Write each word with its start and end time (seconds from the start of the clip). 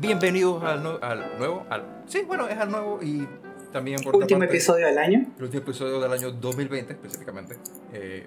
bienvenidos 0.00 0.62
al, 0.62 0.98
al 1.02 1.38
nuevo, 1.38 1.66
al, 1.70 1.84
sí, 2.06 2.22
bueno, 2.26 2.48
es 2.48 2.58
al 2.58 2.70
nuevo 2.70 3.00
y 3.02 3.26
también 3.72 4.00
por 4.02 4.14
Último 4.16 4.40
parte, 4.40 4.54
episodio 4.54 4.86
del 4.86 4.98
año. 4.98 5.26
El 5.36 5.44
último 5.44 5.62
episodio 5.62 6.00
del 6.00 6.12
año 6.12 6.30
2020 6.32 6.92
específicamente, 6.92 7.56
eh, 7.92 8.26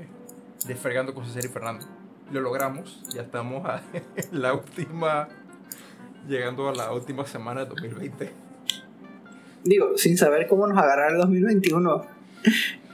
de 0.65 0.75
Fregando 0.75 1.13
con 1.13 1.25
César 1.25 1.45
y 1.45 1.47
Fernando. 1.47 1.85
Lo 2.31 2.41
logramos, 2.41 3.01
ya 3.13 3.21
estamos 3.21 3.65
a 3.65 3.81
la 4.31 4.53
última, 4.53 5.29
llegando 6.27 6.67
a 6.69 6.75
la 6.75 6.91
última 6.91 7.25
semana 7.25 7.61
de 7.63 7.69
2020. 7.69 8.31
Digo, 9.63 9.97
sin 9.97 10.17
saber 10.17 10.47
cómo 10.47 10.67
nos 10.67 10.77
agarrar 10.77 11.11
el 11.13 11.17
2021. 11.19 12.05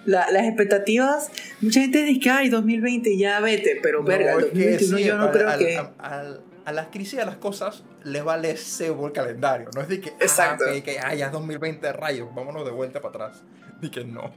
La- 0.05 0.29
las 0.31 0.43
expectativas, 0.45 1.31
mucha 1.61 1.79
gente 1.79 2.03
dice 2.03 2.19
que 2.19 2.29
ay 2.29 2.49
2020 2.49 3.17
ya 3.17 3.39
vete, 3.39 3.79
pero 3.81 4.03
verga, 4.03 4.33
el 4.33 4.39
es 4.39 4.45
que 4.45 4.51
2021 4.51 4.97
sí, 4.97 5.03
yo 5.05 5.17
no 5.17 5.31
creo 5.31 5.49
al- 5.49 5.59
que. 5.59 5.77
Al- 5.97 6.41
a 6.65 6.71
las 6.71 6.87
crisis 6.87 7.19
de 7.19 7.25
las 7.25 7.37
cosas 7.37 7.83
les 8.03 8.23
vale 8.23 8.55
cebo 8.57 9.07
el 9.07 9.13
calendario. 9.13 9.69
No 9.75 9.81
es 9.81 9.87
de 9.89 9.99
que, 10.01 10.09
Exacto. 10.09 10.65
ah, 10.67 10.71
que, 10.73 10.83
que, 10.83 10.99
ah, 10.99 11.13
ya 11.13 11.27
es 11.27 11.31
2020 11.31 11.91
rayos, 11.93 12.33
vámonos 12.33 12.65
de 12.65 12.71
vuelta 12.71 13.01
para 13.01 13.25
atrás. 13.25 13.43
Di 13.81 13.89
que 13.89 14.03
no. 14.05 14.31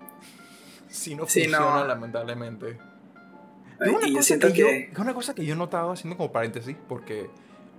Si 0.88 1.14
no 1.14 1.26
Sí, 1.26 1.42
funciona, 1.42 1.80
no. 1.80 1.86
lamentablemente. 1.86 2.78
Ay, 3.80 3.88
Es 3.90 3.94
una, 3.96 4.06
y 4.06 4.10
yo 4.10 4.16
cosa 4.16 4.22
siento 4.26 4.46
que 4.48 4.52
que. 4.54 4.58
yo, 4.60 4.66
es 4.68 4.98
una 4.98 5.14
cosa 5.14 5.34
que 5.34 5.44
yo 5.44 5.54
he 5.54 5.56
notado 5.56 5.92
haciendo 5.92 6.16
como 6.16 6.32
paréntesis, 6.32 6.76
porque, 6.88 7.28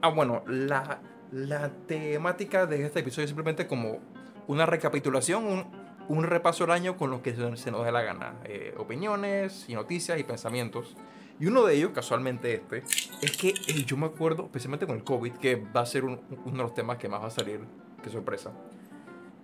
ah, 0.01 0.09
bueno, 0.09 0.43
la, 0.47 0.99
la 1.31 1.69
temática 1.87 2.65
de 2.67 2.85
este 2.85 2.99
episodio 2.99 3.23
es 3.25 3.29
simplemente 3.29 3.67
como 3.67 3.99
una 4.47 4.65
recapitulación, 4.65 5.45
un, 5.45 5.65
un 6.07 6.23
repaso 6.23 6.63
del 6.65 6.71
año 6.71 6.95
con 6.97 7.09
lo 7.09 7.21
que 7.21 7.35
se, 7.35 7.57
se 7.57 7.71
nos 7.71 7.83
dé 7.85 7.91
la 7.91 8.01
gana. 8.01 8.35
Eh, 8.45 8.73
opiniones 8.77 9.65
y 9.67 9.73
noticias 9.73 10.19
y 10.19 10.23
pensamientos. 10.23 10.95
Y 11.39 11.45
uno 11.45 11.63
de 11.65 11.75
ellos, 11.75 11.91
casualmente 11.93 12.53
este, 12.55 12.83
es 13.21 13.37
que 13.37 13.49
eh, 13.49 13.83
yo 13.85 13.95
me 13.97 14.07
acuerdo, 14.07 14.45
especialmente 14.45 14.87
con 14.87 14.95
el 14.95 15.03
COVID, 15.03 15.33
que 15.33 15.55
va 15.55 15.81
a 15.81 15.85
ser 15.85 16.03
un- 16.03 16.19
uno 16.45 16.57
de 16.57 16.63
los 16.63 16.73
temas 16.73 16.97
que 16.97 17.07
más 17.07 17.21
va 17.21 17.27
a 17.27 17.31
salir, 17.31 17.59
qué 18.03 18.09
sorpresa. 18.09 18.51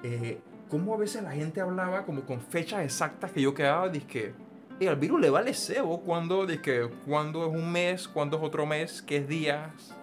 Eh, 0.01 0.39
cómo 0.69 0.95
a 0.95 0.97
veces 0.97 1.21
la 1.21 1.31
gente 1.31 1.61
hablaba 1.61 2.03
como 2.05 2.23
con 2.25 2.41
fechas 2.41 2.83
exactas 2.83 3.31
que 3.31 3.41
yo 3.41 3.53
quedaba, 3.53 3.89
dizque, 3.89 4.33
eh, 4.79 4.89
al 4.89 4.95
virus 4.95 5.21
le 5.21 5.29
vale 5.29 5.53
cebo 5.53 6.01
cuando, 6.01 6.47
dizque, 6.47 6.89
cuando 7.05 7.45
es 7.45 7.53
un 7.53 7.71
mes, 7.71 8.07
cuando 8.07 8.37
es 8.37 8.43
otro 8.43 8.65
mes, 8.65 9.03
qué 9.03 9.21
días, 9.21 9.95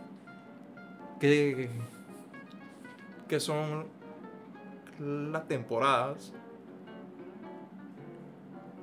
qué, 1.18 1.68
qué 3.26 3.40
son 3.40 3.86
las 5.00 5.48
temporadas. 5.48 6.32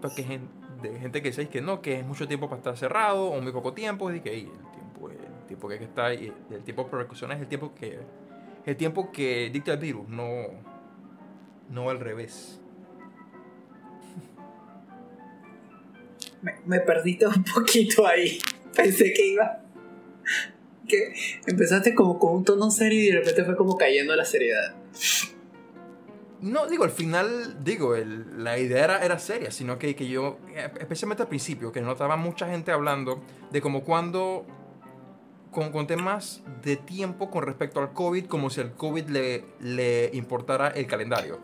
Porque 0.02 0.24
gen- 0.24 0.50
de 0.82 1.00
gente 1.00 1.22
que 1.22 1.30
dice 1.30 1.48
que 1.50 1.62
no, 1.62 1.82
que 1.82 2.00
es 2.00 2.06
mucho 2.06 2.28
tiempo 2.28 2.48
para 2.48 2.58
estar 2.60 2.78
cerrado 2.78 3.28
o 3.28 3.42
muy 3.42 3.52
poco 3.52 3.74
tiempo, 3.74 4.12
y 4.12 4.22
que 4.22 4.30
"Ey, 4.32 4.42
el 4.42 4.72
tiempo, 4.72 5.10
el 5.10 5.46
tiempo 5.48 5.68
que 5.68 5.74
hay 5.76 5.80
que 5.80 5.86
estar 5.86 6.14
y 6.14 6.34
el 6.52 6.64
tiempo 6.64 6.84
de 6.84 6.90
precaución 6.90 7.32
es 7.32 7.40
el 7.40 7.48
tiempo 7.48 7.74
que 7.74 8.00
el 8.66 8.76
tiempo 8.76 9.12
que 9.12 9.50
dicta 9.52 9.74
el 9.74 9.80
virus, 9.80 10.08
no 10.10 10.26
no 11.70 11.90
al 11.90 12.00
revés. 12.00 12.60
Me, 16.42 16.54
me 16.66 16.80
perdiste 16.80 17.28
un 17.28 17.44
poquito 17.44 18.06
ahí. 18.06 18.40
Pensé 18.76 19.12
que 19.14 19.28
iba. 19.28 19.62
Que 20.88 21.14
empezaste 21.48 21.94
como 21.96 22.20
con 22.20 22.36
un 22.36 22.46
tono 22.46 22.70
serio 22.72 23.02
y 23.02 23.08
de 23.08 23.20
repente 23.20 23.44
fue 23.44 23.58
como 23.58 23.78
cayendo 23.78 24.16
la 24.16 24.24
seriedad. 24.24 24.76
No, 26.42 26.68
digo, 26.68 26.84
al 26.84 26.92
final, 26.92 27.64
digo, 27.64 27.96
el- 27.96 28.44
la 28.44 28.60
idea 28.60 28.84
era, 28.84 29.04
era 29.04 29.18
seria, 29.18 29.50
sino 29.52 29.80
que, 29.80 29.96
que 29.96 30.08
yo, 30.08 30.38
especialmente 30.80 31.24
al 31.24 31.30
principio, 31.30 31.72
que 31.72 31.82
notaba 31.82 32.16
mucha 32.16 32.48
gente 32.48 32.72
hablando 32.72 33.22
de 33.52 33.60
como 33.62 33.84
cuando, 33.84 34.46
con, 35.52 35.72
con 35.72 35.88
temas 35.88 36.44
de 36.64 36.76
tiempo 36.78 37.32
con 37.32 37.44
respecto 37.44 37.80
al 37.80 37.92
COVID, 37.94 38.26
como 38.28 38.50
si 38.52 38.62
al 38.62 38.74
COVID 38.74 39.08
le, 39.08 39.46
le 39.62 40.12
importara 40.14 40.68
el 40.70 40.86
calendario. 40.86 41.40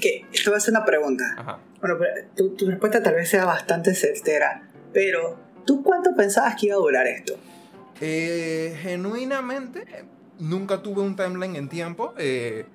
Que 0.00 0.26
esto 0.32 0.50
va 0.50 0.56
a 0.56 0.60
ser 0.60 0.72
una 0.74 0.84
pregunta. 0.84 1.24
Ajá. 1.36 1.58
Bueno, 1.80 1.96
pero 1.98 2.28
tu, 2.36 2.56
tu 2.56 2.66
respuesta 2.68 3.02
tal 3.02 3.14
vez 3.14 3.28
sea 3.28 3.44
bastante 3.44 3.94
certera. 3.94 4.68
Pero, 4.92 5.36
¿tú 5.64 5.82
cuánto 5.84 6.14
pensabas 6.16 6.56
que 6.58 6.66
iba 6.66 6.74
a 6.76 6.78
durar 6.78 7.06
esto? 7.06 7.34
Eh, 8.00 8.76
genuinamente, 8.80 9.84
nunca 10.40 10.82
tuve 10.82 11.02
un 11.02 11.14
timeline 11.14 11.54
en 11.56 11.68
tiempo. 11.68 12.14
eh, 12.16 12.66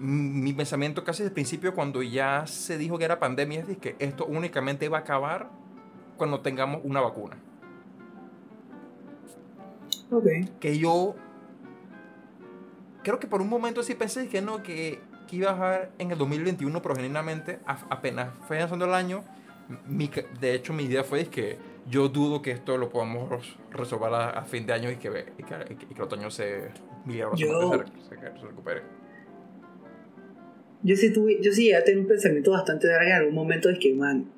mi 0.00 0.52
pensamiento 0.54 1.04
casi 1.04 1.22
desde 1.22 1.28
el 1.30 1.34
principio, 1.34 1.74
cuando 1.74 2.02
ya 2.02 2.46
se 2.46 2.78
dijo 2.78 2.98
que 2.98 3.04
era 3.04 3.18
pandemia, 3.20 3.64
es 3.68 3.78
que 3.78 3.96
esto 3.98 4.24
únicamente 4.26 4.88
va 4.88 4.98
a 4.98 5.00
acabar 5.02 5.50
cuando 6.16 6.40
tengamos 6.40 6.80
una 6.84 7.00
vacuna. 7.00 7.36
Ok. 10.10 10.26
Que 10.58 10.78
yo 10.78 11.14
creo 13.02 13.18
que 13.20 13.26
por 13.26 13.40
un 13.40 13.48
momento 13.48 13.82
sí 13.82 13.94
pensé 13.94 14.28
que 14.28 14.42
no, 14.42 14.62
que, 14.62 15.00
que 15.28 15.36
iba 15.36 15.50
a 15.50 15.52
bajar 15.52 15.90
en 15.98 16.10
el 16.10 16.18
2021, 16.18 16.82
pero 16.82 16.94
genuinamente 16.96 17.60
a- 17.66 17.86
apenas 17.90 18.30
fue 18.48 18.56
avanzando 18.58 18.86
el 18.86 18.94
año. 18.94 19.22
Mi, 19.86 20.10
de 20.40 20.54
hecho, 20.54 20.72
mi 20.72 20.84
idea 20.84 21.04
fue 21.04 21.20
es 21.20 21.28
que 21.28 21.58
yo 21.88 22.08
dudo 22.08 22.42
que 22.42 22.50
esto 22.50 22.76
lo 22.76 22.88
podamos 22.90 23.28
res- 23.28 23.56
resolver 23.70 24.12
a, 24.12 24.30
a 24.30 24.44
fin 24.44 24.66
de 24.66 24.72
año 24.72 24.90
y 24.90 24.96
que, 24.96 25.32
y 25.38 25.42
que, 25.44 25.54
y 25.72 25.76
que 25.76 25.94
el 25.94 26.02
otoño 26.02 26.30
se, 26.30 26.70
Yo- 27.36 27.70
se- 28.08 28.16
se 28.40 28.46
recupere. 28.46 28.82
Yo 30.82 30.96
sí, 30.96 31.12
tuve, 31.12 31.38
yo 31.42 31.52
sí 31.52 31.64
llegué 31.64 31.76
a 31.76 31.84
tener 31.84 32.00
un 32.00 32.06
pensamiento 32.06 32.52
bastante 32.52 32.86
largo 32.86 33.06
en 33.06 33.12
algún 33.12 33.34
momento. 33.34 33.68
Es 33.68 33.78
que, 33.78 33.94
man, 33.94 34.30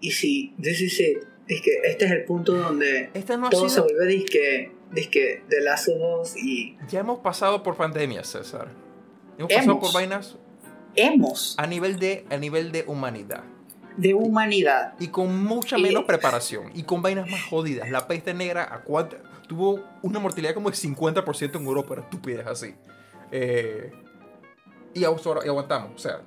y 0.00 0.10
si, 0.10 0.54
this 0.60 0.80
is 0.80 0.98
it. 1.00 1.18
Es 1.48 1.60
que 1.60 1.70
este 1.84 2.06
es 2.06 2.10
el 2.10 2.24
punto 2.24 2.54
donde 2.54 3.10
Este 3.14 3.36
no 3.36 3.48
todo 3.50 3.68
se 3.68 3.76
sido... 3.76 3.84
vuelve 3.84 4.06
disque, 4.06 4.72
disque 4.92 5.44
de 5.48 5.60
of 5.70 6.20
Us 6.22 6.36
y 6.36 6.76
Ya 6.88 7.00
hemos 7.00 7.20
pasado 7.20 7.62
por 7.62 7.76
pandemias, 7.76 8.26
César. 8.26 8.68
Hemos 9.38 9.52
pasado 9.52 9.70
Hemos. 9.72 9.84
por 9.84 9.94
vainas 9.94 10.36
hemos 10.96 11.54
a 11.58 11.66
nivel 11.68 11.98
de, 12.00 12.24
a 12.30 12.36
nivel 12.36 12.72
de 12.72 12.82
humanidad. 12.88 13.44
de 13.96 14.12
humanidad. 14.14 14.94
Y 14.98 15.08
con 15.08 15.44
mucha 15.44 15.78
Y- 15.78 15.82
menos 15.82 16.02
preparación. 16.04 16.70
Y 16.74 16.82
con 16.82 17.00
vainas 17.00 17.30
más 17.30 17.42
jodidas. 17.44 17.88
La 17.92 18.08
peste 18.08 18.34
negra 18.34 18.64
a 18.64 18.82
tuvo 19.46 19.84
una 20.02 20.18
mortalidad 20.18 20.52
como 20.52 20.68
de 20.70 20.76
50% 20.76 21.56
en 21.60 21.64
Europa. 21.64 21.94
Era 21.94 22.02
estupidez 22.02 22.46
así. 22.48 22.74
Eh, 23.30 23.92
y, 24.96 25.02
y 25.02 25.48
aguantamos. 25.48 25.90
O 25.94 25.98
sea, 25.98 26.20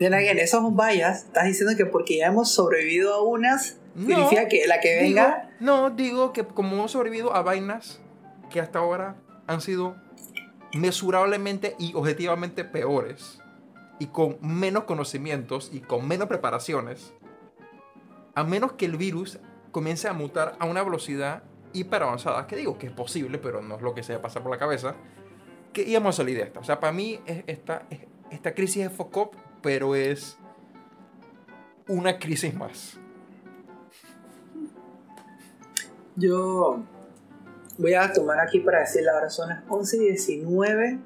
again, 0.00 0.38
eso 0.38 0.58
es 0.58 0.62
un 0.64 0.76
bias. 0.76 1.24
Estás 1.24 1.44
diciendo 1.44 1.74
que 1.76 1.86
porque 1.86 2.18
ya 2.18 2.26
hemos 2.26 2.50
sobrevivido 2.50 3.14
a 3.14 3.22
unas, 3.22 3.78
No, 3.94 4.06
significa 4.16 4.48
que 4.48 4.66
la 4.66 4.80
que 4.80 5.02
digo, 5.02 5.20
venga. 5.20 5.50
no, 5.60 5.90
digo 5.90 6.32
que 6.32 6.44
como 6.44 6.74
hemos 6.76 6.90
sobrevivido 6.92 7.34
a 7.34 7.42
vainas 7.42 8.00
que 8.50 8.60
hasta 8.60 8.78
ahora 8.80 9.16
han 9.46 9.60
sido 9.60 9.96
mesurablemente 10.74 11.74
y 11.78 11.94
objetivamente 11.94 12.64
peores. 12.64 13.38
Y 13.98 14.06
con 14.08 14.36
menos 14.42 14.84
conocimientos 14.84 15.70
y 15.72 15.80
con 15.80 16.06
menos 16.06 16.28
preparaciones. 16.28 17.14
A 18.34 18.44
menos 18.44 18.72
que 18.72 18.84
el 18.84 18.96
virus 18.98 19.38
comience 19.72 20.06
a 20.08 20.12
mutar 20.12 20.54
a 20.58 20.66
una 20.66 20.82
velocidad 20.82 21.42
hiper 21.72 22.02
avanzada. 22.02 22.46
Que 22.46 22.56
digo 22.56 22.76
que 22.76 22.86
es 22.88 22.92
posible, 22.92 23.38
pero 23.38 23.62
no 23.62 23.76
es 23.76 23.82
lo 23.82 23.94
que 23.94 24.02
se 24.02 24.18
pasa 24.18 24.42
por 24.42 24.52
la 24.52 24.58
cabeza. 24.58 24.94
Que 25.72 25.82
íbamos 25.82 26.14
a 26.14 26.16
salir 26.18 26.36
de 26.36 26.42
esta. 26.44 26.60
O 26.60 26.64
sea, 26.64 26.78
para 26.78 26.92
mí 26.92 27.18
es- 27.24 27.44
esta, 27.46 27.86
es- 27.88 28.00
esta 28.30 28.54
crisis 28.54 28.86
es 28.86 28.92
FOCOP, 28.92 29.34
pero 29.62 29.94
es 29.94 30.36
una 31.88 32.18
crisis 32.18 32.54
más. 32.54 32.98
Yo 36.16 36.82
voy 37.78 37.94
a 37.94 38.12
tomar 38.12 38.40
aquí 38.40 38.60
para 38.60 38.80
decirle 38.80 39.10
ahora 39.10 39.28
son 39.28 39.50
las 39.50 39.62
11 39.68 39.96
y 39.96 40.00
19. 40.10 40.98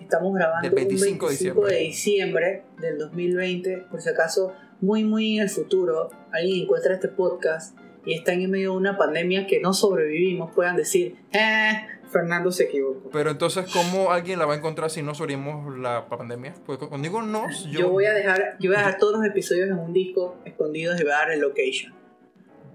Estamos 0.00 0.34
grabando 0.34 0.68
Del 0.68 0.74
25 0.74 1.26
un 1.26 1.32
de 1.32 1.38
25 1.38 1.66
de 1.66 1.76
diciembre 1.78 2.64
del 2.80 2.98
2020. 2.98 3.78
Por 3.90 4.00
si 4.00 4.08
acaso, 4.10 4.52
muy, 4.80 5.02
muy 5.04 5.36
en 5.36 5.44
el 5.44 5.50
futuro, 5.50 6.10
alguien 6.32 6.64
encuentra 6.64 6.94
este 6.94 7.08
podcast 7.08 7.76
y 8.04 8.14
están 8.14 8.40
en 8.40 8.50
medio 8.50 8.72
de 8.72 8.76
una 8.76 8.98
pandemia 8.98 9.46
que 9.46 9.60
no 9.60 9.72
sobrevivimos, 9.72 10.54
puedan 10.54 10.76
decir, 10.76 11.16
eh, 11.32 11.86
Fernando 12.10 12.52
se 12.52 12.64
equivocó. 12.64 13.10
Pero 13.10 13.30
entonces, 13.30 13.66
¿cómo 13.72 14.12
alguien 14.12 14.38
la 14.38 14.46
va 14.46 14.54
a 14.54 14.56
encontrar 14.56 14.90
si 14.90 15.02
no 15.02 15.14
sobrevivimos 15.14 15.78
la 15.78 16.08
pandemia? 16.08 16.54
Pues 16.64 16.78
cuando 16.78 16.98
digo 16.98 17.22
nos, 17.22 17.64
yo, 17.66 17.80
Yo 17.80 17.90
voy 17.90 18.06
a 18.06 18.12
dejar, 18.12 18.56
yo 18.60 18.70
voy 18.70 18.76
a 18.76 18.78
dejar 18.80 18.98
todos 18.98 19.18
los 19.18 19.26
episodios 19.26 19.68
en 19.68 19.78
un 19.78 19.92
disco 19.92 20.36
escondidos 20.44 21.00
y 21.00 21.02
voy 21.02 21.12
a 21.12 21.16
dar 21.16 21.30
el 21.32 21.40
location. 21.40 21.92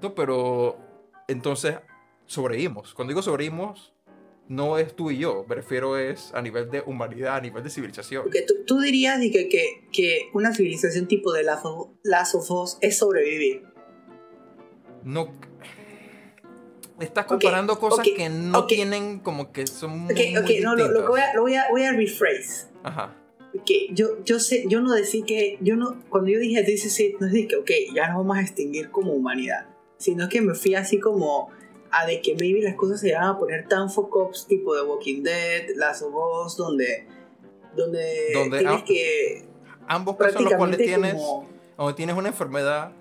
No, 0.02 0.14
pero 0.14 0.78
entonces 1.28 1.76
sobrevivimos. 2.26 2.94
Cuando 2.94 3.12
digo 3.12 3.22
sobrevivimos, 3.22 3.94
no 4.50 4.78
es 4.78 4.96
tú 4.96 5.12
y 5.12 5.20
yo. 5.20 5.46
Me 5.48 5.56
refiero 5.56 5.98
es 5.98 6.34
a 6.34 6.42
nivel 6.42 6.70
de 6.70 6.82
humanidad, 6.86 7.36
a 7.36 7.42
nivel 7.42 7.64
de 7.64 7.70
civilización. 7.70 8.24
Porque 8.24 8.42
tú, 8.42 8.56
tú 8.66 8.80
dirías 8.80 9.20
que, 9.20 9.48
que, 9.48 9.88
que 9.92 10.30
una 10.34 10.54
civilización 10.54 11.08
tipo 11.08 11.32
de 11.32 11.44
Last 11.44 11.66
of, 11.66 11.90
Last 12.04 12.36
of 12.36 12.50
Us 12.52 12.78
es 12.82 12.98
sobrevivir. 12.98 13.64
No. 15.04 15.32
Estás 17.00 17.26
comparando 17.26 17.80
cosas 17.80 18.06
ok, 18.06 18.16
que 18.16 18.30
no 18.30 18.60
ok. 18.60 18.68
tienen 18.68 19.20
como 19.20 19.52
que 19.54 19.68
son 19.68 20.06
Ok, 20.06 20.12
muy 20.12 20.38
ok, 20.38 20.50
no, 20.62 20.76
lo, 20.76 20.88
lo 20.90 21.02
que 21.02 21.08
voy 21.08 21.22
a, 21.22 21.34
lo 21.34 21.42
voy 21.42 21.56
a, 21.56 21.70
voy 21.70 21.84
a 21.84 21.94
rephrase. 21.94 22.68
Ajá. 22.84 23.16
Que 23.66 23.88
yo, 23.92 24.24
yo 24.26 24.40
sé, 24.40 24.66
yo 24.68 24.82
no 24.82 24.94
decía 24.94 25.24
que, 25.26 25.58
yo 25.62 25.76
no, 25.76 26.04
cuando 26.10 26.30
yo 26.30 26.40
dije 26.40 26.64
this 26.64 26.86
is 26.86 27.00
it, 27.00 27.16
no 27.20 27.28
es 27.28 27.34
de 27.34 27.48
que, 27.48 27.56
ok, 27.56 27.72
ya 27.96 28.08
nos 28.08 28.18
vamos 28.18 28.38
a 28.38 28.42
extinguir 28.42 28.92
como 28.92 29.14
humanidad, 29.14 29.66
sino 29.98 30.28
que 30.30 30.42
me 30.42 30.54
fui 30.54 30.76
así 30.76 31.00
como 31.00 31.50
a 31.92 32.06
de 32.06 32.22
que 32.22 32.36
maybe 32.36 32.62
las 32.62 32.76
cosas 32.76 33.00
se 33.00 33.10
iban 33.10 33.24
a 33.24 33.38
poner 33.38 33.68
tan 33.68 33.90
focops 33.90 34.46
tipo 34.48 34.76
de 34.76 34.84
Walking 34.84 35.24
Dead, 35.24 35.70
Last 35.76 36.04
of 36.04 36.14
Us, 36.14 36.58
donde, 36.58 37.08
donde, 37.76 38.34
Donde 38.34 38.60
tienes 38.60 38.84
que 38.84 39.46
Ambos 39.88 40.18
casos 40.18 40.38
en 40.38 40.46
los 40.46 40.54
cuales 40.54 40.78
tienes, 40.78 41.14
como... 41.14 41.50
donde 41.78 41.94
tienes 41.96 42.16
una 42.16 42.28
enfermedad 42.28 42.92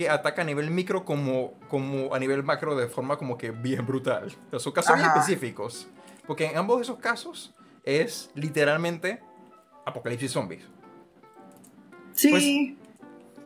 que 0.00 0.08
ataca 0.08 0.40
a 0.40 0.44
nivel 0.46 0.70
micro 0.70 1.04
como, 1.04 1.52
como 1.68 2.14
a 2.14 2.18
nivel 2.18 2.42
macro 2.42 2.74
de 2.74 2.88
forma 2.88 3.18
como 3.18 3.36
que 3.36 3.50
bien 3.50 3.84
brutal. 3.86 4.28
O 4.46 4.50
sea, 4.50 4.58
son 4.58 4.72
casos 4.72 4.94
bien 4.96 5.06
Ajá. 5.06 5.18
específicos. 5.20 5.88
Porque 6.26 6.46
en 6.46 6.56
ambos 6.56 6.78
de 6.78 6.84
esos 6.84 6.98
casos 6.98 7.52
es 7.84 8.30
literalmente 8.34 9.20
apocalipsis 9.84 10.30
zombies. 10.32 10.62
Sí, 12.14 12.78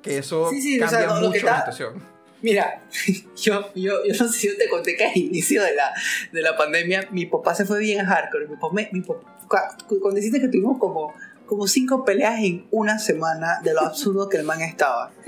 Que 0.00 0.18
eso 0.18 0.48
Sí, 0.50 0.62
sí, 0.62 0.76
o 0.80 0.86
cambia 0.86 1.08
sea, 1.10 1.20
mucho 1.20 1.44
la 1.46 1.56
situación. 1.58 2.02
Mira, 2.40 2.84
yo, 3.36 3.72
yo, 3.74 4.04
yo 4.04 4.14
no 4.20 4.28
sé 4.28 4.38
si 4.38 4.46
yo 4.48 4.56
te 4.56 4.68
conté 4.68 4.94
que 4.96 5.06
al 5.06 5.16
inicio 5.16 5.60
de 5.60 5.74
la, 5.74 5.92
de 6.30 6.40
la 6.40 6.56
pandemia 6.56 7.08
mi 7.10 7.26
papá 7.26 7.54
se 7.56 7.64
fue 7.64 7.80
bien 7.80 8.04
hardcore. 8.06 8.46
Mi 8.46 8.54
papá, 8.54 8.68
me- 8.74 8.90
mi 8.92 9.00
papá- 9.00 9.76
cu- 9.88 9.98
cuando 10.00 10.20
dijiste 10.20 10.40
que 10.40 10.46
tuvimos 10.48 10.78
como, 10.78 11.14
como 11.46 11.66
cinco 11.66 12.04
peleas 12.04 12.40
en 12.40 12.66
una 12.70 12.98
semana 12.98 13.60
de 13.62 13.74
lo 13.74 13.80
absurdo 13.82 14.28
que 14.28 14.38
el 14.38 14.44
man 14.44 14.60
estaba. 14.62 15.12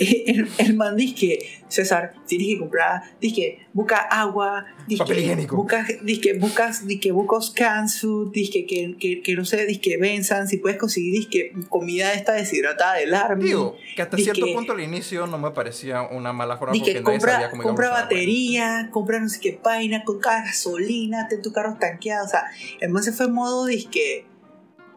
El, 0.00 0.48
el 0.58 0.76
man 0.76 0.94
dice 0.94 1.14
que, 1.16 1.50
César, 1.66 2.14
tienes 2.28 2.46
que 2.46 2.58
comprar, 2.60 3.02
dice 3.20 3.34
que 3.34 3.66
busca 3.72 3.96
agua, 3.96 4.64
dice 4.86 5.02
busca, 5.50 5.84
dice 6.02 6.20
que 6.20 6.34
buscas, 6.34 6.86
dice 6.86 7.00
que 7.00 7.10
buscas 7.10 7.52
food, 8.00 8.30
dice 8.30 8.64
que, 8.64 8.96
que, 8.96 9.22
que, 9.22 9.34
no 9.34 9.44
sé, 9.44 9.66
dice 9.66 9.80
que 9.80 9.96
venzan, 9.96 10.46
si 10.46 10.58
puedes 10.58 10.78
conseguir, 10.78 11.12
dice 11.14 11.28
que 11.28 11.52
comida 11.68 12.12
esta 12.12 12.34
deshidratada 12.34 12.94
del 12.94 13.12
army. 13.12 13.42
Digo, 13.46 13.74
que 13.96 14.02
hasta 14.02 14.16
cierto 14.18 14.46
que- 14.46 14.54
punto 14.54 14.72
al 14.74 14.80
inicio 14.82 15.26
no 15.26 15.36
me 15.36 15.50
parecía 15.50 16.02
una 16.02 16.32
mala 16.32 16.58
forma 16.58 16.74
porque 16.74 16.92
que 16.94 17.00
nadie 17.00 17.18
sabía 17.20 17.36
compra, 17.36 17.50
cómo 17.50 17.62
compra 17.64 17.86
a 17.86 17.90
dar, 17.90 17.98
bueno. 18.02 18.04
batería, 18.20 18.88
compra 18.92 19.18
no 19.18 19.28
sé 19.28 19.40
qué 19.40 19.60
vaina, 19.60 20.04
con 20.04 20.20
cada 20.20 20.44
gasolina, 20.44 21.26
ten 21.26 21.42
tu 21.42 21.52
carro 21.52 21.76
tanqueado. 21.80 22.24
O 22.24 22.28
sea, 22.28 22.44
el 22.78 22.90
man 22.90 23.02
se 23.02 23.10
fue 23.10 23.26
en 23.26 23.32
modo 23.32 23.66
disque. 23.66 24.26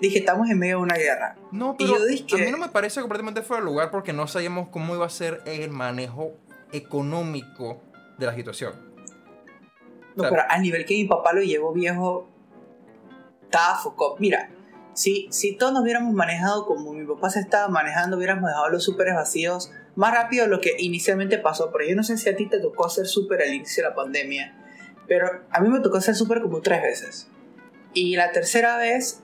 Dije, 0.02 0.20
estamos 0.20 0.50
en 0.50 0.58
medio 0.58 0.78
de 0.78 0.84
una 0.84 0.96
guerra. 0.96 1.36
No, 1.52 1.76
Y 1.78 1.86
pero 1.86 2.00
yo 2.00 2.06
dije 2.06 2.26
a 2.36 2.46
mí 2.46 2.52
no 2.52 2.58
me 2.58 2.70
parece 2.70 3.02
completamente 3.02 3.44
fuera 3.44 3.64
de 3.64 3.70
lugar 3.70 3.92
porque 3.92 4.14
no 4.14 4.28
sabíamos 4.28 4.70
cómo 4.70 4.96
iba 4.96 5.06
a 5.06 5.10
ser 5.10 5.42
el 5.46 5.70
manejo 5.70 6.34
económico 6.72 7.82
de 8.18 8.26
la 8.26 8.36
situación. 8.36 8.74
No, 10.16 10.24
pero 10.30 10.42
al 10.50 10.62
nivel 10.62 10.86
que 10.86 10.96
mi 10.96 11.06
papá 11.06 11.34
lo 11.34 11.42
llevó 11.42 11.72
viejo, 11.72 12.28
estaba 13.44 13.78
focó. 13.78 14.16
Mira, 14.20 14.50
si, 14.94 15.28
si 15.32 15.56
todos 15.56 15.72
nos 15.72 15.84
hubiéramos 15.84 16.14
manejado 16.14 16.66
como 16.66 16.94
mi 16.94 17.06
papá 17.06 17.30
se 17.30 17.40
estaba 17.40 17.68
manejando, 17.68 18.18
hubiéramos 18.18 18.50
dejado 18.50 18.70
los 18.70 18.84
súperes 18.84 19.16
vacíos 19.16 19.72
más 19.96 20.14
rápido 20.14 20.46
de 20.46 20.50
lo 20.50 20.62
que 20.62 20.76
inicialmente 20.80 21.38
pasó. 21.38 21.72
Pero 21.72 21.88
yo 21.88 21.96
no 21.96 22.04
sé 22.04 22.18
si 22.18 22.30
a 22.30 22.36
ti 22.36 22.48
te 22.48 22.60
tocó 22.60 22.88
hacer 22.88 23.06
súper 23.06 23.42
al 23.42 23.54
inicio 23.54 23.84
de 23.84 23.90
la 23.90 23.96
pandemia, 23.96 24.56
pero 25.08 25.44
a 25.50 25.60
mí 25.62 25.70
me 25.70 25.80
tocó 25.80 25.98
hacer 25.98 26.16
súper 26.16 26.42
como 26.42 26.62
tres 26.62 26.82
veces. 26.82 27.28
Y 27.94 28.16
la 28.16 28.32
tercera 28.32 28.78
vez, 28.78 29.24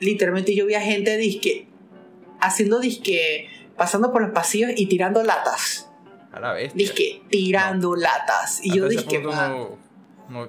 literalmente 0.00 0.54
yo 0.54 0.66
vi 0.66 0.74
a 0.74 0.80
gente 0.80 1.16
disque, 1.16 1.66
haciendo 2.40 2.80
disque, 2.80 3.48
pasando 3.76 4.12
por 4.12 4.22
los 4.22 4.32
pasillos 4.32 4.70
y 4.76 4.86
tirando 4.86 5.22
latas. 5.22 5.90
A 6.32 6.40
la 6.40 6.52
vez. 6.52 6.74
Disque, 6.74 7.22
tirando 7.28 7.96
latas. 7.96 8.60
Y 8.62 8.76
yo 8.76 8.88
dije, 8.88 9.18
"Man". 9.20 9.68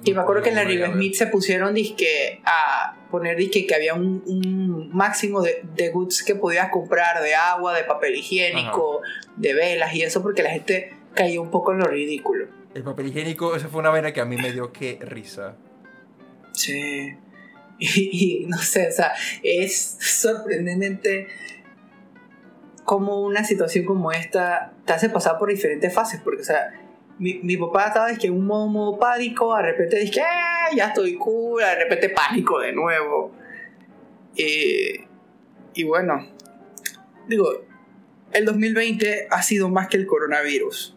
Y 0.04 0.14
me 0.14 0.22
acuerdo 0.22 0.44
que 0.44 0.50
en 0.50 0.56
la 0.56 0.64
River 0.64 0.94
se 1.16 1.28
pusieron 1.28 1.74
disque 1.74 2.40
a 2.46 2.96
poner 3.10 3.36
disque 3.36 3.66
que 3.66 3.74
había 3.74 3.96
un, 3.96 4.24
un 4.28 4.96
máximo 4.96 5.42
de, 5.42 5.64
de 5.76 5.90
goods 5.90 6.24
que 6.24 6.36
podías 6.36 6.70
comprar 6.70 7.22
de 7.24 7.34
agua, 7.34 7.76
de 7.76 7.84
papel 7.84 8.16
higiénico, 8.16 9.02
de 9.38 9.54
velas 9.54 9.94
y 9.96 10.04
eso 10.04 10.22
porque 10.22 10.44
la 10.44 10.52
gente 10.52 10.94
cayó 11.16 11.42
un 11.42 11.50
poco 11.50 11.72
en 11.72 11.80
lo 11.80 11.86
ridículo. 11.86 12.46
El 12.76 12.84
papel 12.84 13.08
higiénico, 13.08 13.56
esa 13.56 13.68
fue 13.68 13.80
una 13.80 13.90
vaina 13.90 14.14
que 14.14 14.22
a 14.22 14.26
mí 14.26 14.38
me 14.38 14.52
dio 14.54 14.72
que 14.72 15.00
risa. 15.02 15.56
Sí. 16.54 17.16
Y, 17.84 18.46
no 18.48 18.60
sé, 18.60 18.90
o 18.90 18.92
sea, 18.92 19.12
es 19.42 19.98
sorprendentemente 20.00 21.28
como 22.86 23.22
una 23.22 23.44
situación 23.44 23.86
como 23.86 24.12
esta 24.12 24.74
te 24.86 24.94
hace 24.94 25.10
pasar 25.10 25.40
por 25.40 25.50
diferentes 25.50 25.92
fases, 25.92 26.22
porque, 26.24 26.42
o 26.42 26.46
sea, 26.46 26.80
mi, 27.18 27.40
mi 27.42 27.58
papá 27.58 27.88
estaba 27.88 28.12
es 28.12 28.20
que 28.20 28.30
un 28.30 28.46
modo, 28.46 28.68
modo 28.68 29.00
pánico, 29.00 29.56
de 29.56 29.64
repente 29.64 29.98
dije, 29.98 30.22
"Eh, 30.22 30.76
ya 30.76 30.88
estoy 30.88 31.16
cool, 31.16 31.62
de 31.62 31.76
repente 31.76 32.10
pánico 32.10 32.60
de 32.60 32.72
nuevo. 32.72 33.34
Eh, 34.36 35.08
y 35.74 35.84
bueno, 35.84 36.28
digo, 37.28 37.50
el 38.32 38.46
2020 38.46 39.28
ha 39.32 39.42
sido 39.42 39.70
más 39.70 39.88
que 39.88 39.98
el 39.98 40.06
coronavirus, 40.06 40.96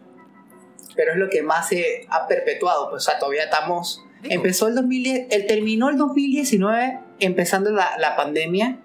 pero 0.95 1.13
es 1.13 1.17
lo 1.17 1.29
que 1.29 1.41
más 1.41 1.67
se 1.69 2.05
ha 2.09 2.27
perpetuado, 2.27 2.91
pues, 2.91 3.07
o 3.07 3.09
sea, 3.09 3.17
todavía 3.17 3.45
estamos 3.45 4.04
Digo, 4.29 4.35
Empezó 4.35 4.67
el 4.67 4.75
2010, 4.75 5.27
él 5.31 5.45
terminó 5.47 5.89
el 5.89 5.97
2019 5.97 6.99
empezando 7.19 7.71
la, 7.71 7.97
la 7.99 8.15
pandemia 8.15 8.79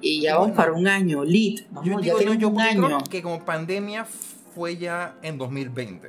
y 0.00 0.22
ya 0.22 0.34
vamos 0.34 0.48
Bueno. 0.48 0.56
para 0.56 0.72
un 0.72 0.86
año, 0.88 1.24
lit, 1.24 1.66
vamos, 1.70 1.86
yo 1.88 1.98
ya 2.00 2.00
digo, 2.00 2.12
no, 2.14 2.18
tenemos 2.18 2.38
yo 2.38 2.48
un 2.48 2.60
año. 2.60 2.98
que 3.10 3.22
como 3.22 3.44
pandemia 3.44 4.06
fue 4.54 4.76
ya 4.76 5.16
en 5.22 5.36
2020. 5.38 6.08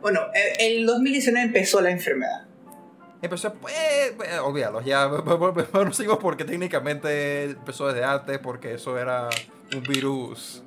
Bueno, 0.00 0.20
eh, 0.34 0.76
el 0.76 0.86
2019 0.86 1.46
empezó 1.46 1.80
la 1.80 1.90
enfermedad. 1.90 2.46
Empezó, 3.22 3.52
pues, 3.54 3.74
eh, 3.74 4.38
olvídalo, 4.42 4.80
ya 4.82 5.08
no 5.72 5.92
seguimos 5.92 6.18
porque 6.18 6.44
técnicamente 6.44 7.44
empezó 7.44 7.88
desde 7.88 8.04
antes, 8.04 8.38
porque 8.38 8.74
eso 8.74 8.96
era 8.98 9.28
un 9.74 9.82
virus 9.82 10.62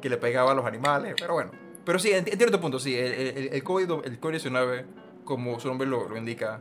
que 0.00 0.08
le 0.08 0.16
pegaba 0.16 0.52
a 0.52 0.54
los 0.54 0.64
animales, 0.64 1.14
pero 1.18 1.34
bueno. 1.34 1.50
Pero 1.84 1.98
sí, 1.98 2.10
enti- 2.10 2.30
entiendo 2.32 2.50
tu 2.52 2.60
punto, 2.60 2.78
sí, 2.78 2.94
el, 2.94 3.12
el, 3.12 3.48
el 3.52 3.64
COVID-19, 3.64 4.84
como 5.28 5.60
su 5.60 5.68
nombre 5.68 5.86
lo, 5.86 6.16
indica, 6.16 6.58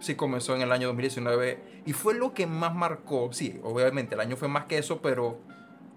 sí 0.00 0.16
comenzó 0.16 0.56
en 0.56 0.62
el 0.62 0.72
año 0.72 0.88
2019 0.88 1.82
y 1.86 1.92
fue 1.92 2.14
lo 2.14 2.34
que 2.34 2.44
más 2.48 2.74
marcó, 2.74 3.32
sí, 3.32 3.60
obviamente 3.62 4.16
el 4.16 4.20
año 4.20 4.36
fue 4.36 4.48
más 4.48 4.64
que 4.64 4.78
eso, 4.78 5.00
pero 5.00 5.38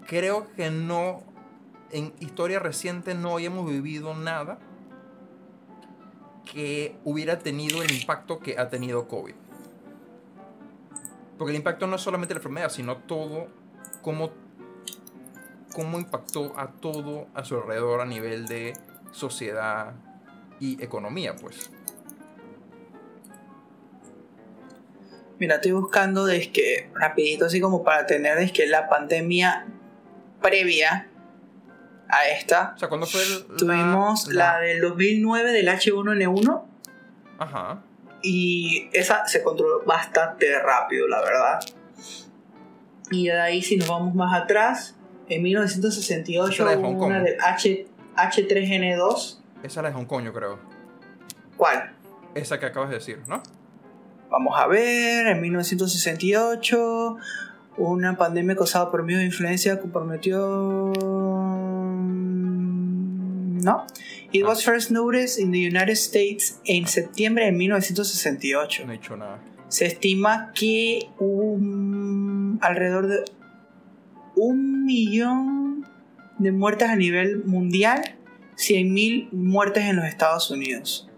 creo 0.05 0.45
que 0.55 0.69
no, 0.69 1.23
en 1.89 2.13
historia 2.19 2.59
reciente 2.59 3.15
no 3.15 3.33
habíamos 3.33 3.67
vivido 3.67 4.13
nada 4.13 4.59
que 6.45 6.95
hubiera 7.03 7.39
tenido 7.39 7.81
el 7.81 7.91
impacto 7.93 8.37
que 8.37 8.59
ha 8.59 8.69
tenido 8.69 9.07
COVID. 9.07 9.33
Porque 11.39 11.49
el 11.49 11.57
impacto 11.57 11.87
no 11.87 11.95
es 11.95 12.01
solamente 12.03 12.35
la 12.35 12.41
enfermedad, 12.41 12.69
sino 12.69 12.97
todo, 12.97 13.47
cómo, 14.03 14.29
cómo 15.73 15.97
impactó 15.97 16.53
a 16.59 16.67
todo 16.73 17.25
a 17.33 17.43
su 17.43 17.55
alrededor 17.55 18.01
a 18.01 18.05
nivel 18.05 18.47
de 18.47 18.73
sociedad 19.11 19.95
y 20.59 20.81
economía, 20.83 21.35
pues. 21.35 21.69
Mira, 25.39 25.55
estoy 25.55 25.71
buscando 25.71 26.25
de 26.25 26.51
que, 26.51 26.89
rapidito, 26.93 27.45
así 27.45 27.61
como 27.61 27.83
para 27.83 28.05
tener 28.05 28.37
de 28.37 28.51
que 28.51 28.67
la 28.67 28.89
pandemia 28.89 29.67
previa 30.41 31.07
a 32.09 32.27
esta. 32.27 32.73
O 32.75 32.79
sea, 32.79 32.89
cuando 32.89 33.07
fue 33.07 33.21
el- 33.23 33.45
Tuvimos 33.57 34.27
la, 34.33 34.59
del 34.59 34.81
2009 34.81 35.51
del 35.53 35.67
H1N1 35.69 36.63
Ajá. 37.37 37.81
y 38.21 38.89
esa 38.91 39.25
se 39.27 39.41
controló 39.41 39.85
bastante 39.85 40.59
rápido, 40.59 41.07
la 41.07 41.21
verdad. 41.21 41.59
Y 43.11 43.27
de 43.27 43.39
ahí, 43.39 43.61
si 43.61 43.77
nos 43.77 43.87
vamos 43.87 44.13
más 44.15 44.39
atrás, 44.41 44.95
en 45.29 45.41
1968 45.41 46.51
Esa 46.51 46.63
era 46.63 46.71
de 46.71 46.77
hubo 46.87 47.05
una 47.05 47.21
del 47.23 47.37
H, 47.41 47.87
H3N2. 48.17 49.38
Esa 49.63 49.79
es 49.81 49.83
la 49.83 49.93
Hong 49.93 50.05
Kong, 50.05 50.23
yo 50.25 50.33
creo. 50.33 50.57
¿Cuál? 51.57 51.91
Esa 52.35 52.59
que 52.59 52.65
acabas 52.67 52.89
de 52.89 52.95
decir, 52.95 53.19
¿no? 53.27 53.41
Vamos 54.29 54.53
a 54.57 54.67
ver, 54.67 55.27
en 55.27 55.41
1968, 55.41 57.17
una 57.77 58.15
pandemia 58.17 58.55
causada 58.55 58.89
por 58.91 59.03
medio 59.03 59.19
de 59.19 59.25
influencia 59.25 59.79
comprometió... 59.79 60.93
No. 63.61 63.85
It 64.31 64.43
Ah. 64.43 64.47
was 64.47 64.63
first 64.63 64.91
noticed 64.91 65.39
in 65.39 65.51
the 65.51 65.59
United 65.59 65.95
States 65.97 66.59
en 66.65 66.87
septiembre 66.87 67.45
de 67.45 67.51
1968. 67.51 68.85
No 68.85 68.93
he 68.93 68.97
dicho 68.97 69.17
nada. 69.17 69.39
Se 69.67 69.85
estima 69.85 70.51
que 70.53 71.09
hubo 71.19 71.53
un- 71.53 72.59
alrededor 72.61 73.07
de 73.07 73.25
un 74.35 74.85
millón 74.85 75.85
de 76.37 76.51
muertes 76.51 76.89
a 76.89 76.95
nivel 76.95 77.43
mundial, 77.45 78.15
100.000 78.59 79.29
muertes 79.31 79.83
en 79.85 79.95
los 79.95 80.05
Estados 80.05 80.51
Unidos. 80.51 81.09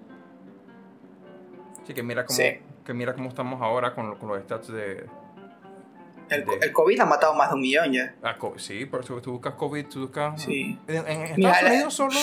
Así 1.84 1.94
que 1.96 2.04
mira 2.04 2.26
cómo, 2.26 2.38
Sí. 2.38 2.60
que 2.86 2.94
mira 2.94 3.14
cómo 3.16 3.30
estamos 3.30 3.62
ahora 3.62 3.96
con, 3.96 4.10
lo- 4.12 4.20
con 4.20 4.30
los 4.30 4.42
stats 4.44 4.68
de... 4.72 5.06
El, 6.30 6.46
De- 6.46 6.60
el 6.62 6.72
COVID 6.72 7.00
ha 7.02 7.06
matado 7.06 7.34
más 7.34 7.50
de 7.50 7.56
un 7.56 7.62
millón 7.62 7.92
ya. 7.92 8.16
ah, 8.24 8.38
sí, 8.58 8.86
por 8.86 9.04
eso 9.04 9.20
tú 9.22 9.32
buscas 9.34 9.56
COVID, 9.56 9.86
tú 9.88 10.02
buscas... 10.02 10.42
Sí. 10.42 10.78
En, 10.88 10.96
en 10.98 11.22
Estados 11.24 11.38
Mira, 11.38 11.60
Unidos 11.68 11.94
solo... 11.96 12.14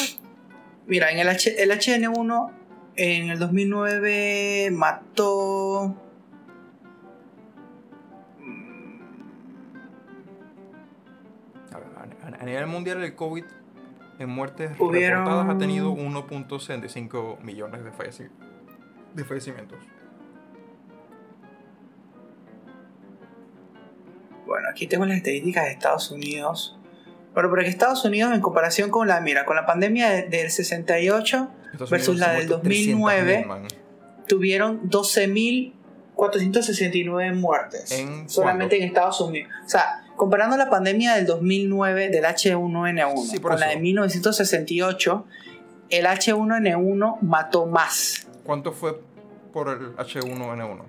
Mira, 0.87 1.11
en 1.11 1.19
el, 1.19 1.29
H- 1.29 1.63
el 1.63 1.71
HN1 1.73 2.53
en 2.97 3.29
el 3.31 3.39
2009 3.39 4.71
mató. 4.73 5.95
A, 11.73 11.79
ver, 11.79 11.89
a- 12.35 12.43
a 12.43 12.45
nivel 12.45 12.67
mundial 12.67 13.03
el 13.03 13.15
COVID 13.15 13.45
en 14.19 14.29
muertes 14.31 14.71
Hubieron- 14.79 15.25
reportadas 15.25 15.55
ha 15.55 15.59
tenido 15.59 15.91
1.65 15.93 17.39
millones 17.41 17.85
de, 17.85 17.93
falleci- 17.93 18.31
de 19.15 19.25
fallecimientos. 19.25 19.79
Bueno, 24.47 24.69
aquí 24.71 24.87
tengo 24.87 25.05
las 25.05 25.19
estadísticas 25.19 25.65
de 25.65 25.73
Estados 25.73 26.11
Unidos. 26.11 26.79
Bueno, 27.35 27.51
pero 27.51 27.63
que 27.63 27.69
Estados 27.69 28.05
Unidos 28.05 28.33
en 28.35 28.41
comparación 28.41 28.91
con 28.91 29.07
la, 29.07 29.21
mira, 29.21 29.45
con 29.45 29.55
la 29.57 29.67
pandemia 29.67 30.09
de- 30.11 30.23
del 30.29 30.51
68, 30.51 31.51
Estados 31.73 31.91
Versus 31.91 32.09
Unidos 32.17 32.27
la 32.29 32.33
del 32.35 32.45
ha 32.45 32.49
muerto 32.49 32.65
2009. 32.69 33.45
300.000, 33.45 33.47
man. 33.47 33.63
tuvieron 34.27 34.91
12.469 34.91 37.35
muertes. 37.35 37.93
¿En 37.93 38.29
solamente 38.29 38.77
en 38.79 38.85
Estados 38.85 39.21
Unidos. 39.21 39.53
O 39.65 39.69
sea, 39.69 40.03
comparando 40.19 40.59
la 40.59 40.69
pandemia 40.69 41.15
del 41.15 41.25
2009 41.25 42.11
del 42.11 42.25
H1N1 42.25 43.25
Sí, 43.27 43.39
por 43.39 43.53
con 43.53 43.61
la 43.61 43.69
de 43.69 43.77
1968, 43.79 45.25
el 45.89 46.05
H1N1 46.05 47.21
mató 47.23 47.65
más. 47.65 48.27
¿Cuánto 48.45 48.73
fue 48.73 49.01
por 49.55 49.69
el 49.71 49.97
H1N1? 49.97 50.83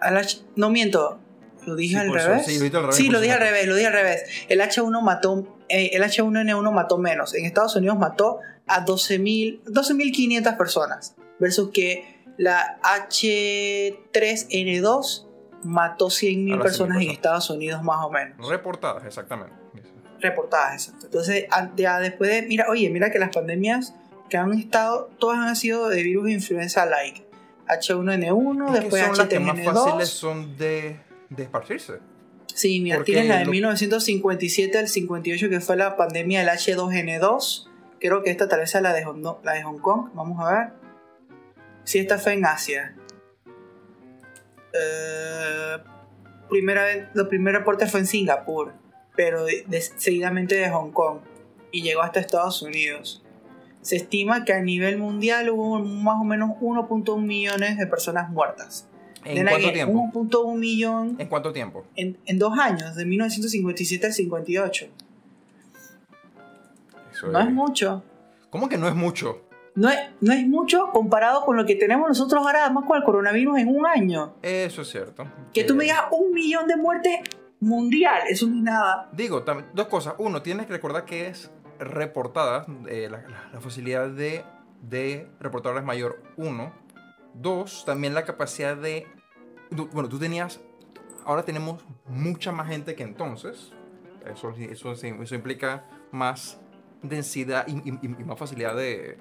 Al 0.00 0.16
H- 0.18 0.40
no 0.56 0.68
miento, 0.68 1.18
lo 1.66 1.74
dije 1.74 1.94
Sí, 1.94 2.00
al 2.00 2.06
eso, 2.08 2.28
revés. 2.28 2.44
sí, 2.46 2.58
lo 2.58 2.64
dije 2.64 2.76
al 2.76 2.82
revés, 2.82 2.96
Sí, 2.96 3.08
lo 3.08 3.20
dije 3.20 3.32
al 3.32 3.40
revés, 3.40 3.66
lo 3.66 3.74
dije 3.74 3.86
al 3.86 3.92
revés. 3.94 4.22
El 4.48 4.60
H1 4.60 5.00
mató, 5.02 5.56
eh, 5.70 5.90
el 5.94 6.02
H1N1 6.02 6.72
mató 6.72 6.98
menos. 6.98 7.34
En 7.34 7.46
Estados 7.46 7.74
Unidos 7.76 7.98
mató 7.98 8.40
a 8.66 8.84
12.000 8.84 9.62
12.500 9.64 10.56
personas. 10.58 11.14
Versus 11.38 11.70
que 11.72 12.04
la 12.36 12.78
H3N2 14.12 15.24
mató 15.64 16.06
100.000 16.08 16.54
A 16.54 16.56
las 16.56 16.58
100.000 16.58 16.62
personas 16.62 17.02
en. 17.02 17.10
Estados 17.10 17.50
Unidos 17.50 17.82
más 17.82 18.04
o 18.04 18.10
menos. 18.10 18.48
Reportadas, 18.48 19.04
exactamente. 19.04 19.52
Reportadas, 20.20 20.74
exacto. 20.86 21.06
Entonces, 21.06 21.46
a- 21.50 21.70
ya 21.76 21.98
después 22.00 22.30
de, 22.30 22.42
mira, 22.42 22.66
oye, 22.68 22.88
mira 22.90 23.10
que 23.10 23.18
las 23.18 23.30
pandemias 23.30 23.94
que 24.30 24.36
han 24.36 24.52
estado, 24.54 25.10
todas 25.18 25.38
han 25.38 25.54
sido 25.56 25.88
de 25.88 26.02
virus 26.02 26.24
de 26.24 26.32
influenza 26.32 26.86
like. 26.86 27.24
H1N1, 27.68 28.66
Es 28.66 28.72
que 28.74 28.80
después 28.80 29.04
son 29.06 29.18
las 29.18 29.26
que 29.28 29.40
más 29.40 29.56
fáciles 29.64 29.74
H3N2. 29.74 30.06
son 30.06 30.56
de, 30.56 31.00
de 31.30 31.42
esparcirse. 31.42 31.94
Sí, 32.54 32.80
mira, 32.80 33.02
tienes 33.04 33.26
la 33.28 33.38
de 33.38 33.44
lo- 33.44 33.50
1957 33.50 34.78
al 34.78 34.88
58 34.88 35.48
que 35.50 35.60
fue 35.60 35.76
la 35.76 35.96
pandemia 35.96 36.40
del 36.40 36.48
H2N2. 36.48 37.68
Creo 38.00 38.22
que 38.22 38.30
esta 38.30 38.48
tal 38.48 38.60
vez 38.60 38.70
sea 38.70 38.80
la 38.80 38.92
de 38.92 39.04
Hong, 39.04 39.22
la 39.42 39.52
de 39.52 39.62
Hong 39.62 39.78
Kong. 39.78 40.10
Vamos 40.14 40.40
a 40.44 40.50
ver. 40.52 40.68
Sí, 41.84 41.98
esta 41.98 42.18
fue 42.18 42.34
en 42.34 42.44
Asia. 42.46 42.94
Eh, 44.80 45.78
primera 46.48 46.84
vez, 46.84 47.08
el 47.14 47.28
primer 47.28 47.54
reporte 47.54 47.86
fue 47.86 48.00
en 48.00 48.06
Singapur, 48.06 48.72
pero 49.16 49.44
de- 49.44 49.64
de- 49.66 49.80
seguidamente 49.80 50.54
de 50.56 50.68
Hong 50.70 50.90
Kong 50.92 51.18
y 51.72 51.82
llegó 51.82 52.02
hasta 52.02 52.20
Estados 52.20 52.62
Unidos. 52.62 53.22
Se 53.80 53.96
estima 53.96 54.44
que 54.44 54.52
a 54.52 54.60
nivel 54.60 54.98
mundial 54.98 55.48
hubo 55.50 55.78
más 55.78 56.16
o 56.20 56.24
menos 56.24 56.50
1.1 56.60 57.22
millones 57.24 57.78
de 57.78 57.86
personas 57.86 58.30
muertas. 58.30 58.88
¿En 59.24 59.44
cuánto 59.46 59.72
tiempo? 59.72 59.92
1.1 60.12 60.54
millón 60.56 61.16
¿En 61.18 61.28
cuánto 61.28 61.52
tiempo? 61.52 61.84
en, 61.96 62.16
en 62.26 62.38
dos 62.38 62.56
años, 62.58 62.94
de 62.94 63.04
1957 63.06 64.06
al 64.06 64.12
58. 64.12 64.86
Eso 67.12 67.26
No 67.28 67.40
es 67.40 67.50
mucho. 67.50 68.04
¿Cómo 68.50 68.68
que 68.68 68.78
no 68.78 68.86
es 68.88 68.94
mucho? 68.94 69.42
No 69.76 69.88
es, 69.90 69.98
no 70.20 70.32
es 70.32 70.46
mucho 70.48 70.90
comparado 70.90 71.44
con 71.44 71.56
lo 71.56 71.64
que 71.66 71.76
tenemos 71.76 72.08
nosotros 72.08 72.44
ahora, 72.44 72.64
además 72.64 72.84
con 72.86 72.96
el 72.96 73.04
coronavirus 73.04 73.58
en 73.58 73.68
un 73.68 73.86
año. 73.86 74.34
Eso 74.42 74.82
es 74.82 74.88
cierto. 74.90 75.24
Que 75.52 75.64
tú 75.64 75.74
Eh, 75.74 75.76
me 75.76 75.84
digas 75.84 76.04
un 76.10 76.32
millón 76.32 76.66
de 76.66 76.76
muertes 76.76 77.20
mundial, 77.60 78.22
eso 78.28 78.46
no 78.46 78.56
es 78.56 78.62
nada. 78.62 79.08
Digo, 79.12 79.44
dos 79.74 79.86
cosas. 79.88 80.14
Uno, 80.18 80.42
tienes 80.42 80.66
que 80.66 80.72
recordar 80.72 81.04
que 81.04 81.28
es 81.28 81.50
reportada, 81.78 82.64
eh, 82.88 83.08
la, 83.10 83.18
la- 83.22 83.50
la 83.52 83.60
facilidad 83.60 84.08
de, 84.08 84.44
de 84.82 85.28
reportar 85.40 85.76
es 85.76 85.84
mayor. 85.84 86.22
Uno. 86.36 86.72
Dos, 87.34 87.84
también 87.84 88.14
la 88.14 88.24
capacidad 88.24 88.76
de... 88.76 89.06
bueno, 89.92 90.08
tú 90.08 90.18
tenías... 90.18 90.60
Ahora 91.26 91.42
tenemos 91.42 91.84
mucha 92.06 92.50
más 92.52 92.68
gente 92.68 92.94
que 92.94 93.02
entonces. 93.02 93.72
Eso, 94.24 94.50
eso, 94.58 94.92
eso 94.92 95.34
implica 95.34 95.84
más 96.12 96.58
densidad 97.02 97.66
y, 97.68 97.72
y- 97.90 97.98
y 98.02 98.08
más 98.24 98.38
facilidad 98.38 98.74
de, 98.74 99.18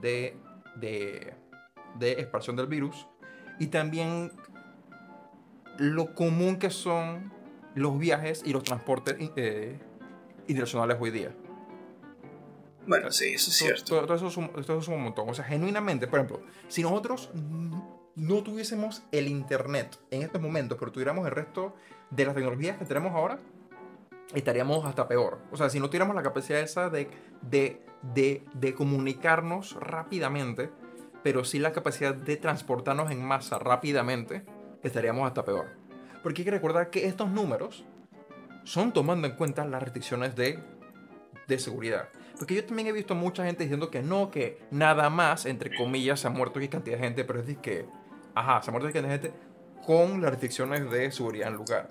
de, 0.00 0.36
de, 0.76 1.34
de 1.98 2.12
expansión 2.12 2.56
del 2.56 2.66
virus. 2.66 3.06
Y 3.58 3.66
también 3.68 4.32
lo 5.78 6.14
común 6.14 6.58
que 6.58 6.70
son 6.70 7.32
los 7.74 7.98
viajes 7.98 8.42
y 8.44 8.52
los 8.52 8.62
transportes 8.62 9.16
eh, 9.36 9.78
internacionales 10.46 10.96
hoy 11.00 11.10
día. 11.10 11.34
Bueno, 12.86 13.10
sí, 13.12 13.26
eso 13.34 13.50
es 13.50 13.58
Todo- 13.58 13.66
cierto. 13.68 13.84
Todo, 13.96 14.06
todo 14.06 14.16
eso 14.16 14.30
suma, 14.30 14.48
todo 14.48 14.60
eso 14.60 14.82
suma 14.82 14.96
un 14.96 15.04
montón. 15.04 15.28
O 15.28 15.34
sea, 15.34 15.44
genuinamente, 15.44 16.06
por 16.06 16.18
ejemplo, 16.18 16.42
si 16.68 16.82
nosotros 16.82 17.30
no 18.14 18.42
tuviésemos 18.42 19.02
el 19.12 19.28
Internet 19.28 19.98
en 20.10 20.22
estos 20.22 20.40
momentos, 20.42 20.76
pero 20.78 20.90
tuviéramos 20.92 21.24
el 21.26 21.32
resto 21.32 21.74
de 22.10 22.24
las 22.26 22.34
tecnologías 22.34 22.76
que 22.78 22.84
tenemos 22.84 23.12
ahora, 23.12 23.38
estaríamos 24.34 24.84
hasta 24.84 25.06
peor. 25.08 25.38
O 25.52 25.56
sea, 25.56 25.70
si 25.70 25.78
no 25.78 25.88
tuviéramos 25.88 26.14
la 26.16 26.22
capacidad 26.22 26.60
esa 26.60 26.90
de, 26.90 27.08
de, 27.42 27.86
de, 28.02 28.74
comunicarnos 28.76 29.74
rápidamente, 29.80 30.70
pero 31.22 31.44
sí 31.44 31.58
la 31.58 31.72
capacidad 31.72 32.14
de 32.14 32.36
transportarnos 32.36 33.10
en 33.10 33.24
masa 33.24 33.58
rápidamente, 33.58 34.44
estaríamos 34.82 35.26
hasta 35.26 35.44
peor. 35.44 35.66
Porque 36.22 36.42
hay 36.42 36.44
que 36.44 36.50
recordar 36.50 36.90
que 36.90 37.06
estos 37.06 37.30
números 37.30 37.84
son 38.64 38.92
tomando 38.92 39.26
en 39.26 39.34
cuenta 39.34 39.64
las 39.64 39.82
restricciones 39.82 40.34
de, 40.36 40.58
de 41.46 41.58
seguridad. 41.58 42.08
Porque 42.38 42.54
yo 42.54 42.64
también 42.64 42.88
he 42.88 42.92
visto 42.92 43.14
mucha 43.14 43.44
gente 43.44 43.64
diciendo 43.64 43.90
que 43.90 44.02
no, 44.02 44.30
que 44.30 44.58
nada 44.70 45.10
más, 45.10 45.46
entre 45.46 45.76
comillas, 45.76 46.20
se 46.20 46.26
ha 46.26 46.30
muerto 46.30 46.58
X 46.58 46.70
cantidad 46.70 46.96
de 46.96 47.04
gente, 47.04 47.24
pero 47.24 47.40
es 47.40 47.46
de 47.46 47.56
que, 47.56 47.86
ajá, 48.34 48.62
se 48.62 48.70
ha 48.70 48.72
muerto 48.72 48.88
X 48.88 49.00
cantidad 49.00 49.20
de 49.20 49.28
gente 49.28 49.52
con 49.86 50.20
las 50.20 50.30
restricciones 50.30 50.90
de 50.90 51.10
seguridad 51.12 51.48
en 51.48 51.54
lugar. 51.54 51.90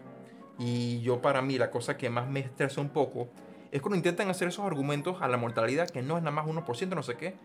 Y 0.57 1.01
yo 1.01 1.21
para 1.21 1.41
mí 1.41 1.57
la 1.57 1.71
cosa 1.71 1.97
que 1.97 2.09
más 2.09 2.29
me 2.29 2.41
estresa 2.41 2.81
un 2.81 2.89
poco 2.89 3.29
es 3.71 3.81
cuando 3.81 3.97
intentan 3.97 4.29
hacer 4.29 4.49
esos 4.49 4.65
argumentos 4.65 5.21
a 5.21 5.27
la 5.27 5.37
mortalidad 5.37 5.89
que 5.89 6.01
no 6.01 6.17
es 6.17 6.23
nada 6.23 6.35
más 6.35 6.45
1%, 6.45 6.89
no 6.89 7.03
sé 7.03 7.15
qué, 7.15 7.35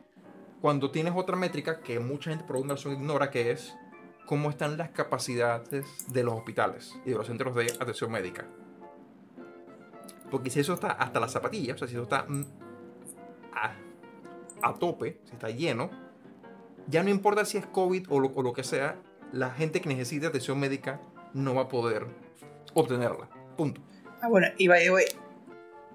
cuando 0.61 0.91
tienes 0.91 1.13
otra 1.17 1.37
métrica 1.37 1.81
que 1.81 2.01
mucha 2.01 2.31
gente 2.31 2.45
por 2.45 2.57
alguna 2.57 2.75
ignora 2.75 3.31
que 3.31 3.53
es 3.53 3.77
cómo 4.27 4.51
están 4.51 4.77
las 4.77 4.91
capacidades 4.91 5.87
de 6.09 6.25
los 6.25 6.35
hospitales 6.35 6.95
y 7.05 7.11
de 7.11 7.17
los 7.17 7.27
centros 7.27 7.55
de 7.55 7.73
atención 7.79 8.11
médica. 8.11 8.45
Porque 10.31 10.51
si 10.51 10.61
eso 10.61 10.75
está 10.75 10.91
hasta 10.91 11.21
las 11.21 11.31
zapatillas, 11.31 11.77
o 11.77 11.79
sea, 11.79 11.89
si 11.89 11.95
eso 11.95 12.03
está 12.03 12.25
mm, 12.29 12.45
a, 13.53 14.69
a 14.69 14.75
tope, 14.75 15.21
si 15.25 15.33
está 15.33 15.51
lleno, 15.51 15.91
ya 16.89 17.05
no 17.05 17.11
importa 17.11 17.45
si 17.45 17.59
es 17.59 17.67
COVID 17.67 18.07
o 18.11 18.19
lo, 18.19 18.29
o 18.35 18.43
lo 18.43 18.53
que 18.53 18.65
sea, 18.65 18.97
la 19.33 19.51
gente 19.51 19.81
que 19.81 19.89
necesita 19.89 20.29
atención 20.29 20.59
médica 20.59 21.01
no 21.33 21.55
va 21.55 21.63
a 21.63 21.69
poder 21.69 22.07
obtenerla. 22.75 23.29
Punto. 23.57 23.81
Ah, 24.21 24.29
bueno, 24.29 24.49
y 24.59 24.67
by 24.67 24.83
the 24.83 24.91
way, 24.91 25.05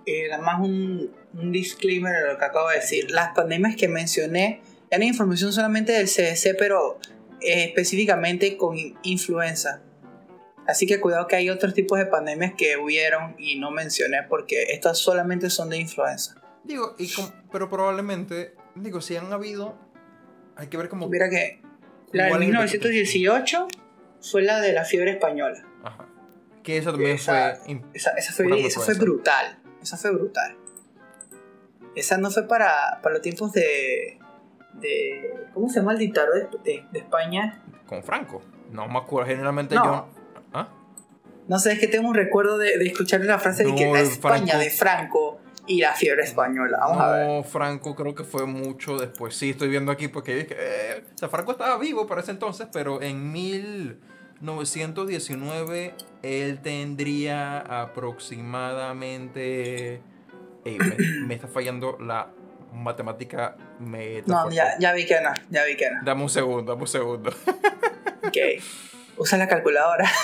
eh, 0.05 0.27
nada 0.29 0.41
más 0.41 0.59
un, 0.61 1.11
un 1.33 1.51
disclaimer 1.51 2.13
de 2.13 2.33
lo 2.33 2.37
que 2.37 2.45
acabo 2.45 2.69
de 2.69 2.75
decir. 2.77 3.11
Las 3.11 3.33
pandemias 3.35 3.75
que 3.75 3.87
mencioné 3.87 4.61
eran 4.89 5.03
información 5.03 5.53
solamente 5.53 5.91
del 5.93 6.07
CDC, 6.07 6.55
pero 6.57 6.99
eh, 7.41 7.65
específicamente 7.65 8.57
con 8.57 8.77
in- 8.77 8.97
influenza. 9.03 9.81
Así 10.67 10.85
que 10.85 10.99
cuidado 10.99 11.27
que 11.27 11.35
hay 11.35 11.49
otros 11.49 11.73
tipos 11.73 11.97
de 11.97 12.05
pandemias 12.05 12.53
que 12.57 12.77
hubieron 12.77 13.35
y 13.39 13.59
no 13.59 13.71
mencioné 13.71 14.23
porque 14.29 14.63
estas 14.69 14.97
solamente 14.99 15.49
son 15.49 15.69
de 15.69 15.77
influenza. 15.77 16.35
Digo, 16.63 16.95
y 16.99 17.11
com- 17.11 17.31
pero 17.51 17.69
probablemente, 17.69 18.53
digo, 18.75 19.01
si 19.01 19.15
han 19.15 19.33
habido, 19.33 19.75
hay 20.55 20.67
que 20.67 20.77
ver 20.77 20.87
cómo... 20.89 21.09
Mira 21.09 21.29
que 21.29 21.61
la 22.11 22.25
de 22.25 22.29
cuál 22.29 22.41
es 22.43 22.47
el 22.47 22.53
1918 22.53 23.67
fue 24.21 24.43
la 24.43 24.59
de 24.61 24.71
la 24.73 24.85
fiebre 24.85 25.11
española. 25.11 25.65
Ajá. 25.83 26.07
Que 26.63 26.77
esa 26.77 26.91
también 26.91 27.15
Esa- 27.15 27.55
fue... 27.55 27.81
Esa, 27.93 28.11
esa 28.11 28.33
fue, 28.33 28.65
esa 28.67 28.81
fue 28.81 28.93
brutal. 28.93 29.59
Esa 29.81 29.97
fue 29.97 30.11
brutal. 30.11 30.55
Esa 31.95 32.17
no 32.17 32.29
fue 32.31 32.47
para, 32.47 32.99
para 33.01 33.13
los 33.13 33.21
tiempos 33.21 33.51
de, 33.51 34.17
de. 34.75 35.33
¿Cómo 35.53 35.67
se 35.69 35.79
llama 35.79 35.93
el 35.93 35.97
dictador 35.99 36.33
de, 36.33 36.57
de- 36.63 36.85
de 36.91 36.99
España? 36.99 37.61
con 37.87 38.03
Franco. 38.03 38.41
No 38.71 38.87
me 38.87 38.99
acuerdo, 38.99 39.27
generalmente 39.27 39.75
No. 39.75 39.83
yo... 39.83 40.07
¿Ah? 40.53 40.69
No 41.49 41.59
sé, 41.59 41.73
es 41.73 41.79
que 41.79 41.87
tengo 41.87 42.07
un 42.07 42.15
recuerdo 42.15 42.57
de, 42.57 42.77
de 42.77 42.85
escuchar 42.85 43.19
la 43.21 43.37
frase 43.37 43.65
de 43.65 43.75
que 43.75 43.91
la 43.91 43.99
España 43.99 44.53
Franco- 44.53 44.59
de 44.63 44.69
Franco 44.69 45.39
y 45.67 45.81
la 45.81 45.91
fiebre 45.93 46.23
española. 46.23 46.77
Vamos 46.79 47.01
a 47.01 47.11
ver. 47.11 47.27
No, 47.27 47.43
Franco 47.43 47.93
creo 47.95 48.15
que 48.15 48.23
fue 48.23 48.45
mucho 48.45 48.97
después. 48.97 49.35
Sí, 49.35 49.49
estoy 49.49 49.67
viendo 49.67 49.91
aquí 49.91 50.07
porque 50.07 50.47
eh, 50.49 51.03
o 51.13 51.17
sea, 51.17 51.27
Franco 51.27 51.51
estaba 51.51 51.77
vivo 51.77 52.07
para 52.07 52.21
ese 52.21 52.31
entonces, 52.31 52.67
pero 52.71 53.01
en 53.01 53.29
1919 54.41 55.93
él 56.23 56.59
tendría 56.61 57.59
aproximadamente... 57.59 60.01
Me, 60.63 60.77
me 61.25 61.33
está 61.33 61.47
fallando 61.47 61.97
la 61.99 62.27
matemática 62.73 63.55
No, 63.79 64.51
ya, 64.51 64.77
ya 64.79 64.93
vi 64.93 65.05
que 65.07 65.19
no, 65.21 65.31
ya 65.49 65.65
vi 65.65 65.75
que 65.75 65.89
no. 65.89 66.03
Dame 66.03 66.21
un 66.23 66.29
segundo, 66.29 66.71
dame 66.71 66.81
un 66.83 66.87
segundo. 66.87 67.31
Ok. 68.23 68.37
Usa 69.17 69.37
la 69.37 69.47
calculadora. 69.47 70.09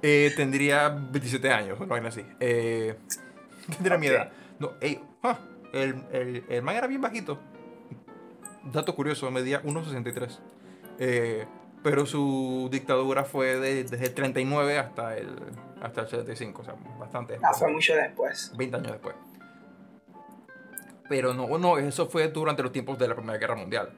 Eh, 0.00 0.32
tendría 0.36 0.90
27 0.90 1.50
años, 1.50 1.76
vaina 1.88 2.10
así. 2.10 2.24
Eh, 2.38 2.94
tendría 3.68 3.98
mi 3.98 4.06
Ok. 4.06 4.12
edad. 4.12 4.30
No, 4.60 4.74
ey, 4.80 5.00
ah, 5.24 5.40
El, 5.72 6.04
el, 6.12 6.44
el 6.48 6.62
man 6.62 6.76
era 6.76 6.86
bien 6.86 7.00
bajito. 7.00 7.40
Dato 8.72 8.94
curioso, 8.94 9.28
medía 9.32 9.60
1,63. 9.62 10.38
Eh, 11.00 11.46
pero 11.82 12.06
su 12.06 12.68
dictadura 12.70 13.24
fue 13.24 13.56
de- 13.56 13.84
desde 13.84 14.06
el 14.06 14.14
39 14.14 14.78
hasta 14.78 15.16
el, 15.16 15.28
hasta 15.80 16.02
el 16.02 16.08
75, 16.08 16.62
o 16.62 16.64
sea, 16.64 16.74
bastante. 16.98 17.38
Ah, 17.42 17.52
fue 17.52 17.70
mucho 17.70 17.94
después. 17.94 18.52
20 18.56 18.76
años 18.76 18.92
después. 18.92 19.14
Pero 21.08 21.32
no, 21.32 21.56
no, 21.58 21.78
eso 21.78 22.06
fue 22.08 22.28
durante 22.28 22.62
los 22.62 22.72
tiempos 22.72 22.98
de 22.98 23.08
la 23.08 23.14
Primera 23.14 23.38
Guerra 23.38 23.54
Mundial. 23.56 23.92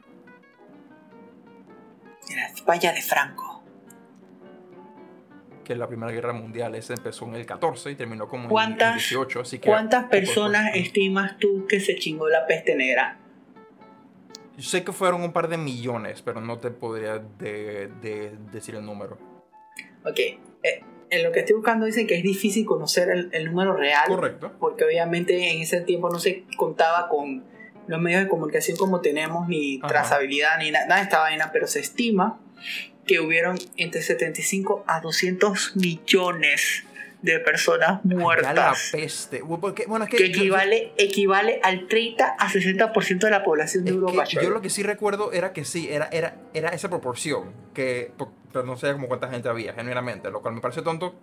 Era 2.30 2.48
vaya 2.64 2.92
de 2.92 3.02
Franco. 3.02 3.62
Que 5.64 5.74
la 5.74 5.88
Primera 5.88 6.12
Guerra 6.12 6.32
Mundial 6.32 6.74
ese 6.74 6.94
empezó 6.94 7.24
en 7.26 7.34
el 7.36 7.46
14 7.46 7.90
y 7.92 7.94
terminó 7.96 8.28
como 8.28 8.42
en 8.42 8.46
el 8.46 8.50
¿Cuántas- 8.50 8.94
18, 8.94 9.40
así 9.40 9.58
que... 9.58 9.68
¿Cuántas 9.68 10.02
después. 10.02 10.20
personas 10.26 10.70
estimas 10.74 11.38
tú 11.38 11.66
que 11.68 11.80
se 11.80 11.96
chingó 11.96 12.28
la 12.28 12.46
peste 12.46 12.74
negra? 12.76 13.18
Yo 14.60 14.68
sé 14.68 14.84
que 14.84 14.92
fueron 14.92 15.22
un 15.22 15.32
par 15.32 15.48
de 15.48 15.56
millones, 15.56 16.20
pero 16.22 16.40
no 16.42 16.58
te 16.58 16.70
podría 16.70 17.18
de- 17.18 17.88
de 18.02 18.36
decir 18.52 18.74
el 18.74 18.84
número. 18.84 19.16
Ok, 20.04 20.18
eh, 20.18 20.38
en 21.08 21.22
lo 21.22 21.32
que 21.32 21.40
estoy 21.40 21.56
buscando 21.56 21.86
dicen 21.86 22.06
que 22.06 22.16
es 22.16 22.22
difícil 22.22 22.66
conocer 22.66 23.08
el, 23.10 23.30
el 23.32 23.46
número 23.46 23.74
real. 23.74 24.06
Correcto. 24.06 24.52
Porque 24.60 24.84
obviamente 24.84 25.50
en 25.52 25.62
ese 25.62 25.80
tiempo 25.80 26.10
no 26.10 26.18
se 26.18 26.44
contaba 26.56 27.08
con 27.08 27.42
los 27.86 28.00
medios 28.00 28.22
de 28.22 28.28
comunicación 28.28 28.76
como 28.76 29.00
tenemos, 29.00 29.48
ni 29.48 29.78
Ajá. 29.78 29.88
trazabilidad, 29.88 30.58
ni 30.58 30.70
na- 30.70 30.84
nada 30.86 30.96
de 30.96 31.04
esta 31.04 31.20
vaina, 31.20 31.50
pero 31.52 31.66
se 31.66 31.80
estima 31.80 32.38
que 33.06 33.18
hubieron 33.18 33.58
entre 33.78 34.02
75 34.02 34.84
a 34.86 35.00
200 35.00 35.74
millones 35.76 36.84
de 37.22 37.38
personas 37.40 38.00
Ya 38.04 38.14
la 38.14 38.20
muertas. 38.20 38.88
peste. 38.92 39.42
Porque, 39.60 39.84
bueno, 39.86 40.04
es 40.06 40.10
que, 40.10 40.16
Que 40.16 40.30
yo- 40.30 40.40
equivale, 40.40 40.92
equivale 40.96 41.60
al 41.62 41.86
30 41.86 42.36
a 42.38 42.48
60% 42.48 43.26
de 43.26 43.30
la 43.30 43.42
población 43.44 43.84
de 43.84 43.90
Europa. 43.90 44.24
yo 44.24 44.50
lo 44.50 44.60
que 44.62 44.70
sí 44.70 44.82
recuerdo 44.82 45.32
era 45.32 45.52
que 45.52 45.64
sí, 45.64 45.88
era, 45.90 46.08
era, 46.12 46.36
era 46.54 46.70
esa 46.70 46.88
proporción. 46.88 47.52
Que, 47.74 48.12
pero 48.52 48.64
no 48.64 48.76
sé 48.76 48.92
como 48.92 49.06
cuánta 49.08 49.28
gente 49.28 49.48
había, 49.48 49.74
genuinamente. 49.74 50.30
Lo 50.30 50.40
cual 50.40 50.54
me 50.54 50.60
parece 50.60 50.82
tonto 50.82 51.14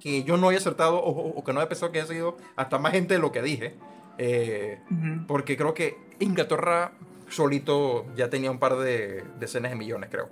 que 0.00 0.22
yo 0.24 0.36
no 0.36 0.48
haya 0.48 0.58
acertado 0.58 0.96
o, 0.98 1.10
o- 1.38 1.44
que 1.44 1.52
no 1.52 1.60
haya 1.60 1.68
pensado 1.68 1.92
que 1.92 1.98
haya 2.00 2.08
sido 2.08 2.36
hasta 2.56 2.78
más 2.78 2.92
gente 2.92 3.14
de 3.14 3.20
lo 3.20 3.32
que 3.32 3.42
dije. 3.42 3.74
Eh, 4.18 4.78
Ujú. 4.90 5.26
porque 5.26 5.56
creo 5.56 5.72
que 5.74 5.96
Inglaterra 6.18 6.92
solito 7.28 8.06
ya 8.16 8.28
tenía 8.28 8.50
un 8.50 8.58
par 8.58 8.76
de 8.76 9.24
decenas 9.38 9.70
de 9.70 9.76
millones, 9.76 10.10
creo. 10.10 10.28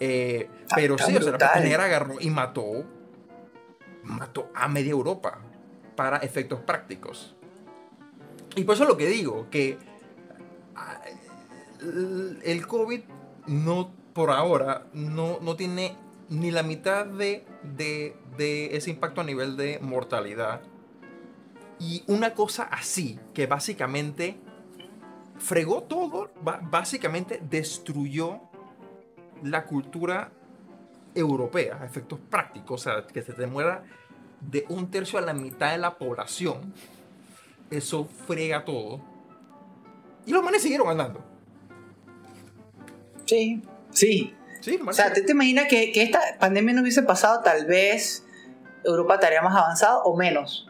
Eh, 0.00 0.48
Está- 0.62 0.76
pero 0.76 0.96
sí, 0.98 1.04
o 1.16 1.22
sea, 1.22 1.32
la 1.32 1.38
brutal. 1.38 1.80
agarró 1.80 2.14
y 2.20 2.30
mató, 2.30 2.84
mató 4.08 4.50
a 4.54 4.68
media 4.68 4.90
Europa 4.90 5.38
para 5.94 6.18
efectos 6.18 6.60
prácticos. 6.60 7.34
Y 8.56 8.64
por 8.64 8.74
eso 8.74 8.84
es 8.84 8.88
lo 8.88 8.96
que 8.96 9.06
digo, 9.06 9.48
que 9.50 9.78
ah, 10.74 11.00
el- 12.44 12.66
COVID 12.66 13.00
no, 13.46 13.92
por 14.12 14.30
ahora, 14.30 14.86
no, 14.92 15.38
no 15.40 15.54
tiene 15.56 15.96
ni 16.28 16.50
la 16.50 16.62
mitad 16.62 17.06
de, 17.06 17.44
de, 17.76 18.16
de 18.36 18.76
ese 18.76 18.90
impacto 18.90 19.20
a 19.20 19.24
nivel 19.24 19.56
de 19.56 19.78
mortalidad. 19.80 20.60
Y 21.78 22.02
una 22.06 22.34
cosa 22.34 22.64
así, 22.64 23.18
que 23.34 23.46
básicamente 23.46 24.38
fregó 25.38 25.84
todo, 25.84 26.30
básicamente 26.42 27.40
destruyó 27.48 28.40
la 29.42 29.64
cultura 29.66 30.32
europea 31.18 31.78
a 31.80 31.86
efectos 31.86 32.18
prácticos, 32.30 32.80
o 32.86 32.90
sea, 32.90 33.06
que 33.06 33.22
se 33.22 33.32
te 33.32 33.46
muera 33.46 33.82
de 34.40 34.64
un 34.68 34.90
tercio 34.90 35.18
a 35.18 35.22
la 35.22 35.34
mitad 35.34 35.72
de 35.72 35.78
la 35.78 35.96
población, 35.98 36.72
eso 37.70 38.08
frega 38.26 38.64
todo. 38.64 39.00
Y 40.26 40.32
los 40.32 40.42
manes 40.42 40.62
siguieron 40.62 40.88
andando. 40.88 41.24
Sí, 43.24 43.62
sí. 43.90 44.34
Sí, 44.60 44.78
O 44.84 44.92
sea, 44.92 45.12
¿tú 45.12 45.20
te 45.24 45.32
imaginas 45.32 45.66
que, 45.68 45.92
que 45.92 46.02
esta 46.02 46.20
pandemia 46.40 46.74
no 46.74 46.82
hubiese 46.82 47.02
pasado? 47.02 47.42
Tal 47.42 47.66
vez 47.66 48.24
Europa 48.84 49.14
estaría 49.14 49.40
más 49.40 49.54
avanzado 49.56 50.02
o 50.02 50.16
menos. 50.16 50.68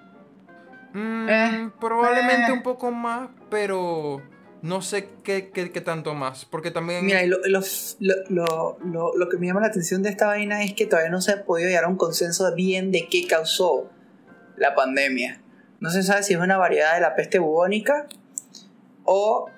Mm, 0.92 1.29
Eh, 1.29 1.70
probablemente 1.81 2.51
eh. 2.51 2.53
un 2.53 2.62
poco 2.62 2.90
más, 2.90 3.31
pero 3.49 4.20
no 4.62 4.83
sé 4.83 5.09
qué, 5.23 5.51
qué- 5.51 5.71
qué 5.71 5.81
tanto 5.81 6.14
más. 6.14 6.44
Porque 6.44 6.71
también. 6.71 7.05
Mira, 7.07 7.23
y 7.23 7.29
lo, 7.29 7.38
lo, 7.47 7.61
lo- 8.29 8.79
lo- 8.85 9.16
lo 9.16 9.29
que 9.29 9.37
me 9.38 9.47
llama 9.47 9.61
la 9.61 9.68
atención 9.68 10.03
de 10.03 10.11
esta 10.11 10.27
vaina 10.27 10.62
es 10.64 10.75
que 10.75 10.87
todavía 10.87 11.11
no 11.11 11.21
se 11.21 11.33
ha 11.33 11.44
podido 11.44 11.68
llegar 11.68 11.85
a 11.85 11.88
un 11.88 11.97
consenso 11.97 12.53
bien 12.55 12.90
de 12.92 13.09
qué 13.09 13.27
causó 13.27 13.90
la 14.57 14.75
pandemia. 14.75 15.40
No 15.81 15.90
se 15.90 16.03
sabe 16.03 16.23
si 16.25 16.35
es 16.35 16.40
una 16.40 16.57
variedad 16.57 16.94
de 16.94 17.01
la 17.01 17.14
peste 17.14 17.38
bubónica 17.38 18.09
o, 19.05 19.49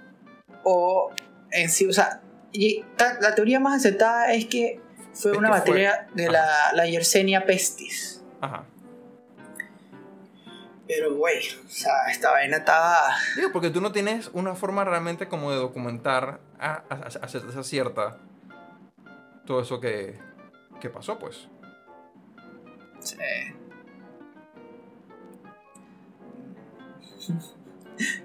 o 0.65 1.11
en 1.51 1.71
sí, 1.71 1.87
o 1.87 1.93
sea, 1.93 2.21
y 2.53 2.85
ta- 2.97 3.19
la 3.21 3.35
teoría 3.35 3.59
más 3.61 3.79
aceptada 3.81 4.33
es 4.35 4.47
que 4.47 4.81
fue 5.15 5.33
Es 5.33 5.39
una 5.39 5.51
bacteria 5.51 6.09
de 6.15 6.31
la, 6.31 6.47
la 6.75 6.87
Yersinia 6.87 7.47
pestis. 7.47 8.23
Ajá. 8.41 8.65
Pero, 10.93 11.15
güey, 11.15 11.39
o 11.39 11.69
sea, 11.69 11.93
esta 12.11 12.33
vaina 12.33 12.57
estaba... 12.57 13.15
Digo, 13.37 13.53
porque 13.53 13.71
tú 13.71 13.81
no 13.81 13.93
tienes 13.93 14.29
una 14.33 14.57
forma 14.57 14.83
realmente 14.85 15.29
como 15.29 15.53
de 15.53 15.57
documentar 15.59 16.41
a, 16.59 16.73
a, 16.73 16.83
a- 16.89 17.25
a 17.25 17.29
ciencia 17.29 17.63
cierta 17.63 18.19
todo 19.47 19.63
eso 19.63 19.81
que, 19.81 20.19
que 20.81 20.91
pasó, 20.91 21.17
pues. 21.19 21.49
Sí. 23.01 23.17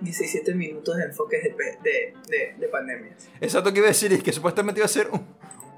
17 0.01 0.53
minutos 0.55 0.95
de 0.97 1.03
enfoques 1.05 1.43
de, 1.43 1.49
de, 1.83 2.13
de, 2.29 2.55
de 2.57 2.67
pandemias. 2.69 3.27
Exacto 3.41 3.71
que 3.73 3.79
iba 3.79 3.87
a 3.87 3.89
decir 3.89 4.13
es 4.13 4.23
que 4.23 4.31
supuestamente 4.31 4.79
iba 4.79 4.85
a 4.85 4.89
ser 4.89 5.09
un, 5.11 5.25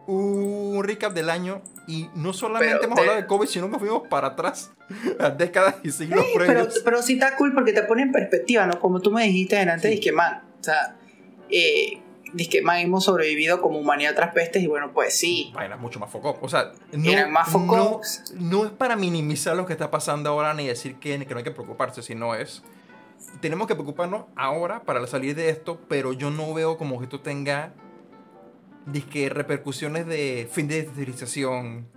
un 0.08 0.82
recap 0.84 1.14
del 1.14 1.30
año 1.30 1.62
y 1.88 2.10
no 2.16 2.34
solamente 2.34 2.76
Pero 2.76 2.84
hemos 2.86 2.96
te- 2.96 3.02
hablado 3.02 3.22
de 3.22 3.28
COVID, 3.28 3.48
sino 3.48 3.70
que 3.70 3.78
fuimos 3.80 4.08
para 4.10 4.28
atrás 4.30 4.72
a 5.20 5.30
décadas 5.30 5.76
y 5.84 5.92
siglos 5.92 6.26
Sí, 6.26 6.32
pero, 6.38 6.46
previos. 6.54 6.82
pero 6.84 7.02
sí 7.04 7.14
está 7.14 7.36
cool 7.36 7.54
porque 7.54 7.74
te 7.74 7.84
pone 7.84 8.02
en 8.04 8.12
perspectiva, 8.12 8.66
¿no? 8.68 8.80
Como 8.80 9.00
tú 9.02 9.12
me 9.12 9.24
dijiste 9.24 9.56
delante, 9.58 9.90
Sí. 9.90 9.96
dije, 9.98 10.12
man, 10.12 10.44
o 10.60 10.64
sea, 10.64 10.96
eh, 11.50 12.00
man, 12.64 12.78
hemos 12.80 13.06
sobrevivido 13.06 13.62
como 13.62 13.80
humanidad 13.80 14.12
a 14.12 14.14
otras 14.14 14.34
pestes 14.34 14.62
y 14.64 14.68
bueno, 14.68 14.92
pues 14.94 15.18
sí. 15.18 15.52
Vainas 15.54 15.80
mucho 15.80 16.00
más 16.00 16.10
foco. 16.10 16.38
O 16.42 16.50
sea, 16.50 16.72
no, 16.92 17.10
Eran 17.12 17.32
más 17.32 17.54
no, 17.54 18.02
no 18.36 18.66
es 18.66 18.72
para 18.72 18.96
minimizar 18.96 19.56
lo 19.56 19.66
que 19.66 19.74
está 19.74 19.90
pasando 19.92 20.30
ahora 20.30 20.54
ni 20.54 20.68
decir 20.68 20.96
que, 20.96 21.18
que 21.26 21.34
no 21.34 21.38
hay 21.38 21.44
que 21.44 21.52
preocuparse, 21.52 22.02
sino 22.02 22.36
es. 22.36 22.64
Tenemos 23.42 23.68
que 23.68 23.76
preocuparnos 23.76 24.26
ahora 24.36 24.82
para 24.84 25.06
salir 25.08 25.36
de 25.36 25.50
esto, 25.50 25.80
pero 25.88 26.14
yo 26.14 26.30
no 26.30 26.54
veo 26.54 26.78
como 26.78 26.98
que 27.00 27.06
esto 27.06 27.20
tenga 27.22 27.74
disque 28.88 29.30
repercusiones 29.30 30.06
de 30.08 30.48
fin 30.52 30.68
de 30.68 30.84
civilización 30.84 31.88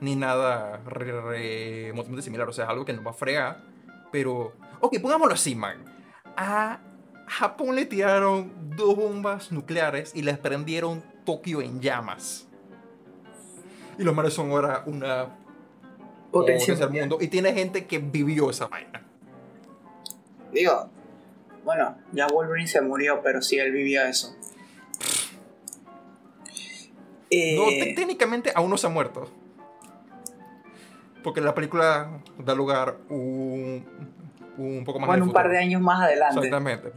ni 0.00 0.14
nada 0.16 0.78
re- 0.86 1.20
remotamente 1.90 2.22
similar. 2.22 2.48
O 2.48 2.52
sea, 2.52 2.64
es 2.64 2.70
algo 2.70 2.84
que 2.84 2.92
nos 2.92 3.04
va 3.06 3.10
a 3.10 3.14
fregar. 3.14 3.62
Pero, 4.10 4.54
ok, 4.80 4.98
pongámoslo 5.02 5.34
así, 5.34 5.54
man. 5.54 5.84
A 6.36 6.80
Japón 7.26 7.74
le 7.74 7.84
tiraron 7.84 8.52
dos 8.76 8.96
bombas 8.96 9.52
nucleares 9.52 10.12
y 10.14 10.22
les 10.22 10.38
prendieron 10.38 11.02
Tokio 11.26 11.60
en 11.60 11.80
llamas. 11.80 12.48
Y 13.98 14.04
los 14.04 14.14
mares 14.14 14.32
son 14.32 14.50
ahora 14.50 14.82
una 14.86 15.36
Potencia. 16.30 16.74
potencia 16.74 16.86
del 16.86 17.00
mundo. 17.00 17.18
Y 17.20 17.28
tiene 17.28 17.52
gente 17.52 17.86
que 17.86 17.98
vivió 17.98 18.48
esa 18.50 18.66
vaina. 18.68 19.02
Digo, 20.52 20.88
bueno, 21.64 21.98
ya 22.12 22.28
Wolverine 22.28 22.68
se 22.68 22.80
murió, 22.80 23.20
pero 23.22 23.42
sí 23.42 23.58
él 23.58 23.72
vivió 23.72 24.02
eso. 24.04 24.34
Eh, 27.30 27.56
No, 27.56 27.66
te- 27.66 27.94
técnicamente 27.94 28.52
aún 28.54 28.70
no 28.70 28.76
se 28.76 28.86
ha 28.86 28.90
muerto. 28.90 29.30
Porque 31.22 31.40
la 31.40 31.54
película 31.54 32.20
da 32.38 32.54
lugar 32.54 32.96
un, 33.08 33.84
un 34.56 34.84
poco 34.84 34.98
más 34.98 35.06
en 35.06 35.10
bueno, 35.10 35.24
un 35.26 35.32
par 35.32 35.48
de 35.48 35.58
años 35.58 35.80
más 35.82 36.02
adelante. 36.02 36.36
Exactamente. 36.36 36.92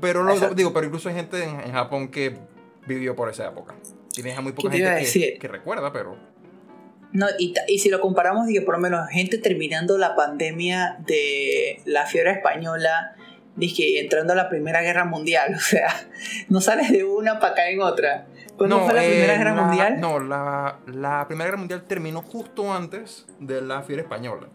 Pero 0.00 0.22
lo, 0.22 0.32
Exacto. 0.32 0.54
digo, 0.54 0.72
pero 0.72 0.86
incluso 0.86 1.08
hay 1.08 1.14
gente 1.14 1.42
en, 1.44 1.60
en 1.60 1.72
Japón 1.72 2.08
que 2.08 2.36
vivió 2.86 3.14
por 3.14 3.28
esa 3.28 3.48
época. 3.48 3.74
Tienes 4.12 4.36
a 4.36 4.40
muy 4.40 4.52
poca 4.52 4.70
¿Qué 4.70 4.76
te 4.76 4.82
iba 4.82 4.96
gente 4.96 5.38
que, 5.38 5.48
recuerda, 5.48 5.92
pero. 5.92 6.16
No, 7.12 7.26
y, 7.38 7.54
si 7.78 7.90
lo 7.90 8.00
comparamos, 8.00 8.46
dije, 8.46 8.62
por 8.62 8.74
lo 8.74 8.80
menos 8.80 9.08
gente 9.10 9.38
terminando 9.38 9.98
la 9.98 10.14
pandemia 10.14 10.96
de 11.06 11.80
la 11.84 12.06
fiebre 12.06 12.32
española, 12.32 13.16
dije, 13.56 14.00
entrando 14.00 14.32
a 14.32 14.36
la 14.36 14.48
Primera 14.48 14.80
Guerra 14.80 15.04
Mundial, 15.04 15.54
o 15.56 15.60
sea, 15.60 15.88
no 16.48 16.60
sales 16.60 16.90
de 16.90 17.04
una 17.04 17.40
para 17.40 17.54
caer 17.54 17.74
en 17.74 17.82
otra. 17.82 18.26
¿Cuándo 18.60 18.84
fue 18.84 18.92
la 18.94 19.04
eh, 19.04 19.08
Primera 19.08 19.36
Guerra 19.38 19.54
la- 19.54 19.62
Mundial? 19.62 20.00
No, 20.00 20.18
la, 20.20 20.78
la 20.86 21.26
Primera 21.26 21.46
Guerra 21.46 21.58
Mundial 21.58 21.82
terminó 21.84 22.20
justo 22.22 22.72
antes 22.72 23.26
de 23.38 23.60
la 23.62 23.82
fiebre 23.82 24.02
española. 24.02 24.48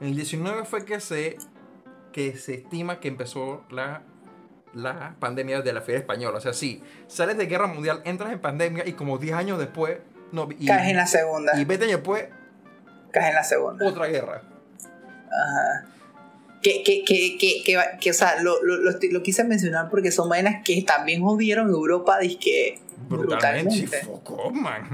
En 0.00 0.08
el 0.08 0.16
19 0.16 0.64
fue 0.64 0.84
que 0.84 0.98
se, 1.00 1.38
que 2.12 2.36
se 2.36 2.54
estima 2.54 2.98
que 3.00 3.08
empezó 3.08 3.64
la 3.70 4.02
la 4.74 5.14
pandemia 5.20 5.62
de 5.62 5.72
la 5.72 5.80
feria 5.82 6.00
española. 6.00 6.38
O 6.38 6.40
sea, 6.40 6.52
sí, 6.52 6.82
sales 7.06 7.36
de 7.38 7.46
guerra 7.46 7.68
mundial, 7.68 8.02
entras 8.04 8.32
en 8.32 8.40
pandemia 8.40 8.84
y 8.84 8.94
como 8.94 9.18
10 9.18 9.36
años 9.36 9.56
después... 9.60 9.98
No, 10.32 10.48
y, 10.58 10.66
Caes 10.66 10.88
en 10.90 10.96
la 10.96 11.06
segunda. 11.06 11.52
y 11.56 11.64
20 11.64 11.84
años 11.84 11.98
después, 11.98 12.24
Caes 13.14 13.28
en 13.28 13.34
la 13.34 13.44
segunda. 13.44 13.86
otra 13.86 14.06
guerra. 14.08 14.42
Ajá. 15.26 15.86
Que, 16.62 16.82
que, 16.82 17.04
que, 17.04 17.36
que, 17.38 17.62
que, 18.00 18.10
o 18.10 18.14
sea, 18.14 18.40
lo, 18.42 18.62
lo, 18.62 18.76
lo, 18.78 19.22
quise 19.22 19.44
mencionar 19.44 19.90
porque 19.90 20.10
son 20.10 20.28
vainas 20.30 20.64
que 20.64 20.82
también 20.82 21.22
jodieron 21.22 21.68
Europa, 21.68 22.18
dizque 22.18 22.80
Brutalmente. 23.08 23.86
brutalmente. 23.86 24.84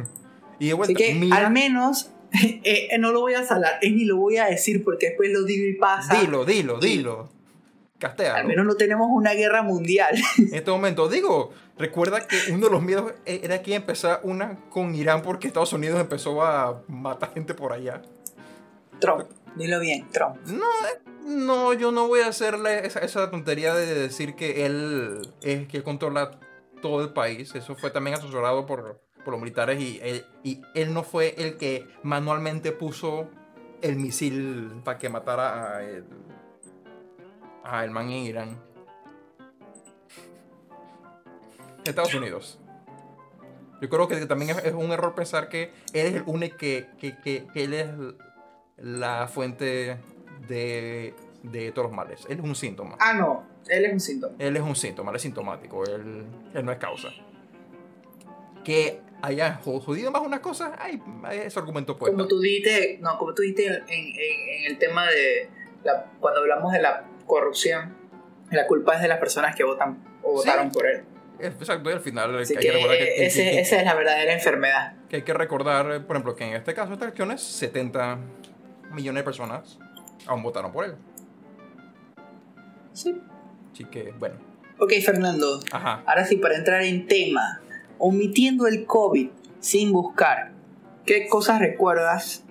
Y 0.59 0.67
de 0.67 0.73
Así 0.73 0.77
vuelta, 0.77 0.95
que 0.95 1.15
mira, 1.15 1.37
al 1.37 1.53
menos 1.53 2.11
eh, 2.33 2.89
eh, 2.91 2.99
no 2.99 3.13
lo 3.13 3.21
voy 3.21 3.35
a 3.35 3.45
salar, 3.45 3.79
es 3.83 3.93
ni 3.93 4.05
lo 4.05 4.17
voy 4.17 4.37
a 4.39 4.47
decir 4.47 4.83
porque 4.83 5.09
después 5.11 5.31
lo 5.33 5.45
digo 5.45 5.65
y 5.65 5.75
pasa. 5.75 6.21
dilo, 6.21 6.45
dilo, 6.45 6.79
dilo. 6.81 7.21
Al 7.21 7.99
Castealo. 8.01 8.49
menos 8.49 8.67
no 8.67 8.75
tenemos 8.75 9.09
una 9.13 9.35
guerra 9.35 9.63
mundial. 9.63 10.17
En 10.39 10.55
este 10.55 10.71
momento, 10.71 11.09
digo, 11.09 11.53
recuerda 11.81 12.27
que 12.27 12.37
uno 12.53 12.67
de 12.67 12.73
los 12.73 12.83
miedos 12.83 13.13
e- 13.25 13.41
era 13.43 13.63
que 13.63 13.75
empezar 13.75 14.21
una 14.23 14.61
con 14.69 14.95
Irán 14.95 15.23
porque 15.23 15.49
Estados 15.49 15.73
Unidos 15.73 15.99
empezó 15.99 16.43
a 16.43 16.83
matar 16.87 17.33
gente 17.33 17.55
por 17.55 17.73
allá. 17.73 18.03
Trump, 19.01 19.31
dilo 19.57 19.81
bien, 19.81 20.07
Trump. 20.13 20.37
No, 20.47 20.67
eh, 20.67 21.01
no, 21.25 21.73
yo 21.73 21.91
no 21.91 22.07
voy 22.07 22.21
a 22.21 22.29
hacerle 22.29 22.87
esa, 22.87 23.01
esa 23.01 23.31
tontería 23.31 23.75
de 23.75 23.95
decir 23.95 24.35
que 24.37 24.67
él 24.67 25.33
es 25.43 25.67
que 25.69 25.83
controla 25.83 26.39
todo 26.83 27.03
el 27.03 27.13
país. 27.13 27.55
Eso 27.55 27.75
fue 27.75 27.91
también 27.91 28.17
asesorado 28.17 28.67
por, 28.67 29.01
por 29.25 29.33
los 29.33 29.41
militares 29.41 29.81
y 29.81 29.99
él, 30.03 30.27
y 30.43 30.61
él 30.75 30.93
no 30.93 31.03
fue 31.03 31.35
el 31.39 31.57
que 31.57 31.89
manualmente 32.03 32.73
puso 32.73 33.31
el 33.81 33.97
misil 33.97 34.71
para 34.85 34.99
que 34.99 35.09
matara 35.09 35.77
a 35.77 35.83
el, 35.83 36.05
a 37.65 37.85
el 37.85 37.91
man 37.91 38.11
en 38.11 38.25
Irán. 38.25 38.70
Estados 41.91 42.15
Unidos. 42.15 42.59
Yo 43.81 43.89
creo 43.89 44.09
que 44.09 44.27
también 44.27 44.51
es, 44.63 44.73
un 44.75 44.93
error 44.93 45.15
pensar 45.15 45.49
que 45.49 45.73
él 45.95 46.07
es 46.07 46.15
el 46.17 46.23
único 46.27 46.57
que, 46.59 46.89
que, 46.99 47.17
que- 47.19 47.47
que 47.53 47.65
él 47.65 47.73
es 47.75 47.89
la 48.77 49.27
fuente 49.27 49.97
de, 50.49 51.15
de 51.43 51.73
todos 51.73 51.89
los 51.89 51.97
males. 51.97 52.27
Él 52.29 52.39
es 52.39 52.45
un 52.45 52.55
síntoma. 52.55 52.97
Ah, 53.01 53.15
no, 53.15 53.45
él 53.69 53.85
es 53.87 53.93
un 53.93 54.01
síntoma. 54.01 54.35
Él 54.39 54.57
es 54.57 54.63
un 54.63 54.77
síntoma, 54.77 55.11
él 55.11 55.17
es 55.17 55.23
sintomático. 55.23 55.85
Él, 55.85 56.25
él 56.55 56.65
no 56.65 56.73
es 56.73 56.79
causa. 56.79 57.09
Que 58.65 59.01
haya 59.23 59.61
jo- 59.65 59.81
jodido 59.81 60.11
más 60.11 60.23
una 60.23 60.43
cosa, 60.43 60.75
hay 60.79 61.01
ese 61.33 61.59
argumento 61.59 61.97
puesto. 61.97 62.15
Como 62.17 62.29
tú 62.29 62.39
dijiste, 62.41 62.99
no, 63.01 63.17
como 63.19 63.33
tú 63.35 63.43
dijiste 63.43 63.67
en, 63.67 63.83
en- 63.89 64.15
en 64.19 64.71
el 64.73 64.79
tema 64.79 65.07
de 65.07 65.49
la- 65.85 66.05
cuando 66.21 66.41
hablamos 66.41 66.73
de 66.73 66.83
la 66.83 67.07
corrupción, 67.27 67.97
la 68.51 68.67
culpa 68.67 68.97
es 68.97 69.03
de 69.03 69.09
las 69.09 69.19
personas 69.19 69.55
que 69.57 69.65
votan 69.65 70.05
o 70.23 70.43
Sí. 70.43 70.49
votaron 70.49 70.71
por 70.71 70.87
él. 70.87 71.05
Exacto, 71.43 71.91
y 71.91 71.93
al 71.93 72.01
final 72.01 72.39
Así 72.39 72.55
hay 72.55 72.61
que, 72.61 72.67
que 72.67 72.73
recordar 72.73 72.99
que, 72.99 73.05
que- 73.05 73.27
ese- 73.27 73.43
que- 73.51 73.61
esa 73.61 73.77
es 73.77 73.85
la 73.85 73.95
verdadera 73.95 74.33
enfermedad. 74.33 74.95
que 75.09 75.17
hay 75.17 75.23
que 75.23 75.33
recordar, 75.35 75.91
eh, 75.93 76.01
por 76.01 76.17
ejemplo, 76.17 76.37
que 76.37 76.45
en 76.45 76.55
este 76.55 76.75
caso, 76.75 76.93
estas 76.93 77.07
elecciones, 77.09 77.41
70 77.43 78.19
millones 78.93 79.21
de 79.21 79.25
personas 79.25 79.79
aún 80.27 80.43
votaron 80.43 80.71
por 80.73 80.85
él. 80.85 80.95
Sí. 82.93 83.21
Así 83.73 83.85
que, 83.85 84.13
bueno, 84.19 84.37
Ok, 84.79 84.93
Fernando, 85.05 85.61
ajá. 85.73 86.03
ahora 86.07 86.25
sí, 86.25 86.37
para 86.37 86.57
entrar 86.57 86.83
en 86.83 87.07
tema, 87.07 87.61
omitiendo 87.99 88.67
el 88.67 88.87
COVID 88.87 89.29
sin 89.61 89.93
buscar, 89.93 90.53
¿qué 91.05 91.29
cosas 91.29 91.59
recuerdas, 91.61 92.45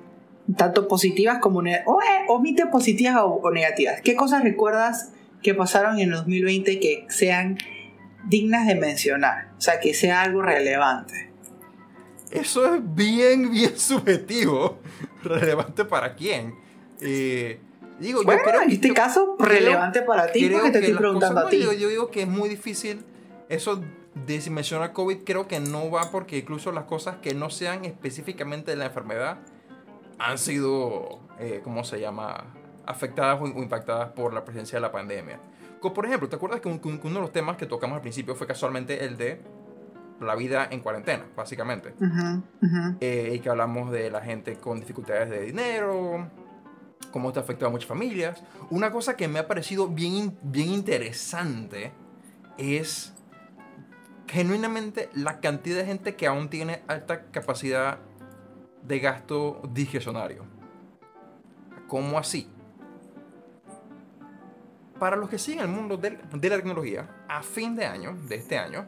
tanto 0.56 0.88
positivas 0.88 1.40
como 1.40 1.62
negativas? 1.62 1.88
O, 1.96 2.02
eh, 2.02 2.26
omite 2.28 2.68
positivas 2.68 3.16
o, 3.18 3.26
o 3.44 3.52
negativas. 3.52 4.02
¿Qué 4.02 4.16
cosas 4.16 4.44
recuerdas 4.44 5.12
que 5.42 5.54
pasaron 5.56 6.00
en 6.00 6.10
el 6.10 6.16
2020 6.16 6.80
que 6.80 7.06
sean 7.10 7.58
dignas 8.26 8.68
de 8.68 8.76
mencionar? 8.76 9.52
O 9.58 9.62
sea, 9.62 9.80
que 9.80 9.94
sea 9.94 10.22
algo 10.22 10.42
relevante. 10.42 11.32
Eso 12.32 12.76
es 12.76 12.82
bien, 12.96 13.52
bien 13.52 13.78
subjetivo. 13.78 14.80
¿Relevante 15.24 15.84
para 15.86 16.14
quién? 16.16 16.56
Eh, 17.02 17.60
digo, 18.00 18.24
Bueno, 18.24 18.42
yo 18.46 18.50
creo 18.50 18.62
en 18.62 18.72
este 18.72 18.88
yo 18.90 18.94
caso, 18.94 19.36
creo- 19.38 19.48
relevante 19.50 20.02
para 20.04 20.32
ti, 20.32 20.48
porque 20.50 20.70
te 20.72 20.80
estoy 20.80 20.94
preguntando 20.96 21.40
a 21.42 21.50
ti. 21.50 21.60
Yo, 21.60 21.74
yo 21.74 21.90
digo 21.90 22.12
que 22.12 22.22
es 22.24 22.28
muy 22.28 22.48
difícil 22.50 23.04
eso 23.50 23.82
de 24.28 24.42
si 24.42 24.50
mencionar 24.50 24.94
COVID, 24.94 25.24
creo 25.24 25.48
que 25.48 25.60
no 25.60 25.90
va 25.90 26.12
porque 26.12 26.38
incluso 26.38 26.72
las 26.72 26.84
cosas 26.86 27.18
que 27.22 27.34
no 27.34 27.50
sean 27.50 27.86
específicamente 27.86 28.72
de 28.72 28.78
la 28.78 28.86
enfermedad 28.86 29.38
han 30.20 30.38
sido, 30.38 31.20
eh, 31.40 31.62
¿cómo 31.64 31.84
se 31.84 32.00
llama?, 32.00 32.46
afectadas 32.86 33.40
o 33.42 33.48
impactadas 33.48 34.10
por 34.14 34.34
la 34.34 34.44
presencia 34.46 34.78
de 34.78 34.82
la 34.82 34.92
pandemia. 34.92 35.40
Por 35.82 36.06
ejemplo, 36.06 36.28
¿te 36.30 36.36
acuerdas 36.36 36.60
que, 36.62 36.68
un- 36.68 36.80
que 36.80 36.88
uno 37.08 37.16
de 37.16 37.22
los 37.22 37.32
temas 37.32 37.58
que 37.58 37.66
tocamos 37.66 37.96
al 37.96 38.02
principio 38.02 38.36
fue 38.36 38.46
casualmente 38.48 39.06
el 39.06 39.18
de 39.18 39.42
la 40.20 40.36
vida 40.36 40.68
en 40.70 40.82
cuarentena, 40.82 41.26
básicamente? 41.36 41.94
Ujú, 42.00 42.44
ujú. 42.62 42.98
eh, 43.00 43.32
y 43.36 43.40
que 43.40 43.50
hablamos 43.50 43.92
de 43.92 44.12
la 44.12 44.22
gente 44.22 44.56
con 44.58 44.80
dificultades 44.80 45.30
de 45.30 45.42
dinero, 45.42 46.28
cómo 47.12 47.30
esto 47.30 47.40
ha 47.40 47.44
afectado 47.44 47.68
a 47.68 47.72
muchas 47.72 47.88
familias. 47.88 48.44
Una 48.70 48.92
cosa 48.92 49.16
que 49.16 49.28
me 49.30 49.40
ha 49.40 49.48
parecido 49.48 49.88
bien, 49.88 50.38
bien 50.44 50.70
interesante 50.70 51.92
es 52.58 53.14
genuinamente 54.28 55.10
la 55.14 55.40
cantidad 55.40 55.78
de 55.78 55.86
gente 55.86 56.16
que 56.16 56.28
aún 56.28 56.50
tiene 56.50 56.84
alta 56.88 57.24
capacidad 57.32 58.00
de 58.84 59.00
gasto 59.00 59.62
discrecionario. 59.74 60.44
¿Cómo 61.88 62.20
así? 62.20 62.48
Para 65.00 65.16
los 65.16 65.30
que 65.30 65.38
siguen 65.40 65.62
el 65.62 65.68
mundo 65.70 65.98
del- 65.98 66.20
de 66.32 66.50
la 66.50 66.58
tecnología, 66.58 67.08
a 67.28 67.42
fin 67.42 67.76
de 67.76 67.86
año, 67.86 68.18
de 68.28 68.36
este 68.36 68.58
año, 68.58 68.86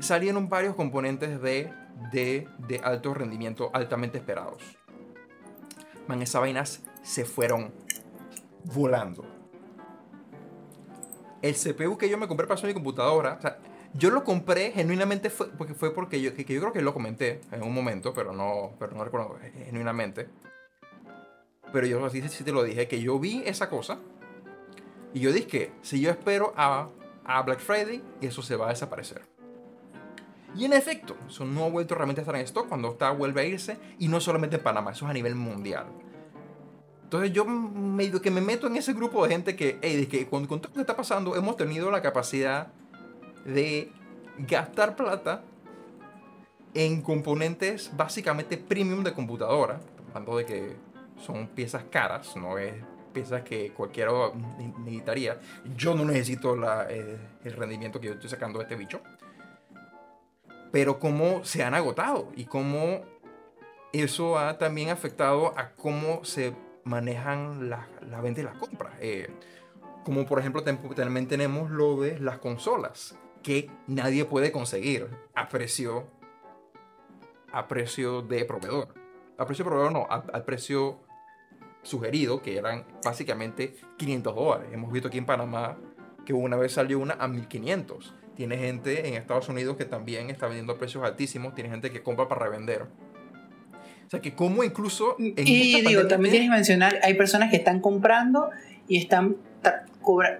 salieron 0.00 0.48
varios 0.48 0.74
componentes 0.76 1.40
de, 1.42 1.72
de, 2.12 2.48
de 2.68 2.78
alto 2.82 3.12
rendimiento 3.12 3.70
altamente 3.74 4.18
esperados. 4.18 4.62
Man, 6.06 6.22
esas 6.22 6.40
vainas 6.40 6.82
se 7.02 7.24
fueron 7.24 7.72
volando. 8.64 9.24
El 11.42 11.54
CPU 11.54 11.98
que 11.98 12.08
yo 12.08 12.18
me 12.18 12.28
compré 12.28 12.46
para 12.46 12.54
hacer 12.56 12.68
mi 12.68 12.74
computadora, 12.74 13.34
o 13.38 13.40
sea, 13.40 13.58
yo 13.94 14.10
lo 14.10 14.24
compré 14.24 14.72
genuinamente 14.72 15.30
fue 15.30 15.48
porque 15.48 15.74
fue 15.74 15.92
porque 15.94 16.20
yo, 16.20 16.34
que, 16.34 16.44
que 16.44 16.54
yo 16.54 16.60
creo 16.60 16.72
que 16.72 16.82
lo 16.82 16.92
comenté 16.92 17.40
en 17.52 17.62
un 17.62 17.72
momento, 17.74 18.12
pero 18.14 18.32
no, 18.32 18.72
pero 18.78 18.92
no 18.92 19.04
recuerdo 19.04 19.38
genuinamente. 19.64 20.28
Pero 21.72 21.86
yo 21.86 22.04
así 22.04 22.26
sí 22.28 22.44
te 22.44 22.52
lo 22.52 22.62
dije, 22.62 22.88
que 22.88 23.00
yo 23.00 23.18
vi 23.18 23.42
esa 23.44 23.68
cosa 23.68 23.98
y 25.16 25.20
yo 25.20 25.32
dije 25.32 25.72
si 25.80 25.98
yo 25.98 26.10
espero 26.10 26.52
a, 26.58 26.90
a 27.24 27.40
Black 27.40 27.60
Friday, 27.60 28.02
eso 28.20 28.42
se 28.42 28.54
va 28.54 28.66
a 28.66 28.68
desaparecer. 28.68 29.22
Y 30.54 30.66
en 30.66 30.74
efecto, 30.74 31.16
eso 31.26 31.46
no 31.46 31.64
ha 31.64 31.70
vuelto 31.70 31.94
realmente 31.94 32.20
a 32.20 32.24
estar 32.24 32.36
en 32.36 32.42
stock 32.42 32.68
cuando 32.68 32.90
está 32.90 33.12
vuelve 33.12 33.40
a 33.40 33.44
irse 33.44 33.78
y 33.98 34.08
no 34.08 34.20
solamente 34.20 34.56
en 34.56 34.62
Panamá, 34.62 34.90
eso 34.90 35.06
es 35.06 35.10
a 35.10 35.14
nivel 35.14 35.34
mundial. 35.34 35.86
Entonces 37.04 37.32
yo 37.32 37.46
medio 37.46 38.20
que 38.20 38.30
me 38.30 38.42
meto 38.42 38.66
en 38.66 38.76
ese 38.76 38.92
grupo 38.92 39.24
de 39.24 39.32
gente 39.32 39.56
que, 39.56 39.78
hey, 39.80 39.96
de 39.96 40.06
que 40.06 40.26
con, 40.26 40.46
con 40.46 40.60
todo 40.60 40.68
lo 40.68 40.74
que 40.74 40.80
está 40.82 40.96
pasando 40.96 41.34
hemos 41.34 41.56
tenido 41.56 41.90
la 41.90 42.02
capacidad 42.02 42.74
de 43.46 43.90
gastar 44.36 44.96
plata 44.96 45.44
en 46.74 47.00
componentes 47.00 47.90
básicamente 47.96 48.58
premium 48.58 49.02
de 49.02 49.14
computadora, 49.14 49.80
hablando 50.08 50.36
de 50.36 50.44
que 50.44 50.76
son 51.24 51.48
piezas 51.48 51.84
caras, 51.84 52.36
no 52.36 52.58
es 52.58 52.74
piezas 53.16 53.42
que 53.42 53.72
cualquiera 53.72 54.12
ne- 54.34 54.74
necesitaría. 54.78 55.38
Yo 55.74 55.94
no 55.94 56.04
necesito 56.04 56.54
la, 56.54 56.86
eh, 56.90 57.16
el 57.44 57.52
rendimiento 57.54 57.98
que 57.98 58.08
yo 58.08 58.12
estoy 58.12 58.28
sacando 58.28 58.58
de 58.58 58.64
este 58.64 58.76
bicho. 58.76 59.00
Pero 60.70 60.98
cómo 60.98 61.44
se 61.44 61.62
han 61.64 61.72
agotado 61.74 62.30
y 62.36 62.44
cómo 62.44 63.00
eso 63.92 64.38
ha 64.38 64.58
también 64.58 64.90
afectado 64.90 65.54
a 65.58 65.70
cómo 65.70 66.24
se 66.24 66.54
manejan 66.84 67.70
la, 67.70 67.88
la 68.10 68.20
venta 68.20 68.40
y 68.42 68.44
las 68.44 68.58
compras. 68.58 68.92
Eh, 69.00 69.30
como 70.04 70.26
por 70.26 70.38
ejemplo 70.38 70.62
también 70.62 71.26
tenemos 71.26 71.70
lo 71.70 72.00
de 72.00 72.18
las 72.20 72.38
consolas 72.38 73.16
que 73.42 73.70
nadie 73.86 74.24
puede 74.26 74.52
conseguir 74.52 75.08
a 75.34 75.48
precio 75.48 76.04
a 77.52 77.66
precio 77.68 78.20
de 78.22 78.44
proveedor. 78.44 78.88
A 79.38 79.46
precio 79.46 79.64
de 79.64 79.70
proveedor 79.70 79.92
no, 79.92 80.06
a- 80.10 80.24
al 80.32 80.44
precio 80.44 80.98
sugerido 81.86 82.42
que 82.42 82.58
eran 82.58 82.84
básicamente 83.04 83.74
500 83.96 84.34
dólares. 84.34 84.68
Hemos 84.72 84.92
visto 84.92 85.08
aquí 85.08 85.18
en 85.18 85.26
Panamá 85.26 85.78
que 86.24 86.32
una 86.32 86.56
vez 86.56 86.72
salió 86.72 86.98
una 86.98 87.14
a 87.14 87.28
1500. 87.28 88.14
Tiene 88.34 88.58
gente 88.58 89.08
en 89.08 89.14
Estados 89.14 89.48
Unidos 89.48 89.76
que 89.76 89.84
también 89.84 90.28
está 90.28 90.46
vendiendo 90.46 90.74
a 90.74 90.78
precios 90.78 91.04
altísimos. 91.04 91.54
Tiene 91.54 91.70
gente 91.70 91.90
que 91.90 92.02
compra 92.02 92.28
para 92.28 92.44
revender. 92.44 92.82
O 92.82 94.10
sea 94.10 94.20
que 94.20 94.34
como 94.34 94.62
incluso... 94.62 95.16
en 95.18 95.34
Y 95.36 95.82
digo, 95.82 96.06
también 96.06 96.32
tienes 96.32 96.48
que 96.48 96.54
mencionar, 96.54 96.98
hay 97.02 97.14
personas 97.14 97.50
que 97.50 97.56
están 97.56 97.80
comprando 97.80 98.50
y 98.88 98.98
están 98.98 99.36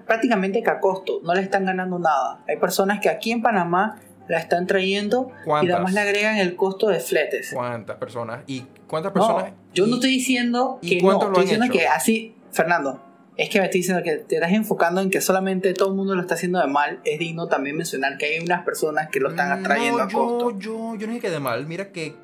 prácticamente 0.06 0.62
que 0.62 0.70
a 0.70 0.78
costo, 0.78 1.20
no 1.24 1.34
le 1.34 1.40
están 1.40 1.64
ganando 1.64 1.98
nada. 1.98 2.44
Hay 2.46 2.58
personas 2.58 3.00
que 3.00 3.08
aquí 3.08 3.32
en 3.32 3.42
Panamá 3.42 3.98
la 4.28 4.38
están 4.38 4.66
trayendo 4.66 5.30
y 5.42 5.44
¿Cuántas? 5.44 5.74
además 5.74 5.92
le 5.94 6.00
agregan 6.00 6.36
el 6.38 6.56
costo 6.56 6.88
de 6.88 7.00
fletes. 7.00 7.50
¿Cuántas 7.54 7.96
personas? 7.96 8.40
¿Y 8.46 8.64
cuántas 8.86 9.14
No, 9.14 9.20
personas? 9.20 9.52
yo 9.74 9.86
y- 9.86 9.90
no 9.90 9.94
estoy 9.96 10.10
diciendo 10.10 10.78
¿y 10.82 10.98
que 10.98 11.02
no, 11.02 11.12
estoy 11.12 11.42
diciendo 11.42 11.66
hecho? 11.66 11.72
que 11.74 11.86
así, 11.86 12.34
Fernando, 12.52 13.02
es 13.36 13.50
que 13.50 13.58
me 13.60 13.66
estoy 13.66 13.80
diciendo 13.80 14.02
que 14.02 14.16
te 14.16 14.36
estás 14.36 14.50
enfocando 14.52 15.00
en 15.02 15.10
que 15.10 15.20
solamente 15.20 15.74
todo 15.74 15.90
el 15.90 15.94
mundo 15.94 16.14
lo 16.14 16.22
está 16.22 16.34
haciendo 16.34 16.58
de 16.58 16.66
mal. 16.66 17.00
Es 17.04 17.18
digno 17.18 17.48
también 17.48 17.76
mencionar 17.76 18.16
que 18.16 18.24
hay 18.26 18.40
unas 18.42 18.64
personas 18.64 19.08
que 19.10 19.20
lo 19.20 19.28
están 19.28 19.52
atrayendo 19.52 20.02
a 20.02 20.08
yo, 20.08 20.18
costo. 20.18 20.50
Yo, 20.58 20.94
yo 20.96 21.06
no 21.06 21.12
dije 21.12 21.20
que 21.20 21.30
de 21.30 21.38
mal. 21.40 21.66
Mira 21.66 21.92
que, 21.92 22.14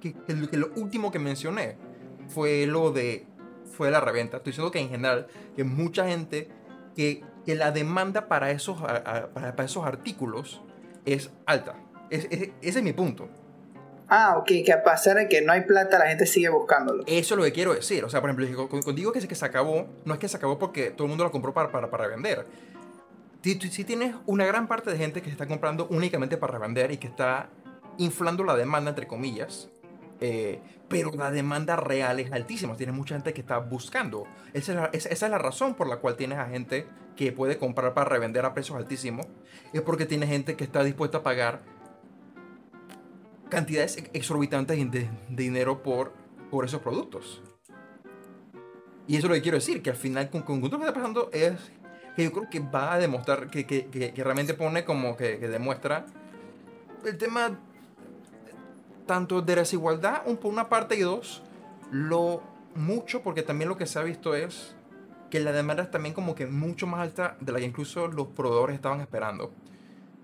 que, 0.00 0.12
que- 0.12 0.48
que 0.50 0.56
lo 0.56 0.70
último 0.76 1.12
que 1.12 1.18
mencioné 1.20 1.76
fue 2.28 2.66
lo 2.66 2.90
de 2.90 3.26
fue 3.76 3.90
la 3.92 4.00
reventa. 4.00 4.38
Estoy 4.38 4.50
diciendo 4.50 4.70
que 4.72 4.80
en 4.80 4.88
general 4.88 5.26
que 5.56 5.62
mucha 5.64 6.06
gente 6.06 6.48
que, 6.96 7.22
la 7.46 7.70
demanda 7.70 8.26
para 8.28 8.50
esos, 8.50 8.80
a- 8.82 8.96
a- 8.96 9.26
para, 9.28 9.54
para 9.54 9.64
esos 9.66 9.84
artículos 9.86 10.62
es 11.06 11.30
alta. 11.46 11.74
Es- 12.10 12.26
es- 12.30 12.50
ese 12.62 12.78
es 12.78 12.82
mi 12.82 12.92
punto. 12.92 13.28
Ah, 14.08 14.36
ok, 14.36 14.46
que 14.64 14.72
a 14.72 14.82
pesar 14.82 15.16
de 15.16 15.28
que 15.28 15.40
no 15.40 15.52
hay 15.52 15.62
plata, 15.62 15.98
la 15.98 16.06
gente 16.06 16.26
sigue 16.26 16.48
buscándolo. 16.50 17.04
Eso 17.06 17.34
es 17.34 17.38
lo 17.38 17.44
que 17.44 17.52
quiero 17.52 17.74
decir. 17.74 18.04
O 18.04 18.10
sea, 18.10 18.20
por 18.20 18.30
ejemplo, 18.30 18.92
digo 18.92 19.12
que 19.12 19.20
se, 19.20 19.26
que 19.28 19.34
se 19.34 19.44
acabó, 19.46 19.86
no 20.04 20.14
es 20.14 20.20
que 20.20 20.28
se 20.28 20.36
acabó 20.36 20.58
porque 20.58 20.90
todo 20.90 21.06
el 21.06 21.08
mundo 21.08 21.24
lo 21.24 21.30
compró 21.32 21.54
para, 21.54 21.70
para, 21.72 21.90
para 21.90 22.06
vender. 22.08 22.46
Si, 23.42 23.58
si 23.70 23.84
tienes 23.84 24.14
una 24.26 24.44
gran 24.46 24.68
parte 24.68 24.90
de 24.90 24.96
gente 24.98 25.20
que 25.20 25.26
se 25.26 25.32
está 25.32 25.46
comprando 25.46 25.86
únicamente 25.90 26.36
para 26.36 26.52
revender 26.54 26.90
y 26.92 26.98
que 26.98 27.06
está 27.06 27.48
inflando 27.98 28.44
la 28.44 28.56
demanda, 28.56 28.90
entre 28.90 29.06
comillas, 29.06 29.68
eh, 30.20 30.60
pero 30.88 31.10
la 31.12 31.30
demanda 31.30 31.76
real 31.76 32.20
es 32.20 32.30
altísima. 32.32 32.76
Tienes 32.76 32.94
mucha 32.94 33.14
gente 33.14 33.32
que 33.32 33.40
está 33.40 33.58
buscando. 33.58 34.26
Esa 34.52 34.72
es, 34.72 34.78
la, 34.78 34.84
esa- 34.92 35.08
esa 35.08 35.26
es 35.26 35.32
razón 35.42 35.74
por 35.74 35.88
la 35.88 35.96
cual 35.96 36.16
tienes 36.16 36.38
a 36.38 36.46
gente 36.46 36.86
que 37.16 37.32
puede 37.32 37.58
comprar 37.58 37.94
para 37.94 38.08
revender 38.10 38.44
a 38.44 38.54
precios 38.54 38.76
altísimos. 38.76 39.26
Es 39.72 39.80
porque 39.82 40.06
tiene 40.06 40.26
gente 40.26 40.56
que 40.56 40.64
está 40.64 40.82
dispuesta 40.84 41.18
a 41.18 41.22
pagar 41.22 41.62
cantidades 43.48 43.96
ex- 43.96 44.10
exorbitantes 44.12 44.76
de, 44.90 45.00
de 45.00 45.08
dinero 45.28 45.82
por, 45.82 46.12
por 46.50 46.64
esos 46.64 46.80
productos. 46.80 47.42
Y 49.06 49.16
eso 49.16 49.26
es 49.26 49.28
lo 49.30 49.34
que 49.34 49.42
quiero 49.42 49.58
decir, 49.58 49.82
que 49.82 49.90
al 49.90 49.96
final 49.96 50.30
con, 50.30 50.42
con 50.42 50.60
lo 50.60 50.70
que 50.70 50.76
está 50.76 50.94
pasando 50.94 51.28
es 51.32 51.54
que 52.16 52.24
yo 52.24 52.32
creo 52.32 52.48
que 52.48 52.60
va 52.60 52.94
a 52.94 52.98
demostrar, 52.98 53.50
que, 53.50 53.66
que, 53.66 53.86
que, 53.86 54.12
que 54.14 54.24
realmente 54.24 54.54
pone 54.54 54.84
como 54.84 55.16
que 55.16 55.36
demuestra 55.38 56.06
el 57.04 57.18
tema 57.18 57.58
tanto 59.06 59.42
de 59.42 59.56
desigualdad, 59.56 60.24
por 60.40 60.52
una 60.52 60.68
parte 60.68 60.96
y 60.96 61.00
dos, 61.00 61.42
lo 61.90 62.42
mucho, 62.74 63.22
porque 63.22 63.42
también 63.42 63.68
lo 63.68 63.76
que 63.76 63.86
se 63.86 63.98
ha 63.98 64.02
visto 64.02 64.34
es 64.34 64.74
que 65.30 65.40
la 65.40 65.52
demanda 65.52 65.82
es 65.82 65.90
también 65.90 66.14
como 66.14 66.34
que 66.34 66.46
mucho 66.46 66.86
más 66.86 67.00
alta 67.00 67.36
de 67.40 67.52
la 67.52 67.58
que 67.58 67.64
incluso 67.64 68.08
los 68.08 68.28
proveedores 68.28 68.74
estaban 68.76 69.00
esperando. 69.00 69.52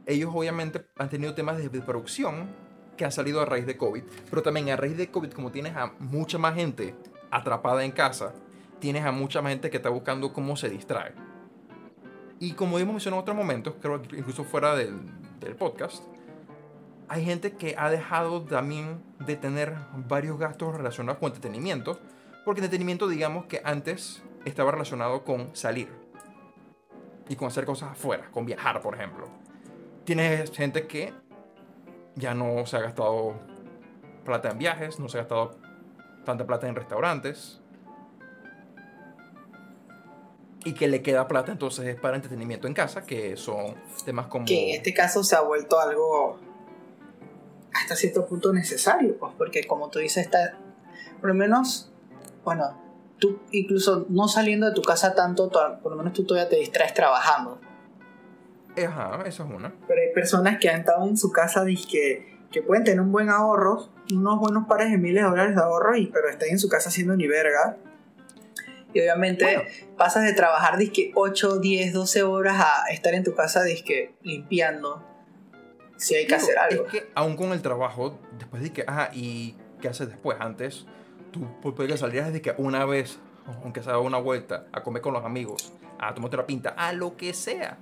Ellos 0.07 0.31
obviamente 0.35 0.87
han 0.99 1.09
tenido 1.09 1.35
temas 1.35 1.59
de, 1.59 1.69
de 1.69 1.81
producción 1.81 2.49
que 2.97 3.05
han 3.05 3.13
salido 3.13 3.41
a 3.41 3.45
raíz 3.45 3.67
de 3.67 3.77
COVID, 3.77 4.03
pero 4.29 4.43
también 4.43 4.71
a 4.71 4.77
raíz 4.77 4.97
de 4.97 5.11
COVID, 5.11 5.33
como 5.33 5.51
tienes 5.51 5.77
a 5.77 5.93
mucha 5.99 6.39
más 6.39 6.55
gente 6.55 6.95
atrapada 7.31 7.85
en 7.85 7.93
casa, 7.93 8.35
tienes 8.79 9.05
a 9.05 9.13
mucha 9.13 9.43
más 9.43 9.53
gente 9.53 9.71
que 9.71 9.77
está 9.77 9.89
buscando 9.89 10.33
cómo 10.33 10.57
se 10.57 10.69
distrae. 10.69 11.13
Y 12.39 12.53
como 12.53 12.79
hemos 12.79 12.95
mencionado 12.95 13.21
en 13.21 13.23
otros 13.23 13.37
momentos, 13.37 13.75
creo 13.81 14.01
que 14.03 14.17
incluso 14.17 14.45
fuera 14.45 14.75
del, 14.75 14.95
del 15.41 15.55
podcast, 15.57 16.05
hay 17.11 17.25
gente 17.25 17.57
que 17.57 17.75
ha 17.77 17.91
dejado 17.91 18.43
también 18.43 19.03
de 19.19 19.35
tener 19.35 19.75
varios 20.07 20.39
gastos 20.39 20.77
relacionados 20.77 21.19
con 21.19 21.27
entretenimiento, 21.27 21.99
porque 22.45 22.61
entretenimiento 22.61 23.09
digamos 23.09 23.47
que 23.47 23.61
antes 23.65 24.23
estaba 24.45 24.71
relacionado 24.71 25.25
con 25.25 25.55
salir 25.57 25.89
y 27.29 27.35
con 27.35 27.49
hacer 27.49 27.65
cosas 27.65 27.91
afuera, 27.91 28.31
con 28.31 28.47
viajar, 28.47 28.81
por 28.81 28.95
ejemplo. 28.95 29.29
Tienes 30.05 30.53
gente 30.53 30.87
que 30.87 31.13
ya 32.15 32.33
no 32.33 32.65
se 32.65 32.77
ha 32.77 32.81
gastado 32.81 33.35
plata 34.25 34.51
en 34.51 34.59
viajes, 34.59 35.01
no 35.01 35.09
se 35.09 35.19
ha 35.19 35.23
gastado 35.23 35.59
tanta 36.25 36.47
plata 36.47 36.69
en 36.69 36.77
restaurantes. 36.77 37.61
Y 40.65 40.75
que 40.75 40.87
le 40.87 41.03
queda 41.03 41.27
plata 41.27 41.51
entonces 41.51 41.87
es 41.87 41.99
para 41.99 42.15
entretenimiento 42.15 42.69
en 42.69 42.75
casa, 42.75 43.05
que 43.05 43.37
son 43.37 43.75
temas 44.05 44.29
como... 44.29 44.45
Que 44.45 44.71
en 44.71 44.77
este 44.77 44.95
caso 44.95 45.25
se 45.25 45.35
ha 45.35 45.41
vuelto 45.41 45.81
algo 45.81 46.39
hasta 47.75 47.97
cierto 47.97 48.27
punto 48.27 48.53
necesario, 48.53 49.17
pues, 49.19 49.33
porque 49.39 49.67
como 49.67 49.91
tú 49.91 49.99
dices, 49.99 50.25
está, 50.25 50.57
por 51.21 51.29
lo 51.29 51.35
menos, 51.35 51.93
bueno, 52.45 52.81
tú 53.19 53.39
incluso 53.53 54.07
no 54.09 54.29
saliendo 54.29 54.67
de 54.67 54.73
tu 54.75 54.83
casa 54.83 55.15
tanto, 55.15 55.49
to- 55.49 55.79
por 55.83 55.93
lo 55.93 55.99
menos 55.99 56.13
tú 56.13 56.25
todavía 56.25 56.49
te 56.49 56.57
distraes 56.57 56.95
trabajando. 56.95 57.61
Ajá, 58.87 59.23
eso 59.27 59.45
es 59.45 59.51
una. 59.51 59.75
Pero 59.87 60.01
hay 60.01 60.13
personas 60.15 60.59
que 60.59 60.69
han 60.71 60.81
estado 60.81 61.07
en 61.07 61.17
su 61.17 61.31
casa 61.33 61.65
que, 61.67 62.39
que 62.51 62.63
pueden 62.63 62.85
tener 62.85 63.01
un 63.01 63.13
buen 63.13 63.29
ahorro, 63.29 63.89
unos 64.13 64.39
buenos 64.41 64.67
pares 64.67 64.91
de 64.91 64.99
miles 64.99 65.23
de 65.23 65.29
dólares 65.29 65.55
de 65.55 65.61
ahorro, 65.63 65.97
y, 65.97 66.07
pero 66.07 66.29
están 66.29 66.49
en 66.49 66.59
su 66.59 66.69
casa 66.69 66.89
haciendo 66.89 67.15
ni 67.17 67.27
verga. 67.27 67.77
Y 68.93 69.01
obviamente 69.01 69.45
Bueno. 69.45 69.71
pasas 69.97 70.25
de 70.25 70.33
trabajar 70.33 70.77
disque 70.79 71.13
8, 71.15 71.59
10, 71.61 71.93
12 71.93 72.23
horas 72.25 72.57
a 72.59 72.91
estar 72.91 73.15
en 73.15 73.23
tu 73.23 73.35
casa 73.35 73.63
disque 73.63 74.15
limpiando. 74.23 75.05
Si 76.01 76.15
hay 76.15 76.27
que 76.27 76.35
hacer 76.35 76.59
algo. 76.59 76.87
Es 76.87 76.93
que 76.93 77.11
aún 77.15 77.37
con 77.37 77.53
el 77.53 77.61
trabajo, 77.61 78.19
después 78.39 78.63
de 78.63 78.73
que, 78.73 78.85
ajá, 78.87 79.11
¿y 79.13 79.55
qué 79.83 79.89
haces 79.89 80.09
después? 80.09 80.39
Antes, 80.41 80.87
tú 81.31 81.47
puedes 81.61 82.01
salir 82.01 82.25
desde 82.25 82.41
que 82.41 82.55
una 82.57 82.87
vez, 82.87 83.19
aunque 83.63 83.83
sea 83.83 83.99
una 83.99 84.17
vuelta, 84.17 84.67
a 84.73 84.83
comer 84.83 85.03
con 85.03 85.13
los 85.13 85.23
amigos, 85.23 85.75
a 85.99 86.15
tomarte 86.15 86.37
una 86.37 86.47
pinta, 86.47 86.71
a 86.71 86.95
lo 86.95 87.19
que 87.19 87.35
sea. 87.35 87.77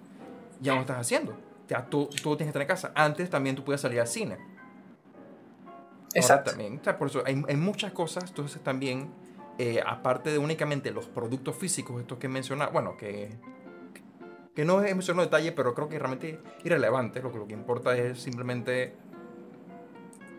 Ya 0.60 0.74
no 0.74 0.80
estás 0.80 0.98
haciendo. 0.98 1.38
Ya 1.68 1.86
tú, 1.86 2.08
tú 2.08 2.36
tienes 2.36 2.52
que 2.52 2.58
estar 2.58 2.62
en 2.62 2.68
casa. 2.68 2.92
Antes 2.96 3.30
también 3.30 3.54
tú 3.54 3.62
podías 3.62 3.82
salir 3.82 4.00
al 4.00 4.08
cine. 4.08 4.34
Ahora 4.34 6.10
Exacto. 6.14 6.50
también, 6.50 6.78
o 6.80 6.84
sea, 6.84 6.98
por 6.98 7.08
eso 7.08 7.22
hay, 7.24 7.40
hay 7.46 7.56
muchas 7.56 7.92
cosas, 7.92 8.24
entonces 8.26 8.60
también, 8.62 9.12
eh, 9.58 9.80
aparte 9.86 10.30
de 10.32 10.38
únicamente 10.38 10.90
los 10.90 11.06
productos 11.06 11.54
físicos, 11.54 12.00
estos 12.00 12.18
que 12.18 12.26
mencionaba, 12.26 12.72
bueno, 12.72 12.96
que, 12.96 13.30
que 14.58 14.64
no 14.64 14.82
he 14.84 14.92
mencionado 14.92 15.24
detalle, 15.24 15.52
pero 15.52 15.72
creo 15.72 15.88
que 15.88 16.00
realmente 16.00 16.30
es 16.58 16.64
irrelevante, 16.66 17.22
lo 17.22 17.30
que, 17.30 17.38
lo 17.38 17.46
que 17.46 17.54
importa 17.54 17.96
es 17.96 18.18
simplemente 18.20 18.92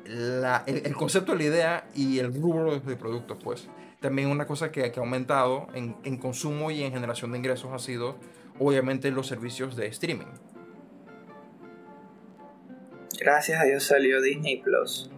la- 0.03 0.65
el, 0.67 0.85
el 0.85 0.93
concepto 0.93 1.31
de 1.31 1.37
la 1.37 1.43
idea 1.45 1.89
y 1.95 2.19
el 2.19 2.33
rubro 2.33 2.73
de, 2.73 2.81
de 2.81 2.97
productos, 2.97 3.37
pues. 3.41 3.69
También 4.01 4.27
una 4.27 4.45
cosa 4.45 4.73
que, 4.73 4.91
que 4.91 4.99
ha 4.99 5.03
aumentado 5.03 5.67
en, 5.73 5.95
en 6.03 6.17
consumo 6.17 6.69
y 6.69 6.83
en 6.83 6.91
generación 6.91 7.31
de 7.31 7.37
ingresos 7.37 7.71
ha 7.71 7.79
sido, 7.79 8.17
obviamente, 8.59 9.09
los 9.09 9.25
servicios 9.25 9.77
de 9.77 9.87
streaming. 9.87 10.25
Gracias 13.21 13.61
a 13.61 13.63
Dios 13.63 13.85
salió 13.85 14.21
Disney 14.21 14.61
Plus. 14.61 15.09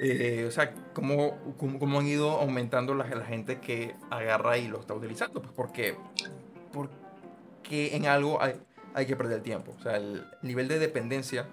Eh, 0.00 0.44
o 0.46 0.50
sea, 0.50 0.74
cómo, 0.92 1.38
cómo, 1.56 1.78
cómo 1.78 2.00
han 2.00 2.06
ido 2.06 2.30
aumentando 2.40 2.94
la, 2.94 3.06
la 3.06 3.24
gente 3.24 3.60
que 3.60 3.94
agarra 4.10 4.58
y 4.58 4.68
lo 4.68 4.80
está 4.80 4.94
utilizando. 4.94 5.40
Pues 5.40 5.54
porque, 5.54 5.94
porque 6.72 7.96
en 7.96 8.06
algo 8.06 8.42
hay, 8.42 8.54
hay 8.94 9.06
que 9.06 9.16
perder 9.16 9.42
tiempo. 9.42 9.74
O 9.78 9.82
sea, 9.82 9.96
el 9.96 10.24
nivel 10.42 10.68
de 10.68 10.78
dependencia 10.78 11.46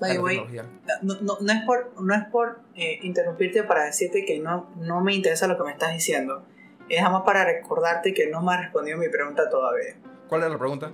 By 0.00 0.14
la 0.14 0.20
way, 0.22 0.36
tecnología. 0.36 0.70
no, 1.02 1.14
no, 1.20 1.38
no 1.40 1.52
es 1.52 1.62
por, 1.64 2.00
no 2.00 2.14
es 2.14 2.24
por 2.30 2.60
eh, 2.76 3.00
interrumpirte 3.02 3.64
para 3.64 3.84
decirte 3.84 4.24
que 4.24 4.38
no, 4.38 4.70
no 4.76 5.00
me 5.02 5.14
interesa 5.14 5.46
lo 5.46 5.56
que 5.58 5.64
me 5.64 5.72
estás 5.72 5.92
diciendo. 5.92 6.44
Es 6.88 7.02
más 7.02 7.22
para 7.22 7.44
recordarte 7.44 8.14
que 8.14 8.28
no 8.28 8.40
me 8.42 8.54
has 8.54 8.60
respondido 8.62 8.96
mi 8.96 9.08
pregunta 9.08 9.50
todavía. 9.50 9.94
¿Cuál 10.28 10.42
era 10.42 10.50
la 10.50 10.58
pregunta? 10.58 10.92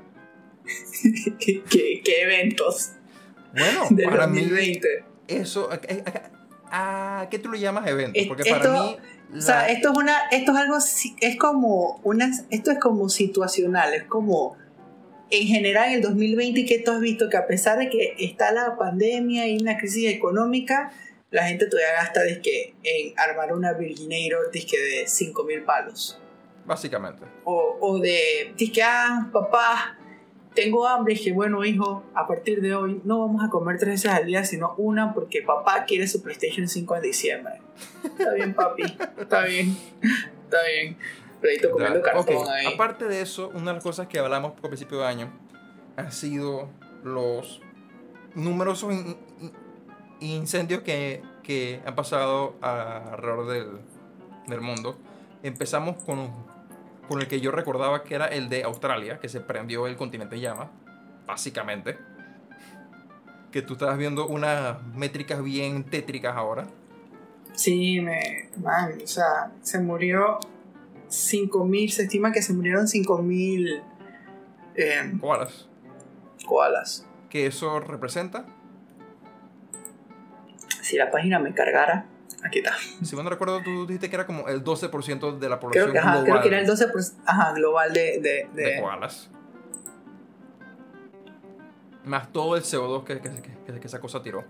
¿Qué, 1.39 1.63
qué, 2.03 2.23
eventos 2.23 2.93
Bueno, 3.53 3.83
del 3.91 4.09
para 4.09 4.27
mí, 4.27 4.41
2020? 4.41 5.05
eso. 5.29 5.69
¿A, 6.75 7.19
a- 7.19 7.21
a 7.23 7.29
qué 7.31 7.39
tú 7.39 7.49
lo 7.51 7.57
llamas 7.57 7.87
evento? 7.87 8.19
Porque 8.29 8.45
para 8.51 8.71
mí. 8.71 8.97
O 9.37 9.41
sea, 9.41 9.69
esto 9.69 9.91
es 9.93 9.99
una, 9.99 10.17
esto 10.31 10.53
es 10.53 10.59
algo, 10.59 10.77
es 11.21 11.37
como 11.39 12.01
una, 12.05 12.31
esto 12.51 12.71
es 12.71 12.79
como 12.79 13.09
situacional, 13.09 13.93
es 13.95 14.05
como 14.05 14.57
en 15.31 15.47
general 15.49 15.89
en 15.89 15.95
el 15.95 16.03
2020 16.03 16.65
que 16.67 16.79
tú 16.81 16.93
has 16.93 17.01
visto 17.01 17.29
que 17.29 17.37
a 17.37 17.47
pesar 17.47 17.79
de 17.79 17.89
que 17.89 18.15
está 18.19 18.53
la 18.53 18.77
pandemia 18.77 19.49
y 19.49 19.59
una 19.59 19.77
crisis 19.79 20.09
económica, 20.13 20.93
la 21.31 21.45
gente 21.49 21.67
todavía 21.67 21.95
gasta 21.95 22.23
dizque, 22.23 22.75
en 22.85 23.13
armar 23.19 23.53
una 23.53 23.73
Virginator 23.73 24.51
dizque, 24.53 24.79
de 24.79 25.07
5 25.09 25.45
mil 25.45 25.63
palos. 25.63 26.21
Básicamente. 26.65 27.25
O, 27.45 27.77
o 27.81 27.99
de, 27.99 28.53
dizque, 28.57 28.83
ah, 28.85 29.29
papá, 29.33 29.99
tengo 30.55 30.87
hambre, 30.87 31.15
y 31.15 31.17
dije, 31.19 31.33
bueno, 31.33 31.65
hijo, 31.65 32.05
a 32.15 32.27
partir 32.27 32.61
de 32.61 32.75
hoy 32.75 33.01
no 33.05 33.21
vamos 33.21 33.43
a 33.45 33.51
comer 33.51 33.79
tres 33.79 34.03
veces 34.05 34.11
al 34.13 34.27
día, 34.27 34.45
sino 34.45 34.75
una 34.77 35.13
porque 35.15 35.43
papá 35.43 35.85
quiere 35.85 36.07
su 36.07 36.23
PlayStation 36.23 36.69
5 36.69 36.97
en 36.97 37.03
diciembre. 37.03 37.55
Está 38.05 38.33
bien, 38.35 38.55
papi, 38.55 38.83
está 39.19 39.45
bien, 39.45 39.77
está 40.45 40.59
bien. 40.73 40.97
Pedrito 41.41 41.71
comiendo 41.73 42.01
cartón 42.03 42.49
ahí. 42.49 42.67
Aparte 42.73 43.07
de 43.07 43.21
eso, 43.21 43.49
una 43.55 43.67
de 43.71 43.75
las 43.75 43.83
cosas 43.83 44.07
que 44.07 44.19
hablamos 44.19 44.53
al 44.63 44.69
principio 44.71 44.99
de 45.01 45.07
año 45.07 45.31
han 45.97 46.11
sido 46.13 46.69
los 47.03 47.61
numerosos 48.35 48.93
in- 48.93 49.17
in- 49.41 49.53
incendios 50.21 50.83
que, 50.83 51.23
que 51.43 51.81
han 51.85 51.95
pasado 51.95 52.55
alrededor 52.63 53.47
del, 53.49 53.69
del 54.47 54.61
mundo. 54.61 54.97
Empezamos 55.43 56.03
con, 56.05 56.31
con 57.09 57.21
el 57.21 57.29
que 57.29 57.41
yo 57.41 57.51
recordaba 57.51 58.03
que 58.05 58.15
era 58.15 58.27
el 58.27 58.49
de 58.49 58.65
Australia, 58.65 59.19
que 59.19 59.29
se 59.29 59.41
prendió 59.41 59.87
el 59.87 59.97
continente 59.97 60.37
en 60.37 60.43
llamas, 60.43 60.69
básicamente. 61.27 61.99
Que 63.53 63.63
tú 63.63 63.75
estabas 63.75 63.99
viendo 63.99 64.27
unas 64.27 64.83
métricas 64.95 65.43
bien 65.43 65.85
tétricas 65.85 66.37
ahora. 66.37 66.67
Sí, 67.53 68.01
me. 68.01 68.51
Man, 68.57 68.99
o 69.03 69.07
sea, 69.07 69.53
se 69.63 69.79
murió 69.79 70.41
5.000. 71.09 71.89
Se 71.91 72.03
estima 72.03 72.33
que 72.33 72.43
se 72.43 72.53
murieron 72.53 72.87
5.000 72.87 73.83
eh, 74.75 75.13
Koalas. 75.21 75.69
koalas. 76.47 77.07
Que 77.31 77.47
eso 77.47 77.79
representa, 77.81 78.47
Si 80.83 80.97
la 80.97 81.11
página 81.11 81.39
me 81.39 81.55
cargara. 81.55 82.07
Aquí 82.45 82.59
está. 82.59 82.75
si 83.03 83.17
no 83.17 83.29
recuerdo, 83.29 83.63
tú 83.63 83.87
dijiste 83.87 84.11
que 84.11 84.17
era 84.17 84.27
como 84.27 84.49
el 84.49 84.63
12% 84.63 85.39
de 85.39 85.49
la 85.49 85.59
población 85.61 85.91
Creo 85.91 85.93
que, 85.93 85.99
ajá, 85.99 86.11
global 86.21 86.25
creo 86.31 86.43
que 86.43 86.49
era 86.49 86.61
el 86.61 86.67
12% 86.69 87.13
ajá, 87.25 87.53
global 87.55 87.93
de, 87.93 88.01
de, 88.21 88.49
de 88.55 88.71
de- 88.75 88.81
koalas. 88.81 89.31
Más 92.05 92.31
todo 92.33 92.57
el 92.57 92.63
CO2 92.63 93.05
que, 93.05 93.21
que, 93.21 93.31
que- 93.31 93.81
que 93.81 93.87
esa 93.87 93.99
cosa 94.01 94.23
tiró. 94.23 94.45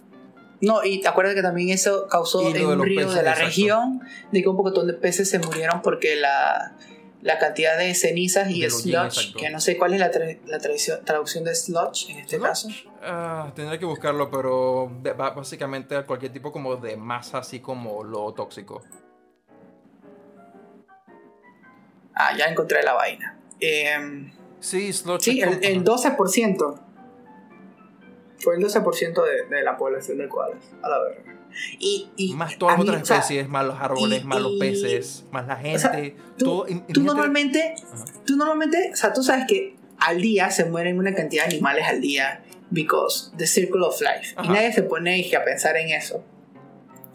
No, 0.60 0.82
y 0.84 1.00
te 1.00 1.08
acuerdas 1.08 1.34
que 1.34 1.42
también 1.42 1.68
eso 1.70 2.06
causó 2.08 2.40
en 2.48 2.66
un 2.66 2.82
río 2.82 3.00
peces, 3.00 3.14
de 3.14 3.22
la 3.22 3.30
exacto. 3.30 3.46
región 3.46 4.00
de 4.32 4.42
que 4.42 4.48
un 4.48 4.56
poco 4.56 4.70
de 4.84 4.94
peces 4.94 5.28
se 5.30 5.38
murieron 5.38 5.82
porque 5.82 6.16
la, 6.16 6.76
la 7.24 7.38
cantidad 7.38 7.76
de 7.78 7.94
cenizas 7.94 8.50
y 8.50 8.60
De 8.60 8.68
sludge, 8.70 9.34
que 9.34 9.48
no 9.48 9.58
sé 9.58 9.76
cuál 9.78 9.94
es 9.94 10.00
la, 10.00 10.12
tra- 10.12 10.38
la 10.44 10.58
tradición- 10.58 11.02
traducción 11.04 11.42
de 11.42 11.54
sludge 11.54 12.10
en 12.10 12.18
este 12.18 12.38
caso. 12.38 12.68
Ah, 13.02 13.50
tendré 13.56 13.78
que 13.78 13.86
buscarlo, 13.86 14.30
pero 14.30 14.90
básicamente 15.16 15.96
a 15.96 16.04
cualquier 16.06 16.32
tipo 16.34 16.52
como 16.52 16.76
de 16.76 16.96
masa, 16.98 17.38
así 17.38 17.60
como 17.60 18.04
lo 18.04 18.32
tóxico. 18.34 18.82
Ah, 22.14 22.36
ya 22.36 22.46
encontré 22.46 22.82
la 22.82 22.92
vaina. 22.92 23.38
Em, 23.58 24.30
Sí, 24.60 24.92
sludge. 24.92 25.22
sí, 25.24 25.40
el, 25.40 25.64
el 25.64 25.82
12%. 25.84 26.80
Fue 28.38 28.56
el 28.56 28.62
12% 28.64 29.24
de, 29.24 29.56
de 29.56 29.62
la 29.62 29.76
población 29.78 30.18
de 30.18 30.28
koalas. 30.28 30.64
A 30.82 30.88
la 30.90 30.98
verga. 31.02 31.43
Y, 31.78 32.08
y 32.16 32.34
Más 32.34 32.58
todas 32.58 32.74
las 32.78 32.82
otras 32.88 33.02
o 33.02 33.04
sea, 33.06 33.16
especies, 33.18 33.48
más 33.48 33.64
los 33.66 33.80
árboles, 33.80 34.22
y- 34.22 34.24
más 34.26 34.40
los 34.40 34.52
y- 34.52 34.58
peces, 34.58 35.24
más 35.30 35.46
la 35.46 35.56
gente. 35.56 35.78
sea, 35.78 35.92
tú- 36.36 36.44
todo, 36.44 36.66
Tú 36.92 37.02
normalmente, 37.02 37.74
Ajá. 37.92 38.04
tú 38.26 38.36
normalmente, 38.36 38.90
o 38.92 38.96
sea, 38.96 39.12
tú 39.12 39.22
sabes 39.22 39.44
que 39.46 39.76
al 39.98 40.20
día 40.20 40.50
se 40.50 40.64
mueren 40.64 40.98
una 40.98 41.14
cantidad 41.14 41.44
de 41.46 41.54
animales 41.54 41.84
al 41.86 42.00
día 42.00 42.42
because 42.70 43.30
the 43.36 43.46
circle 43.46 43.82
of 43.84 44.00
life. 44.00 44.34
Y 44.36 44.40
Ajá. 44.40 44.52
nadie 44.52 44.72
se 44.72 44.82
pone 44.82 45.10
a 45.36 45.44
pensar 45.44 45.76
en 45.76 45.90
eso. 45.90 46.24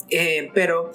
Eh, 0.10 0.50
pero, 0.54 0.92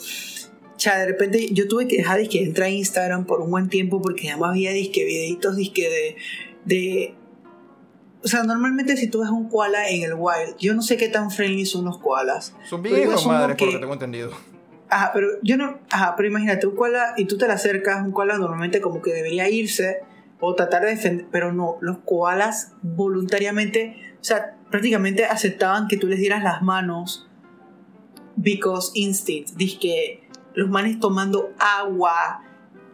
ya 0.79 0.99
de 0.99 1.07
repente 1.07 1.49
yo 1.53 1.69
tuve 1.69 1.87
que 1.87 1.99
dejar 1.99 2.19
de 2.19 2.29
entrar 2.33 2.67
a 2.69 2.71
Instagram 2.71 3.27
por 3.27 3.41
un 3.41 3.51
buen 3.51 3.69
tiempo 3.69 4.03
porque 4.03 4.31
además 4.31 4.51
había 4.51 4.73
disque 4.73 5.05
videitos 5.05 5.57
disque 5.57 5.89
de, 5.89 6.17
de... 6.65 7.15
O 8.25 8.29
sea, 8.29 8.43
normalmente 8.43 8.97
si 8.97 9.09
tú 9.09 9.21
ves 9.21 9.29
un 9.31 9.49
koala 9.51 9.89
en 9.91 10.03
el 10.03 10.15
wild, 10.15 10.57
yo 10.59 10.75
no 10.75 10.81
sé 10.83 10.97
qué 10.97 11.09
tan 11.09 11.31
friendly 11.31 11.67
son 11.67 11.85
los 11.85 11.99
koalas. 11.99 12.55
Son 12.69 12.83
bien 12.83 12.97
yo 12.97 13.11
madres, 13.11 13.23
por 13.23 13.49
lo 13.51 13.57
que- 13.57 13.71
que 13.71 13.79
tengo 13.79 13.93
entendido. 13.93 14.31
Ajá, 14.89 15.11
pero 15.13 15.29
yo 15.43 15.57
no. 15.57 15.79
Ajá, 15.91 16.15
pero 16.17 16.29
imagínate, 16.29 16.67
un 16.67 16.75
koala 16.77 17.15
y 17.17 17.27
tú 17.27 17.37
te 17.37 17.47
le 17.47 17.53
acercas, 17.53 18.05
un 18.05 18.13
koala 18.13 18.39
normalmente 18.39 18.81
como 18.81 19.03
que 19.03 19.13
debería 19.13 19.49
irse 19.51 20.01
o 20.41 20.55
tratar 20.55 20.83
de 20.85 20.91
defender, 20.91 21.27
pero 21.31 21.53
no, 21.53 21.77
los 21.81 21.99
koalas 21.99 22.73
voluntariamente, 22.83 23.97
o 24.21 24.25
sea, 24.25 24.57
prácticamente 24.71 25.25
aceptaban 25.27 25.87
que 25.89 25.97
tú 25.97 26.07
les 26.07 26.19
dieras 26.19 26.43
las 26.43 26.63
manos 26.63 27.29
because 28.37 28.91
instinct, 28.95 29.51
dice 29.57 29.79
que 29.79 30.29
los 30.55 30.69
manes 30.69 30.99
tomando 31.01 31.51
agua, 31.59 32.43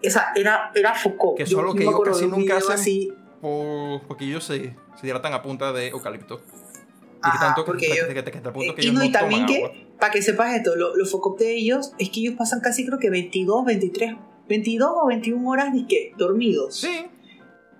o 0.04 0.10
sea, 0.10 0.32
era, 0.36 0.70
era 0.74 0.94
Foucault. 0.94 1.36
Que 1.36 1.44
Yo- 1.44 1.58
solo 1.58 1.72
yo 1.74 1.78
que 1.78 1.88
acuerdo 1.88 2.12
casi 2.12 2.26
nunca 2.26 2.56
hacen 2.56 2.72
así, 2.72 3.12
Por- 3.40 4.02
porque 4.02 4.24
ellos 4.26 4.44
se, 4.44 4.76
se 5.00 5.06
hidratan 5.06 5.32
a 5.32 5.42
punta 5.42 5.72
de 5.72 5.88
eucalipto. 5.88 6.40
Y 6.42 7.22
que 7.22 7.28
Ajá, 7.28 7.38
tanto 7.46 7.64
que, 7.64 7.66
porque 7.66 7.86
que, 7.86 7.92
ellos- 7.92 8.06
que- 8.08 8.14
que- 8.14 8.24
que 8.30 8.38
punto 8.50 8.74
que 8.74 8.82
y 8.82 8.84
ellos 8.86 8.94
no, 8.94 9.04
y 9.04 9.12
también 9.12 9.46
toman 9.46 9.54
que, 9.54 9.64
agua. 9.64 9.96
para 9.98 10.12
que 10.12 10.22
sepas 10.22 10.54
esto, 10.54 10.74
lo- 10.76 10.96
los 10.96 11.10
focos 11.10 11.38
de 11.38 11.54
ellos 11.54 11.92
es 11.98 12.08
que 12.10 12.20
ellos 12.20 12.34
pasan 12.38 12.60
casi 12.60 12.86
creo 12.86 12.98
que 12.98 13.10
22, 13.10 13.64
23, 13.66 14.14
22 14.48 14.90
o 14.94 15.06
21 15.06 15.48
horas 15.50 15.72
disque, 15.72 16.12
dormidos. 16.16 16.76
Sí, 16.76 17.06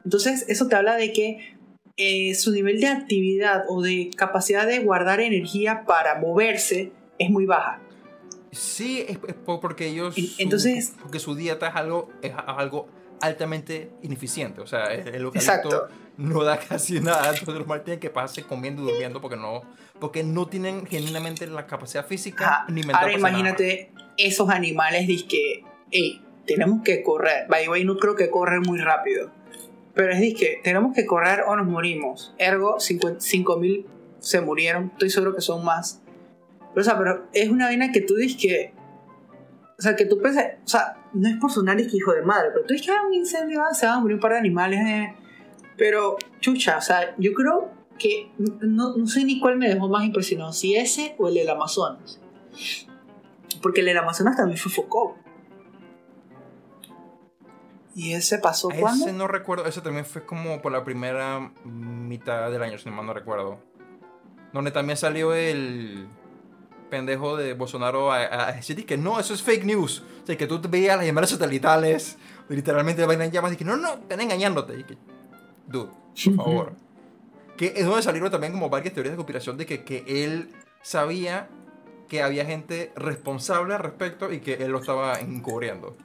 Entonces, 0.05 0.45
eso 0.49 0.67
te 0.67 0.77
habla 0.77 0.97
de 0.97 1.13
que 1.13 1.57
eh, 1.97 2.35
su 2.35 2.53
nivel 2.53 2.81
de 2.81 2.87
actividad 2.87 3.65
o 3.69 3.83
de 3.83 4.11
capacidad 4.17 4.67
de 4.67 4.79
guardar 4.79 5.21
energía 5.21 5.85
para 5.87 6.15
moverse 6.19 6.93
es 7.19 7.29
muy 7.31 7.45
baja. 7.47 7.81
sí, 8.53 9.05
es, 9.07 9.19
es 9.29 9.35
po- 9.35 9.61
porque 9.61 9.87
ellos. 9.89 10.17
Y- 10.19 10.27
su- 10.29 10.43
entonces- 10.43 10.95
porque 11.03 11.19
su 11.19 11.35
dieta 11.35 11.69
es 11.69 11.77
algo, 11.77 12.09
es 12.23 12.33
algo 12.47 12.89
altamente 13.21 13.91
ineficiente. 14.03 14.61
O 14.61 14.67
sea, 14.67 14.87
el 14.93 15.23
eucalipto 15.23 15.39
Exacto. 15.39 15.89
no 16.17 16.43
da 16.45 16.59
casi 16.59 17.01
nada. 17.01 17.31
Entonces, 17.31 17.55
los 17.55 17.67
mal 17.67 17.83
tienen 17.83 18.01
que 18.01 18.11
pasarse 18.11 18.43
comiendo 18.43 18.83
y 18.83 18.87
durmiendo 18.87 19.21
porque 19.21 19.37
no, 19.37 19.63
porque 19.99 20.23
no 20.25 20.47
tienen 20.47 20.87
genuinamente 20.87 21.47
la 21.47 21.67
capacidad 21.67 22.07
física 22.07 22.65
ni 22.69 22.83
mental. 22.83 22.97
Ahora 22.97 23.17
nada. 23.17 23.19
imagínate 23.19 23.93
esos 24.17 24.49
animales 24.51 25.07
que, 25.25 25.65
hey, 25.91 26.23
tenemos 26.47 26.83
que 26.83 27.03
correr. 27.03 27.47
By 27.49 27.65
the 27.65 27.71
way, 27.71 27.85
no 27.85 27.97
creo 27.97 28.17
que 28.17 28.31
corren 28.31 28.63
muy 28.63 28.79
rápido. 28.79 29.31
Pero 29.95 30.13
es 30.13 30.35
que 30.35 30.61
tenemos 30.63 30.95
que 30.95 31.05
correr 31.07 31.43
o 31.47 31.57
nos 31.57 31.67
morimos. 31.67 32.35
Ergo, 32.39 32.77
5.000 32.79 33.87
se 34.19 34.41
murieron. 34.41 34.91
Estoy 34.93 35.11
seguro 35.11 35.35
que 35.35 35.41
son 35.41 35.65
más. 35.65 36.01
Pero, 36.75 36.81
o 36.81 36.85
sea, 36.85 36.97
pero 36.97 37.27
es 37.33 37.49
una 37.49 37.67
vaina 37.67 37.93
que 37.93 38.01
tú 38.01 38.15
dices 38.15 38.41
que... 38.41 38.73
O 39.81 39.83
sea, 39.83 39.97
que 39.97 40.05
tú 40.05 40.21
piensas... 40.21 40.45
O 40.63 40.69
sea, 40.69 41.03
no 41.15 41.27
es 41.27 41.39
por 41.39 41.51
sonar 41.51 41.79
que 41.79 41.97
hijo 41.97 42.13
de 42.13 42.21
madre, 42.21 42.51
pero 42.53 42.67
tú 42.67 42.75
dices 42.75 42.87
que 42.87 42.93
hay 42.93 42.99
un 43.07 43.15
incendio, 43.15 43.63
ah, 43.63 43.73
se 43.73 43.87
van 43.87 43.97
a 43.97 44.01
morir 44.01 44.17
un 44.17 44.21
par 44.21 44.33
de 44.33 44.39
animales. 44.39 44.79
eh. 44.79 45.17
Pero, 45.79 46.19
chucha, 46.41 46.77
o 46.77 46.83
sea, 46.83 47.15
yo 47.17 47.33
creo 47.33 47.71
que... 47.99 48.31
No, 48.37 48.95
no 48.95 49.07
sé 49.07 49.25
ni 49.25 49.41
cuál 49.41 49.57
me 49.57 49.71
dejó 49.71 49.89
más 49.89 50.05
impresionado. 50.05 50.53
Si 50.53 50.77
ese 50.77 51.15
o 51.17 51.29
el 51.29 51.35
del 51.35 51.49
Amazonas. 51.49 52.21
Porque 53.63 53.81
el 53.81 53.87
del 53.87 53.97
Amazonas 53.97 54.37
también 54.37 54.59
fue 54.59 54.71
Foucault. 54.71 55.17
¿Y 57.95 58.13
ese 58.13 58.37
pasó 58.37 58.69
cuándo? 58.69 59.07
Ese 59.07 59.15
no 59.15 59.29
recuerdo, 59.29 59.65
ese 59.65 59.81
también 59.81 60.05
fue 60.05 60.27
como 60.27 60.61
por 60.61 60.73
la 60.73 60.85
primera 60.85 61.53
mitad 61.65 62.51
del 62.51 62.63
año, 62.63 62.77
si 62.77 62.91
no 62.91 62.97
mal 62.97 63.07
no 63.07 63.15
recuerdo. 63.15 63.59
Donde 64.53 64.73
también 64.73 64.99
salió 64.99 65.33
el 65.33 66.07
pendejo 66.91 67.37
de 67.37 67.55
Bolsonaro 67.55 68.13
a, 68.13 68.49
a 68.49 68.53
decir 68.53 68.85
que 68.85 68.99
no, 68.99 69.19
eso 69.19 69.33
es 69.33 69.43
fake 69.43 69.65
news. 69.65 70.03
O 70.23 70.27
sea, 70.27 70.37
que 70.37 70.47
tú 70.47 70.61
veías 70.69 70.97
las 70.97 71.07
llamadas 71.07 71.31
satelitales, 71.31 72.19
literalmente 72.49 73.07
vaina 73.07 73.25
en 73.25 73.31
llamas, 73.31 73.53
y 73.53 73.57
que 73.57 73.65
no, 73.65 73.77
no, 73.77 73.95
están 73.95 74.21
engañándote. 74.21 74.79
Y 74.79 74.85
que, 74.85 74.99
dude, 75.67 75.91
por 76.25 76.37
favor. 76.37 76.73
que 77.57 77.73
es 77.77 77.87
donde 77.87 78.03
salieron 78.03 78.31
también 78.31 78.53
como 78.53 78.69
varias 78.69 78.93
teorías 78.93 79.13
de 79.13 79.17
conspiración 79.17 79.57
de 79.57 79.67
que, 79.67 79.85
que 79.85 80.05
él 80.07 80.51
sabía 80.83 81.49
que 82.09 82.23
había 82.23 82.45
gente 82.45 82.93
responsable 82.97 83.75
al 83.75 83.81
respecto 83.81 84.33
y 84.33 84.41
que 84.41 84.55
él 84.55 84.73
lo 84.73 84.81
estaba 84.81 85.21
encubriendo. 85.21 85.97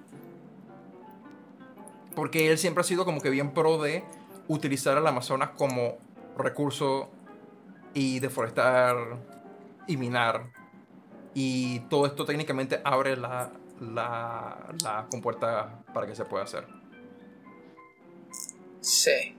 Porque 2.16 2.52
él 2.52 2.58
siempre 2.58 2.82
ha 2.82 2.84
sido 2.84 3.06
como 3.06 3.20
que 3.20 3.30
bien 3.30 3.54
pro 3.54 3.82
de 3.82 4.04
utilizar 4.48 4.98
al 4.98 5.08
Amazonas 5.08 5.50
como 5.58 5.98
recurso 6.38 7.10
y 7.96 8.20
deforestar 8.20 8.96
y 9.88 9.98
minar. 9.98 10.55
Y 11.36 11.80
todo 11.82 12.06
esto 12.08 12.26
técnicamente 12.26 12.80
abre 12.84 13.16
la, 13.18 13.52
la, 13.82 14.74
la 14.84 15.06
compuerta 15.12 15.84
para 15.94 16.08
que 16.08 16.16
se 16.16 16.26
pueda 16.26 16.46
hacer. 16.46 16.66
Sí. 18.80 19.36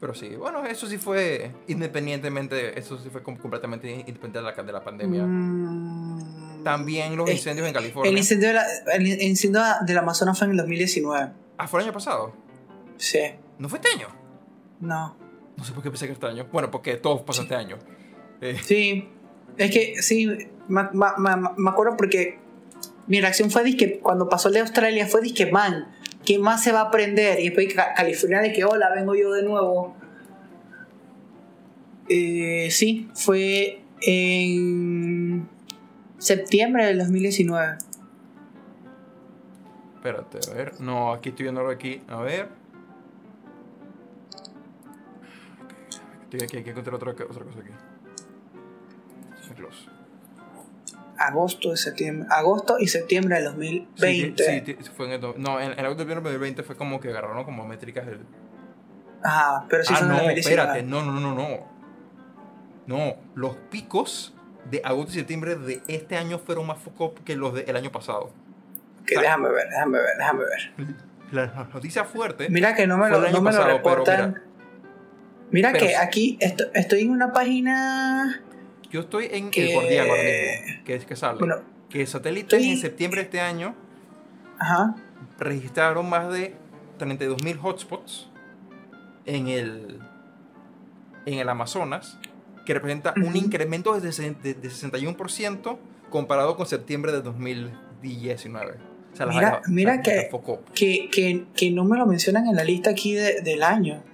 Pero 0.00 0.12
sí, 0.14 0.36
bueno, 0.36 0.66
eso 0.66 0.86
sí 0.86 0.98
fue 0.98 1.50
independientemente, 1.68 2.78
eso 2.78 2.98
sí 2.98 3.08
fue 3.08 3.22
completamente 3.22 3.90
independiente 3.90 4.38
de 4.40 4.42
la, 4.44 4.52
de 4.52 4.72
la 4.72 4.84
pandemia. 4.84 5.22
Mm. 5.24 6.62
También 6.62 7.16
los 7.16 7.28
Eh, 7.30 7.34
incendios 7.34 7.66
en 7.66 7.72
California. 7.74 8.10
El 8.10 8.18
incendio, 8.18 8.48
de 8.48 8.54
la- 8.54 8.66
el 8.94 9.06
incendio 9.22 9.62
del 9.86 9.98
Amazonas 9.98 10.36
fue 10.38 10.46
en 10.46 10.50
el 10.52 10.56
2019. 10.58 11.32
Ah, 11.56 11.66
fue 11.68 11.80
el 11.80 11.84
año 11.86 11.92
pasado. 11.94 12.34
Sí. 12.98 13.20
¿No 13.58 13.68
fue 13.68 13.78
este 13.78 13.90
año? 13.92 14.08
No. 14.80 15.16
No 15.56 15.64
sé 15.64 15.72
por 15.72 15.82
qué 15.82 15.90
pensé 15.90 16.06
que 16.06 16.12
este 16.12 16.26
año. 16.26 16.48
Bueno, 16.52 16.70
porque 16.70 16.96
todos 16.96 17.22
pasan 17.22 17.44
este 17.44 17.54
año. 17.54 17.78
Eh, 18.40 18.58
Sí. 18.62 19.08
Es 19.56 19.70
que 19.70 20.02
sí, 20.02 20.26
me, 20.68 20.82
me- 20.92 21.36
me- 21.56 21.70
acuerdo 21.70 21.96
porque 21.96 22.38
mi 23.06 23.20
reacción 23.20 23.50
fue 23.50 23.76
que 23.76 23.98
cuando 24.00 24.28
pasó 24.28 24.48
el 24.48 24.54
de 24.54 24.60
Australia 24.60 25.06
fue 25.06 25.20
que 25.32 25.46
man, 25.50 25.86
¿qué 26.24 26.38
más 26.38 26.62
se 26.62 26.72
va 26.72 26.80
a 26.80 26.84
aprender? 26.84 27.38
Y 27.40 27.44
después 27.50 27.72
Ca- 27.74 27.94
California 27.94 28.40
de 28.40 28.52
que 28.52 28.64
hola, 28.64 28.90
vengo 28.94 29.14
yo 29.14 29.32
de 29.32 29.42
nuevo. 29.42 29.94
Eh, 32.08 32.68
sí, 32.70 33.08
fue 33.14 33.80
en 34.02 35.48
septiembre 36.18 36.86
del 36.86 36.98
2019. 36.98 37.78
espérate, 39.96 40.38
a 40.50 40.54
ver. 40.54 40.80
No, 40.80 41.12
aquí 41.14 41.30
estoy 41.30 41.44
viendo 41.44 41.60
algo 41.62 41.72
aquí. 41.72 42.02
A 42.08 42.20
ver. 42.20 42.48
Estoy 46.24 46.42
aquí, 46.42 46.56
aquí 46.58 46.70
encontré 46.70 46.94
otra, 46.94 47.12
otra 47.12 47.24
cosa 47.26 47.60
aquí. 47.60 47.70
Agosto 51.18 51.70
de 51.70 51.76
septiembre. 51.76 52.28
Agosto 52.30 52.76
y 52.78 52.88
septiembre 52.88 53.36
del 53.40 53.52
Sí, 53.52 53.86
2020. 53.96 54.44
sí, 54.44 54.76
sí, 54.82 54.90
fue 54.96 55.06
en 55.06 55.12
el, 55.12 55.20
no, 55.40 55.60
en, 55.60 55.72
en 55.78 55.84
agosto 55.84 56.04
del 56.04 56.14
2020 56.22 56.62
fue 56.64 56.76
como 56.76 56.98
que 57.00 57.08
agarraron 57.10 57.44
como 57.44 57.64
métricas 57.66 58.04
del, 58.06 58.20
Ajá, 59.22 59.64
pero 59.70 59.84
sí 59.84 59.94
ah, 59.96 60.00
el 60.02 60.08
no, 60.08 60.14
2019. 60.14 60.40
espérate, 60.62 60.82
no, 60.82 61.02
no, 61.04 61.20
no, 61.20 61.34
no. 61.34 61.72
No, 62.86 63.14
los 63.34 63.56
picos 63.70 64.34
de 64.70 64.82
agosto 64.84 65.12
y 65.12 65.14
septiembre 65.14 65.54
de 65.56 65.82
este 65.88 66.16
año 66.16 66.38
fueron 66.38 66.66
más 66.66 66.78
focos 66.78 67.12
que 67.24 67.36
los 67.36 67.54
del 67.54 67.74
año 67.76 67.90
pasado. 67.92 68.30
Que 69.06 69.18
déjame 69.18 69.48
ver, 69.50 69.68
déjame 69.70 69.98
ver, 69.98 70.16
déjame 70.18 70.40
ver. 70.44 70.94
La 71.32 71.46
noticia 71.72 72.04
fuerte. 72.04 72.48
Mira 72.50 72.74
que 72.74 72.86
no 72.86 72.98
me 72.98 73.08
lo, 73.08 73.16
no 73.20 73.26
me 73.26 73.32
lo 73.32 73.44
pasado, 73.44 73.64
pero 73.64 73.78
reportan. 73.78 74.30
mira, 74.30 74.42
Mira, 75.50 75.72
pero 75.72 75.86
que 75.86 75.96
aquí 75.96 76.36
esto- 76.40 76.64
estoy 76.74 77.02
en 77.02 77.10
una 77.10 77.32
página. 77.32 78.42
Yo 78.94 79.00
estoy 79.00 79.26
en 79.32 79.50
Que- 79.50 79.66
el 79.66 79.72
Guardián 79.74 80.08
ahora 80.08 80.22
mismo, 80.22 80.84
que 80.84 80.94
es 80.94 81.04
que 81.04 81.16
sale. 81.16 81.40
Bueno, 81.40 81.56
que 81.90 82.06
satélites 82.06 82.52
estoy- 82.60 82.70
en 82.74 82.78
septiembre 82.78 83.22
de 83.22 83.24
este 83.24 83.40
año 83.40 83.74
ajá. 84.60 84.94
registraron 85.36 86.08
más 86.08 86.32
de 86.32 86.54
32.000 86.96 87.58
hotspots 87.60 88.30
en 89.26 89.48
el, 89.48 89.98
en 91.26 91.38
el 91.40 91.48
Amazonas, 91.48 92.18
que 92.64 92.72
representa 92.72 93.14
un 93.16 93.30
Ujú. 93.30 93.36
incremento 93.38 93.98
de, 93.98 94.08
sesen- 94.12 94.40
de- 94.42 94.54
de 94.54 94.70
61% 94.70 95.76
comparado 96.08 96.56
con 96.56 96.66
septiembre 96.66 97.10
de 97.10 97.20
2019. 97.20 98.74
O 99.12 99.16
sea, 99.16 99.26
Mira- 99.26 99.60
mira 99.66 100.02
que-. 100.02 100.30
Que, 100.72 101.10
que, 101.10 101.46
que 101.56 101.70
no 101.72 101.84
me 101.84 101.98
lo 101.98 102.06
mencionan 102.06 102.46
en 102.46 102.54
la 102.54 102.62
lista 102.62 102.90
aquí 102.90 103.14
de- 103.14 103.40
del 103.40 103.64
año. 103.64 104.04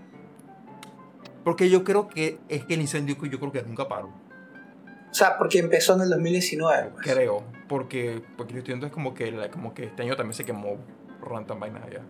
Porque 1.44 1.68
yo 1.68 1.84
creo 1.84 2.08
que 2.08 2.38
es 2.48 2.64
que 2.64 2.72
el 2.74 2.80
incendio 2.80 3.14
yo 3.28 3.38
creo 3.38 3.52
que 3.52 3.62
nunca 3.62 3.86
paró. 3.86 4.10
O 5.10 5.14
sea, 5.14 5.36
porque 5.38 5.58
empezó 5.58 5.94
en 5.94 6.02
el 6.02 6.10
2019. 6.10 6.90
pues. 6.94 7.06
Creo. 7.06 7.42
Porque, 7.68 8.22
porque 8.36 8.52
yo 8.54 8.58
estoy 8.60 8.74
es 8.82 8.90
como 8.92 9.14
que, 9.14 9.30
la- 9.32 9.50
como 9.50 9.74
que 9.74 9.84
este 9.84 10.02
año 10.02 10.16
también 10.16 10.34
se 10.34 10.44
quemó 10.44 10.76
rantan 11.22 11.60
vainas 11.60 11.84
allá. 11.84 12.02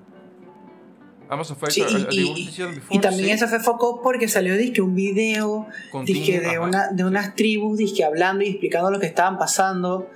Amazon 1.29 1.57
fue 1.57 1.71
Sí, 1.71 1.85
y, 2.11 2.21
y- 2.21 2.51
y 2.91 2.99
también 2.99 3.27
sí, 3.27 3.45
eso 3.45 3.47
fue 3.47 3.61
foco 3.61 4.01
porque 4.03 4.27
salió 4.27 4.57
disque 4.57 4.83
un 4.83 4.95
video 4.97 5.69
disque 6.05 6.41
de, 6.41 6.59
una, 6.59 6.89
de 6.91 7.05
unas 7.05 7.37
tribus 7.37 7.79
disque 7.79 8.05
hablando 8.05 8.43
y 8.45 8.49
explicando 8.49 8.91
lo 8.91 8.99
que 8.99 9.07
estaban 9.07 9.39
pasando. 9.39 10.11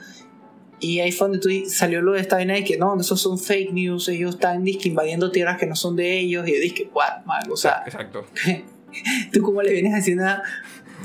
Y 0.81 0.99
ahí 1.01 1.13
fue 1.13 1.29
donde 1.29 1.39
tú 1.39 1.49
salió 1.71 2.03
lo 2.03 2.13
de 2.13 2.21
esta 2.21 2.37
vaina 2.37 2.55
de 2.55 2.65
que 2.65 2.77
no, 2.77 2.99
esos 3.01 3.21
son 3.21 3.39
fake 3.39 3.73
news, 3.73 4.09
ellos 4.09 4.35
están 4.35 4.65
disque 4.65 4.89
invadiendo 4.89 5.31
tierras 5.31 5.57
que 5.57 5.67
no 5.67 5.77
son 5.77 5.95
de 5.95 6.19
ellos. 6.19 6.49
Y 6.49 6.53
yo 6.55 6.61
dije, 6.61 6.91
what, 6.93 7.25
man, 7.25 7.43
o 7.51 7.57
sea, 7.57 7.83
Exacto. 7.87 8.27
tú 9.33 9.41
cómo 9.41 9.63
le 9.63 9.73
vienes 9.73 9.95
haciendo 9.95 10.25
una 10.25 10.43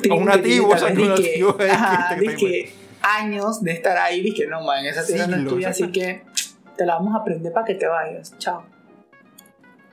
A 0.09 0.15
una 0.15 0.41
tribu, 0.41 0.71
o 0.71 0.77
sea, 0.77 0.91
una 0.91 1.15
tribu 1.15 1.55
ajá, 1.59 2.15
que 2.17 2.73
años 3.01 3.61
de 3.63 3.71
estar 3.71 3.97
ahí, 3.97 4.21
dije, 4.21 4.47
no, 4.47 4.61
man, 4.61 4.85
esa 4.85 5.05
tierra 5.05 5.27
no 5.27 5.37
es 5.37 5.47
tuya, 5.47 5.69
así 5.69 5.91
que 5.91 6.23
te 6.77 6.85
la 6.85 6.95
vamos 6.95 7.15
a 7.15 7.19
aprender 7.19 7.51
para 7.51 7.65
que 7.65 7.75
te 7.75 7.87
vayas. 7.87 8.37
Chao. 8.37 8.63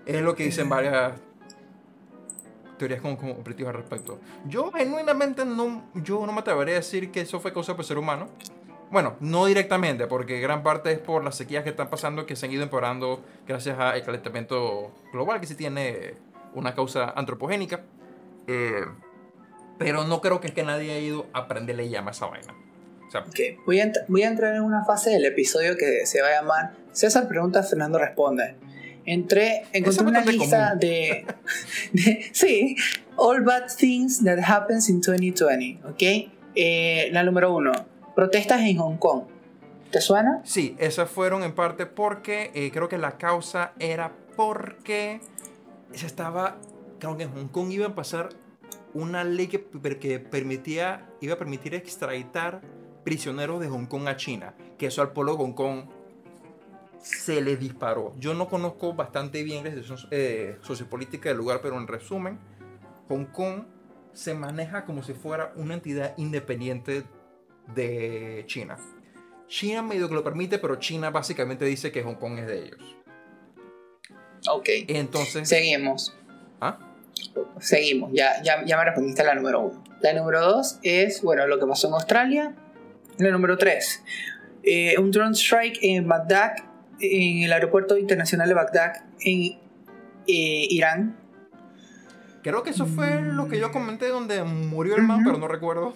Es 0.04 0.22
lo 0.22 0.36
que 0.36 0.44
dicen 0.44 0.68
varias 0.68 1.14
teorías 2.78 3.00
como, 3.00 3.16
como 3.16 3.32
operativas 3.32 3.74
al 3.74 3.80
respecto. 3.80 4.20
Yo 4.46 4.70
genuinamente 4.70 5.44
no, 5.44 5.90
yo 5.94 6.24
no 6.26 6.32
me 6.32 6.40
atrevería 6.40 6.74
a 6.74 6.78
decir 6.78 7.10
que 7.10 7.20
eso 7.22 7.40
fue 7.40 7.52
causado 7.52 7.76
por 7.76 7.84
el 7.84 7.88
ser 7.88 7.98
humano. 7.98 8.28
Bueno, 8.90 9.16
no 9.18 9.46
directamente, 9.46 10.06
porque 10.06 10.38
gran 10.40 10.62
parte 10.62 10.92
es 10.92 10.98
por 11.00 11.24
las 11.24 11.34
sequías 11.34 11.64
que 11.64 11.70
están 11.70 11.90
pasando 11.90 12.24
que 12.24 12.36
se 12.36 12.46
han 12.46 12.52
ido 12.52 12.62
empeorando 12.62 13.20
gracias 13.46 13.76
al 13.78 14.02
calentamiento 14.04 14.92
global, 15.12 15.40
que 15.40 15.46
sí 15.46 15.56
tiene 15.56 16.14
una 16.54 16.74
causa 16.74 17.12
antropogénica. 17.16 17.80
Eh, 18.46 18.84
pero 19.78 20.04
no 20.04 20.20
creo 20.20 20.40
que 20.40 20.48
es 20.48 20.52
que 20.54 20.62
nadie 20.62 20.90
haya 20.92 21.00
ido 21.00 21.26
a 21.32 21.48
prenderle 21.48 21.88
llama 21.88 22.10
a 22.10 22.12
esa 22.12 22.26
vaina. 22.26 22.54
O 23.06 23.10
sea, 23.10 23.20
Ok, 23.22 23.64
voy 23.66 23.80
a, 23.80 23.92
voy 24.08 24.22
a 24.22 24.28
entrar 24.28 24.54
en 24.56 24.62
una 24.62 24.84
fase 24.84 25.10
del 25.10 25.24
episodio 25.26 25.76
que 25.76 26.06
se 26.06 26.20
va 26.22 26.28
a 26.28 26.32
llamar 26.40 26.72
César 26.92 27.28
pregunta, 27.28 27.62
Fernando 27.62 27.98
responde. 27.98 28.56
Entré, 29.04 29.62
encontré 29.72 30.04
una 30.04 30.24
lista 30.24 30.74
de, 30.74 31.24
de- 31.92 32.28
Sí, 32.32 32.74
All 33.16 33.42
Bad 33.42 33.66
Things 33.78 34.24
That 34.24 34.38
Happens 34.44 34.88
in 34.88 35.00
2020, 35.00 35.78
¿ok? 35.88 36.30
Eh, 36.56 37.08
la 37.12 37.22
número 37.22 37.54
uno, 37.54 37.70
protestas 38.16 38.62
en 38.62 38.78
Hong 38.78 38.96
Kong. 38.96 39.22
¿Te 39.92 40.00
suena? 40.00 40.40
Sí, 40.44 40.74
esas 40.80 41.08
fueron 41.08 41.44
en 41.44 41.54
parte 41.54 41.86
porque 41.86 42.50
eh, 42.54 42.70
creo 42.72 42.88
que 42.88 42.98
la 42.98 43.12
causa 43.18 43.72
era 43.78 44.10
porque 44.36 45.20
se 45.92 46.06
estaba, 46.06 46.56
creo 46.98 47.16
que 47.16 47.22
en 47.24 47.32
Hong 47.32 47.48
Kong 47.48 47.70
iba 47.70 47.86
a 47.86 47.94
pasar 47.94 48.30
una 48.96 49.24
ley 49.24 49.46
que, 49.48 49.58
per- 49.58 49.98
que 49.98 50.18
permitía, 50.18 51.08
iba 51.20 51.34
a 51.34 51.38
permitir 51.38 51.74
extraditar 51.74 52.62
prisioneros 53.04 53.60
de 53.60 53.68
Hong 53.68 53.86
Kong 53.86 54.08
a 54.08 54.16
China, 54.16 54.54
que 54.78 54.86
eso 54.86 55.02
al 55.02 55.12
pueblo 55.12 55.32
de 55.32 55.38
Hong 55.38 55.52
Kong 55.54 55.84
se 57.00 57.40
le 57.40 57.56
disparó. 57.56 58.14
Yo 58.18 58.34
no 58.34 58.48
conozco 58.48 58.94
bastante 58.94 59.42
bien 59.44 59.64
la 59.64 59.70
situación 59.70 60.08
eh, 60.10 60.56
sociopolítica 60.62 61.28
del 61.28 61.38
lugar, 61.38 61.60
pero 61.62 61.76
en 61.78 61.86
resumen, 61.86 62.38
Hong 63.08 63.26
Kong 63.26 63.64
se 64.12 64.34
maneja 64.34 64.84
como 64.84 65.02
si 65.02 65.12
fuera 65.12 65.52
una 65.56 65.74
entidad 65.74 66.14
independiente 66.16 67.04
de 67.74 68.44
China. 68.46 68.76
China 69.46 69.82
medio 69.82 70.08
que 70.08 70.14
lo 70.14 70.24
permite, 70.24 70.58
pero 70.58 70.76
China 70.76 71.10
básicamente 71.10 71.64
dice 71.64 71.92
que 71.92 72.02
Hong 72.02 72.14
Kong 72.16 72.38
es 72.38 72.46
de 72.46 72.64
ellos. 72.64 72.96
Ok. 74.50 74.68
Entonces, 74.88 75.48
Seguimos. 75.48 76.16
Seguimos. 77.60 78.12
Ya, 78.12 78.42
ya, 78.42 78.64
ya 78.64 78.76
me 78.76 78.84
respondiste 78.84 79.22
a 79.22 79.26
la 79.26 79.34
número 79.34 79.60
uno. 79.60 79.84
La 80.00 80.12
número 80.12 80.40
dos 80.40 80.78
es, 80.82 81.22
bueno, 81.22 81.46
lo 81.46 81.58
que 81.58 81.66
pasó 81.66 81.88
en 81.88 81.94
Australia. 81.94 82.54
La 83.18 83.30
número 83.30 83.56
tres, 83.56 84.02
eh, 84.62 84.98
un 84.98 85.10
drone 85.10 85.34
strike 85.34 85.78
en 85.80 86.06
Bagdad, 86.06 86.52
en 87.00 87.44
el 87.44 87.52
aeropuerto 87.52 87.96
internacional 87.96 88.48
de 88.48 88.54
Bagdad, 88.54 89.04
en 89.20 89.58
eh, 90.26 90.66
Irán. 90.70 91.16
creo 92.42 92.62
que 92.62 92.70
eso 92.70 92.84
fue 92.84 93.22
lo 93.22 93.48
que 93.48 93.58
yo 93.58 93.72
comenté 93.72 94.08
donde 94.08 94.42
murió 94.44 94.96
el 94.96 95.02
man, 95.02 95.22
pero 95.24 95.38
no 95.38 95.48
recuerdo. 95.48 95.94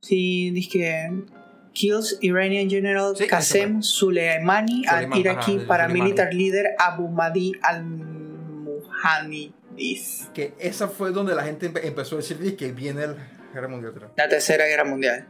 Sí, 0.00 0.68
que 0.70 1.10
kills 1.72 2.18
Iranian 2.20 2.68
General 2.68 3.16
Sí, 3.16 3.26
Qasem 3.26 3.82
Soleimani 3.82 4.84
al 4.86 5.04
Soleimani, 5.04 5.28
ajá, 5.28 5.66
paramilitar 5.66 6.34
líder 6.34 6.74
Abu 6.78 7.08
Mahdi 7.08 7.54
al-Muhanidis. 9.72 10.30
Que 10.34 10.54
esa 10.58 10.88
fue 10.88 11.10
donde 11.10 11.34
la 11.34 11.42
gente 11.44 11.70
empe- 11.72 11.84
empezó 11.84 12.16
a 12.16 12.18
decir 12.18 12.56
que 12.56 12.72
viene 12.72 13.06
la 13.08 13.16
guerra 13.54 13.68
mundial. 13.68 13.94
La 14.16 14.28
tercera 14.28 14.66
guerra 14.66 14.84
mundial. 14.84 15.26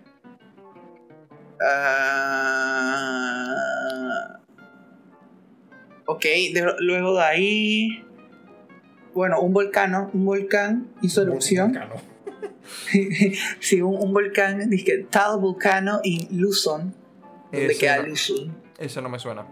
Ah, 3.02 4.40
ok, 6.06 6.22
de- 6.22 6.74
luego 6.80 7.16
de 7.16 7.22
ahí. 7.22 8.04
Bueno, 9.14 9.40
un 9.40 9.52
volcán, 9.52 9.94
un 10.12 10.24
volcán 10.24 10.88
hizo 11.02 11.22
erupción. 11.22 11.72
Sí, 13.60 13.82
un, 13.82 13.96
un 13.96 14.12
volcán, 14.14 14.70
dice 14.70 15.06
tal 15.10 15.38
volcano 15.40 16.00
en 16.04 16.28
Luzon. 16.40 16.94
¿Dónde 17.50 17.66
Ese 17.66 17.78
queda 17.78 17.96
no- 17.98 18.04
Luzon? 18.08 18.56
Eso 18.78 19.00
no 19.02 19.08
me 19.08 19.18
suena. 19.18 19.46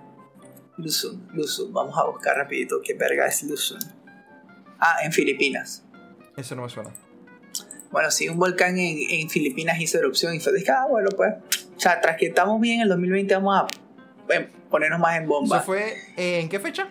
Luzon, 0.78 1.26
Luzon. 1.34 1.72
Vamos 1.72 1.98
a 1.98 2.04
buscar 2.06 2.36
rapidito 2.36 2.80
qué 2.82 2.94
verga 2.94 3.26
es 3.26 3.42
Luzon. 3.42 3.80
Ah, 4.80 4.96
en 5.02 5.12
Filipinas. 5.12 5.84
Eso 6.36 6.56
no 6.56 6.62
me 6.62 6.68
suena. 6.70 6.90
Bueno, 7.90 8.10
sí, 8.10 8.28
un 8.28 8.38
volcán 8.38 8.78
en, 8.78 8.98
en 9.10 9.28
Filipinas 9.28 9.80
hizo 9.80 9.98
erupción 9.98 10.34
y 10.34 10.40
fue, 10.40 10.52
dije, 10.52 10.70
ah, 10.70 10.86
bueno, 10.88 11.10
pues, 11.16 11.34
o 11.76 11.80
sea, 11.80 12.00
tras 12.00 12.16
que 12.16 12.26
estamos 12.26 12.60
bien 12.60 12.76
en 12.76 12.82
el 12.82 12.88
2020 12.88 13.34
vamos 13.34 13.62
a 13.62 14.32
eh, 14.32 14.48
ponernos 14.70 15.00
más 15.00 15.16
en 15.16 15.26
bomba. 15.26 15.56
¿Eso 15.56 15.66
fue 15.66 15.96
eh, 16.16 16.40
en 16.40 16.48
qué 16.48 16.60
fecha? 16.60 16.88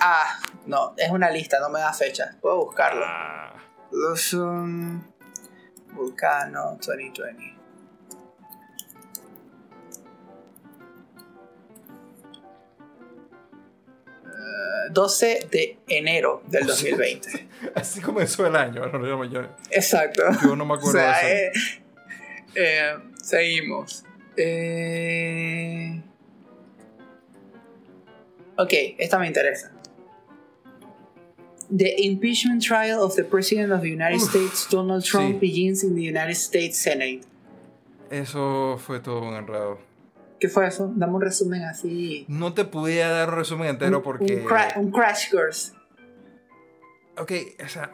Ah, 0.00 0.38
no, 0.66 0.94
es 0.96 1.10
una 1.10 1.30
lista, 1.30 1.58
no 1.60 1.70
me 1.70 1.80
da 1.80 1.92
fecha. 1.92 2.36
Puedo 2.40 2.64
buscarlo. 2.64 3.04
Ah, 3.04 3.54
Luzon 3.90 5.12
Vulcano 5.92 6.76
2020. 6.76 7.59
Eh, 14.40 14.90
12 14.92 15.46
de 15.50 15.78
enero 15.88 16.42
del 16.46 16.66
2020. 16.66 17.48
así 17.74 18.00
comenzó 18.00 18.46
el 18.46 18.56
año. 18.56 18.86
no, 18.86 19.24
yo, 19.24 19.42
Exacto. 19.70 20.22
yo 20.42 20.56
no 20.56 20.64
me 20.64 20.72
O 20.74 20.76
acuerdo 20.76 20.98
sea, 20.98 21.18
de 21.26 21.46
eso. 21.48 21.58
eh, 21.58 21.80
eh, 22.54 22.94
seguimos. 23.22 24.04
Eh, 24.36 26.00
ok, 28.56 28.72
esta 28.98 29.18
me 29.18 29.26
interesa. 29.26 29.72
The 31.70 31.94
impeachment 32.04 32.62
trial 32.64 33.00
of 33.00 33.14
the 33.14 33.22
President 33.22 33.70
of 33.72 33.82
the 33.82 33.90
United 33.92 34.16
Uf, 34.16 34.30
States, 34.30 34.66
Donald 34.70 35.04
Trump, 35.04 35.34
sí. 35.36 35.40
begins 35.40 35.84
in 35.84 35.94
the 35.94 36.02
United 36.02 36.34
States 36.34 36.76
Senate. 36.78 37.20
Eso 38.10 38.76
fue 38.84 38.98
todo 38.98 39.20
un 39.22 39.34
enredo. 39.36 39.78
¿Qué 40.40 40.48
fue 40.48 40.66
eso? 40.66 40.90
Dame 40.96 41.12
un 41.14 41.20
resumen 41.20 41.62
así. 41.64 42.24
No 42.28 42.54
te 42.54 42.64
podía 42.64 43.10
dar 43.10 43.28
un 43.28 43.36
resumen 43.36 43.68
entero 43.68 43.98
un, 43.98 44.02
porque. 44.02 44.36
un, 44.36 44.48
cra- 44.48 44.76
un 44.76 44.90
crash 44.90 45.30
course. 45.30 45.72
Ok, 47.18 47.32
o 47.64 47.68
sea. 47.68 47.92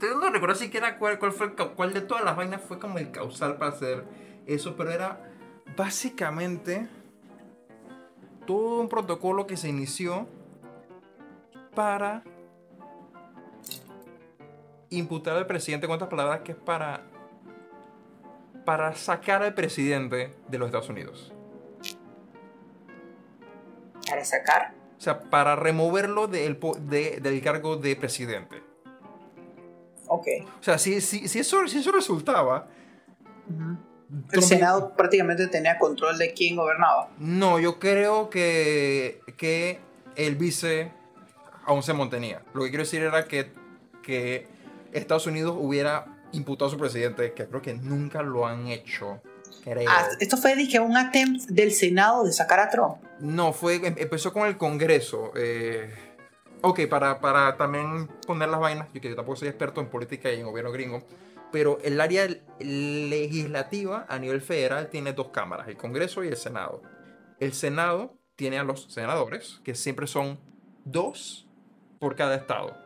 No 0.00 0.28
recuerdo 0.30 0.54
siquiera 0.56 0.98
cuál, 0.98 1.18
cuál 1.18 1.32
fue 1.32 1.54
cuál 1.54 1.94
de 1.94 2.02
todas 2.02 2.22
las 2.22 2.36
vainas 2.36 2.60
fue 2.60 2.78
como 2.78 2.98
el 2.98 3.10
causal 3.10 3.56
para 3.56 3.70
hacer 3.70 4.04
eso, 4.46 4.76
pero 4.76 4.90
era 4.90 5.18
básicamente 5.74 6.86
todo 8.46 8.80
un 8.82 8.90
protocolo 8.90 9.46
que 9.46 9.56
se 9.56 9.70
inició 9.70 10.28
para 11.74 12.22
imputar 14.90 15.36
al 15.36 15.46
presidente, 15.46 15.86
con 15.86 15.94
otras 15.96 16.10
palabras, 16.10 16.40
que 16.40 16.52
es 16.52 16.58
para 16.58 17.06
para 18.64 18.94
sacar 18.94 19.42
al 19.42 19.54
presidente 19.54 20.34
de 20.48 20.58
los 20.58 20.66
Estados 20.68 20.88
Unidos. 20.88 21.32
¿Para 24.08 24.24
sacar? 24.24 24.74
O 24.96 25.00
sea, 25.00 25.20
para 25.20 25.56
removerlo 25.56 26.26
de- 26.28 27.20
del 27.20 27.42
cargo 27.42 27.76
de 27.76 27.96
presidente. 27.96 28.62
Ok. 30.06 30.26
O 30.60 30.62
sea, 30.62 30.78
si, 30.78 31.00
si, 31.00 31.28
si, 31.28 31.38
eso, 31.40 31.66
si 31.68 31.78
eso 31.78 31.92
resultaba... 31.92 32.68
Ujú. 33.48 33.76
El 34.10 34.28
Trump- 34.28 34.44
Senado 34.46 34.94
prácticamente 34.94 35.48
tenía 35.48 35.76
control 35.78 36.18
de 36.18 36.32
quién 36.34 36.54
gobernaba. 36.56 37.08
No, 37.18 37.58
yo 37.58 37.80
creo 37.80 38.30
que, 38.30 39.20
que 39.36 39.80
el 40.14 40.36
vice 40.36 40.92
aún 41.64 41.82
se 41.82 41.94
mantenía. 41.94 42.42
Lo 42.52 42.62
que 42.62 42.68
quiero 42.68 42.84
decir 42.84 43.02
era 43.02 43.24
que, 43.24 43.50
que 44.02 44.46
Estados 44.92 45.26
Unidos 45.26 45.56
hubiera 45.58 46.13
imputado 46.34 46.68
a 46.68 46.70
su 46.70 46.78
presidente, 46.78 47.32
que 47.32 47.46
creo 47.46 47.62
que 47.62 47.74
nunca 47.74 48.22
lo 48.22 48.46
han 48.46 48.68
hecho. 48.68 49.20
Creo. 49.62 49.88
Ah, 49.88 50.08
esto 50.20 50.36
fue 50.36 50.56
dije, 50.56 50.78
un 50.80 50.96
attempt 50.96 51.42
del 51.48 51.72
Senado 51.72 52.24
de 52.24 52.32
sacar 52.32 52.60
a 52.60 52.68
Trump. 52.68 52.96
No, 53.20 53.52
fue, 53.52 53.76
em- 53.76 53.94
empezó 53.96 54.32
con 54.32 54.46
el 54.46 54.56
Congreso. 54.58 55.32
eh, 55.36 55.92
ok, 56.60 56.80
para, 56.88 57.20
para 57.20 57.56
también 57.56 58.08
poner 58.26 58.48
las 58.48 58.60
vainas, 58.60 58.88
yo 58.92 59.00
que 59.00 59.08
yo 59.10 59.16
tampoco 59.16 59.36
soy 59.36 59.48
experto 59.48 59.80
en 59.80 59.88
política 59.88 60.32
y 60.32 60.40
en 60.40 60.46
gobierno 60.46 60.72
gringo, 60.72 61.02
pero 61.52 61.78
el 61.82 62.00
área 62.00 62.26
legislativa 62.58 64.06
a 64.08 64.18
nivel 64.18 64.40
federal 64.40 64.88
tiene 64.88 65.12
dos 65.12 65.28
cámaras, 65.28 65.68
el 65.68 65.76
Congreso 65.76 66.24
y 66.24 66.28
el 66.28 66.36
Senado. 66.36 66.82
El 67.38 67.52
Senado 67.52 68.14
tiene 68.36 68.58
a 68.58 68.64
los 68.64 68.92
senadores, 68.92 69.60
que 69.64 69.74
siempre 69.74 70.06
son 70.06 70.38
dos 70.84 71.46
por 71.98 72.16
cada 72.16 72.34
estado. 72.34 72.76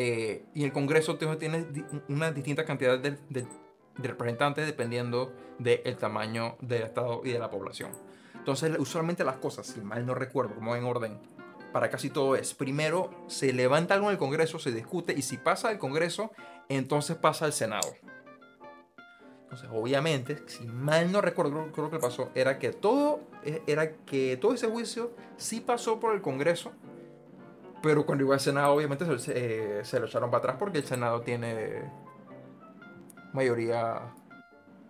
Eh, 0.00 0.44
y 0.54 0.62
el 0.62 0.72
Congreso 0.72 1.18
tiene- 1.18 1.66
una 2.08 2.30
distinta 2.30 2.64
cantidad 2.64 3.00
de, 3.00 3.18
de- 3.30 3.42
de 3.98 4.08
representantes 4.08 4.64
dependiendo 4.64 5.32
del 5.58 5.96
tamaño 5.96 6.56
del 6.60 6.82
estado 6.82 7.20
y 7.24 7.32
de 7.32 7.40
la 7.40 7.50
población. 7.50 7.90
Entonces, 8.36 8.78
usualmente 8.78 9.24
las 9.24 9.38
cosas, 9.38 9.66
si 9.66 9.80
mal 9.80 10.06
no 10.06 10.14
recuerdo, 10.14 10.54
como 10.54 10.76
en 10.76 10.84
orden, 10.84 11.18
para 11.72 11.90
casi 11.90 12.10
todo 12.10 12.36
es, 12.36 12.54
primero 12.54 13.10
se 13.26 13.52
levanta 13.52 13.94
algo 13.94 14.06
en 14.06 14.12
el 14.12 14.18
Congreso, 14.18 14.60
se 14.60 14.70
discute 14.70 15.14
y 15.14 15.22
si 15.22 15.36
pasa 15.36 15.72
el 15.72 15.78
Congreso, 15.78 16.30
entonces 16.68 17.16
pasa 17.16 17.44
al 17.46 17.52
Senado. 17.52 17.88
Entonces, 19.42 19.68
obviamente, 19.72 20.38
si 20.46 20.64
mal 20.66 21.10
no 21.10 21.20
recuerdo, 21.20 21.72
creo, 21.72 21.90
que 21.90 21.98
pasó 21.98 22.30
era 22.36 22.60
que 22.60 22.70
todo 22.70 23.20
eh, 23.44 23.62
era 23.66 23.96
que 23.96 24.36
todo 24.36 24.54
ese 24.54 24.68
juicio 24.68 25.10
sí 25.38 25.60
pasó 25.60 25.98
por 25.98 26.14
el 26.14 26.20
Congreso, 26.22 26.70
pero 27.82 28.04
cuando 28.04 28.22
llegó 28.22 28.32
al 28.32 28.40
Senado, 28.40 28.74
obviamente 28.74 29.18
se, 29.18 29.32
eh, 29.80 29.84
se 29.84 30.00
lo 30.00 30.06
echaron 30.06 30.30
para 30.30 30.38
atrás 30.38 30.56
porque 30.58 30.78
el 30.78 30.84
Senado 30.84 31.20
tiene 31.20 31.90
mayoría 33.32 34.00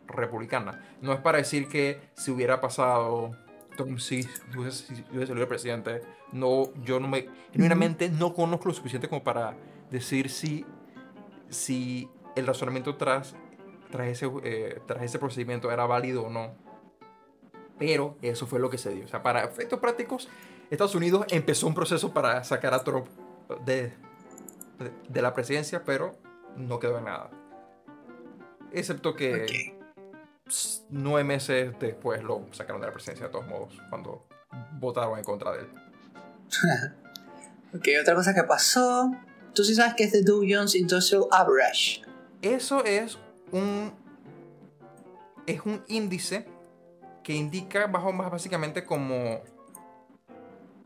republicana. 0.07 0.83
No 1.01 1.13
es 1.13 1.21
para 1.21 1.39
decir 1.39 1.69
que 1.69 2.01
si 2.15 2.31
hubiera 2.31 2.61
pasado 2.61 3.33
Trump 3.79 3.99
si 3.99 4.29
hubiese, 4.57 4.93
hubiese 5.11 5.27
salido 5.29 5.43
el 5.43 5.49
presidente, 5.49 6.03
no, 6.33 6.73
yo 6.83 6.99
no 7.01 7.09
me, 7.09 7.29
genuinamente 7.53 8.09
no 8.11 8.35
conozco 8.35 8.69
lo 8.69 8.75
suficiente 8.75 9.09
como 9.09 9.23
para 9.23 9.55
decir 9.91 10.31
si, 10.31 10.67
si 11.49 12.09
el 12.35 12.47
razonamiento 12.47 12.97
tras, 12.97 13.37
tras, 13.91 14.09
ese, 14.09 14.31
eh, 14.43 14.81
tras 14.87 15.03
ese 15.03 15.19
procedimiento 15.19 15.71
era 15.71 15.87
válido 15.87 16.25
o 16.25 16.31
no. 16.31 16.53
Pero 17.79 18.17
eso 18.23 18.47
fue 18.49 18.59
lo 18.59 18.69
que 18.71 18.79
se 18.79 18.93
dio. 18.93 19.05
O 19.05 19.09
sea, 19.09 19.23
para 19.23 19.45
efectos 19.45 19.79
prácticos, 19.79 20.29
Estados 20.71 20.95
Unidos 20.95 21.27
empezó 21.31 21.67
un 21.67 21.75
proceso 21.75 22.13
para 22.13 22.45
sacar 22.45 22.75
a 22.75 22.85
Trump 22.85 23.07
de, 23.65 23.93
de, 24.79 24.93
de 25.09 25.23
la 25.23 25.33
presidencia, 25.33 25.83
pero 25.85 26.17
no 26.57 26.79
quedó 26.79 26.99
en 26.99 27.05
nada. 27.05 27.31
Excepto 28.73 29.15
que 29.15 29.75
nueve 30.91 31.25
meses 31.25 31.75
después 31.79 32.23
lo 32.23 32.47
sacaron 32.53 32.81
de 32.81 32.87
la 32.87 32.93
presidencia 32.93 33.27
de 33.27 33.33
todos 33.33 33.47
modos, 33.47 33.75
cuando 33.89 34.27
votaron 34.79 35.19
en 35.19 35.25
contra 35.25 35.53
de 35.53 35.61
él. 35.61 35.69
Ok, 37.75 37.87
otra 38.01 38.15
cosa 38.15 38.35
que 38.35 38.43
pasó. 38.45 39.13
Tú 39.55 39.63
sí 39.63 39.75
sabes 39.75 39.93
que 39.95 40.05
es 40.05 40.13
de 40.13 40.23
Dow 40.23 40.43
Jones 40.49 40.75
Industrial 40.75 41.27
Average. 41.31 42.01
Eso 42.41 42.83
es 42.83 43.19
un 43.53 43.93
es 45.47 45.61
un 45.67 45.85
índice 45.87 46.47
que 47.23 47.35
indica 47.35 47.87
bajo 47.87 48.11
más 48.11 48.31
básicamente 48.31 48.87
como 48.87 49.43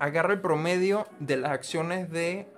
agarra 0.02 0.32
el 0.34 0.40
promedio 0.40 1.06
de 1.20 1.36
las 1.36 1.52
acciones 1.52 2.10
de 2.10 2.48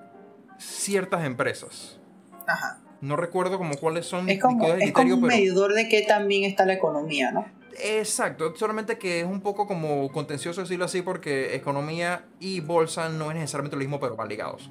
ciertas 0.58 1.24
empresas. 1.26 2.00
Ajá. 2.46 2.80
No 3.02 3.16
recuerdo 3.16 3.58
como 3.58 3.76
cuáles 3.76 4.06
son 4.06 4.30
Es 4.30 4.40
como, 4.40 4.64
es 4.64 4.70
como 4.70 4.78
criterio, 4.80 5.14
un 5.16 5.20
pero- 5.22 5.34
medidor 5.36 5.74
de 5.74 5.88
qué 5.90 6.02
tan 6.02 6.26
bien 6.26 6.44
está 6.44 6.64
la 6.64 6.72
economía, 6.72 7.32
¿no? 7.32 7.44
Exacto, 7.82 8.54
solamente 8.56 8.96
que 8.96 9.20
es 9.20 9.26
un 9.26 9.42
poco 9.42 9.66
como 9.66 10.10
contencioso 10.10 10.62
decirlo 10.62 10.86
así 10.86 11.02
porque 11.02 11.54
economía 11.54 12.24
y 12.40 12.60
bolsa 12.60 13.10
no 13.10 13.30
es 13.30 13.36
necesariamente 13.36 13.76
lo 13.76 13.80
mismo, 13.80 14.00
pero 14.00 14.16
van 14.16 14.28
ligados. 14.28 14.70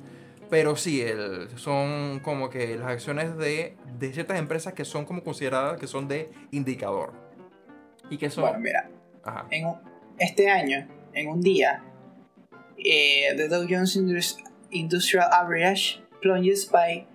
Pero 0.49 0.75
sí, 0.75 1.01
el, 1.01 1.49
son 1.57 2.21
como 2.21 2.49
que 2.49 2.75
las 2.77 2.87
acciones 2.89 3.37
de, 3.37 3.77
de 3.99 4.13
ciertas 4.13 4.39
empresas 4.39 4.73
que 4.73 4.83
son 4.85 5.05
como 5.05 5.23
consideradas 5.23 5.79
que 5.79 5.85
son 5.85 6.07
de 6.07 6.31
indicador. 6.51 7.11
Y 8.09 8.17
que 8.17 8.31
son... 8.31 8.45
Bueno, 8.45 8.59
mira, 8.59 8.89
Ajá. 9.23 9.45
en 9.51 9.67
este 10.17 10.49
año, 10.49 10.87
en 11.13 11.27
un 11.27 11.41
día, 11.41 11.83
eh, 12.83 13.33
the 13.37 13.47
Dow 13.47 13.65
Jones 13.69 13.95
Indus- 13.95 14.37
Industrial 14.71 15.27
Average 15.31 16.01
plunges 16.21 16.69
by. 16.69 17.07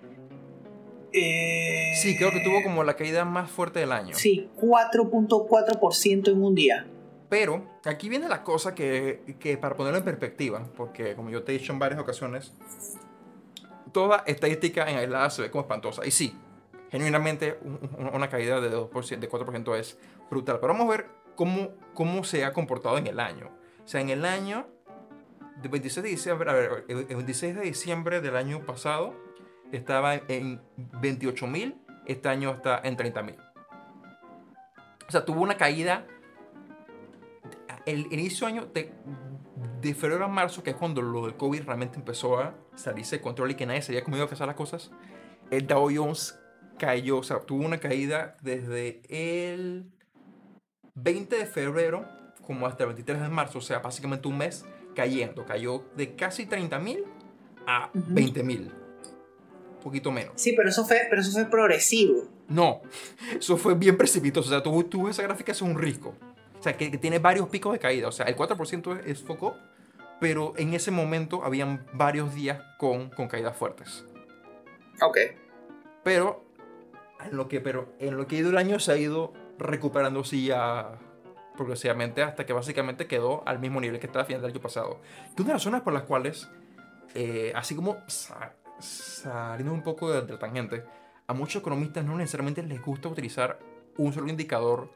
eh, 1.13 1.93
Sí, 2.01 2.15
creo 2.17 2.31
que 2.31 2.41
tuvo 2.41 2.61
como 2.63 2.83
la 2.83 2.95
caída 2.95 3.25
más 3.25 3.49
fuerte 3.49 3.79
del 3.79 3.91
año. 3.91 4.15
Sí, 4.15 4.49
4.4% 4.57 6.31
en 6.31 6.43
un 6.43 6.55
día. 6.55 6.85
Pero 7.29 7.63
aquí 7.85 8.09
viene 8.09 8.27
la 8.27 8.43
cosa 8.43 8.73
que, 8.73 9.35
que 9.39 9.57
para 9.57 9.75
ponerlo 9.75 9.99
en 9.99 10.05
perspectiva, 10.05 10.63
porque 10.75 11.15
como 11.15 11.29
yo 11.29 11.43
te 11.43 11.53
he 11.53 11.59
dicho 11.59 11.71
en 11.73 11.79
varias 11.79 11.99
ocasiones, 11.99 12.53
toda 13.91 14.23
estadística 14.25 14.89
en 14.89 14.97
aislada 14.97 15.29
se 15.29 15.43
ve 15.43 15.51
como 15.51 15.61
espantosa. 15.61 16.05
Y 16.05 16.11
sí, 16.11 16.35
genuinamente 16.91 17.59
un- 17.63 18.09
una 18.13 18.29
caída 18.29 18.59
de 18.61 18.69
2%, 18.69 19.19
de 19.19 19.29
4% 19.29 19.75
es 19.75 19.97
brutal. 20.29 20.59
Pero 20.59 20.73
vamos 20.73 20.87
a 20.87 20.97
ver 20.97 21.05
cómo, 21.35 21.69
cómo 21.93 22.23
se 22.23 22.45
ha 22.45 22.53
comportado 22.53 22.97
en 22.97 23.07
el 23.07 23.19
año. 23.19 23.49
O 23.83 23.87
sea, 23.87 24.01
en 24.01 24.09
el 24.09 24.25
año 24.25 24.67
del 25.61 25.71
26 25.71 26.03
de 26.03 26.09
diciembre, 26.09 26.49
a 26.49 26.53
ver, 26.53 26.85
el 26.87 26.97
el 27.09 27.15
26 27.15 27.55
de 27.55 27.61
diciembre 27.61 28.21
del 28.21 28.35
año 28.35 28.65
pasado 28.65 29.15
estaba 29.71 30.15
en 30.15 30.61
28.000, 31.01 31.75
este 32.05 32.29
año 32.29 32.51
está 32.51 32.81
en 32.83 32.97
30.000. 32.97 33.35
O 35.07 35.11
sea, 35.11 35.25
tuvo 35.25 35.41
una 35.41 35.57
caída 35.57 36.05
el 37.85 38.11
inicio 38.11 38.47
de 38.47 38.53
año 38.53 38.65
de, 38.67 38.91
de 39.81 39.93
febrero 39.93 40.25
a 40.25 40.27
marzo, 40.27 40.63
que 40.63 40.71
es 40.71 40.75
cuando 40.75 41.01
lo 41.01 41.25
del 41.25 41.35
COVID 41.35 41.63
realmente 41.63 41.97
empezó 41.97 42.39
a 42.39 42.55
salirse 42.75 43.17
de 43.17 43.21
control 43.21 43.51
y 43.51 43.55
que 43.55 43.65
nadie 43.65 43.81
sabía 43.81 44.03
cómo 44.03 44.17
iba 44.17 44.25
a 44.25 44.29
pasar 44.29 44.47
las 44.47 44.55
cosas, 44.55 44.91
el 45.49 45.65
Dow 45.65 45.89
Jones 45.93 46.37
cayó, 46.77 47.17
o 47.17 47.23
sea, 47.23 47.39
tuvo 47.39 47.65
una 47.65 47.79
caída 47.79 48.37
desde 48.41 49.01
el 49.09 49.91
20 50.95 51.37
de 51.37 51.45
febrero 51.45 52.05
como 52.45 52.67
hasta 52.67 52.83
el 52.83 52.89
23 52.89 53.21
de 53.21 53.29
marzo, 53.29 53.59
o 53.59 53.61
sea, 53.61 53.79
básicamente 53.79 54.27
un 54.27 54.37
mes 54.37 54.65
cayendo. 54.95 55.45
Cayó 55.45 55.83
de 55.95 56.15
casi 56.15 56.45
30 56.45 56.79
mil 56.79 57.03
a 57.67 57.89
Ujú. 57.93 58.03
20 58.09 58.43
mil. 58.43 58.71
Un 59.75 59.83
poquito 59.83 60.11
menos. 60.11 60.33
Sí, 60.35 60.53
pero 60.55 60.69
eso 60.69 60.85
fue, 60.85 61.07
pero 61.09 61.21
eso 61.21 61.31
fue 61.31 61.45
progresivo. 61.45 62.27
No, 62.47 62.81
eso 63.37 63.57
fue 63.57 63.75
bien 63.75 63.97
precipitoso. 63.97 64.49
O 64.49 64.51
sea, 64.51 64.63
tú, 64.63 64.83
tú 64.83 65.07
esa 65.07 65.23
gráfica, 65.23 65.51
es 65.51 65.61
un 65.61 65.77
risco. 65.77 66.15
O 66.59 66.63
sea, 66.63 66.75
que, 66.75 66.91
que 66.91 66.97
tiene 66.97 67.19
varios 67.19 67.47
picos 67.47 67.71
de 67.73 67.79
caída. 67.79 68.07
O 68.07 68.11
sea, 68.11 68.25
el 68.25 68.35
4% 68.35 68.99
es, 68.99 69.05
es 69.07 69.23
foco, 69.23 69.55
pero 70.19 70.53
en 70.57 70.73
ese 70.73 70.91
momento 70.91 71.43
habían 71.45 71.85
varios 71.93 72.35
días 72.35 72.61
con, 72.77 73.09
con 73.09 73.27
caídas 73.29 73.55
fuertes. 73.55 74.03
Ok. 75.01 75.17
Pero 76.03 76.43
en 77.23 77.37
lo 77.37 77.47
que, 77.47 77.61
pero 77.61 77.93
en 77.99 78.17
lo 78.17 78.27
que 78.27 78.35
ha 78.35 78.39
ido 78.39 78.49
el 78.49 78.57
año 78.57 78.79
se 78.79 78.91
ha 78.91 78.97
ido 78.97 79.31
recuperando 79.57 80.23
sí 80.23 80.47
ya 80.47 80.97
progresivamente 81.59 82.23
hasta 82.23 82.45
que 82.45 82.53
básicamente 82.53 83.05
quedó 83.05 83.43
al 83.45 83.59
mismo 83.59 83.79
nivel 83.79 83.99
que 83.99 84.07
estaba 84.07 84.23
a 84.23 84.25
final 84.25 84.41
del 84.41 84.51
año 84.51 84.61
pasado. 84.61 84.99
Que 85.35 85.41
una 85.43 85.49
de 85.49 85.53
las 85.53 85.63
razones 85.63 85.81
por 85.81 85.93
las 85.93 86.03
cuales, 86.03 86.49
eh, 87.13 87.51
así 87.55 87.75
como 87.75 87.97
sa- 88.07 88.53
saliendo 88.79 89.73
un 89.73 89.83
poco 89.83 90.11
de, 90.11 90.21
de 90.21 90.33
la 90.33 90.39
tangente, 90.39 90.83
a 91.27 91.33
muchos 91.33 91.61
economistas 91.61 92.03
no 92.05 92.15
necesariamente 92.17 92.63
les 92.63 92.81
gusta 92.81 93.09
utilizar 93.09 93.59
un 93.97 94.11
solo 94.13 94.29
indicador. 94.29 94.89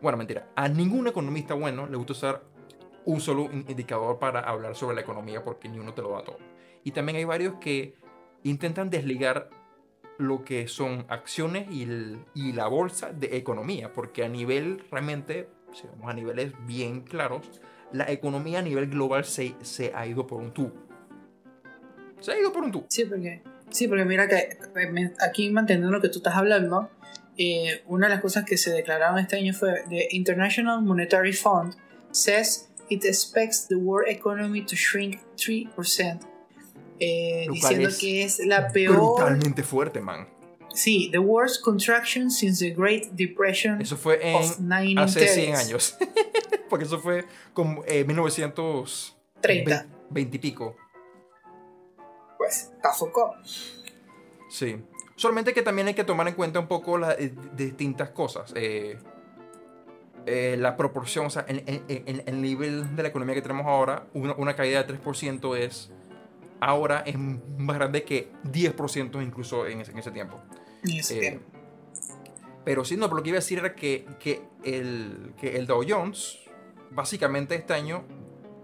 Bueno, 0.00 0.16
mentira. 0.16 0.48
A 0.54 0.68
ningún 0.68 1.06
economista 1.08 1.54
bueno 1.54 1.86
le 1.86 1.96
gusta 1.96 2.12
usar 2.12 2.42
un 3.04 3.20
solo 3.20 3.42
in- 3.52 3.64
indicador 3.68 4.18
para 4.18 4.40
hablar 4.40 4.74
sobre 4.76 4.94
la 4.94 5.02
economía 5.02 5.42
porque 5.44 5.68
ni 5.68 5.78
uno 5.78 5.92
te 5.92 6.02
lo 6.02 6.12
da 6.12 6.22
todo. 6.22 6.38
Y 6.84 6.92
también 6.92 7.16
hay 7.16 7.24
varios 7.24 7.54
que 7.60 7.94
intentan 8.44 8.88
desligar 8.88 9.50
lo 10.18 10.44
que 10.44 10.68
son 10.68 11.06
acciones 11.08 11.66
y, 11.70 11.84
el- 11.84 12.18
y 12.34 12.52
la 12.52 12.66
bolsa 12.66 13.12
de 13.12 13.36
economía, 13.36 13.92
porque 13.92 14.24
a 14.24 14.28
nivel 14.28 14.84
realmente, 14.90 15.48
si 15.72 15.86
vamos 15.86 16.10
a 16.10 16.14
niveles 16.14 16.52
bien 16.66 17.02
claros, 17.02 17.60
la 17.92 18.10
economía 18.10 18.58
a 18.58 18.62
nivel 18.62 18.88
global 18.88 19.24
se, 19.24 19.54
se 19.62 19.92
ha 19.94 20.06
ido 20.06 20.26
por 20.26 20.40
un 20.40 20.52
tubo. 20.52 20.72
Se 22.20 22.32
ha 22.32 22.38
ido 22.38 22.52
por 22.52 22.64
un 22.64 22.72
tubo. 22.72 22.86
Sí, 22.90 23.04
porque, 23.04 23.42
sí, 23.70 23.86
porque 23.88 24.04
mira 24.04 24.26
que 24.28 24.36
eh, 24.76 25.12
aquí 25.20 25.50
manteniendo 25.50 25.90
lo 25.92 26.00
que 26.00 26.08
tú 26.08 26.18
estás 26.18 26.34
hablando, 26.34 26.90
eh, 27.36 27.82
una 27.86 28.08
de 28.08 28.14
las 28.14 28.20
cosas 28.22 28.44
que 28.44 28.56
se 28.56 28.72
declararon 28.72 29.18
este 29.20 29.36
año 29.36 29.54
fue 29.54 29.84
The 29.88 30.08
International 30.10 30.82
Monetary 30.82 31.32
Fund 31.32 31.74
says 32.10 32.68
it 32.88 33.04
expects 33.04 33.68
the 33.68 33.76
world 33.76 34.08
economy 34.10 34.62
to 34.64 34.74
shrink 34.74 35.20
3%. 35.36 36.18
Eh, 37.00 37.46
diciendo 37.50 37.88
que 37.98 38.24
es 38.24 38.38
la 38.40 38.68
peor. 38.68 38.96
Brutalmente 38.96 39.62
fuerte, 39.62 40.00
man. 40.00 40.28
Sí, 40.74 41.08
the 41.10 41.18
worst 41.18 41.62
contraction 41.62 42.30
since 42.30 42.64
the 42.64 42.74
Great 42.74 43.10
Depression. 43.12 43.80
Eso 43.80 43.96
fue 43.96 44.20
en, 44.22 44.98
hace 44.98 45.26
100 45.26 45.54
años. 45.54 45.96
Porque 46.70 46.84
eso 46.84 47.00
fue 47.00 47.24
como 47.52 47.82
eh, 47.86 48.04
1930. 48.04 49.86
20 50.10 50.36
y 50.36 50.38
pico. 50.38 50.76
Pues, 52.36 52.70
está 52.76 52.92
Sí. 54.48 54.76
Solamente 55.16 55.52
que 55.52 55.62
también 55.62 55.88
hay 55.88 55.94
que 55.94 56.04
tomar 56.04 56.28
en 56.28 56.34
cuenta 56.34 56.60
un 56.60 56.68
poco 56.68 56.96
las 56.96 57.18
eh, 57.18 57.34
distintas 57.56 58.10
cosas. 58.10 58.52
Eh, 58.54 58.98
eh, 60.26 60.56
la 60.58 60.76
proporción, 60.76 61.26
o 61.26 61.30
sea, 61.30 61.44
el, 61.48 61.64
el, 61.88 62.40
nivel 62.40 62.94
de 62.94 63.02
la 63.02 63.08
economía 63.08 63.34
que 63.34 63.42
tenemos 63.42 63.66
ahora, 63.66 64.06
una, 64.14 64.34
una 64.34 64.54
caída 64.54 64.82
de 64.82 64.94
3% 64.94 65.56
es 65.56 65.90
ahora 66.60 67.02
es 67.06 67.16
más 67.18 67.76
grande 67.76 68.04
que 68.04 68.32
10% 68.44 69.22
incluso 69.22 69.66
en 69.66 69.80
ese, 69.80 69.92
en 69.92 69.98
ese 69.98 70.10
tiempo. 70.10 70.40
Eh, 71.10 71.40
pero 72.64 72.84
sí, 72.84 72.96
no, 72.96 73.06
pero 73.06 73.16
lo 73.18 73.22
que 73.22 73.30
iba 73.30 73.38
a 73.38 73.40
decir 73.40 73.58
era 73.58 73.74
que, 73.74 74.06
que, 74.20 74.42
el, 74.64 75.32
que 75.40 75.56
el 75.56 75.66
Dow 75.66 75.82
Jones, 75.88 76.38
básicamente 76.90 77.54
este 77.54 77.74
año, 77.74 78.04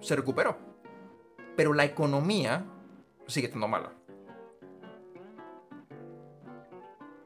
se 0.00 0.16
recuperó. 0.16 0.58
Pero 1.56 1.72
la 1.72 1.84
economía 1.84 2.66
sigue 3.26 3.46
estando 3.46 3.68
mala. 3.68 3.92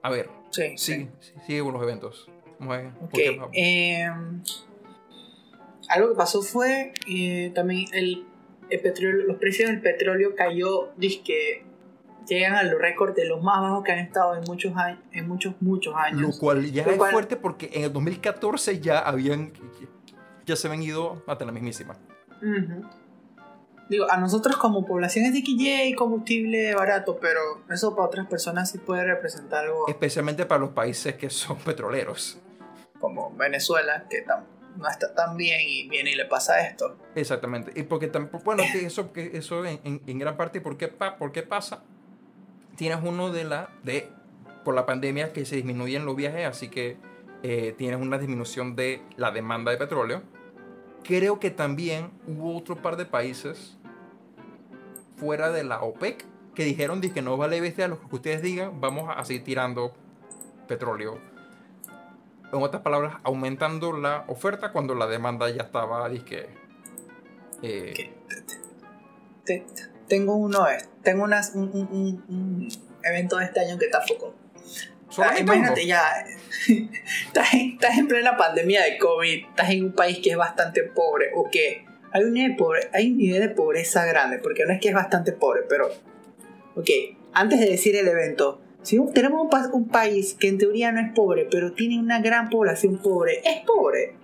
A 0.02 0.10
ver. 0.10 0.30
Sí, 0.50 0.76
sí. 0.76 1.08
Sigue 1.46 1.62
con 1.62 1.72
los 1.72 1.82
eventos. 1.82 2.30
Em, 3.52 4.42
algo 5.88 6.08
que 6.08 6.14
pasó 6.14 6.42
fue 6.42 6.92
eh, 7.06 7.52
también 7.54 7.86
el, 7.92 8.26
el, 8.70 8.80
petróleo, 8.80 9.26
los 9.26 9.36
precios 9.38 9.70
del 9.70 9.80
petróleo 9.80 10.34
cayó, 10.34 10.94
que 11.24 11.64
llegan 12.26 12.54
a 12.54 12.62
los 12.62 12.80
récords 12.80 13.14
de 13.14 13.26
los 13.26 13.42
más 13.42 13.60
bajos 13.60 13.84
que 13.84 13.92
han 13.92 13.98
estado 14.00 14.36
en 14.36 14.44
muchos 14.44 14.76
años, 14.76 15.00
en 15.12 15.28
muchos, 15.28 15.54
muchos 15.60 15.94
años. 15.96 16.20
Lo 16.20 16.38
cual 16.38 16.70
ya 16.70 16.82
es 16.82 16.96
fuerte 16.96 17.36
porque 17.36 17.70
en 17.72 17.84
el 17.84 17.92
2014 17.92 18.80
ya 18.80 18.98
habían, 18.98 19.52
ya 20.44 20.56
se 20.56 20.68
habían 20.68 20.82
ido 20.82 21.22
hasta 21.26 21.44
la 21.44 21.52
mismísima. 21.52 21.96
Digo, 23.88 24.06
a 24.10 24.18
nosotros 24.18 24.58
como 24.58 24.84
población 24.84 25.24
es 25.24 25.32
de 25.32 25.42
que 25.42 25.94
combustible 25.96 26.74
barato, 26.74 27.18
pero 27.20 27.40
eso 27.70 27.96
para 27.96 28.08
otras 28.08 28.26
personas 28.26 28.70
sí 28.70 28.78
puede 28.78 29.04
representar 29.04 29.64
algo. 29.64 29.88
Especialmente 29.88 30.44
para 30.44 30.60
los 30.60 30.70
países 30.70 31.14
que 31.14 31.30
son 31.30 31.56
petroleros. 31.64 32.38
Como 33.00 33.34
Venezuela, 33.36 34.04
que 34.10 34.24
no 34.78 34.88
está 34.88 35.12
tan 35.14 35.36
bien 35.36 35.60
y 35.62 35.88
viene 35.88 36.12
y 36.12 36.14
le 36.14 36.24
pasa 36.24 36.66
esto. 36.66 36.96
Exactamente. 37.14 37.72
Y 37.78 37.82
porque 37.82 38.06
tampoco, 38.06 38.44
bueno, 38.44 38.62
que 38.72 38.86
eso, 38.86 39.12
que 39.12 39.36
eso 39.36 39.64
en, 39.64 39.80
en, 39.84 40.18
gran 40.18 40.36
parte, 40.36 40.60
¿por 40.60 40.76
qué, 40.76 40.88
¿por 40.88 41.32
qué 41.32 41.42
pasa? 41.42 41.82
Tienes 42.76 43.00
uno 43.02 43.32
de 43.32 43.44
la, 43.44 43.70
de, 43.82 44.08
por 44.64 44.74
la 44.74 44.86
pandemia 44.86 45.32
que 45.32 45.44
se 45.44 45.56
disminuyen 45.56 46.04
los 46.06 46.14
viajes, 46.14 46.46
así 46.46 46.68
que 46.68 46.96
eh, 47.42 47.74
tienes 47.76 48.00
una 48.00 48.18
disminución 48.18 48.76
de 48.76 49.02
la 49.16 49.32
demanda 49.32 49.72
de 49.72 49.78
petróleo. 49.78 50.22
Creo 51.02 51.40
que 51.40 51.50
también 51.50 52.10
hubo 52.26 52.56
otro 52.56 52.76
par 52.76 52.96
de 52.96 53.04
países 53.04 53.76
fuera 55.16 55.50
de 55.50 55.64
la 55.64 55.82
OPEC 55.82 56.24
que 56.54 56.64
dijeron 56.64 57.00
que 57.00 57.22
no 57.22 57.36
vale 57.36 57.60
bestia 57.60 57.88
lo 57.88 58.00
que 58.00 58.14
ustedes 58.14 58.42
digan, 58.42 58.80
vamos 58.80 59.12
a 59.14 59.24
seguir 59.24 59.44
tirando 59.44 59.92
petróleo. 60.66 61.18
En 62.52 62.62
otras 62.62 62.82
palabras, 62.82 63.16
aumentando 63.24 63.92
la 63.92 64.24
oferta 64.28 64.72
cuando 64.72 64.94
la 64.94 65.06
demanda 65.06 65.50
ya 65.50 65.62
estaba, 65.62 66.08
disque. 66.08 66.48
Eh, 67.62 68.14
tengo 70.08 70.36
uno, 70.36 70.66
tengo 71.02 71.24
unas, 71.24 71.54
un, 71.54 71.68
un, 72.28 72.68
evento 73.02 73.36
de 73.36 73.44
este 73.44 73.60
año 73.60 73.78
que 73.78 73.86
está 73.86 74.00
foco. 74.00 74.34
Ah, 75.18 75.38
imagínate 75.38 75.86
ya, 75.86 76.02
estás 77.26 77.54
estás 77.54 77.98
en 77.98 78.08
plena 78.08 78.36
pandemia 78.36 78.82
de 78.84 78.98
COVID, 78.98 79.46
estás 79.48 79.70
en 79.70 79.84
un 79.86 79.92
país 79.92 80.20
que 80.22 80.30
es 80.30 80.36
bastante 80.36 80.82
pobre 80.84 81.30
o 81.34 81.48
que 81.50 81.86
hay 82.12 82.24
un, 82.24 82.32
nivel 82.32 82.52
de 82.52 82.56
pobre, 82.56 82.80
hay 82.92 83.10
un 83.10 83.18
nivel 83.18 83.40
de 83.40 83.48
pobreza 83.50 84.04
grande, 84.06 84.38
porque 84.38 84.64
no 84.64 84.72
es 84.72 84.80
que 84.80 84.88
es 84.88 84.94
bastante 84.94 85.32
pobre, 85.32 85.62
pero, 85.68 85.90
ok, 86.74 86.88
antes 87.32 87.60
de 87.60 87.66
decir 87.66 87.96
el 87.96 88.08
evento, 88.08 88.60
si 88.88 88.98
tenemos 89.12 89.46
un, 89.74 89.86
país 89.88 90.34
que 90.40 90.48
en 90.48 90.56
teoría 90.56 90.90
no 90.92 91.00
es 91.00 91.12
pobre, 91.12 91.46
pero 91.50 91.72
tiene 91.72 91.98
una 91.98 92.22
gran 92.22 92.48
población 92.48 92.96
pobre, 93.02 93.42
¿es 93.44 93.62
pobre? 93.66 94.14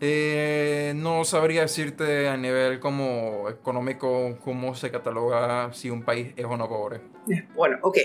Eh, 0.00 0.94
no 0.96 1.22
sabría 1.26 1.60
decirte 1.60 2.28
a 2.28 2.38
nivel 2.38 2.80
como 2.80 3.50
económico 3.50 4.38
cómo 4.42 4.74
se 4.74 4.90
cataloga 4.90 5.70
si 5.74 5.90
un 5.90 6.02
país 6.02 6.28
es 6.34 6.46
o 6.46 6.56
no 6.56 6.66
pobre. 6.66 7.02
Bueno, 7.54 7.76
ok. 7.82 7.98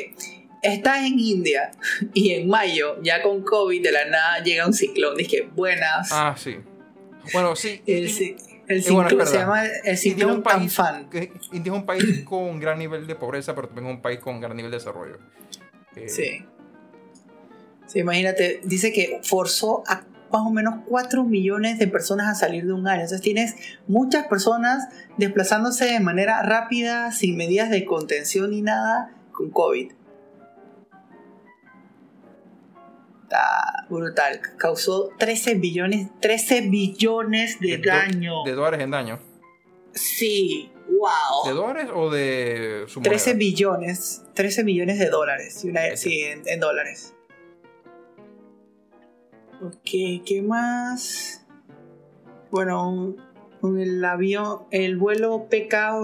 Estás 0.62 1.06
en 1.06 1.18
India 1.18 1.72
y 2.14 2.34
en 2.34 2.50
mayo, 2.50 3.02
ya 3.02 3.22
con 3.22 3.42
COVID 3.42 3.82
de 3.82 3.92
la 3.94 4.04
nada 4.04 4.44
llega 4.44 4.68
un 4.68 4.74
ciclón. 4.74 5.16
Dije, 5.16 5.48
buenas. 5.56 6.10
Ah, 6.12 6.36
sí. 6.38 6.58
Bueno, 7.32 7.56
sí. 7.56 7.82
El 8.68 8.84
ciclón 8.84 9.28
se 9.28 9.38
llama 9.38 9.66
el 9.66 9.98
ciclón 9.98 10.44
Tanfan. 10.44 11.10
India 11.54 11.72
es 11.72 11.78
un 11.78 11.86
país 11.86 12.04
con 12.26 12.44
un 12.44 12.60
gran 12.60 12.78
nivel 12.78 13.08
de 13.08 13.16
pobreza, 13.16 13.56
pero 13.56 13.68
también 13.68 13.88
es 13.88 13.96
un 13.96 14.02
país 14.02 14.20
con 14.20 14.42
gran 14.42 14.56
nivel 14.56 14.72
de 14.72 14.78
desarrollo. 14.78 15.18
Eh, 15.96 16.10
sí. 16.10 16.46
Sí, 17.88 18.00
imagínate, 18.00 18.60
dice 18.64 18.92
que 18.92 19.22
forzó 19.24 19.84
a 19.88 20.04
más 20.32 20.42
o 20.46 20.52
menos 20.52 20.82
4 20.88 21.24
millones 21.24 21.80
de 21.80 21.88
personas 21.88 22.28
a 22.28 22.36
salir 22.36 22.66
de 22.66 22.74
un 22.74 22.88
área. 22.88 23.04
Entonces 23.04 23.22
tienes 23.22 23.56
muchas 23.88 24.28
personas 24.28 24.90
desplazándose 25.18 25.86
de 25.86 26.00
manera 26.02 26.42
rápida, 26.44 27.14
sin 27.14 27.38
medidas 27.38 27.70
de 27.70 27.86
contención 27.86 28.52
ni 28.52 28.62
nada, 28.62 29.12
con 29.32 29.50
COVID. 29.50 29.92
Está 33.28 33.86
brutal. 33.90 34.40
Causó 34.58 35.12
13 35.20 35.56
billones, 35.56 36.08
13 36.22 36.62
billones 36.62 37.60
de, 37.60 37.78
daño. 37.78 38.44
¿De 38.46 38.54
dólares 38.54 38.80
en 38.82 38.92
daño? 38.92 39.20
Sí, 39.92 40.72
wow. 40.88 41.46
¿De 41.46 41.52
dólares 41.52 41.90
o 41.94 42.10
de 42.10 42.86
su 42.88 43.02
13 43.02 43.34
billones, 43.34 44.24
13 44.34 44.64
millones 44.64 44.98
de 45.00 45.10
dólares. 45.10 45.66
Sí, 45.96 46.24
en, 46.24 46.60
dólares. 46.60 47.14
Ok, 49.62 50.24
¿qué 50.26 50.42
más? 50.46 51.46
Bueno, 52.52 53.16
con 53.60 53.78
el 53.80 54.06
avión, 54.06 54.68
el 54.72 54.96
vuelo 54.98 55.48
PK 55.50 56.00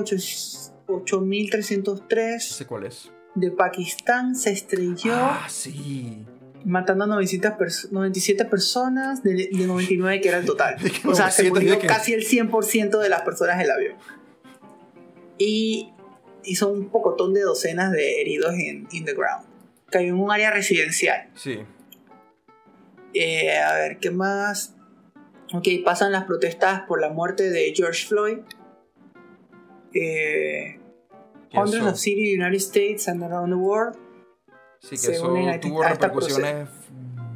8303. 0.88 2.45
¿Sé 2.45 2.65
cuál 2.65 2.86
es? 2.88 3.09
De 3.36 3.51
Pakistán 3.51 4.36
se 4.36 4.51
estrelló. 4.51 5.15
Ah, 5.15 5.47
sí 5.49 6.26
matando 6.66 7.03
a 7.03 7.07
97 7.07 8.45
personas 8.45 9.24
de, 9.24 9.49
99 9.51 10.22
que 10.22 10.30
era 10.30 10.38
el 10.38 10.45
total. 10.45 10.78
o 11.05 11.16
sea, 11.16 11.32
se 11.32 11.49
murió 11.49 11.80
casi 11.80 12.14
el 12.14 12.26
100% 12.26 12.99
de 12.99 13.09
las 13.09 13.22
personas 13.22 13.57
del 13.57 13.72
avión. 13.72 13.95
Y 15.38 15.93
hizo 16.43 16.70
un 16.72 16.89
pocotón 16.89 17.34
de 17.34 17.41
docenas 17.41 17.91
de 17.91 18.22
heridos 18.22 18.53
en 18.53 18.88
in 18.91 19.05
the 19.05 19.14
ground. 19.14 19.45
Cayó 19.89 20.09
en 20.09 20.16
un 20.16 20.32
área 20.32 20.51
residencial. 20.51 21.30
Sí. 21.36 21.59
Eh, 23.14 23.57
a 23.59 23.74
ver, 23.76 23.99
¿qué 23.99 24.11
más? 24.11 24.76
Ok, 25.53 25.68
pasan 25.86 26.11
las 26.11 26.24
protestas 26.24 26.82
por 26.88 26.99
la 26.99 27.09
muerte 27.09 27.49
de 27.49 27.74
George 27.76 28.07
Floyd. 28.07 28.39
Eh, 29.93 30.80
hundreds 31.53 31.86
of 31.86 31.99
cities 31.99 32.34
in 32.34 32.39
the 32.39 32.45
United 32.45 32.61
States 32.61 33.07
and 33.07 33.22
around 33.24 33.51
the 33.51 33.57
world 33.57 33.95
Sí, 34.84 34.97
que 34.97 35.13
eso 35.13 35.34
tuvo 35.61 35.81
repercusiones 35.81 36.67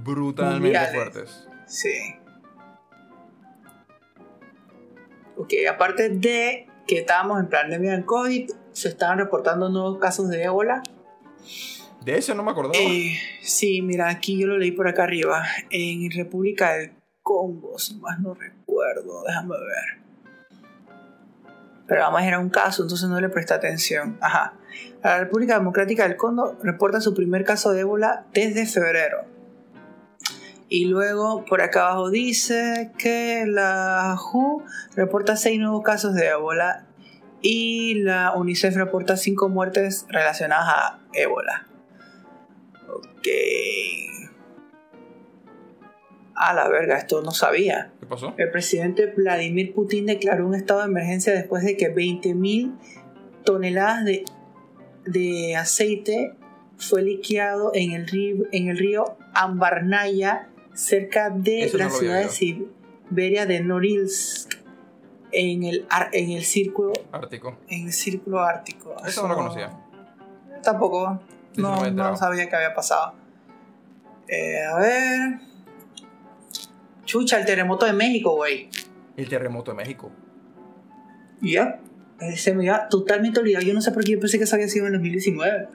brutalmente 0.04 0.80
fuertes. 0.94 1.48
Sí. 1.66 2.16
Ok, 5.38 5.54
aparte 5.70 6.10
de 6.10 6.68
que 6.86 7.00
estábamos 7.00 7.40
en 7.40 7.50
pandemia 7.50 7.92
del 7.92 8.06
COVID, 8.06 8.52
se 8.74 8.90
estaban 8.90 9.18
reportando 9.18 9.70
nuevos 9.70 9.98
casos 10.00 10.30
de 10.30 10.44
ébola. 10.44 10.84
De 12.04 12.18
eso 12.18 12.36
no 12.36 12.44
me 12.44 12.52
acordaba. 12.52 12.78
Eh, 12.78 13.18
sí, 13.42 13.82
mira, 13.82 14.10
aquí 14.10 14.40
yo 14.40 14.48
lo 14.48 14.58
leí 14.58 14.72
por 14.72 14.88
acá 14.88 15.04
arriba. 15.04 15.46
En 15.70 16.12
República 16.12 16.74
del 16.74 16.92
Congo, 17.22 17.80
si 17.80 17.96
más 17.96 18.20
no 18.20 18.34
recuerdo, 18.34 19.24
déjame 19.26 19.56
ver. 19.58 20.08
Pero 21.88 22.04
además 22.04 22.26
era 22.26 22.40
un 22.40 22.50
caso, 22.50 22.84
entonces 22.84 23.08
no 23.08 23.20
le 23.22 23.30
presté 23.30 23.54
atención. 23.54 24.18
Ajá. 24.20 24.54
La 25.08 25.20
República 25.20 25.54
Democrática 25.54 26.06
del 26.06 26.18
Congo 26.18 26.58
reporta 26.62 27.00
su 27.00 27.14
primer 27.14 27.46
caso 27.46 27.72
de 27.72 27.80
ébola 27.80 28.26
desde 28.34 28.66
febrero. 28.66 29.24
Y 30.68 30.88
luego 30.88 31.46
por 31.46 31.62
acá 31.62 31.88
abajo 31.88 32.10
dice 32.10 32.92
que 32.98 33.46
la 33.48 34.18
WHO 34.22 34.66
reporta 34.98 35.38
seis 35.38 35.62
nuevos 35.62 35.82
casos 35.82 36.14
de 36.14 36.28
ébola 36.28 36.88
y 37.42 37.94
la 38.02 38.34
UNICEF 38.36 38.76
reporta 38.76 39.16
cinco 39.16 39.48
muertes 39.48 40.06
relacionadas 40.10 40.68
a 40.68 41.00
ébola. 41.14 41.68
Ok. 42.90 43.28
A 46.36 46.54
la 46.54 46.68
verga, 46.68 46.98
esto 46.98 47.22
no 47.22 47.32
sabía. 47.32 47.94
¿Qué 48.02 48.08
pasó? 48.08 48.34
El 48.38 48.52
presidente 48.52 49.06
Vladimir 49.16 49.74
Putin 49.74 50.08
declaró 50.08 50.46
un 50.46 50.56
estado 50.56 50.82
de 50.82 50.88
emergencia 50.88 51.32
después 51.32 51.64
de 51.64 51.78
que 51.78 51.96
20.000 51.96 52.76
toneladas 53.46 54.04
de, 54.04 54.26
de 55.08 55.56
aceite 55.56 56.34
fue 56.78 57.02
liqueado 57.02 57.72
en 57.74 57.92
el 57.94 58.08
río, 58.08 58.46
en 58.52 58.68
el 58.70 58.78
río 58.78 59.18
Ambarnaya, 59.34 60.50
cerca 60.74 61.30
de 61.30 61.64
Eso 61.64 61.78
no 61.78 61.84
la 61.84 61.86
había 61.86 62.00
ciudad 62.00 62.22
de. 62.24 62.30
Siberia 63.10 63.46
de 63.46 63.62
Norilsk, 63.62 64.54
en 65.32 65.64
el, 65.64 65.88
en 66.14 66.32
el 66.32 66.44
círculo 66.44 66.94
Ártico. 67.12 67.58
en 67.68 67.88
el 67.88 67.94
círculo 67.94 68.42
ártico. 68.42 68.96
Eso 69.06 69.24
no 69.24 69.30
lo 69.30 69.36
conocía. 69.36 69.72
Tampoco. 70.64 71.20
No, 71.56 71.90
no 71.90 71.92
no 71.92 72.16
sabía 72.16 72.48
que 72.48 72.56
había 72.56 72.74
pasado. 72.74 73.14
Eh, 74.28 74.64
a 74.64 74.78
ver. 74.78 75.40
Chucha, 77.06 77.40
el 77.40 77.46
terremoto 77.46 77.86
de 77.86 77.94
México, 77.94 78.36
güey. 78.36 78.70
El 79.16 79.28
terremoto 79.30 79.72
de 79.72 79.78
México. 79.78 80.12
Ya. 81.42 81.64
Eh, 81.64 81.87
Se 82.36 82.54
me 82.54 82.70
había 82.70 82.88
totalmente 82.88 83.40
olvidado. 83.40 83.64
Yo 83.66 83.74
no 83.74 83.82
sé 83.82 83.92
por 83.92 84.04
qué 84.04 84.14
yo 84.14 84.20
pensé 84.20 84.38
que 84.38 84.46
eso 84.46 84.56
había 84.56 84.68
sido 84.70 84.88
en 84.88 84.94
2019. 84.94 85.68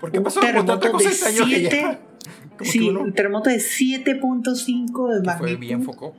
¿Por 0.00 0.12
qué 0.12 0.18
Un 0.18 0.24
pasó 0.24 0.40
terremoto 0.40 0.76
de 0.98 1.04
este 1.04 1.30
que 1.30 1.34
ya? 1.36 1.44
siete- 1.46 1.98
Como 2.58 2.70
Sí, 2.70 2.78
que 2.78 2.84
uno 2.88 3.00
un 3.00 3.12
terremoto 3.12 3.50
de 3.50 3.56
7.5 3.56 5.14
de 5.14 5.22
que 5.22 5.24
fue 5.24 5.24
magnitud. 5.24 5.58
bien 5.60 5.82
foco. 5.82 6.14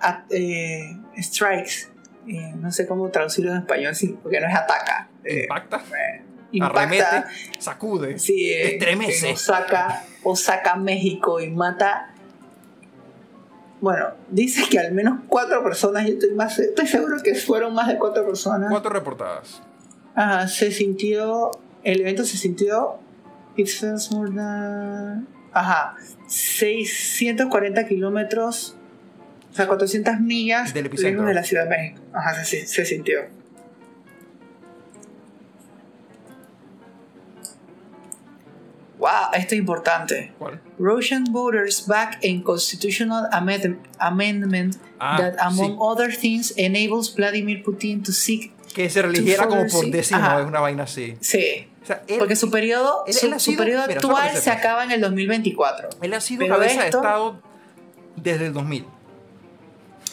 a- 0.00 0.24
eh, 0.30 0.96
strikes. 1.18 1.88
Eh, 2.26 2.52
no 2.60 2.70
sé 2.72 2.86
cómo 2.86 3.08
traducirlo 3.10 3.52
en 3.52 3.58
español, 3.58 3.94
sí, 3.94 4.16
porque 4.22 4.40
no 4.40 4.48
es 4.48 4.54
ataca. 4.54 5.08
Eh, 5.24 5.42
Impacta, 5.42 5.82
impacta. 6.52 6.80
arremete, 6.80 7.24
sacude. 7.58 8.18
Sí, 8.18 8.50
Estremece. 8.52 9.28
en 9.28 9.34
Osaka, 9.34 10.04
Osaka, 10.22 10.76
México 10.76 11.40
y 11.40 11.50
mata. 11.50 12.13
Bueno, 13.84 14.06
dice 14.30 14.62
que 14.70 14.78
al 14.78 14.92
menos 14.92 15.18
cuatro 15.28 15.62
personas, 15.62 16.06
yo 16.06 16.14
estoy, 16.14 16.30
más, 16.30 16.58
estoy 16.58 16.86
seguro 16.86 17.16
que 17.22 17.34
fueron 17.34 17.74
más 17.74 17.86
de 17.86 17.98
cuatro 17.98 18.24
personas. 18.24 18.70
Cuatro 18.70 18.88
reportadas. 18.90 19.60
Ajá, 20.14 20.48
se 20.48 20.72
sintió, 20.72 21.50
el 21.82 22.00
evento 22.00 22.24
se 22.24 22.38
sintió, 22.38 22.94
it 23.56 23.68
feels 23.68 24.10
more 24.10 24.30
than- 24.30 25.26
ajá, 25.52 25.96
640 26.28 27.86
kilómetros, 27.86 28.74
o 29.52 29.54
sea, 29.54 29.66
400 29.66 30.18
millas 30.18 30.72
Del 30.72 30.86
epicentro. 30.86 31.26
de 31.26 31.34
la 31.34 31.42
Ciudad 31.44 31.64
de 31.64 31.68
México. 31.68 32.00
Ajá, 32.14 32.42
se, 32.42 32.66
se 32.66 32.86
sintió. 32.86 33.18
Wow, 39.04 39.34
esto 39.34 39.54
es 39.54 39.58
importante. 39.60 40.32
¿Cuál? 40.38 40.62
Russian 40.78 41.24
voters 41.24 41.86
back 41.86 42.20
a 42.24 42.42
constitutional 42.42 43.28
amend- 43.32 43.76
amendment 43.98 44.76
Ah, 44.98 45.18
that, 45.18 45.34
among 45.40 45.72
sí. 45.72 45.76
other 45.78 46.16
things, 46.16 46.54
enables 46.56 47.14
Vladimir 47.14 47.62
Putin 47.62 48.02
to 48.02 48.12
seek. 48.12 48.50
Que 48.72 48.88
se 48.88 49.02
religiera 49.02 49.46
como 49.46 49.66
por 49.66 49.84
Ajá. 49.84 50.40
es 50.40 50.46
una 50.46 50.60
vaina 50.60 50.84
así. 50.84 51.16
Sí, 51.20 51.68
O 51.82 51.86
sea, 51.86 52.02
él, 52.08 52.18
porque 52.18 52.34
su 52.34 52.50
periodo, 52.50 53.04
él- 53.06 53.12
su, 53.12 53.26
él 53.26 53.34
ha 53.34 53.38
su 53.38 53.50
sido- 53.50 53.58
periodo 53.62 53.84
mira, 53.86 54.00
actual 54.00 54.30
se 54.38 54.50
acaba 54.50 54.84
en 54.84 54.90
el 54.92 55.02
2024. 55.02 55.90
él 56.00 56.14
ha 56.14 56.20
sido 56.22 56.38
Pero 56.40 56.54
cabeza 56.54 56.80
de 56.80 56.84
esto- 56.86 56.96
Estado 56.96 57.42
desde 58.16 58.46
el 58.46 58.52
2000. 58.54 58.86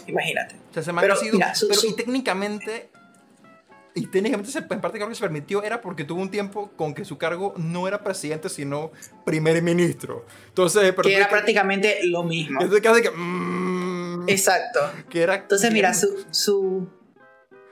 Imagínate. 0.08 0.56
O 0.78 0.82
sea, 0.84 0.92
man 0.94 1.02
Pero, 1.02 1.14
ha 1.14 1.18
sido. 1.18 1.34
mira, 1.34 1.56
su- 1.56 1.68
pero 1.70 1.80
su- 1.80 1.88
y 1.88 1.94
técnicamente. 1.94 2.91
Y 3.94 4.08
técnicamente, 4.08 4.50
en 4.58 4.82
parte 4.82 4.98
creo 4.98 5.10
que 5.10 5.16
se 5.16 5.22
permitió 5.22 5.64
era 5.64 5.82
porque 5.82 6.06
tuvo 6.06 6.22
un 6.22 6.32
tiempo 6.32 6.72
con 6.78 6.94
que 6.94 7.04
su 7.04 7.18
cargo 7.18 7.54
no 7.58 7.88
era 7.90 8.02
presidente, 8.04 8.48
sino 8.48 8.92
primer 9.26 9.62
ministro. 9.62 10.26
Entonces, 10.48 10.92
pero 10.92 11.04
Que 11.04 11.16
era 11.18 11.26
que- 11.26 11.32
prácticamente 11.32 12.00
lo 12.06 12.24
mismo. 12.24 12.62
Casi 12.82 13.02
que. 13.02 13.12
mm, 13.12 14.30
Exacto. 14.30 14.80
que 15.10 15.22
era, 15.24 15.36
Entonces, 15.36 15.72
mira, 15.74 15.94
su, 15.94 16.08
su, 16.32 16.88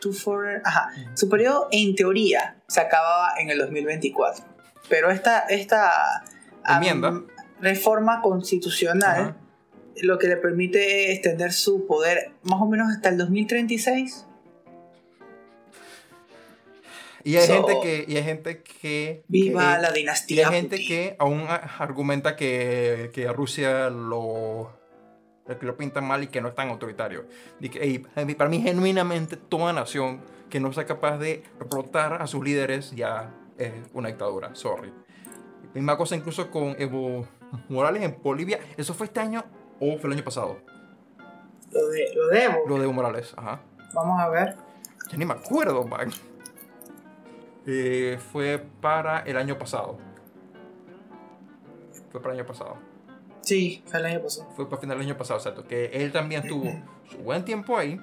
tu 0.02 0.12
foreign- 0.12 0.62
ajá, 0.66 0.90
su 1.14 1.30
periodo 1.30 1.70
en 1.72 1.96
teoría 1.96 2.58
se 2.68 2.82
acababa 2.82 3.34
en 3.40 3.50
el 3.50 3.58
2024. 3.60 4.44
Pero 4.90 5.12
esta, 5.12 5.40
esta 5.42 6.24
Enmienda. 6.68 7.22
reforma 7.62 8.22
constitucional 8.22 9.22
Ajá. 9.22 9.38
lo 10.02 10.18
que 10.18 10.28
le 10.28 10.36
permite 10.38 11.12
extender 11.14 11.54
su 11.54 11.86
poder 11.88 12.32
más 12.44 12.60
o 12.62 12.66
menos 12.68 12.90
hasta 12.92 13.08
el 13.10 13.18
2036. 13.18 14.26
Y 17.24 17.36
hay 17.38 17.48
So, 17.48 17.54
gente 17.68 17.80
que. 17.82 18.06
Y 18.12 18.18
hay 18.18 18.24
gente 18.24 18.62
que. 18.64 19.24
Viva 19.28 19.76
que- 19.76 19.82
la 19.82 19.90
Y 19.92 19.94
dinastía. 19.94 20.48
hay 20.48 20.56
gente 20.56 20.76
Putin. 20.78 20.88
que 20.88 21.16
aún 21.20 21.46
argumenta 21.80 22.36
que, 22.36 23.12
que 23.14 23.32
Rusia 23.32 23.90
lo, 23.90 24.72
que 25.60 25.66
lo 25.66 25.76
pintan 25.78 26.06
mal 26.08 26.24
y 26.24 26.28
que 26.28 26.42
no 26.42 26.48
es 26.50 26.56
tan 26.56 26.70
autoritario. 26.70 27.26
Y 27.60 27.70
que, 27.70 28.06
para 28.38 28.50
mí, 28.50 28.62
genuinamente, 28.62 29.36
toda 29.38 29.74
nación 29.74 30.22
que 30.50 30.60
no 30.60 30.72
sea 30.74 30.86
capaz 30.86 31.18
de 31.18 31.34
explotar 31.60 32.22
a 32.22 32.28
sus 32.28 32.44
líderes 32.44 32.92
ya 32.92 33.32
es 33.58 33.72
una 33.94 34.08
dictadura. 34.08 34.56
Sorry. 34.56 34.92
Misma 35.74 35.98
cosa 35.98 36.16
incluso 36.16 36.50
con 36.50 36.76
Evo 36.80 37.28
Morales 37.68 38.02
en 38.04 38.18
Bolivia. 38.24 38.60
¿Eso 38.78 38.94
fue 38.94 39.06
este 39.08 39.20
año 39.20 39.44
o 39.80 39.98
fue 40.00 40.08
el 40.10 40.14
año 40.14 40.24
pasado? 40.24 40.58
Lo, 41.72 41.88
de, 41.90 42.12
lo 42.16 42.28
debo. 42.30 42.68
Lo 42.68 42.78
de 42.78 42.84
Evo 42.86 42.94
Morales, 42.94 43.34
ajá. 43.38 43.62
Vamos 43.94 44.20
a 44.20 44.30
ver. 44.30 44.56
Ya 45.12 45.18
ni 45.18 45.26
me 45.26 45.34
acuerdo, 45.34 45.84
man. 45.86 46.10
Eh, 47.72 48.18
fue 48.32 48.58
para 48.82 49.20
el 49.20 49.38
año 49.38 49.58
pasado. 49.60 49.98
Fue 52.12 52.20
para 52.20 52.34
el 52.34 52.40
año 52.40 52.48
pasado. 52.48 52.78
Sí, 53.42 53.84
fue 53.86 54.00
el 54.00 54.06
año 54.08 54.22
pasado. 54.22 54.50
fue 54.56 54.68
para 54.70 54.82
final 54.82 54.98
del 54.98 55.08
año 55.08 55.18
pasado, 55.18 55.40
exacto, 55.40 55.68
que 55.68 55.86
él 55.86 56.12
también 56.12 56.48
tuvo 56.48 56.72
su 57.10 57.18
buen 57.20 57.46
tiempo 57.46 57.78
ahí. 57.78 58.00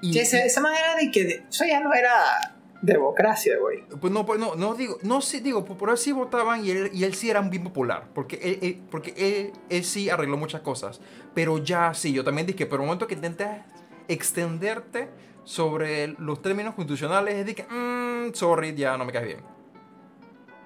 Y, 0.00 0.12
Sí, 0.14 0.18
esa, 0.20 0.38
esa 0.44 0.60
manera 0.60 0.94
de 0.96 1.10
que 1.10 1.44
eso 1.48 1.64
ya 1.66 1.80
no 1.80 1.92
era 1.94 2.54
democracia, 2.82 3.56
güey. 3.58 3.82
pues 4.00 4.12
no, 4.12 4.24
pues 4.26 4.38
no, 4.40 4.54
no 4.54 4.74
digo, 4.74 4.98
no 5.02 5.20
sí 5.20 5.40
digo, 5.40 5.64
por 5.64 5.76
por 5.76 5.90
él 5.90 5.96
sí 5.98 6.12
votaban 6.12 6.64
y 6.64 6.70
él, 6.70 6.90
y 6.92 7.04
él 7.04 7.14
sí 7.14 7.30
era 7.30 7.40
bien 7.40 7.64
popular, 7.64 8.04
porque 8.14 8.36
él, 8.42 8.58
él- 8.62 8.82
porque 8.90 9.14
él, 9.16 9.52
él 9.70 9.84
sí 9.84 10.10
arregló 10.10 10.36
muchas 10.36 10.60
cosas, 10.62 11.00
pero 11.34 11.58
ya 11.58 11.92
sí, 11.94 12.12
yo 12.12 12.22
también 12.24 12.46
dije, 12.46 12.66
pero 12.66 12.82
el 12.82 12.86
momento 12.86 13.06
que 13.06 13.14
intentas 13.14 13.64
extenderte 14.08 15.08
sobre 15.46 16.08
los 16.18 16.42
términos 16.42 16.74
constitucionales, 16.74 17.36
es 17.36 17.46
de 17.46 17.54
que, 17.54 17.62
mm, 17.62 18.34
sorry, 18.34 18.74
ya 18.74 18.98
no 18.98 19.04
me 19.04 19.12
caes 19.12 19.26
bien. 19.26 19.40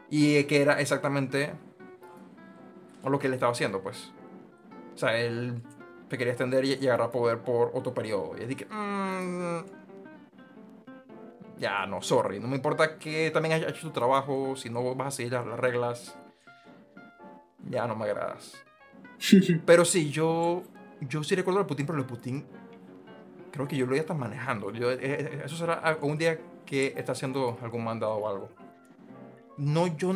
Y 0.08 0.42
que 0.44 0.62
era 0.62 0.80
exactamente 0.80 1.52
lo 3.04 3.18
que 3.18 3.26
él 3.26 3.34
estaba 3.34 3.52
haciendo, 3.52 3.82
pues. 3.82 4.10
O 4.94 4.98
sea, 4.98 5.16
él 5.18 5.62
te 6.08 6.16
quería 6.16 6.32
extender 6.32 6.64
y 6.64 6.76
llegar 6.78 7.00
a 7.02 7.10
poder 7.10 7.40
por 7.40 7.70
otro 7.74 7.92
periodo. 7.92 8.32
Y 8.38 8.42
es 8.42 8.48
de 8.48 8.56
que, 8.56 8.64
mm, 8.64 9.64
ya 11.58 11.84
no, 11.86 12.00
sorry. 12.00 12.40
No 12.40 12.48
me 12.48 12.56
importa 12.56 12.98
que 12.98 13.30
también 13.30 13.54
hayas 13.54 13.72
hecho 13.72 13.88
tu 13.88 13.92
trabajo, 13.92 14.56
si 14.56 14.70
no 14.70 14.94
vas 14.94 15.08
a 15.08 15.10
seguir 15.10 15.34
las, 15.34 15.46
las 15.46 15.60
reglas, 15.60 16.16
ya 17.68 17.86
no 17.86 17.94
me 17.96 18.06
agradas. 18.06 18.56
Pero 19.66 19.84
sí, 19.84 20.10
yo, 20.10 20.62
yo 21.02 21.22
sí 21.22 21.34
recuerdo 21.34 21.60
a 21.60 21.66
Putin, 21.66 21.84
pero 21.84 21.98
el 21.98 22.06
Putin 22.06 22.46
creo 23.53 23.66
que 23.68 23.76
yo 23.76 23.86
lo 23.86 23.94
ya 23.94 24.03
está 24.03 24.14
manejando. 24.14 24.70
Yo, 24.72 24.90
eh, 24.90 24.98
eh, 25.01 25.42
eso 25.44 25.57
será 25.57 25.74
algún 25.74 26.18
día 26.18 26.38
que 26.66 26.94
está 26.96 27.12
haciendo 27.12 27.59
algún 27.62 27.84
mandado 27.84 28.14
o 28.14 28.28
algo. 28.28 28.48
No, 29.57 29.86
yo 29.88 30.14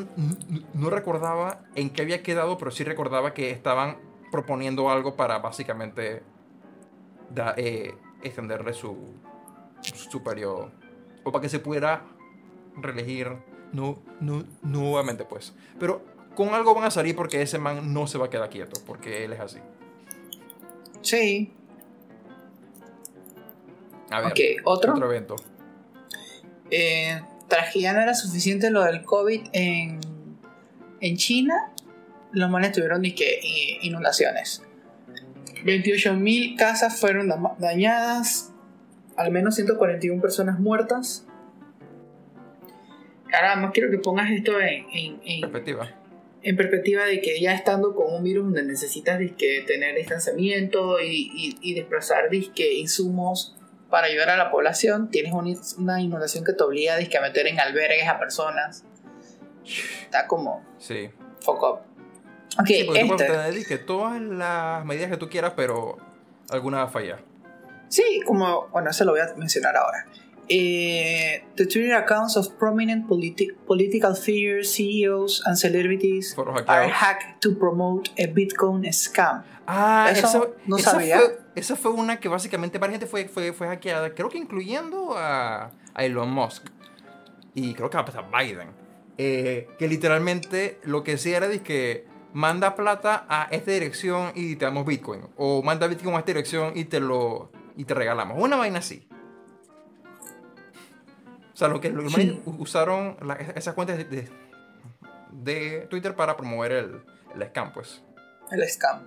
no 0.73 0.91
recordaba 0.91 1.61
en 1.75 1.91
qué 1.91 2.03
había 2.03 2.23
quedado, 2.23 2.57
pero 2.57 2.71
sí 2.71 2.83
recordaba 2.85 3.35
que 3.35 3.51
estaban 3.51 3.99
proponiendo 4.31 4.89
algo 4.91 5.17
para 5.17 5.39
básicamente 5.39 6.23
da- 7.31 7.55
eh, 7.57 7.95
extenderle 8.23 8.73
su, 8.73 8.97
su 9.83 10.23
periodo. 10.23 10.71
O 11.25 11.33
para 11.33 11.43
que 11.43 11.49
se 11.49 11.59
pudiera 11.59 12.03
reelegir 12.77 13.33
no, 13.73 13.99
no, 14.21 14.45
nuevamente, 14.63 15.25
pues. 15.25 15.55
Pero 15.79 16.03
con 16.35 16.49
algo 16.55 16.75
van 16.75 16.85
a 16.85 16.91
salir 16.91 17.15
porque 17.15 17.43
ese 17.43 17.59
man 17.59 17.93
no 17.93 18.07
se 18.07 18.17
va 18.19 18.27
a 18.27 18.31
quedar 18.31 18.49
quieto, 18.49 18.81
porque 18.87 19.25
él 19.25 19.33
es 19.35 19.41
así. 19.41 19.59
Sí. 21.03 21.53
A 24.11 24.21
ver, 24.21 24.33
otro. 24.65 24.93
otro 24.95 25.07
evento. 25.11 25.37
Eh, 26.71 27.21
tras 27.49 27.73
que 27.73 27.81
ya 27.81 27.93
no 27.93 28.01
era 28.01 28.15
suficiente 28.15 28.71
lo 28.71 28.83
del 28.85 29.03
COVID 29.05 29.41
en, 29.53 30.01
en 31.01 31.17
China, 31.17 31.73
los 32.33 32.51
manes 32.51 32.73
tuvieron 32.73 33.03
disque, 33.03 33.39
i- 33.43 33.79
inundaciones. 33.87 34.63
28.000 35.65 36.57
casas 36.57 36.99
fueron 37.01 37.33
dañadas, 37.59 38.53
al 39.17 39.31
menos 39.31 39.55
141 39.55 40.21
personas 40.21 40.59
muertas. 40.59 41.27
Ahora 43.33 43.57
más 43.57 43.73
quiero 43.73 43.91
que 43.91 43.99
pongas 43.99 44.31
esto 44.31 44.61
en, 44.61 44.87
en- 44.93 45.21
en- 45.25 45.41
Perspectiva. 45.41 45.91
en 46.43 46.57
perspectiva 46.57 47.05
de 47.05 47.21
que 47.21 47.41
ya 47.41 47.55
estando 47.55 47.95
con 47.95 48.13
un 48.13 48.23
virus 48.23 48.45
donde 48.45 48.63
necesitas 48.65 49.19
disque, 49.19 49.65
tener 49.67 49.97
distanciamiento 49.97 51.01
y, 51.01 51.31
y- 51.35 51.59
y 51.61 51.75
desplazar 51.75 52.31
disque, 52.31 52.75
insumos 52.75 53.57
para 53.95 54.09
ayudar 54.09 54.31
a 54.31 54.37
la 54.37 54.51
población, 54.51 55.09
tienes 55.09 55.33
un- 55.33 55.57
una 55.79 56.01
inundación 56.01 56.43
que 56.43 56.53
te 56.53 56.65
obliga 56.65 56.97
a 56.97 57.21
meter 57.21 57.47
en 57.47 57.61
albergues 57.61 58.09
a 58.09 58.19
personas. 58.19 58.83
Está 60.03 60.27
como 60.27 60.65
Sí. 60.79 61.11
fuck 61.39 61.63
up. 61.63 61.79
Ok, 62.59 62.67
Sí, 62.67 62.83
porque 62.85 63.01
tú 63.03 63.07
puedes 63.07 63.23
este. 63.31 63.33
tener 63.53 63.67
que 63.67 63.79
todas 63.79 64.21
las 64.21 64.85
medidas 64.85 65.11
que 65.13 65.17
tú 65.17 65.29
quieras, 65.29 65.53
pero 65.55 65.97
alguna 66.51 66.79
va 66.79 66.83
a 66.85 66.89
fallar. 66.89 67.21
Sí, 67.89 68.21
como, 68.27 68.67
bueno, 68.73 68.91
eso 68.91 69.05
lo 69.05 69.13
voy 69.13 69.21
a 69.21 69.33
mencionar 69.37 69.77
ahora. 69.77 70.07
Eh, 70.49 71.45
the 71.57 71.67
Twitter 71.67 71.95
accounts 71.95 72.37
of 72.37 72.49
prominent 72.59 73.07
politi- 73.09 73.55
political 73.67 74.15
figures, 74.15 74.71
CEOs, 74.75 75.43
and 75.47 75.57
celebrities 75.57 76.37
are 76.67 76.89
hacked 76.89 77.41
to 77.41 77.55
promote 77.59 78.11
a 78.19 78.27
Bitcoin 78.27 78.85
scam. 78.93 79.43
Ah, 79.67 80.09
Eso 80.11 80.27
eso, 80.27 80.55
no 80.67 80.79
sabía. 80.79 81.19
Fue, 81.21 81.39
esa 81.55 81.77
fue 81.77 81.93
una 81.93 82.21
que 82.21 82.29
básicamente 82.29 82.79
varias 82.79 83.01
gente 83.01 83.07
fue, 83.11 83.27
fue, 83.29 83.53
fue 83.55 83.67
hackeada, 83.69 84.15
creo 84.15 84.29
que 84.29 84.37
incluyendo 84.37 85.17
a, 85.17 85.71
a 85.95 86.05
Elon 86.05 86.31
Musk 86.31 86.67
y 87.55 87.73
creo 87.75 87.89
que 87.89 87.97
hasta 87.97 88.23
Biden. 88.23 88.69
Eh, 89.17 89.69
que 89.79 89.89
literalmente 89.89 90.79
lo 90.85 91.05
que 91.05 91.13
decía 91.13 91.37
era 91.39 91.49
de 91.49 91.63
que 91.63 92.05
manda 92.35 92.75
plata 92.75 93.25
a 93.29 93.49
esta 93.53 93.71
dirección 93.71 94.33
y 94.35 94.57
te 94.57 94.65
damos 94.67 94.85
Bitcoin. 94.85 95.23
O 95.37 95.63
manda 95.63 95.87
Bitcoin 95.87 96.17
a 96.17 96.19
esta 96.19 96.33
dirección 96.33 96.77
y 96.77 96.85
te 96.85 97.01
lo 97.01 97.51
y 97.77 97.85
te 97.85 97.95
regalamos. 97.95 98.37
Una 98.39 98.57
vaina 98.57 98.81
así. 98.81 99.09
O 101.55 101.57
sea, 101.57 101.69
lo 101.69 101.81
que 101.81 101.91
los 101.91 102.13
Sí. 102.13 102.43
usaron 102.59 103.17
la- 103.23 103.35
esas 103.35 103.75
cuentas 103.75 103.97
de, 103.97 104.05
de- 104.05 104.29
de 105.31 105.87
Twitter 105.89 106.15
para 106.17 106.37
promover 106.37 106.73
el, 106.73 107.01
el 107.35 107.49
scam, 107.49 107.73
pues. 107.73 108.03
El 108.51 108.69
scam. 108.69 109.05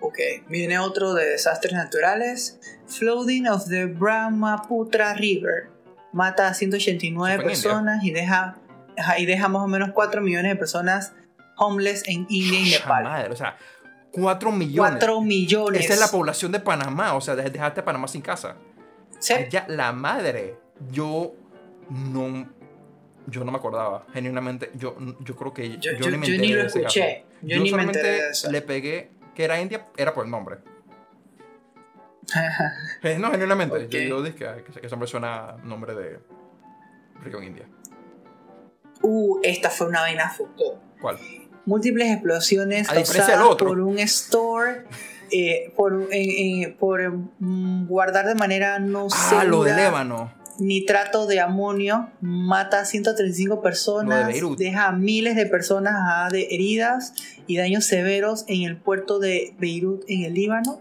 Ok, 0.00 0.18
viene 0.48 0.78
otro 0.78 1.12
de 1.14 1.26
desastres 1.26 1.74
naturales. 1.74 2.58
Flooding 2.86 3.46
of 3.48 3.68
the 3.68 3.84
Brahmaputra 3.86 5.14
River. 5.14 5.68
Mata 6.12 6.48
a 6.48 6.54
189 6.54 7.34
Eso 7.34 7.42
fue 7.42 7.52
en 7.52 7.60
personas 7.60 8.04
y 8.04 8.10
deja, 8.10 8.56
y 9.18 9.26
deja 9.26 9.48
más 9.48 9.62
o 9.62 9.68
menos 9.68 9.90
4 9.92 10.22
millones 10.22 10.52
de 10.52 10.56
personas 10.56 11.12
homeless 11.56 12.02
en 12.06 12.26
India 12.30 12.60
y 12.60 12.70
¡Cha 12.72 12.80
Nepal. 12.80 13.04
madre! 13.04 13.32
O 13.32 13.36
sea, 13.36 13.56
4 14.12 14.50
millones. 14.50 14.92
4 14.92 15.20
millones. 15.20 15.84
Esa 15.84 15.94
es 15.94 16.00
la 16.00 16.08
población 16.08 16.50
de 16.52 16.60
Panamá. 16.60 17.14
O 17.14 17.20
sea, 17.20 17.36
de- 17.36 17.50
dejaste 17.50 17.80
a 17.80 17.84
Panamá 17.84 18.08
sin 18.08 18.22
casa. 18.22 18.56
Sí. 19.18 19.34
Ya, 19.50 19.66
la 19.68 19.92
madre. 19.92 20.56
Yo 20.90 21.34
no. 21.90 22.48
Yo 23.26 23.44
no 23.44 23.52
me 23.52 23.58
acordaba. 23.58 24.06
Genuinamente. 24.12 24.70
Yo, 24.74 24.96
yo 25.20 25.36
creo 25.36 25.52
que. 25.54 25.78
Yo, 25.78 25.92
Yo, 25.92 25.98
yo- 25.98 26.10
ni 26.10 26.16
me 26.18 26.26
yo 26.26 26.38
ni 26.40 26.48
lo 26.52 26.62
escuché. 26.62 27.24
Yo, 27.42 27.48
Yo, 27.48 27.56
ni 27.58 27.62
me 27.64 27.70
solamente 27.70 28.28
eso. 28.30 28.50
le 28.50 28.62
pegué 28.62 29.10
que 29.34 29.44
era 29.44 29.60
India. 29.60 29.86
Era 29.96 30.12
por 30.14 30.24
el 30.24 30.30
nombre. 30.30 30.58
No, 33.18 33.30
genuinamente. 33.30 33.84
Ok. 33.86 33.90
Yo, 34.08 34.22
dije 34.22 34.36
que, 34.36 34.80
que 34.80 34.88
persona 34.88 35.06
suena 35.06 35.56
nombre 35.64 35.94
de. 35.94 36.20
Región 37.22 37.44
India. 37.44 37.66
uh, 39.02 39.38
esta 39.42 39.68
fue 39.68 39.88
una 39.88 40.00
vaina 40.00 40.30
foto. 40.30 40.80
¿Cuál? 41.02 41.18
Múltiples 41.66 42.10
explosiones 42.12 42.88
A 42.88 42.94
diferencia 42.94 43.34
causadas 43.34 43.40
del 43.44 43.52
otro. 43.52 43.68
por 43.68 43.80
un 43.80 43.98
store. 43.98 44.84
eh, 45.30 45.72
por 45.76 46.08
eh, 46.10 46.62
eh, 46.62 46.76
por 46.78 47.12
mm, 47.38 47.86
guardar 47.86 48.26
de 48.26 48.34
manera 48.34 48.78
no 48.78 49.06
Ah, 49.12 49.44
lo 49.44 49.62
de 49.64 49.70
segura 49.70 49.76
Lébano. 49.84 50.32
Nitrato 50.60 51.26
de 51.26 51.40
amonio 51.40 52.10
mata 52.20 52.80
a 52.80 52.84
135 52.84 53.54
Lo 53.56 53.62
personas, 53.62 54.26
de 54.28 54.54
deja 54.56 54.88
a 54.88 54.92
miles 54.92 55.36
de 55.36 55.46
personas 55.46 56.30
de 56.32 56.48
heridas 56.50 57.14
y 57.46 57.56
daños 57.56 57.84
severos 57.84 58.44
en 58.48 58.62
el 58.62 58.76
puerto 58.76 59.18
de 59.18 59.54
Beirut 59.58 60.04
en 60.08 60.22
el 60.22 60.34
Líbano. 60.34 60.80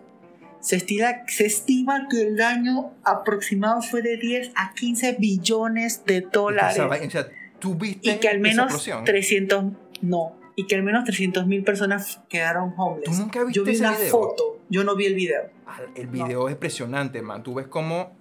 Se 0.62 0.76
estima, 0.76 1.08
se 1.28 1.46
estima 1.46 2.08
que 2.10 2.22
el 2.22 2.36
daño 2.36 2.92
aproximado 3.04 3.82
fue 3.82 4.02
de 4.02 4.18
10 4.18 4.52
a 4.56 4.74
15 4.74 5.16
billones 5.18 6.04
de 6.06 6.22
dólares 6.22 6.78
o 6.80 7.10
sea, 7.10 7.28
tú 7.60 7.76
viste 7.76 8.12
y 8.12 8.18
que 8.18 8.28
al 8.28 8.40
menos 8.40 8.66
explosión? 8.66 9.06
300 9.06 9.66
no 10.02 10.36
y 10.58 10.68
que 10.68 10.76
al 10.76 10.84
menos 10.84 11.06
300 11.06 11.48
mil 11.48 11.64
personas 11.64 12.20
quedaron 12.28 12.76
¿Tú 12.76 12.82
homeless. 12.82 13.20
nunca 13.20 13.44
viste 13.46 13.58
Yo 13.60 13.64
vi 13.64 13.72
ese 13.72 13.84
una 13.84 13.92
video? 13.98 14.10
foto, 14.12 14.60
yo 14.70 14.84
no 14.84 14.98
vi 14.98 15.06
el 15.06 15.14
video. 15.16 15.44
Ah, 15.66 15.80
El 15.96 16.08
video 16.08 16.50
es 16.50 16.54
impresionante, 16.56 17.22
man. 17.22 17.42
Tú 17.44 17.54
ves 17.54 17.68
cómo, 17.68 18.12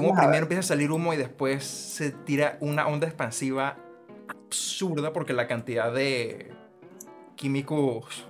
a 0.00 0.16
primero 0.16 0.42
empieza 0.42 0.60
a 0.60 0.62
salir 0.62 0.90
humo 0.90 1.12
y 1.14 1.16
después 1.16 1.64
se 1.64 2.10
tira 2.10 2.56
una 2.60 2.86
onda 2.86 3.06
expansiva 3.06 3.76
absurda 4.28 5.12
porque 5.12 5.32
la 5.32 5.46
cantidad 5.46 5.92
de 5.92 6.52
químicos 7.36 8.26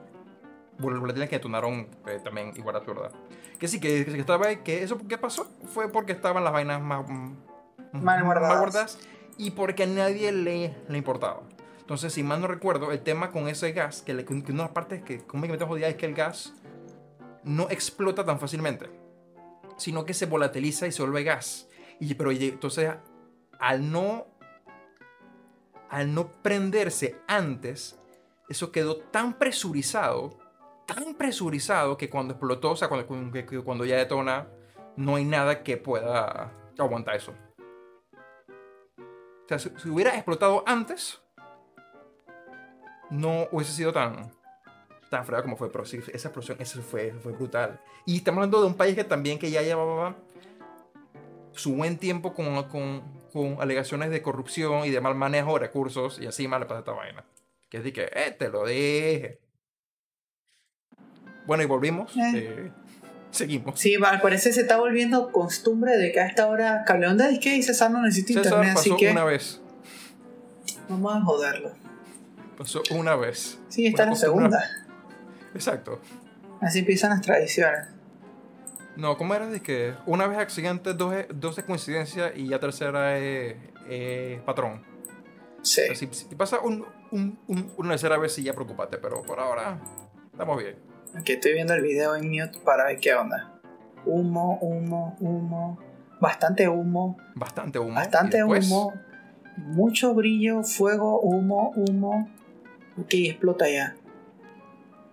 volátiles 0.78 1.28
que 1.28 1.36
detonaron 1.36 1.88
eh, 2.06 2.20
también 2.22 2.52
igual 2.56 2.76
absurda. 2.76 3.10
Que 3.58 3.66
sí, 3.68 3.80
que, 3.80 4.04
que 4.04 4.18
estaba 4.18 4.54
que 4.56 4.82
eso 4.82 4.98
¿qué 5.08 5.18
pasó? 5.18 5.48
Fue 5.66 5.90
porque 5.90 6.12
estaban 6.12 6.44
las 6.44 6.52
vainas 6.52 6.80
más 6.80 7.08
mm, 7.08 7.32
Mal 7.92 8.22
guardadas. 8.22 8.98
y 9.36 9.52
porque 9.52 9.84
a 9.84 9.86
nadie 9.86 10.30
le, 10.32 10.74
le 10.88 10.98
importaba. 10.98 11.42
Entonces, 11.80 12.12
si 12.12 12.22
mal 12.22 12.40
no 12.40 12.46
recuerdo, 12.46 12.92
el 12.92 13.00
tema 13.00 13.30
con 13.30 13.48
ese 13.48 13.72
gas, 13.72 14.02
que, 14.02 14.12
le, 14.12 14.24
que 14.24 14.34
una 14.34 14.44
de 14.44 14.54
las 14.54 14.70
partes 14.70 15.02
que 15.02 15.20
cómicamente 15.20 15.64
jodida 15.64 15.88
es 15.88 15.96
que 15.96 16.04
el 16.04 16.14
gas 16.14 16.52
no 17.44 17.70
explota 17.70 18.26
tan 18.26 18.38
fácilmente, 18.38 18.90
sino 19.78 20.04
que 20.04 20.12
se 20.12 20.26
volatiliza 20.26 20.86
y 20.86 20.92
se 20.92 21.02
vuelve 21.02 21.24
gas. 21.24 21.68
Y, 22.00 22.14
pero 22.14 22.30
entonces, 22.30 22.94
al 23.58 23.90
no, 23.90 24.26
al 25.88 26.12
no 26.14 26.28
prenderse 26.42 27.16
antes, 27.26 27.98
eso 28.48 28.70
quedó 28.70 28.98
tan 28.98 29.38
presurizado, 29.38 30.38
tan 30.86 31.14
presurizado 31.14 31.96
que 31.96 32.10
cuando 32.10 32.34
explotó, 32.34 32.72
o 32.72 32.76
sea, 32.76 32.88
cuando, 32.88 33.06
cuando 33.64 33.84
ya 33.84 33.96
detona, 33.96 34.48
no 34.96 35.16
hay 35.16 35.24
nada 35.24 35.62
que 35.62 35.76
pueda 35.76 36.52
aguantar 36.76 37.16
eso. 37.16 37.32
O 39.44 39.48
sea, 39.48 39.58
si 39.58 39.88
hubiera 39.88 40.14
explotado 40.14 40.62
antes, 40.66 41.22
no 43.10 43.48
hubiese 43.50 43.72
sido 43.72 43.92
tan, 43.92 44.30
tan 45.08 45.24
fregado 45.24 45.44
como 45.44 45.56
fue. 45.56 45.70
Pero 45.70 45.84
sí, 45.84 46.00
esa 46.12 46.28
explosión, 46.28 46.56
eso 46.60 46.80
fue, 46.82 47.12
fue 47.22 47.32
brutal. 47.32 47.80
Y 48.06 48.16
estamos 48.16 48.38
hablando 48.38 48.60
de 48.60 48.66
un 48.66 48.74
país 48.74 48.94
que 48.94 49.04
también 49.04 49.38
que 49.38 49.50
ya 49.50 49.62
llevaba 49.62 50.16
su 51.52 51.74
buen 51.74 51.98
tiempo 51.98 52.34
con, 52.34 52.62
con, 52.64 53.02
con 53.32 53.56
alegaciones 53.60 54.10
de 54.10 54.22
corrupción 54.22 54.84
y 54.84 54.90
de 54.90 55.00
mal 55.00 55.14
manejo 55.14 55.54
de 55.54 55.60
recursos 55.60 56.20
y 56.20 56.26
así 56.26 56.46
mal 56.46 56.60
le 56.60 56.66
pasa 56.66 56.80
esta 56.80 56.92
vaina. 56.92 57.24
Que 57.68 57.78
es 57.78 57.84
de 57.84 57.92
que, 57.92 58.04
eh, 58.04 58.34
te 58.38 58.48
lo 58.48 58.66
dije. 58.66 59.40
Bueno, 61.46 61.62
y 61.62 61.66
volvimos. 61.66 62.16
Eh. 62.16 62.32
eh, 62.34 62.72
seguimos. 63.30 63.78
Sí, 63.78 63.96
al 64.02 64.20
parecer 64.20 64.52
se 64.52 64.62
está 64.62 64.78
volviendo 64.78 65.32
costumbre 65.32 65.96
de 65.96 66.12
que 66.12 66.20
a 66.20 66.26
esta 66.26 66.46
hora 66.46 66.84
Cableón 66.86 67.18
de 67.18 67.28
disque 67.28 67.56
y 67.56 67.62
César 67.62 67.90
no 67.90 68.02
necesita 68.02 68.42
César 68.42 68.58
internet, 68.58 68.78
así 68.78 68.90
pasó 68.90 68.98
que 68.98 69.10
una 69.10 69.24
vez. 69.24 69.60
vamos 70.88 71.16
a 71.16 71.20
joderlo. 71.22 71.72
Pasó 72.56 72.82
una 72.90 73.16
vez. 73.16 73.58
Sí, 73.68 73.86
está 73.86 74.04
en 74.04 74.10
la 74.10 74.16
segunda. 74.16 74.87
Exacto. 75.54 76.00
Así 76.60 76.80
empiezan 76.80 77.10
las 77.10 77.20
tradiciones. 77.20 77.88
No, 78.96 79.16
¿cómo 79.16 79.34
era? 79.34 79.46
De 79.46 79.60
que 79.60 79.94
una 80.06 80.26
vez 80.26 80.38
accidente, 80.38 80.92
dos, 80.94 81.14
es- 81.14 81.26
dos 81.34 81.56
es 81.58 81.64
coincidencia 81.64 82.32
y 82.34 82.48
ya 82.48 82.58
tercera 82.58 83.16
es, 83.18 83.56
es 83.88 84.40
patrón. 84.42 84.82
Sí. 85.62 85.82
O 85.82 85.86
sea, 85.86 85.94
si, 85.94 86.08
si 86.12 86.34
pasa 86.34 86.58
un, 86.60 86.84
un- 87.12 87.38
un- 87.46 87.72
una 87.76 87.90
tercera 87.90 88.18
vez, 88.18 88.32
sí 88.34 88.42
ya 88.42 88.52
preocupate, 88.54 88.98
pero 88.98 89.22
por 89.22 89.38
ahora 89.38 89.78
estamos 90.32 90.58
bien. 90.60 90.76
Aquí 91.14 91.32
estoy 91.32 91.52
viendo 91.54 91.74
el 91.74 91.82
video 91.82 92.16
en 92.16 92.28
mute 92.28 92.58
para 92.64 92.84
ver 92.86 92.98
qué 92.98 93.14
onda. 93.14 93.60
Humo, 94.04 94.58
humo, 94.60 95.16
humo. 95.20 95.78
Bastante 96.20 96.68
humo. 96.68 97.16
Bastante 97.36 97.78
humo. 97.78 97.94
Bastante 97.94 98.42
humo. 98.42 98.92
Mucho 99.56 100.14
brillo, 100.14 100.62
fuego, 100.64 101.20
humo, 101.20 101.72
humo. 101.76 102.28
Ok, 103.00 103.14
explota 103.14 103.68
ya. 103.68 103.96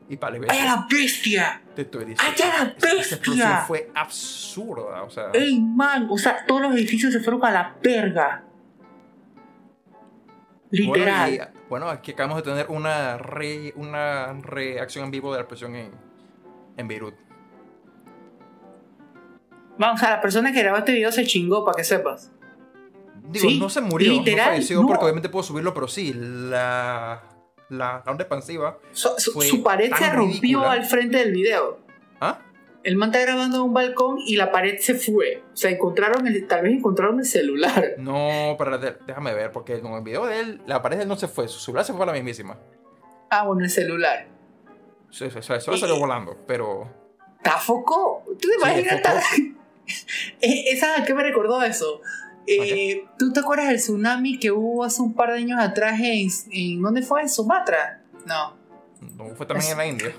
Y 0.08 0.18
vale, 0.18 0.40
¡Ay, 0.50 0.60
a 0.60 0.66
la 0.66 0.88
bestia! 0.90 1.62
te 1.76 1.82
estoy 1.82 2.06
diciendo. 2.06 2.24
¡Ay, 2.38 2.44
a 2.44 2.64
la 2.64 2.70
esa- 2.78 2.88
Esa 3.02 3.16
explosión 3.16 3.48
bestia! 3.48 3.66
fue 3.66 3.92
absurda, 3.96 5.02
o 5.04 5.10
sea. 5.10 5.32
¡Ey, 5.34 5.60
man! 5.60 6.08
O 6.12 6.18
sea, 6.18 6.46
todos 6.46 6.62
los 6.62 6.76
edificios 6.76 7.12
se 7.12 7.20
fueron 7.22 7.44
a 7.46 7.52
la 7.52 7.76
verga. 7.82 8.44
Literal. 10.72 11.30
Bueno, 11.32 11.44
y, 11.54 11.70
bueno, 11.70 11.90
aquí 11.90 12.12
acabamos 12.12 12.38
de 12.38 12.44
tener 12.44 12.68
una, 12.70 13.18
re- 13.18 13.74
una 13.78 14.34
reacción 14.42 15.06
en 15.06 15.12
vivo 15.12 15.32
de 15.32 15.38
la 15.38 15.42
explosión 15.42 15.76
en, 15.76 15.92
en 16.78 16.88
Beirut. 16.88 17.16
Vamos, 19.78 20.00
o 20.02 20.06
sea, 20.06 20.16
la 20.18 20.22
persona 20.22 20.52
que 20.54 20.62
grabó 20.62 20.78
este 20.78 20.94
video 20.94 21.12
se 21.12 21.26
chingó, 21.26 21.66
para 21.66 21.78
que 21.78 21.84
sepas. 21.84 22.32
Digo, 23.30 23.50
Sí, 23.50 23.60
no 23.60 23.70
se 23.70 23.82
murió, 23.82 24.12
literal, 24.12 24.46
no 24.48 24.52
falleció 24.54 24.82
no. 24.82 24.88
porque 24.88 25.04
obviamente 25.04 25.30
puedo 25.30 25.44
subirlo, 25.44 25.74
pero 25.74 25.88
sí, 25.88 26.14
la, 26.14 27.24
la, 27.70 28.02
la 28.06 28.12
onda 28.12 28.24
expansiva. 28.24 28.78
Su, 28.92 29.64
pared 29.64 29.92
se 29.94 30.10
rompió 30.12 30.40
ridícula. 30.60 30.72
al 30.72 30.86
frente 30.86 31.18
del 31.18 31.32
video. 31.32 31.80
¿Ah? 32.22 32.40
El 32.84 32.98
man 32.98 33.10
está 33.10 33.22
grabando 33.22 33.58
en 33.58 33.64
un 33.64 33.74
balcón 33.74 34.18
y 34.20 34.36
la 34.36 34.52
pared 34.52 34.78
se 34.80 34.94
fue. 34.94 35.44
O 35.52 35.58
sea, 35.58 35.72
encontraron 35.72 36.28
el, 36.28 36.48
tal 36.48 36.64
vez 36.64 36.74
encontraron 36.74 37.20
el 37.20 37.26
celular. 37.26 37.96
No, 37.98 38.56
pero 38.60 38.78
déjame 38.78 39.34
ver, 39.34 39.52
porque 39.52 39.76
en 39.76 39.86
el 39.88 40.04
video 40.04 40.26
de 40.28 40.40
él, 40.40 40.62
la 40.68 40.82
pared 40.82 40.98
de 40.98 41.04
él 41.04 41.10
no 41.10 41.16
se 41.18 41.28
fue, 41.28 41.48
su 41.48 41.60
celular 41.60 41.84
se 41.84 41.94
fue 41.94 42.04
a 42.04 42.06
la 42.08 42.14
mismísima. 42.14 42.58
Ah, 43.32 43.44
bueno, 43.46 43.64
el 43.64 43.72
celular. 43.72 44.28
Eso, 45.12 45.26
eso, 45.26 45.40
eso, 45.40 45.56
eso 45.56 45.78
salió 45.78 45.98
volando, 45.98 46.38
pero. 46.46 46.88
¿Está 47.38 47.58
foco? 47.58 48.24
¿Tú 48.28 48.36
te 48.38 48.48
Sí, 48.50 48.54
imaginas? 48.60 49.02
Eh, 50.42 50.72
¿Esa 50.72 51.04
qué 51.06 51.14
me 51.14 51.22
recordó 51.22 51.62
eso? 51.62 52.02
Eh, 52.48 53.06
¿Tú 53.18 53.34
te 53.34 53.40
acuerdas 53.40 53.70
del 53.70 53.78
tsunami 53.78 54.40
que 54.40 54.52
hubo 54.52 54.84
hace 54.84 55.02
un 55.02 55.14
par 55.14 55.32
de 55.32 55.40
años 55.40 55.60
atrás 55.60 56.00
en, 56.00 56.30
en 56.52 56.82
¿dónde 56.82 57.02
fue? 57.02 57.22
En 57.22 57.30
Sumatra. 57.30 58.02
No. 58.26 58.56
No, 59.18 59.36
fue 59.36 59.46
también 59.46 59.72
en 59.72 59.78
la 59.78 59.86
India. 59.88 60.16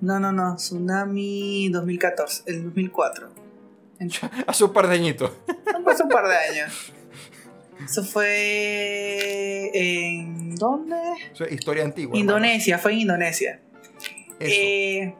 No, 0.00 0.20
no, 0.20 0.32
no. 0.32 0.56
Tsunami 0.56 1.68
2014, 1.70 2.42
el 2.46 2.64
2004. 2.64 3.46
Hace 4.46 4.64
un 4.64 4.72
par 4.72 4.88
de 4.88 4.94
añitos. 4.94 5.30
Hace 5.86 6.02
un 6.02 6.08
par 6.08 6.26
de 6.28 6.36
años. 6.36 6.92
Eso 7.84 8.02
fue 8.04 9.70
en 9.74 10.54
¿dónde? 10.54 10.96
Eso 11.32 11.44
es 11.44 11.52
historia 11.52 11.84
antigua. 11.84 12.16
Indonesia, 12.16 12.78
fue 12.78 12.92
en 12.92 13.00
Indonesia. 13.00 13.60
Eh, 14.40 15.14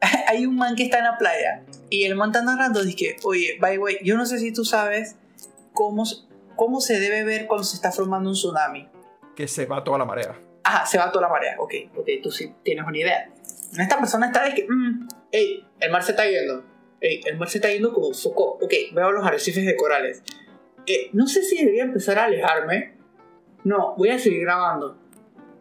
hay 0.28 0.46
un 0.46 0.56
man 0.56 0.76
que 0.76 0.84
está 0.84 0.98
en 0.98 1.04
la 1.04 1.18
playa 1.18 1.62
y 1.90 2.04
el 2.04 2.16
man 2.16 2.30
está 2.30 2.42
narrando 2.42 2.82
dice, 2.82 3.16
oye, 3.22 3.58
by 3.60 3.72
the 3.72 3.78
way, 3.78 3.98
yo 4.02 4.16
no 4.16 4.26
sé 4.26 4.38
si 4.38 4.52
tú 4.52 4.64
sabes 4.64 5.16
cómo, 5.72 6.04
cómo 6.56 6.80
se 6.80 6.98
debe 6.98 7.24
ver 7.24 7.46
cuando 7.46 7.64
se 7.64 7.76
está 7.76 7.92
formando 7.92 8.30
un 8.30 8.34
tsunami. 8.34 8.88
Que 9.34 9.46
se 9.46 9.66
va 9.66 9.84
toda 9.84 9.98
la 9.98 10.04
marea. 10.04 10.40
Ajá, 10.64 10.86
se 10.86 10.98
va 10.98 11.12
toda 11.12 11.28
la 11.28 11.32
marea. 11.32 11.56
Ok, 11.58 11.74
ok, 11.96 12.08
tú 12.22 12.30
sí 12.30 12.52
tienes 12.64 12.84
una 12.86 12.98
idea. 12.98 13.30
Esta 13.78 13.98
persona 13.98 14.26
está 14.26 14.44
de 14.44 14.54
que, 14.54 14.66
mm, 14.68 15.08
hey, 15.30 15.64
el 15.78 15.90
mar 15.92 16.02
se 16.02 16.12
está 16.12 16.28
yendo. 16.28 16.64
Hey, 17.00 17.20
el 17.24 17.36
mar 17.36 17.48
se 17.48 17.58
está 17.58 17.70
yendo 17.70 17.92
como 17.92 18.12
foco. 18.14 18.58
Ok, 18.62 18.72
veo 18.92 19.12
los 19.12 19.24
arrecifes 19.24 19.64
de 19.64 19.76
corales. 19.76 20.22
Eh, 20.86 21.10
no 21.12 21.26
sé 21.26 21.42
si 21.42 21.58
debería 21.58 21.84
empezar 21.84 22.18
a 22.18 22.24
alejarme. 22.24 22.94
No, 23.64 23.94
voy 23.96 24.08
a 24.08 24.18
seguir 24.18 24.42
grabando. 24.42 24.98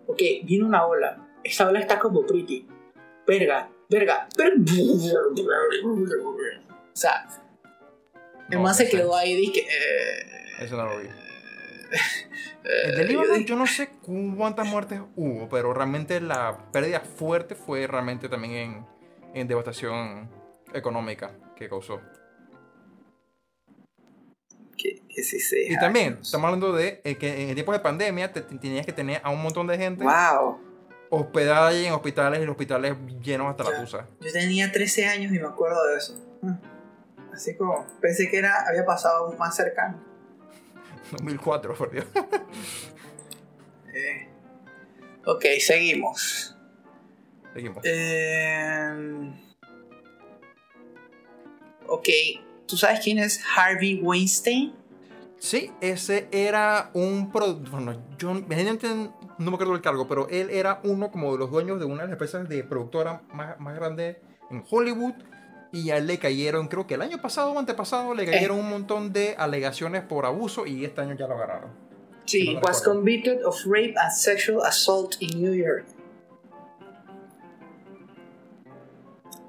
Ok, 0.07 0.21
viene 0.43 0.63
una 0.63 0.86
ola. 0.86 1.28
Esa 1.43 1.67
ola 1.67 1.80
está 1.80 1.99
como 1.99 2.26
pretty. 2.26 2.67
Verga, 3.28 3.69
verga, 3.90 4.28
O 6.94 6.96
sea, 6.96 7.28
el 8.50 8.60
man 8.60 8.76
se 8.76 8.90
quedó 8.90 9.16
ahí 9.16 9.36
dije. 9.36 9.62
Eh, 9.62 10.64
eso 10.64 10.78
no 10.78 10.86
lo 10.86 11.00
vi. 11.00 11.08
El 12.64 12.96
del 12.96 13.08
Líbano, 13.08 13.38
yo 13.38 13.56
no 13.56 13.68
sé 13.68 13.90
cuántas 14.36 14.68
muertes 14.68 15.00
hubo, 15.16 15.48
pero 15.50 15.74
realmente 15.74 16.20
la 16.20 16.58
pérdida 16.72 17.00
fuerte 17.00 17.54
fue 17.54 17.86
realmente 17.86 18.28
también 18.28 18.54
en, 18.54 18.86
en 19.36 19.48
devastación 19.48 20.30
económica 20.74 21.32
que 21.56 21.70
causó. 21.70 22.02
Que. 24.78 25.02
Y 25.70 25.78
también, 25.80 26.20
estamos 26.22 26.46
hablando 26.46 26.74
de 26.74 27.02
eh, 27.04 27.16
que 27.16 27.44
en 27.44 27.50
el 27.50 27.56
tiempo 27.56 27.72
de 27.72 27.80
pandemia 27.80 28.34
te, 28.34 28.42
tenías 28.42 28.86
que 28.86 28.92
tener 28.92 29.22
a 29.24 29.30
un 29.30 29.42
montón 29.42 29.66
de 29.68 29.78
gente 29.78 30.04
wow. 30.04 30.60
Hospedada 31.20 31.68
ahí 31.68 31.86
en 31.86 31.93
hospitales 31.93 32.41
y 32.41 32.45
los 32.45 32.53
hospitales 32.53 32.95
llenos 33.22 33.47
hasta 33.49 33.63
la 33.63 33.82
tusa. 33.82 34.07
Yo 34.20 34.32
tenía 34.32 34.72
13 34.72 35.05
años 35.07 35.34
y 35.34 35.39
me 35.39 35.47
acuerdo 35.47 35.86
de 35.88 35.97
eso. 35.97 36.16
Ah, 36.43 36.59
así 37.34 37.55
como 37.55 37.86
pensé 38.01 38.30
que 38.30 38.38
era, 38.38 38.66
había 38.68 38.86
pasado 38.86 39.32
más 39.38 39.55
cercano. 39.55 40.03
2004, 41.11 41.74
por 41.76 41.91
Dios. 41.91 42.05
eh, 43.93 44.28
ok, 45.26 45.45
seguimos. 45.59 46.55
Seguimos. 47.53 47.80
Eh, 47.84 49.34
ok, 51.88 52.09
¿tú 52.68 52.78
sabes 52.78 52.99
quién 53.01 53.20
es 53.20 53.41
Harvey 53.55 54.01
Weinstein? 54.01 54.74
Sí, 55.38 55.72
ese 55.82 56.28
era 56.32 56.90
un... 56.94 57.32
Bueno, 57.32 58.02
yo 58.18 58.34
no 58.34 58.42
me 58.42 59.54
acuerdo 59.54 59.74
del 59.74 59.82
cargo, 59.82 60.08
pero 60.08 60.28
él 60.30 60.50
era 60.50 60.80
uno 60.84 61.12
como 61.12 61.34
de 61.34 61.40
los 61.40 61.52
dueños 61.52 61.80
de 61.80 61.86
una 61.86 62.04
de 62.04 62.08
las 62.08 62.12
empresas 62.14 62.48
de 62.50 62.64
productora 62.64 63.22
más, 63.34 63.60
más 63.60 63.76
grande 63.76 64.22
en 64.50 64.64
Hollywood 64.70 65.14
y 65.72 65.92
a 65.92 65.98
él 65.98 66.08
le 66.08 66.18
cayeron, 66.20 66.68
creo 66.70 66.88
que 66.88 66.94
el 66.94 67.02
año 67.02 67.22
pasado 67.22 67.52
o 67.52 67.60
antepasado, 67.60 68.14
le 68.14 68.26
cayeron 68.26 68.60
un 68.60 68.70
montón 68.70 69.12
de 69.12 69.36
alegaciones 69.38 70.04
por 70.04 70.26
abuso 70.26 70.66
y 70.66 70.86
este 70.86 71.02
año 71.02 71.16
ya 71.16 71.28
lo 71.28 71.36
agarraron. 71.36 71.70
Sí, 72.26 72.54
no 72.54 72.62
was 72.62 72.82
convicted 72.82 73.44
of 73.46 73.62
rape 73.66 73.94
and 73.98 74.12
sexual 74.12 74.66
assault 74.66 75.16
in 75.20 75.42
New 75.42 75.54
York. 75.54 75.86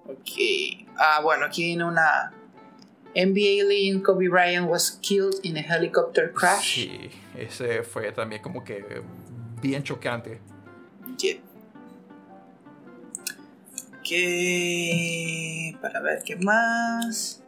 Ok. 0.06 0.86
Ah, 0.98 1.20
bueno, 1.22 1.46
aquí 1.46 1.64
viene 1.64 1.84
una. 1.84 2.32
NBA 3.16 3.66
legend 3.66 4.04
Kobe 4.04 4.28
Bryant 4.28 4.68
was 4.68 4.98
killed 5.00 5.40
in 5.42 5.56
a 5.56 5.62
helicopter 5.62 6.30
crash. 6.32 6.76
Sí, 6.76 7.10
ese 7.34 7.82
fue 7.82 8.12
también 8.12 8.42
como 8.42 8.62
que 8.62 8.84
bien 9.62 9.82
chocante. 9.82 10.38
Yeah. 11.18 11.40
Ok, 13.98 15.80
para 15.80 16.00
ver 16.02 16.22
qué 16.24 16.36
más. 16.36 17.42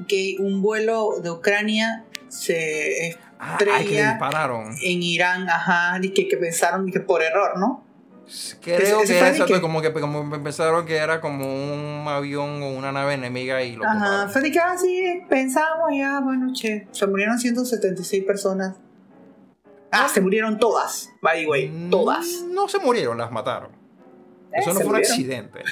Ok, 0.00 0.40
un 0.40 0.62
vuelo 0.62 1.20
de 1.22 1.30
Ucrania 1.30 2.04
se 2.28 3.08
estrella 3.08 4.18
ah, 4.20 4.70
en 4.82 5.02
Irán, 5.02 5.48
ajá, 5.48 5.98
y 6.02 6.10
que, 6.10 6.26
que 6.26 6.36
pensaron 6.36 6.90
que 6.90 7.00
por 7.00 7.22
error, 7.22 7.58
¿no? 7.58 7.85
Creo 8.60 9.02
que, 9.02 9.16
era 9.16 9.28
exacto, 9.28 9.60
como 9.60 9.80
que 9.80 9.92
como 9.92 10.28
pensaron 10.42 10.84
que 10.84 10.96
era 10.96 11.20
como 11.20 11.46
un 11.46 12.04
avión 12.08 12.60
o 12.62 12.70
una 12.70 12.90
nave 12.90 13.14
enemiga 13.14 13.62
y 13.62 13.76
lo 13.76 13.84
Ajá, 13.84 14.28
fue 14.28 14.42
de 14.42 14.50
que 14.50 14.58
así 14.58 15.06
ah, 15.06 15.26
pensamos 15.28 15.90
ya, 15.96 16.20
bueno, 16.20 16.52
che, 16.52 16.88
se 16.90 17.06
murieron 17.06 17.38
176 17.38 18.24
personas. 18.24 18.76
Ah, 19.92 20.08
se 20.08 20.20
murieron 20.20 20.58
todas, 20.58 21.10
by 21.22 21.42
the 21.42 21.48
way, 21.48 21.68
mm, 21.68 21.90
todas. 21.90 22.26
No 22.50 22.68
se 22.68 22.80
murieron, 22.80 23.16
las 23.16 23.30
mataron. 23.30 23.70
Eso 24.52 24.72
no 24.72 24.80
fue 24.80 24.88
un 24.88 24.96
accidente. 24.96 25.62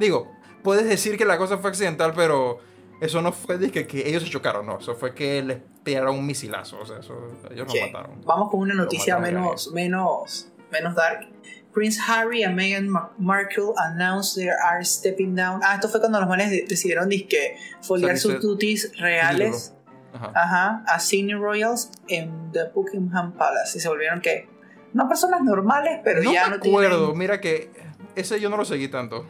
Digo, 0.00 0.32
puedes 0.62 0.88
decir 0.88 1.16
que 1.16 1.24
la 1.24 1.38
cosa 1.38 1.58
fue 1.58 1.70
accidental, 1.70 2.12
pero 2.14 2.58
eso 3.00 3.22
no 3.22 3.32
fue 3.32 3.58
de 3.58 3.70
que, 3.70 3.86
que 3.86 4.08
ellos 4.08 4.22
se 4.22 4.30
chocaron, 4.30 4.66
no. 4.66 4.78
Eso 4.78 4.94
fue 4.94 5.14
que 5.14 5.42
les 5.42 5.58
tiraron 5.82 6.18
un 6.18 6.26
misilazo. 6.26 6.78
O 6.80 6.86
sea, 6.86 6.98
eso, 6.98 7.14
ellos 7.50 7.72
lo 7.72 7.86
mataron. 7.86 8.20
Vamos 8.24 8.50
con 8.50 8.60
una 8.60 8.74
noticia 8.74 9.18
menos, 9.18 9.72
menos, 9.72 10.48
menos 10.70 10.94
dark. 10.94 11.28
Prince 11.72 11.98
Harry 12.06 12.42
and 12.44 12.58
Meghan 12.58 12.88
Markle 13.18 13.74
announced 13.78 14.36
they 14.36 14.48
are 14.48 14.84
stepping 14.84 15.34
down. 15.34 15.60
Ah, 15.64 15.74
esto 15.74 15.88
fue 15.88 16.00
cuando 16.00 16.20
los 16.20 16.28
manes 16.28 16.50
decidieron 16.68 17.08
disque 17.08 17.56
foliar 17.80 18.18
sus 18.18 18.40
duties 18.40 18.92
reales 18.98 19.74
ajá. 20.12 20.32
ajá. 20.34 20.84
a 20.86 20.98
Senior 20.98 21.40
Royals 21.40 21.90
en 22.08 22.52
the 22.52 22.70
Buckingham 22.74 23.32
Palace. 23.32 23.78
Y 23.78 23.80
se 23.80 23.88
volvieron 23.88 24.20
que 24.20 24.48
no 24.92 25.08
personas 25.08 25.42
normales, 25.42 26.00
pero 26.04 26.22
ya 26.22 26.48
no. 26.48 26.56
No 26.58 26.64
me 26.64 26.70
acuerdo, 26.70 27.14
mira 27.14 27.40
que 27.40 27.70
ese 28.14 28.38
yo 28.40 28.50
no 28.50 28.56
lo 28.56 28.64
seguí 28.64 28.88
tanto. 28.88 29.26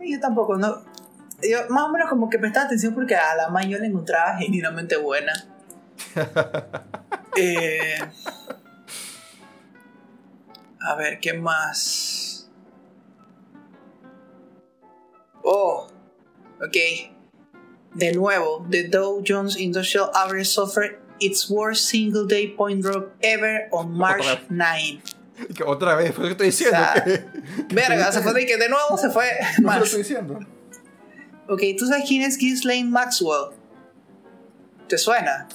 Yo 0.00 0.18
tampoco, 0.20 0.56
no. 0.56 0.82
Yo 1.42 1.58
más 1.68 1.84
o 1.84 1.88
menos 1.90 2.08
como 2.08 2.30
que 2.30 2.38
prestaba 2.38 2.66
atención 2.66 2.94
porque 2.94 3.16
a 3.16 3.34
la 3.34 3.48
man 3.50 3.68
yo 3.68 3.78
la 3.78 3.86
encontraba 3.86 4.36
genuinamente 4.38 4.96
buena. 4.96 5.32
eh, 7.36 7.98
a 10.86 10.94
ver, 10.96 11.20
¿qué 11.20 11.32
más? 11.32 12.48
Oh, 15.42 15.88
ok. 16.60 16.76
De 17.94 18.12
nuevo, 18.12 18.66
the 18.70 18.88
Dow 18.88 19.22
Jones 19.26 19.56
Industrial 19.56 20.10
Average 20.14 20.48
suffered 20.48 20.98
its 21.20 21.48
worst 21.50 21.86
single 21.86 22.26
day 22.26 22.48
point 22.48 22.82
drop 22.82 23.14
ever 23.22 23.68
on 23.70 23.92
March 23.92 24.24
9. 24.48 25.02
Otra 25.66 25.96
vez, 25.96 26.14
fue 26.14 26.28
lo 26.28 26.36
que 26.36 26.46
estoy 26.46 26.46
diciendo. 26.46 26.78
verga, 27.68 28.12
se 28.12 28.22
fue 28.22 28.32
de 28.32 28.46
que 28.46 28.56
de 28.56 28.68
nuevo 28.68 28.96
se 28.96 29.10
fue. 29.10 29.30
Más. 29.62 29.78
lo 29.78 29.84
estoy 29.84 30.02
diciendo. 30.02 30.38
Ok, 31.48 31.62
¿tú 31.76 31.86
sabes 31.86 32.04
quién 32.06 32.22
es 32.22 32.38
Ghislaine 32.38 32.90
Maxwell? 32.90 33.50
¿Te 34.88 34.96
suena? 34.96 35.48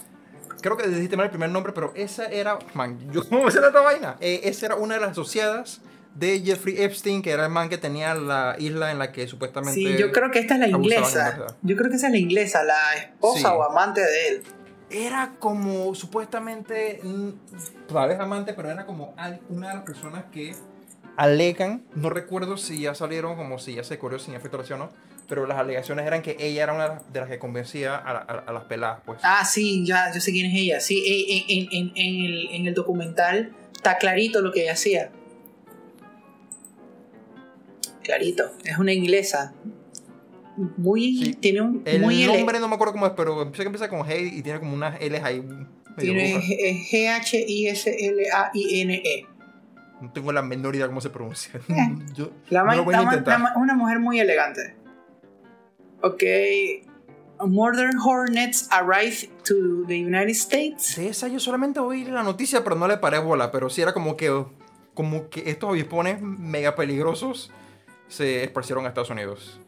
Creo 0.68 0.76
que 0.76 0.88
dijiste 0.90 1.16
mal 1.16 1.28
el 1.28 1.30
primer 1.30 1.50
nombre, 1.50 1.72
pero 1.72 1.94
esa 1.96 2.26
era. 2.26 2.60
Man, 2.74 3.00
yo 3.14 3.24
cómo 3.28 3.46
me 3.46 3.52
la 3.52 3.70
otra 3.70 3.82
vaina. 3.82 4.18
Eh, 4.20 4.42
esa 4.44 4.66
era 4.66 4.76
una 4.76 4.96
de 4.96 5.00
las 5.00 5.12
asociadas 5.12 5.80
de 6.14 6.42
Jeffrey 6.42 6.82
Epstein, 6.82 7.22
que 7.22 7.32
era 7.32 7.46
el 7.46 7.52
man 7.52 7.70
que 7.70 7.78
tenía 7.78 8.14
la 8.16 8.58
isla 8.60 8.92
en 8.92 9.00
la 9.00 9.14
que 9.14 9.28
supuestamente. 9.30 9.80
Sí, 9.80 9.96
yo 9.98 10.12
creo 10.12 10.30
que 10.30 10.40
esta 10.40 10.56
es 10.56 10.60
la 10.60 10.68
inglesa. 10.68 11.56
Yo 11.62 11.78
creo 11.78 11.90
que 11.90 11.96
esa 11.96 12.08
es 12.08 12.12
la 12.12 12.20
inglesa, 12.20 12.64
la 12.64 12.96
esposa 12.96 13.54
o 13.54 13.64
amante 13.64 14.02
de 14.02 14.28
él 14.28 14.44
era 14.90 15.36
como 15.40 15.96
supuestamente, 15.96 17.02
tal 17.88 18.10
vez 18.10 18.20
amante, 18.20 18.54
pero 18.54 18.70
era 18.70 18.86
como 18.86 19.16
una 19.50 19.70
de 19.70 19.76
las 19.76 19.84
personas 19.84 20.26
que 20.32 20.54
alegan, 21.16 21.86
no 21.96 22.10
recuerdo 22.10 22.58
si 22.58 22.82
ya 22.82 22.94
salieron 22.94 23.38
como 23.38 23.58
si 23.58 23.76
ya 23.76 23.84
se 23.84 23.98
corrió 24.00 24.20
sin 24.20 24.34
efecto 24.34 24.58
o 24.58 24.78
no, 24.78 24.90
pero 25.28 25.46
las 25.46 25.58
alegaciones 25.58 26.06
eran 26.06 26.22
que 26.22 26.38
ella 26.40 26.64
era 26.64 26.74
una 26.74 27.02
de 27.12 27.20
las 27.20 27.30
que 27.30 27.40
convencía 27.40 27.96
a, 27.96 28.52
las 28.52 28.64
peladas, 28.66 29.00
pues. 29.06 29.20
Ah, 29.24 29.44
sí, 29.46 29.86
ya, 29.86 30.12
yo 30.14 30.22
sé 30.22 30.32
quién 30.32 30.46
es 30.46 30.56
ella. 30.56 30.80
Sí, 30.80 31.46
en, 31.50 31.68
en, 31.72 31.92
en, 31.96 32.26
el, 32.26 32.50
en 32.52 32.66
el 32.68 32.74
documental 32.74 33.54
está 33.74 33.98
clarito 33.98 34.42
lo 34.42 34.52
que 34.52 34.64
ella 34.64 34.74
hacía. 34.74 35.12
Clarito, 38.04 38.52
es 38.64 38.78
una 38.78 38.94
inglesa 38.94 39.54
muy. 40.78 41.36
Tiene 41.40 41.62
un. 41.62 41.82
El 41.86 42.02
muy 42.02 42.26
nombre 42.26 42.60
no 42.60 42.68
me 42.68 42.76
acuerdo 42.76 42.94
cómo 42.94 43.08
es, 43.08 43.14
pero 43.16 43.42
empieza, 43.42 43.64
empieza 43.64 43.90
con 43.90 44.02
G 44.02 44.34
y 44.34 44.42
tiene 44.42 44.60
como 44.60 44.74
unas 44.74 45.00
L's 45.02 45.24
ahí. 45.24 45.44
Tiene 45.98 46.36
G-H-I-S-L-A-I-N-E. 46.40 47.26
No 50.00 50.12
tengo 50.12 50.32
la 50.32 50.44
menor 50.44 50.76
idea 50.76 50.86
cómo 50.88 51.02
se 51.02 51.10
pronuncia. 51.10 51.60
Eh. 51.70 51.96
Yo, 52.16 52.32
la 52.50 52.64
no 52.64 52.84
voy 52.84 52.94
a 52.94 53.02
intentar. 53.02 53.42
una 53.56 53.74
mujer 53.74 54.00
muy 54.00 54.20
elegante. 54.20 54.76
Ok. 56.02 56.24
Modern 57.46 57.98
Hornets 58.00 58.68
arrive 58.72 59.30
to 59.44 59.86
the 59.88 59.96
United 60.00 60.30
States. 60.32 60.96
De 60.96 61.10
esa 61.10 61.28
yo 61.28 61.40
solamente 61.40 61.80
oí 61.80 62.04
la 62.06 62.24
noticia, 62.24 62.64
pero 62.64 62.76
no 62.76 62.88
le 62.88 62.98
paré 62.98 63.20
bola. 63.20 63.52
Pero 63.52 63.70
sí 63.70 63.82
era 63.82 63.94
como 63.94 64.18
que 64.18 64.46
como 64.96 65.30
que 65.30 65.50
estos 65.52 65.70
avispones 65.70 66.20
mega 66.22 66.76
peligrosos 66.76 67.52
se 68.08 68.44
esparcieron 68.44 68.86
a 68.86 68.88
Estados 68.90 69.12
Unidos. 69.12 69.60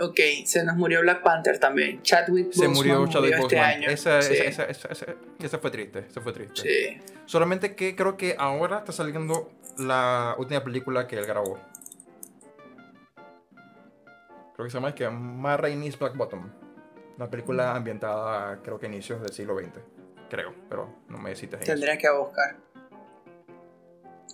Ok, 0.00 0.18
se 0.46 0.64
nos 0.64 0.76
murió 0.76 1.02
Black 1.02 1.22
Panther 1.22 1.58
también. 1.58 2.00
Chadwick 2.00 2.50
Se 2.52 2.66
Boseman 2.66 2.72
murió 2.74 3.06
Chadwick 3.06 3.32
este 3.32 3.42
Boseman. 3.42 3.64
año. 3.70 3.90
Esa, 3.90 4.22
Sí. 4.22 4.32
esa, 4.34 4.64
esa- 4.64 4.88
esa 5.38 5.58
fue 5.58 5.70
triste, 5.70 6.06
esa 6.08 6.22
fue 6.22 6.32
triste. 6.32 6.62
Sí. 6.62 7.02
Solamente 7.26 7.74
que 7.74 7.94
creo 7.94 8.16
que 8.16 8.34
ahora 8.38 8.78
está 8.78 8.92
saliendo 8.92 9.50
la 9.76 10.34
última 10.38 10.64
película 10.64 11.06
que 11.06 11.16
él 11.18 11.26
grabó. 11.26 11.58
Creo 14.60 14.66
que 14.66 14.72
se 14.72 14.76
llama 14.76 14.88
es 14.90 14.94
que 14.94 15.08
Ma 15.08 15.56
Rainey's 15.56 15.98
Black 15.98 16.14
Bottom. 16.14 16.50
Una 17.16 17.30
película 17.30 17.74
ambientada 17.74 18.60
creo 18.62 18.78
que 18.78 18.84
a 18.84 18.88
inicios 18.90 19.22
del 19.22 19.32
siglo 19.32 19.58
XX. 19.58 19.70
Creo, 20.28 20.54
pero 20.68 20.96
no 21.08 21.16
me 21.16 21.34
cites. 21.34 21.60
Tendría 21.60 21.96
que 21.96 22.10
buscar. 22.10 22.58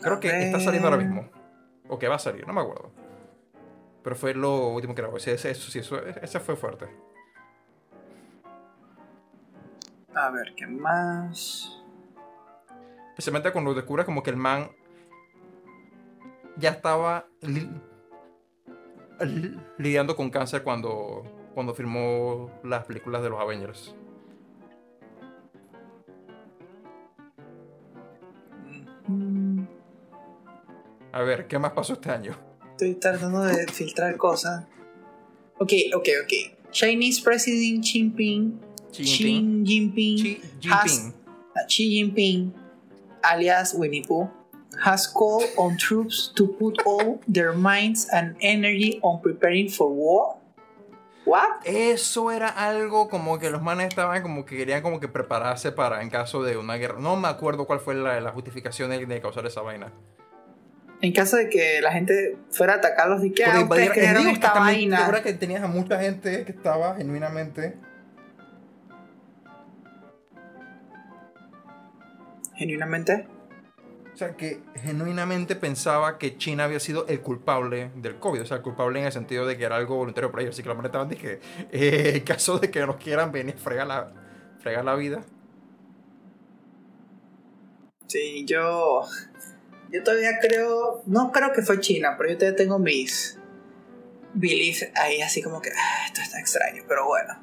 Creo 0.02 0.14
A 0.14 0.18
que 0.18 0.46
está 0.46 0.58
saliendo 0.58 0.88
ahora 0.88 1.00
mismo. 1.00 1.30
O 1.88 1.96
que 1.96 2.08
va 2.08 2.16
a 2.16 2.18
salir, 2.18 2.44
no 2.44 2.52
me 2.52 2.60
acuerdo. 2.60 2.90
Pero 4.02 4.16
fue 4.16 4.34
lo 4.34 4.70
último 4.70 4.96
que 4.96 5.02
grabó. 5.02 5.16
Ese, 5.16 5.32
ese, 5.32 5.52
eso- 5.52 6.04
ese 6.04 6.40
fue 6.40 6.56
fuerte. 6.56 6.88
A 10.12 10.30
ver, 10.30 10.54
¿qué 10.56 10.66
más? 10.66 11.84
Especialmente 13.10 13.52
cuando 13.52 13.74
descubres 13.74 14.04
como 14.04 14.24
que 14.24 14.30
el 14.30 14.36
man 14.36 14.72
ya 16.56 16.70
estaba 16.70 17.26
lidiando 19.78 20.14
con 20.16 20.30
cáncer 20.30 20.62
cuando, 20.62 21.22
cuando 21.54 21.74
filmó 21.74 22.50
las 22.64 22.84
películas 22.84 23.22
de 23.22 23.30
los 23.30 23.40
Avengers. 23.40 23.94
A 31.12 31.22
ver, 31.22 31.46
¿qué 31.46 31.58
más 31.58 31.72
pasó 31.72 31.94
este 31.94 32.10
año? 32.10 32.36
Estoy 32.72 32.94
tratando 32.94 33.42
de 33.42 33.66
filtrar 33.68 34.16
cosas. 34.16 34.64
Ok, 35.58 35.72
ok, 35.94 36.08
ok. 36.24 36.70
Chinese 36.70 37.22
President 37.22 37.82
Xi 37.82 37.92
Jinping, 38.00 38.60
Xi 38.92 39.04
Jinping. 39.04 39.64
Xi 39.64 39.64
Jinping, 39.64 40.18
Xi 40.18 40.40
has- 40.70 40.90
Jinping. 41.02 41.14
Xi 41.68 41.88
Jinping, 41.90 42.52
alias 43.22 43.74
Winnie 43.78 44.02
Pooh, 44.06 44.28
has 44.84 45.06
called 45.06 45.46
on 45.56 45.76
troops 45.76 46.32
to 46.34 46.46
put 46.46 46.78
all 46.84 47.20
their 47.26 47.52
minds 47.52 48.08
and 48.12 48.36
energy 48.40 48.98
on 49.02 49.20
preparing 49.20 49.68
for 49.68 49.90
war. 49.90 50.36
What? 51.24 51.64
Eso 51.64 52.30
era 52.30 52.48
algo 52.48 53.08
como 53.08 53.38
que 53.38 53.50
los 53.50 53.60
manes 53.60 53.88
estaban 53.88 54.22
como 54.22 54.44
que 54.44 54.56
querían 54.56 54.82
como 54.82 55.00
que 55.00 55.08
prepararse 55.08 55.72
para 55.72 56.02
en 56.02 56.10
caso 56.10 56.42
de 56.42 56.56
una 56.56 56.76
guerra. 56.76 57.00
No 57.00 57.16
me 57.16 57.28
acuerdo 57.28 57.66
cuál 57.66 57.80
fue 57.80 57.94
la, 57.94 58.20
la 58.20 58.30
justificación 58.30 58.90
de, 58.90 59.20
causar 59.20 59.44
esa 59.46 59.62
vaina. 59.62 59.92
En 61.00 61.12
caso 61.12 61.36
de 61.36 61.48
que 61.50 61.80
la 61.82 61.92
gente 61.92 62.38
fuera 62.50 62.74
a 62.74 62.76
atacarlos, 62.76 63.20
¿de 63.22 63.32
qué 63.32 63.44
Porque 63.44 63.62
ustedes 63.64 63.90
crearon 63.90 64.28
esta 64.28 64.54
vaina? 64.54 64.96
¿te 64.96 65.02
acuerdas 65.02 65.24
que 65.24 65.32
tenías 65.34 65.62
a 65.62 65.66
mucha 65.66 66.00
gente 66.00 66.44
que 66.44 66.52
estaba 66.52 66.96
genuinamente 66.96 67.76
Genuinamente. 72.56 73.26
O 74.16 74.18
sea, 74.18 74.34
que 74.34 74.62
genuinamente 74.76 75.56
pensaba 75.56 76.16
que 76.16 76.38
China 76.38 76.64
había 76.64 76.80
sido 76.80 77.06
el 77.06 77.20
culpable 77.20 77.90
del 77.96 78.18
COVID. 78.18 78.40
O 78.40 78.46
sea, 78.46 78.56
el 78.56 78.62
culpable 78.62 78.98
en 78.98 79.04
el 79.04 79.12
sentido 79.12 79.46
de 79.46 79.58
que 79.58 79.64
era 79.64 79.76
algo 79.76 79.96
voluntario 79.96 80.30
por 80.30 80.40
ellos. 80.40 80.54
Así 80.54 80.62
que 80.62 80.70
la 80.70 80.74
manera 80.74 80.88
estaban 80.88 81.08
de 81.10 81.16
que, 81.16 81.40
eh, 81.70 82.12
en 82.14 82.24
caso 82.24 82.58
de 82.58 82.70
que 82.70 82.80
nos 82.86 82.96
quieran 82.96 83.30
venir 83.30 83.56
a 83.56 83.58
fregar 83.58 83.86
la, 83.86 84.10
fregar 84.60 84.86
la 84.86 84.94
vida. 84.94 85.22
Sí, 88.06 88.46
yo. 88.46 89.02
Yo 89.90 90.02
todavía 90.02 90.38
creo. 90.40 91.02
No 91.04 91.30
creo 91.30 91.52
que 91.52 91.60
fue 91.60 91.78
China, 91.80 92.14
pero 92.16 92.30
yo 92.30 92.38
todavía 92.38 92.56
tengo 92.56 92.78
mis. 92.78 93.38
Beliefs 94.32 94.88
ahí, 94.94 95.20
así 95.20 95.42
como 95.42 95.60
que. 95.60 95.68
"Ah, 95.76 96.06
esto 96.06 96.22
está 96.22 96.40
extraño, 96.40 96.84
pero 96.88 97.04
bueno. 97.04 97.34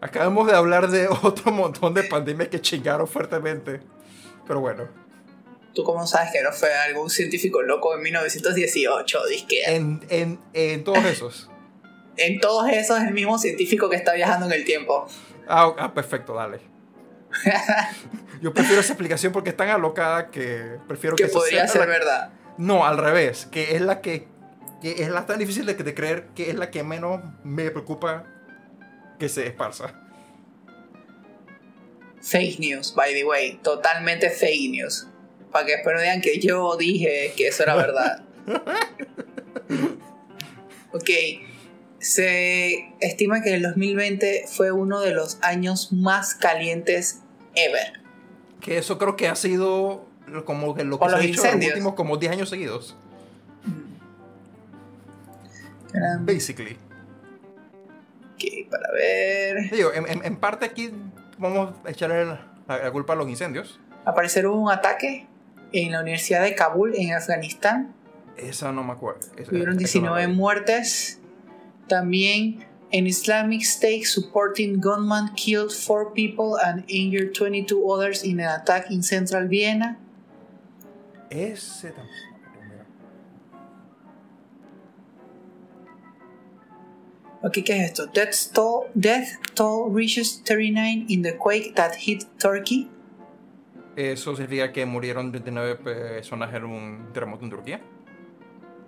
Acabamos 0.00 0.46
de 0.46 0.54
hablar 0.54 0.88
de 0.88 1.06
otro 1.22 1.52
montón 1.52 1.92
de 1.92 2.04
pandemias 2.04 2.48
que 2.48 2.62
chingaron 2.62 3.06
fuertemente. 3.06 3.82
Pero 4.46 4.60
bueno, 4.60 5.03
¿Tú 5.74 5.82
cómo 5.84 6.06
sabes 6.06 6.30
que 6.32 6.40
no 6.42 6.52
fue 6.52 6.72
algún 6.74 7.10
científico 7.10 7.60
loco 7.62 7.94
en 7.96 8.02
1918? 8.02 9.26
Disque. 9.26 9.62
en, 9.66 10.00
en, 10.08 10.40
en 10.52 10.84
todos 10.84 11.04
esos. 11.04 11.50
En 12.16 12.38
todos 12.40 12.68
esos 12.70 12.98
es 13.00 13.08
el 13.08 13.12
mismo 13.14 13.38
científico 13.38 13.90
que 13.90 13.96
está 13.96 14.14
viajando 14.14 14.46
en 14.46 14.52
el 14.52 14.64
tiempo. 14.64 15.08
Ah, 15.48 15.74
ah, 15.78 15.92
perfecto, 15.92 16.32
dale. 16.34 16.60
Yo 18.40 18.54
prefiero 18.54 18.80
esa 18.80 18.92
explicación 18.92 19.32
porque 19.32 19.50
es 19.50 19.56
tan 19.56 19.68
alocada 19.68 20.30
que 20.30 20.78
prefiero 20.86 21.16
que, 21.16 21.24
que 21.24 21.28
podría 21.28 21.66
ser 21.66 21.80
la- 21.80 21.86
verdad. 21.86 22.30
No, 22.56 22.86
al 22.86 22.98
revés, 22.98 23.46
que 23.50 23.74
es 23.74 23.80
la 23.80 24.00
que, 24.00 24.28
que 24.80 25.02
es 25.02 25.08
la 25.10 25.26
tan 25.26 25.40
difícil 25.40 25.66
de, 25.66 25.74
de 25.74 25.94
creer 25.94 26.28
que 26.36 26.50
es 26.50 26.54
la 26.54 26.70
que 26.70 26.84
menos 26.84 27.20
me 27.42 27.68
preocupa 27.72 28.26
que 29.18 29.28
se 29.28 29.46
esparza. 29.48 30.00
Fake 32.22 32.58
news, 32.60 32.94
by 32.94 33.12
the 33.12 33.24
way. 33.24 33.58
Totalmente 33.62 34.30
fake 34.30 34.70
news. 34.70 35.08
Para 35.54 35.66
que 35.66 35.72
después 35.76 35.94
no 35.94 36.00
digan 36.02 36.20
que 36.20 36.40
yo 36.40 36.76
dije 36.76 37.32
que 37.36 37.46
eso 37.46 37.62
era 37.62 37.76
verdad. 37.76 38.24
ok. 40.92 41.10
Se 42.00 42.92
estima 43.00 43.40
que 43.40 43.54
el 43.54 43.62
2020 43.62 44.46
fue 44.48 44.72
uno 44.72 45.00
de 45.00 45.14
los 45.14 45.38
años 45.42 45.92
más 45.92 46.34
calientes 46.34 47.20
ever. 47.54 48.00
Que 48.60 48.78
eso 48.78 48.98
creo 48.98 49.14
que 49.14 49.28
ha 49.28 49.36
sido 49.36 50.06
como 50.44 50.74
que 50.74 50.82
lo 50.82 50.98
que 50.98 51.04
se 51.04 51.08
ha 51.08 51.12
los 51.18 51.20
dicho 51.24 51.44
en 51.46 51.60
los 51.60 51.68
últimos 51.68 51.94
como 51.94 52.16
10 52.16 52.32
años 52.32 52.48
seguidos. 52.50 52.96
Eran- 55.94 56.26
Basically. 56.26 56.76
Ok, 58.34 58.68
para 58.70 58.90
ver. 58.92 59.70
Digo, 59.70 59.92
en, 59.94 60.08
en- 60.08 60.24
en 60.24 60.34
parte 60.36 60.66
aquí 60.66 60.90
vamos 61.38 61.74
a 61.84 61.90
echarle 61.90 62.24
la, 62.24 62.44
la 62.66 62.90
culpa 62.90 63.12
a 63.12 63.16
los 63.16 63.28
incendios. 63.28 63.78
Al 64.04 64.14
parecer 64.14 64.48
hubo 64.48 64.56
un 64.60 64.72
ataque 64.72 65.28
en 65.74 65.92
la 65.92 66.00
Universidad 66.00 66.42
de 66.42 66.54
Kabul, 66.54 66.94
en 66.96 67.12
Afganistán. 67.14 67.94
Esa 68.36 68.72
no 68.72 68.82
me 68.84 68.92
acuerdo. 68.92 69.20
Esa- 69.36 69.50
Hubieron 69.50 69.78
esa 69.80 69.98
no 70.00 70.10
la 70.14 70.16
19 70.18 70.26
vi. 70.28 70.32
muertes. 70.32 71.20
También 71.88 72.64
en 72.90 73.06
Islamic 73.06 73.62
State 73.62 74.04
supporting 74.06 74.80
gunman 74.80 75.34
killed 75.34 75.70
4 75.72 76.12
people 76.14 76.56
and 76.64 76.84
injured 76.88 77.32
22 77.34 77.82
others 77.84 78.24
in 78.24 78.40
an 78.40 78.48
attack 78.60 78.90
in 78.90 79.02
central 79.02 79.48
Vienna. 79.48 79.98
Ese 81.30 81.90
tampoco. 81.90 82.10
Ok, 87.42 87.58
¿qué 87.64 87.76
es 87.76 87.90
esto? 87.90 88.06
Death 88.06 88.52
toll, 88.54 88.86
death 88.94 89.28
toll 89.54 89.90
reaches 89.92 90.40
39 90.44 91.04
in 91.08 91.22
the 91.22 91.36
quake 91.36 91.74
that 91.76 91.94
hit 91.96 92.24
Turkey. 92.38 92.88
Eso 93.96 94.34
significa 94.34 94.72
que 94.72 94.86
murieron 94.86 95.30
39 95.30 95.76
personas 95.76 96.52
en 96.52 96.64
un 96.64 97.12
terremoto 97.12 97.44
en 97.44 97.50
Turquía. 97.50 97.80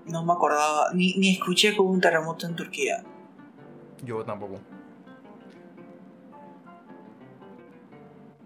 No 0.06 0.24
me 0.24 0.32
acordaba, 0.32 0.92
ni, 0.94 1.14
ni 1.14 1.32
escuché 1.34 1.74
que 1.74 1.80
hubo 1.80 1.90
un 1.90 2.00
terremoto 2.00 2.46
en 2.46 2.56
Turquía. 2.56 3.02
Yo 4.04 4.24
tampoco. 4.24 4.58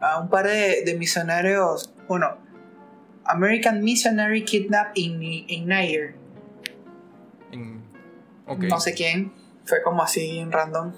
A 0.00 0.18
un 0.20 0.28
par 0.30 0.46
de, 0.46 0.82
de 0.84 0.96
misioneros, 0.98 1.92
bueno, 2.08 2.36
American 3.24 3.82
missionary 3.82 4.44
kidnapped 4.44 4.92
in, 4.96 5.22
in 5.22 5.66
Niger. 5.68 6.14
En- 7.52 7.82
ok. 8.46 8.64
No 8.64 8.80
sé 8.80 8.94
quién, 8.94 9.32
fue 9.64 9.82
como 9.82 10.02
así 10.02 10.38
en 10.38 10.50
random. 10.52 10.92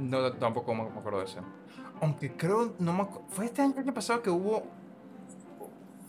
No, 0.00 0.32
tampoco 0.32 0.74
me 0.74 0.82
acuerdo 0.82 1.20
de 1.20 1.24
ese. 1.26 1.38
Aunque 2.00 2.32
creo, 2.36 2.74
no 2.78 2.92
me 2.92 3.02
acu- 3.04 3.22
Fue 3.30 3.46
este 3.46 3.62
año 3.62 3.74
año 3.78 3.94
pasado 3.94 4.22
que 4.22 4.30
hubo. 4.30 4.64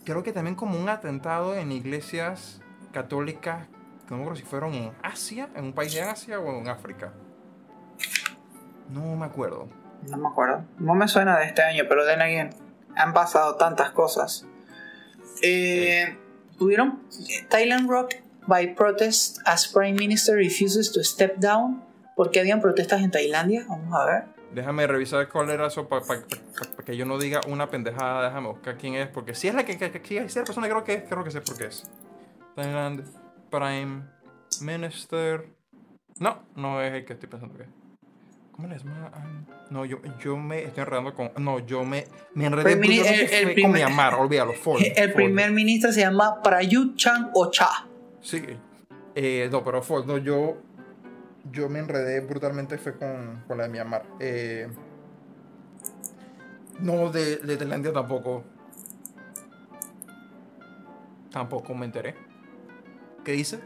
Creo 0.04 0.22
que 0.22 0.32
también 0.32 0.54
como 0.56 0.78
un 0.78 0.88
atentado 0.88 1.54
en 1.54 1.72
iglesias 1.72 2.60
católicas. 2.92 3.66
Que 4.06 4.12
no 4.12 4.16
me 4.18 4.22
acuerdo 4.22 4.36
si 4.40 4.46
fueron 4.46 4.74
en 4.74 4.92
Asia, 5.02 5.48
en 5.54 5.64
un 5.66 5.72
país 5.72 5.92
de 5.94 6.02
Asia 6.02 6.40
o 6.40 6.58
en 6.60 6.68
África. 6.68 7.12
No 8.90 9.16
me 9.16 9.26
acuerdo. 9.26 9.68
No 10.08 10.16
me 10.16 10.28
acuerdo. 10.28 10.64
No 10.78 10.94
me 10.94 11.08
suena 11.08 11.38
de 11.38 11.44
este 11.46 11.62
año, 11.62 11.84
pero 11.88 12.06
then 12.06 12.22
again, 12.22 12.50
han 12.96 13.12
pasado 13.12 13.56
tantas 13.56 13.90
cosas. 13.90 14.46
Eh, 15.42 16.16
Tuvieron 16.58 17.02
Thailand 17.48 17.88
Rock 17.88 18.14
by 18.46 18.74
protest 18.74 19.38
as 19.44 19.68
Prime 19.68 19.92
Minister 19.98 20.34
refuses 20.36 20.90
to 20.92 21.02
step 21.04 21.36
down. 21.38 21.82
porque 22.16 22.40
habían 22.40 22.60
protestas 22.60 23.02
en 23.02 23.12
Tailandia? 23.12 23.64
Vamos 23.68 23.94
a 23.94 24.04
ver. 24.04 24.24
Déjame 24.54 24.86
revisar 24.86 25.28
cuál 25.28 25.50
era 25.50 25.66
eso 25.66 25.88
para 25.88 26.02
que 26.84 26.96
yo 26.96 27.04
no 27.04 27.18
diga 27.18 27.40
una 27.48 27.68
pendejada. 27.68 28.28
Déjame 28.28 28.48
buscar 28.48 28.76
quién 28.78 28.94
es. 28.94 29.08
Porque 29.08 29.34
si 29.34 29.48
es 29.48 29.54
la 29.54 29.64
que, 29.64 29.76
que, 29.78 29.90
que- 29.90 30.00
si 30.02 30.16
es 30.16 30.36
la 30.36 30.44
persona, 30.44 30.68
creo 30.68 30.84
que 30.84 30.94
es, 30.94 31.02
creo 31.08 31.22
que 31.22 31.30
sé 31.30 31.40
por 31.40 31.56
qué 31.58 31.66
es. 31.66 31.90
Thailand 32.56 33.04
Prime 33.50 34.02
Minister. 34.62 35.48
No, 36.18 36.42
no 36.56 36.80
es 36.82 36.92
el 36.94 37.04
que 37.04 37.12
estoy 37.12 37.28
pensando 37.28 37.56
que 37.56 37.62
es. 37.64 37.68
¿Cómo 38.52 38.66
le 38.68 38.76
llama? 38.78 39.12
No, 39.70 39.84
yo, 39.84 39.98
yo 40.18 40.36
me 40.36 40.64
estoy 40.64 40.82
enredando 40.82 41.14
con. 41.14 41.30
No, 41.36 41.60
yo 41.60 41.84
me, 41.84 42.06
me 42.34 42.46
enredé 42.46 42.72
el- 42.72 42.78
el 42.78 43.28
fue 43.44 43.52
primer- 43.54 43.62
con 43.62 43.72
Myanmar, 43.72 44.14
olvídalo, 44.14 44.52
Ford. 44.54 44.80
El 44.96 45.10
Ford. 45.10 45.14
primer 45.14 45.52
ministro 45.52 45.92
se 45.92 46.00
llama 46.00 46.42
Prayut 46.42 46.96
Chan 46.96 47.30
Ocha. 47.34 47.68
Sí. 48.20 48.42
Eh, 49.14 49.48
no, 49.52 49.62
pero 49.62 49.82
Ford, 49.82 50.06
no, 50.06 50.18
yo. 50.18 50.56
Yo 51.52 51.68
me 51.68 51.78
enredé 51.78 52.20
brutalmente 52.20 52.78
fue 52.78 52.96
con, 52.96 53.42
con 53.46 53.58
la 53.58 53.64
de 53.64 53.70
Myanmar. 53.70 54.04
Eh, 54.20 54.68
no, 56.80 57.10
de, 57.10 57.36
de 57.36 57.56
Tailandia 57.56 57.92
tampoco. 57.92 58.44
Tampoco 61.32 61.74
me 61.74 61.86
enteré. 61.86 62.14
¿Qué 63.24 63.32
dice? 63.32 63.58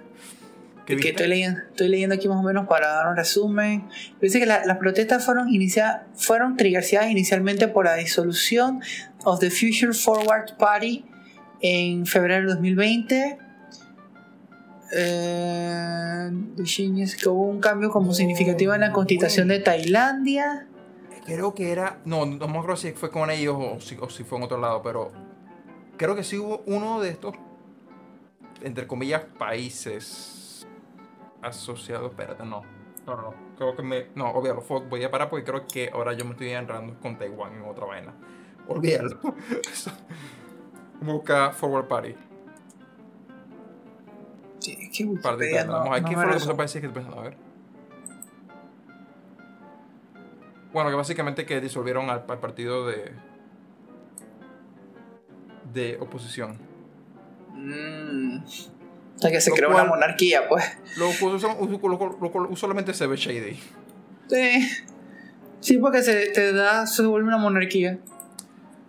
¿Qué 0.86 0.96
que 0.96 1.10
estoy 1.10 1.28
leyendo, 1.28 1.60
estoy 1.70 1.88
leyendo 1.88 2.16
aquí 2.16 2.26
más 2.26 2.38
o 2.38 2.42
menos 2.42 2.66
para 2.66 2.88
dar 2.88 3.06
un 3.06 3.16
resumen. 3.16 3.88
Dice 4.20 4.40
que 4.40 4.46
la- 4.46 4.64
las 4.66 4.78
protestas 4.78 5.24
fueron, 5.24 5.48
inicia, 5.48 6.06
fueron 6.16 6.56
triggerciadas 6.56 7.10
inicialmente 7.10 7.68
por 7.68 7.84
la 7.84 7.94
disolución 7.94 8.80
of 9.24 9.38
the 9.38 9.50
Future 9.50 9.92
Forward 9.92 10.56
Party 10.58 11.04
en 11.60 12.04
febrero 12.06 12.48
de 12.48 12.54
2020. 12.54 13.38
Eh, 14.94 16.30
que 17.18 17.28
hubo 17.28 17.44
un 17.44 17.60
cambio 17.60 17.90
como 17.90 18.08
No, 18.08 18.12
significativo 18.12 18.74
en 18.74 18.82
la 18.82 18.92
constitución 18.92 19.48
de 19.48 19.60
Tailandia. 19.60 20.68
Creo 21.24 21.54
que 21.54 21.72
era. 21.72 22.00
No, 22.04 22.26
no 22.26 22.48
me 22.48 22.58
acuerdo 22.58 22.76
si 22.76 22.92
fue 22.92 23.10
con 23.10 23.30
ellos 23.30 23.56
o 23.58 23.80
si, 23.80 23.96
o 24.00 24.10
si 24.10 24.24
fue 24.24 24.38
en 24.38 24.44
otro 24.44 24.58
lado, 24.58 24.82
pero. 24.82 25.10
Creo 25.96 26.16
que 26.16 26.24
sí 26.24 26.36
hubo 26.36 26.62
uno 26.66 27.00
de 27.00 27.10
estos. 27.10 27.34
Entre 28.60 28.86
comillas, 28.86 29.22
países. 29.38 30.66
Asociados. 31.40 32.10
Espérate, 32.10 32.44
no. 32.44 32.62
No, 33.06 33.16
no, 33.16 33.22
no. 33.22 33.34
Creo 33.56 33.74
que 33.74 33.82
me. 33.82 34.06
No, 34.14 34.30
olvídalo. 34.30 34.62
Voy 34.88 35.04
a 35.04 35.10
parar 35.10 35.30
porque 35.30 35.44
creo 35.44 35.66
que 35.66 35.90
ahora 35.92 36.12
yo 36.12 36.24
me 36.24 36.32
estoy 36.32 36.50
enredando 36.50 36.98
con 37.00 37.16
Taiwán 37.16 37.54
en 37.54 37.62
otra 37.62 37.86
vaina. 37.86 38.14
Olvídalo. 38.68 39.18
Busca 41.00 41.50
Forward 41.52 41.88
Party. 41.88 42.14
Sí, 44.62 44.78
es 44.80 44.96
que 44.96 45.04
Wikipedia 45.04 45.64
no, 45.64 45.84
no 45.84 45.90
qué 45.92 46.00
fue 46.00 46.00
lo 46.00 46.04
que 46.04 46.14
resuelve. 46.14 46.34
pasó 46.38 46.56
países 46.56 46.80
que 46.80 46.86
estoy 46.86 47.02
pensando. 47.02 47.20
A 47.20 47.24
ver. 47.24 47.36
Bueno, 50.72 50.90
que 50.90 50.96
básicamente 50.96 51.44
que 51.44 51.60
disolvieron 51.60 52.08
al, 52.10 52.24
al 52.28 52.38
partido 52.38 52.86
de. 52.86 53.12
de 55.72 55.96
oposición. 56.00 56.58
Mm. 57.54 58.38
O 58.44 59.18
sea 59.18 59.30
que 59.30 59.40
se 59.40 59.50
Lo 59.50 59.56
creó 59.56 59.70
cual- 59.70 59.82
una 59.84 59.90
monarquía, 59.94 60.48
pues. 60.48 60.64
Lo, 60.96 61.08
lo- 61.88 62.48
usualmente 62.50 62.94
se 62.94 63.06
ve 63.06 63.16
shady. 63.16 63.58
Sí. 64.28 64.68
Sí, 65.60 65.78
porque 65.78 66.02
se 66.02 66.30
te 66.30 66.52
da, 66.52 66.86
se 66.86 67.02
vuelve 67.04 67.28
una 67.28 67.38
monarquía. 67.38 67.98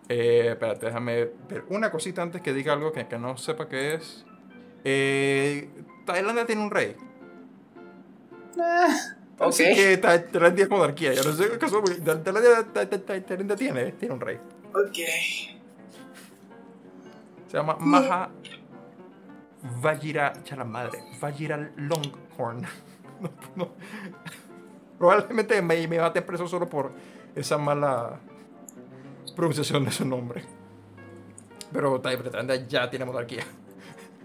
Eh, 0.09 0.47
espérate, 0.51 0.87
déjame 0.87 1.29
ver 1.49 1.65
una 1.69 1.91
cosita 1.91 2.21
antes 2.21 2.41
que 2.41 2.53
diga 2.53 2.73
algo 2.73 2.91
que, 2.91 3.07
que 3.07 3.17
no 3.19 3.37
sepa 3.37 3.67
qué 3.69 3.93
es. 3.95 4.25
Eh, 4.84 5.69
Tailandia 6.05 6.45
tiene 6.45 6.61
un 6.64 6.72
rey. 6.72 6.95
Ah, 8.60 8.88
ok. 9.39 9.47
Así 9.49 9.64
que 9.73 9.97
Ta- 9.97 10.26
Tailandia 10.26 10.64
es 10.65 10.69
monarquía. 10.69 11.14
Yo 11.14 11.23
no 11.23 11.34
sé 11.34 11.49
qué 11.49 11.57
caso. 11.57 11.81
Tailandia, 11.81 12.68
Ta- 12.73 12.89
Ta- 12.89 12.99
Ta- 13.01 13.22
Tailandia 13.22 13.55
tiene, 13.55 13.91
tiene 13.93 14.14
un 14.14 14.22
rey. 14.22 14.38
Ok. 14.73 14.97
Se 17.47 17.57
llama 17.57 17.77
Maha 17.80 18.30
Vajira, 19.81 20.34
ya 20.43 20.55
la 20.57 20.65
madre, 20.65 20.99
Vajira 21.22 21.72
Longhorn. 21.77 22.65
No, 23.22 23.30
no. 23.55 23.69
Probablemente 24.97 25.61
me, 25.61 25.88
me 25.88 25.97
mate 25.99 26.22
preso 26.22 26.45
solo 26.45 26.68
por 26.68 26.91
esa 27.35 27.57
mala 27.57 28.19
pronunciación 29.34 29.85
de 29.85 29.91
su 29.91 30.03
nombre. 30.05 30.43
Pero 31.72 32.01
Tailandia 32.01 32.68
ya 32.68 32.89
tiene 32.89 33.05
monarquía. 33.05 33.43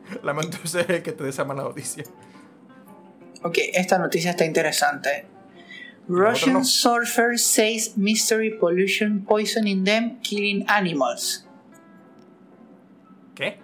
Lamento 0.23 0.59
ser 0.67 1.03
que 1.03 1.13
te 1.13 1.25
dé 1.25 1.31
esa 1.31 1.45
mala 1.45 1.63
noticia. 1.63 2.05
Ok, 3.43 3.59
esta 3.73 3.99
noticia 3.99 4.31
está 4.31 4.45
interesante. 4.45 5.27
Russian 6.09 6.55
no. 6.55 6.65
surfer 6.65 7.39
says 7.39 7.97
mystery 7.97 8.51
pollution 8.59 9.25
poisoning 9.25 9.85
them, 9.85 10.19
killing 10.23 10.65
animals. 10.69 11.47
¿Qué? 13.35 13.59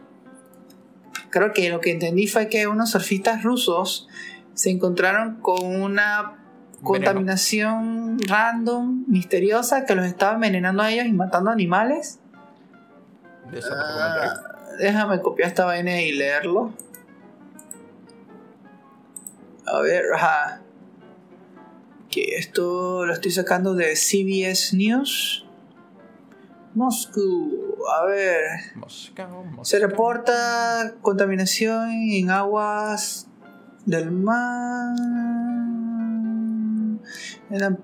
Creo 1.30 1.52
que 1.52 1.70
lo 1.70 1.80
que 1.80 1.90
entendí 1.90 2.28
fue 2.28 2.48
que 2.48 2.66
unos 2.68 2.90
surfistas 2.90 3.42
rusos 3.42 4.08
se 4.52 4.70
encontraron 4.70 5.40
con 5.40 5.64
una 5.64 6.36
contaminación 6.82 8.18
random, 8.28 9.04
misteriosa, 9.08 9.86
que 9.86 9.94
los 9.94 10.04
estaba 10.06 10.34
envenenando 10.34 10.82
a 10.82 10.92
ellos 10.92 11.06
y 11.06 11.12
matando 11.12 11.50
animales. 11.50 12.20
De 13.50 13.58
eso 13.58 13.70
déjame 14.78 15.20
copiar 15.20 15.48
esta 15.48 15.64
vaina 15.64 16.00
y 16.00 16.12
leerlo. 16.12 16.72
A 19.66 19.80
ver, 19.80 20.04
ajá. 20.14 20.60
Que 22.10 22.36
esto 22.36 23.06
lo 23.06 23.12
estoy 23.12 23.30
sacando 23.30 23.74
de 23.74 23.96
CBS 23.96 24.76
News. 24.76 25.46
Moscú. 26.74 27.76
A 28.00 28.04
ver. 28.06 28.44
Moscú, 28.74 29.22
Moscú. 29.50 29.64
Se 29.64 29.78
reporta 29.78 30.94
contaminación 31.00 31.90
en 31.90 32.30
aguas 32.30 33.28
del 33.86 34.10
mar. 34.10 34.96
En 37.50 37.58
la-. 37.58 37.78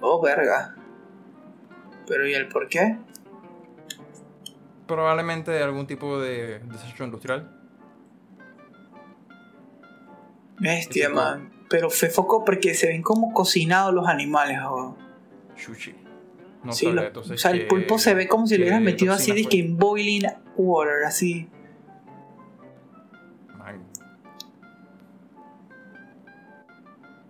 Oh, 0.00 0.20
verga. 0.20 0.74
Pero 2.06 2.26
¿y 2.26 2.34
el 2.34 2.48
por 2.48 2.68
qué? 2.68 2.96
Probablemente 4.86 5.62
algún 5.62 5.86
tipo 5.86 6.20
de 6.20 6.58
desastre 6.60 7.04
industrial. 7.04 7.56
Bestia, 10.58 11.08
man. 11.08 11.50
Pero 11.68 11.88
fue 11.90 12.08
foco 12.10 12.44
porque 12.44 12.74
se 12.74 12.88
ven 12.88 13.02
como 13.02 13.32
cocinados 13.32 13.94
los 13.94 14.06
animales. 14.08 14.58
oh. 14.64 14.96
Sushi. 15.56 15.94
No 16.64 16.72
Sí, 16.72 16.90
lo- 16.90 17.10
o 17.18 17.22
sea, 17.36 17.52
el 17.52 17.66
pulpo 17.68 17.98
se 17.98 18.12
ve 18.14 18.28
como 18.28 18.46
si 18.46 18.56
lo 18.58 18.64
hubieran 18.64 18.82
metido 18.84 19.14
así, 19.14 19.32
de 19.32 19.44
que 19.46 19.60
en 19.60 19.78
boiling 19.78 20.26
water, 20.56 21.04
así. 21.06 21.48
Man, 23.56 23.82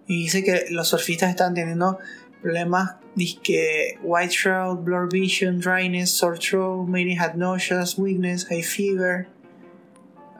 Y 0.09 0.23
dice 0.25 0.43
que 0.43 0.65
los 0.71 0.89
surfistas 0.89 1.31
están 1.31 1.55
teniendo 1.55 1.99
problemas. 2.43 2.97
Dice 3.15 3.39
que 3.43 3.99
white 4.03 4.33
throat, 4.33 4.85
blurred 4.85 5.13
vision, 5.13 5.61
dryness, 5.61 6.11
sore 6.11 6.39
throat, 6.39 6.87
many 6.87 7.15
had 7.15 7.37
nausea, 7.37 7.85
weakness, 7.97 8.47
high 8.49 8.63
fever. 8.63 9.27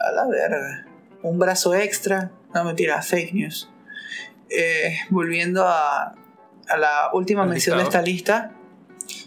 A 0.01 0.13
la 0.13 0.27
verga. 0.29 0.87
Un 1.23 1.39
brazo 1.39 1.75
extra. 1.75 2.31
No 2.55 2.65
mentira, 2.65 3.03
fake 3.03 3.33
news. 3.35 3.69
Eh, 4.49 4.97
volviendo 5.11 5.67
a, 5.67 6.15
a 6.69 6.77
la 6.77 7.11
última 7.13 7.45
mención 7.45 7.77
de 7.77 7.85
esta 7.85 8.03
lista. 8.03 8.53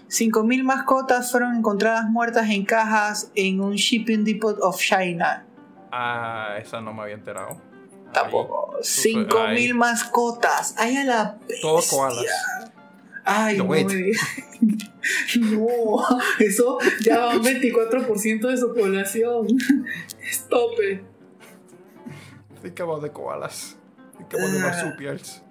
5.000 0.10 0.64
mascotas 0.64 1.32
fueron 1.32 1.56
encontradas 1.56 2.06
muertas 2.06 2.48
en 2.50 2.66
cajas 2.66 3.32
en 3.34 3.62
un 3.62 3.74
shipping 3.74 4.24
depot 4.24 4.58
of 4.62 4.80
China. 4.80 5.44
Ah, 5.92 6.56
esa 6.60 6.82
no 6.82 6.94
me 6.94 7.02
había 7.04 7.16
enterado. 7.16 7.73
Tampoco. 8.14 8.76
Ahí. 8.78 8.84
5000 8.84 9.58
Ahí. 9.58 9.74
mascotas. 9.74 10.76
Ay, 10.78 10.98
a 10.98 11.04
la 11.06 11.40
Todos 11.62 11.82
bestia. 11.82 11.98
koalas. 11.98 12.26
Ay, 13.26 13.58
No, 13.58 13.66
no, 15.42 16.00
eso 16.40 16.78
ya 17.02 17.20
va 17.20 17.36
un 17.36 17.44
24% 17.44 18.50
de 18.50 18.58
su 18.58 18.74
población. 18.74 19.48
Stop 20.32 20.74
it. 20.92 21.02
Think 22.62 22.80
about 22.82 23.02
de 23.04 23.12
koalas. 23.12 23.76
Think 24.18 24.34
about 24.36 24.52
de 24.52 24.60
Ah. 24.60 24.62
marsupials. 24.62 25.42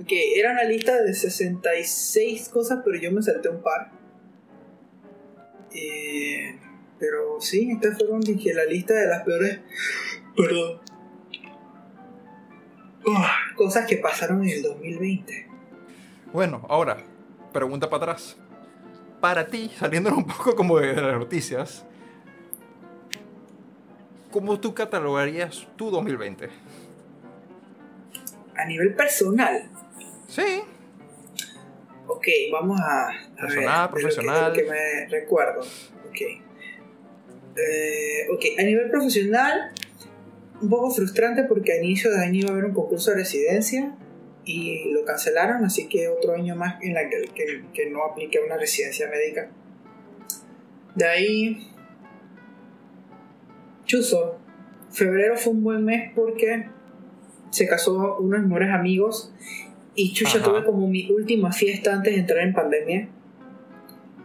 Ok, 0.00 0.10
era 0.36 0.50
una 0.52 0.64
lista 0.64 1.00
de 1.02 1.14
66 1.14 2.48
cosas, 2.48 2.80
pero 2.84 2.98
yo 2.98 3.12
me 3.12 3.22
salté 3.22 3.48
un 3.48 3.62
par. 3.62 3.92
Eh, 5.72 6.58
pero 6.98 7.40
sí, 7.40 7.70
estas 7.70 7.98
fueron 7.98 8.20
dije, 8.20 8.54
la 8.54 8.64
lista 8.64 8.94
de 8.94 9.06
las 9.06 9.22
peores. 9.22 9.60
Perdón. 10.36 10.80
Cosas 13.56 13.86
que 13.86 13.96
pasaron 13.98 14.42
en 14.44 14.50
el 14.50 14.62
2020. 14.62 15.48
Bueno, 16.32 16.66
ahora, 16.68 16.96
pregunta 17.52 17.88
para 17.90 18.04
atrás. 18.12 18.36
Para 19.20 19.46
ti, 19.46 19.70
saliéndonos 19.78 20.18
un 20.18 20.26
poco 20.26 20.54
como 20.56 20.78
de 20.78 20.94
las 20.94 21.18
noticias, 21.18 21.84
¿cómo 24.30 24.58
tú 24.60 24.74
catalogarías 24.74 25.66
tu 25.76 25.90
2020? 25.90 26.48
A 28.56 28.64
nivel 28.66 28.94
personal, 28.94 29.70
Sí, 30.26 30.62
ok, 32.06 32.26
vamos 32.52 32.80
a. 32.80 33.08
a 33.08 33.36
Personal, 33.40 33.46
ver, 33.46 33.54
de 33.56 33.68
lo 33.68 33.86
que- 33.86 33.90
profesional. 34.00 34.42
de 34.42 34.48
lo 34.48 34.54
que 34.54 34.70
me 34.70 35.06
recuerdo. 35.08 35.60
Ok. 35.60 36.20
Eh, 37.56 38.26
ok, 38.32 38.42
a 38.58 38.62
nivel 38.62 38.90
profesional, 38.90 39.70
un 40.60 40.68
poco 40.68 40.90
frustrante 40.90 41.44
porque 41.44 41.72
a 41.72 41.82
inicio 41.82 42.10
de 42.10 42.24
año 42.24 42.40
iba 42.40 42.50
a 42.50 42.52
haber 42.52 42.64
un 42.64 42.74
concurso 42.74 43.10
de 43.10 43.18
residencia 43.18 43.94
y 44.44 44.92
lo 44.92 45.04
cancelaron, 45.04 45.64
así 45.64 45.88
que 45.88 46.08
otro 46.08 46.34
año 46.34 46.54
más 46.56 46.82
en 46.82 46.94
la 46.94 47.08
que, 47.08 47.22
que, 47.34 47.64
que 47.72 47.90
no 47.90 48.04
aplique 48.04 48.38
una 48.44 48.56
residencia 48.56 49.08
médica. 49.08 49.50
De 50.94 51.06
ahí, 51.06 51.66
Chuzo, 53.84 54.38
febrero 54.90 55.36
fue 55.36 55.52
un 55.52 55.64
buen 55.64 55.84
mes 55.84 56.12
porque 56.14 56.68
se 57.50 57.66
casó 57.66 58.18
unos 58.18 58.42
mejores 58.42 58.70
amigos 58.70 59.32
y 59.94 60.12
Chucha 60.12 60.38
Ajá. 60.38 60.48
tuve 60.48 60.64
como 60.64 60.88
mi 60.88 61.10
última 61.10 61.52
fiesta 61.52 61.92
antes 61.92 62.14
de 62.14 62.20
entrar 62.20 62.40
en 62.40 62.52
pandemia. 62.52 63.08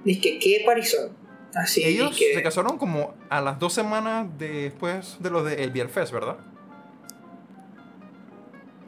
Que 0.04 0.40
qué 0.40 0.64
parizón. 0.66 1.12
Así 1.56 1.84
Ellos 1.84 2.16
que, 2.18 2.34
se 2.36 2.44
casaron 2.44 2.78
como 2.78 3.16
a 3.30 3.42
las 3.42 3.58
dos 3.60 3.74
semanas 3.74 4.28
después 4.38 5.18
de 5.20 5.30
los 5.30 5.46
de 5.46 5.64
El 5.64 5.72
Beer 5.72 5.90
Fest, 5.90 6.14
¿verdad? 6.14 6.38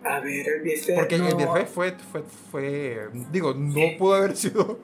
A 0.03 0.19
ver, 0.19 0.47
el 0.47 0.61
BFF. 0.63 0.95
Porque 0.95 1.17
no. 1.17 1.27
el 1.27 1.35
Beer 1.35 1.49
Fest 1.49 1.73
fue, 1.73 1.91
fue, 2.11 2.23
fue, 2.51 3.09
digo, 3.31 3.53
no 3.53 3.97
pudo 3.97 4.15
haber 4.15 4.35
sido... 4.35 4.79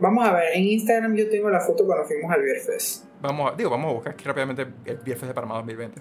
Vamos 0.00 0.28
a 0.28 0.32
ver, 0.32 0.54
en 0.54 0.64
Instagram 0.64 1.16
yo 1.16 1.28
tengo 1.28 1.50
la 1.50 1.60
foto 1.60 1.84
cuando 1.84 2.04
fuimos 2.06 2.30
al 2.30 2.42
Beer 2.42 2.60
Fest. 2.60 3.04
Vamos 3.20 3.52
a, 3.52 3.56
digo, 3.56 3.70
vamos 3.70 3.90
a 3.90 3.94
buscar 3.94 4.12
aquí 4.12 4.24
rápidamente 4.24 4.62
el 4.84 4.96
Beer 4.98 5.16
Fest 5.18 5.26
de 5.28 5.34
Panamá 5.34 5.56
2020. 5.56 6.00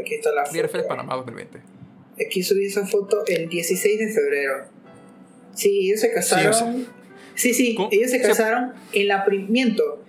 Aquí 0.00 0.14
está 0.14 0.32
la 0.32 0.44
foto. 0.44 0.68
Fest 0.68 0.86
Panamá 0.86 1.14
2020. 1.16 1.60
Aquí 2.26 2.42
subí 2.42 2.66
esa 2.66 2.86
foto 2.86 3.24
el 3.26 3.48
16 3.48 3.98
de 3.98 4.08
febrero. 4.12 4.64
Sí, 5.54 5.86
ellos 5.88 6.00
se 6.00 6.12
casaron. 6.12 6.52
Sí, 6.54 6.86
Sí, 7.34 7.50
o 7.50 7.54
sí, 7.54 7.74
¿Cómo? 7.74 7.88
ellos 7.90 8.10
se 8.10 8.18
Se- 8.20 8.26
casaron 8.26 8.74
en 8.92 9.08
la 9.08 9.24
miento. 9.48 10.02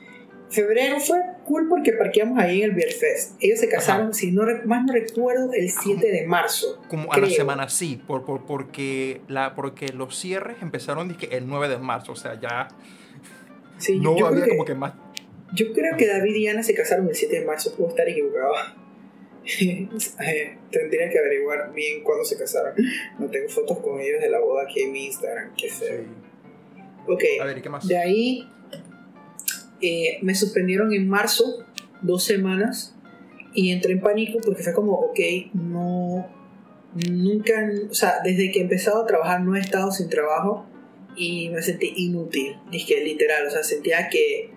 Febrero 0.52 1.00
fue 1.00 1.18
cool 1.46 1.68
porque 1.70 1.94
parqueamos 1.94 2.38
ahí 2.38 2.62
en 2.62 2.70
el 2.70 2.76
Beer 2.76 2.92
Fest. 2.92 3.36
Ellos 3.40 3.60
se 3.60 3.70
casaron, 3.70 4.08
Ajá. 4.08 4.14
si 4.14 4.32
no 4.32 4.44
más 4.66 4.84
no 4.86 4.94
recuerdo, 4.94 5.52
el 5.54 5.70
7 5.70 6.06
de 6.12 6.28
marzo. 6.28 6.82
Como 6.90 7.12
a 7.12 7.18
la 7.18 7.24
creo. 7.26 7.36
semana 7.36 7.70
sí, 7.70 8.02
por, 8.06 8.26
por, 8.26 8.46
porque, 8.46 9.22
la, 9.28 9.56
porque 9.56 9.88
los 9.94 10.18
cierres 10.20 10.58
empezaron 10.62 11.08
dizque, 11.08 11.30
el 11.36 11.48
9 11.48 11.70
de 11.70 11.78
marzo, 11.78 12.12
o 12.12 12.16
sea, 12.16 12.40
ya 12.40 12.68
Sí, 13.78 13.98
no 13.98 14.18
yo, 14.18 14.28
había 14.28 14.42
creo 14.42 14.44
que, 14.46 14.50
como 14.52 14.66
que 14.66 14.76
más... 14.76 14.94
yo 15.56 15.74
creo 15.74 15.98
que 15.98 16.06
David 16.08 16.36
y 16.36 16.48
Ana 16.48 16.62
se 16.64 16.76
casaron 16.76 17.08
el 17.08 17.16
7 17.16 17.40
de 17.40 17.46
marzo, 17.46 17.74
puedo 17.76 17.90
estar 17.90 18.08
equivocado. 18.08 18.54
Eh, 19.44 20.58
Tendría 20.70 21.10
que 21.10 21.18
averiguar 21.18 21.74
bien 21.74 22.04
cuándo 22.04 22.24
se 22.24 22.38
casaron. 22.38 22.74
No 23.18 23.28
tengo 23.30 23.50
fotos 23.50 23.80
con 23.80 24.00
ellos 24.00 24.22
de 24.22 24.30
la 24.30 24.40
boda 24.40 24.64
aquí 24.64 24.82
en 24.84 24.92
mi 24.92 25.08
Instagram, 25.08 25.54
qué 25.58 25.68
feo. 25.68 26.04
Ok, 27.08 27.24
A 27.42 27.46
ver, 27.46 27.58
¿y 27.58 27.62
qué 27.64 27.70
más? 27.70 27.88
de 27.88 27.98
ahí 27.98 28.48
eh, 29.82 30.20
me 30.22 30.36
suspendieron 30.36 30.94
en 30.94 31.08
marzo 31.08 31.66
dos 32.02 32.24
semanas 32.24 32.96
y 33.54 33.72
entré 33.72 33.94
en 33.94 34.02
pánico 34.02 34.40
porque 34.44 34.64
fue 34.64 34.74
como, 34.74 34.94
ok, 34.94 35.20
no, 35.54 36.28
nunca, 37.10 37.70
o 37.90 37.94
sea, 37.94 38.20
desde 38.24 38.52
que 38.52 38.60
he 38.60 38.64
empezado 38.64 39.04
a 39.04 39.06
trabajar 39.06 39.42
no 39.42 39.56
he 39.56 39.60
estado 39.60 39.92
sin 39.92 40.10
trabajo 40.10 40.66
y 41.16 41.50
me 41.50 41.62
sentí 41.62 41.94
inútil, 41.96 42.58
es 42.72 42.86
que 42.86 43.04
literal, 43.04 43.46
o 43.48 43.50
sea, 43.50 43.64
sentía 43.64 44.08
que, 44.10 44.52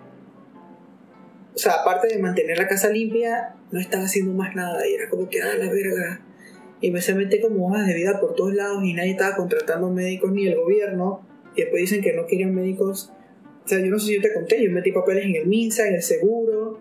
o 1.53 1.57
sea, 1.57 1.73
aparte 1.81 2.07
de 2.07 2.17
mantener 2.19 2.57
la 2.57 2.67
casa 2.67 2.89
limpia, 2.89 3.55
no 3.71 3.79
estaba 3.79 4.03
haciendo 4.03 4.33
más 4.33 4.55
nada 4.55 4.87
y 4.87 4.93
era 4.93 5.09
como 5.09 5.29
que, 5.29 5.41
ah, 5.41 5.55
la 5.57 5.69
verga. 5.71 6.21
Y 6.81 6.87
empecé 6.87 7.13
a 7.13 7.15
meter 7.15 7.41
como 7.41 7.67
hojas 7.67 7.87
de 7.87 7.93
vida 7.93 8.19
por 8.19 8.35
todos 8.35 8.53
lados 8.53 8.83
y 8.83 8.93
nadie 8.93 9.11
estaba 9.11 9.35
contratando 9.35 9.89
médicos 9.89 10.31
ni 10.31 10.47
el 10.47 10.55
gobierno. 10.55 11.25
Y 11.55 11.61
después 11.61 11.81
dicen 11.81 12.01
que 12.01 12.13
no 12.13 12.25
querían 12.25 12.53
médicos. 12.53 13.11
O 13.65 13.67
sea, 13.67 13.79
yo 13.79 13.87
no 13.87 13.97
sé 13.99 14.05
si 14.07 14.15
yo 14.15 14.21
te 14.21 14.33
conté, 14.33 14.63
yo 14.63 14.71
metí 14.71 14.91
papeles 14.91 15.25
en 15.25 15.35
el 15.35 15.47
MINSA, 15.47 15.87
en 15.87 15.95
el 15.95 16.03
seguro. 16.03 16.79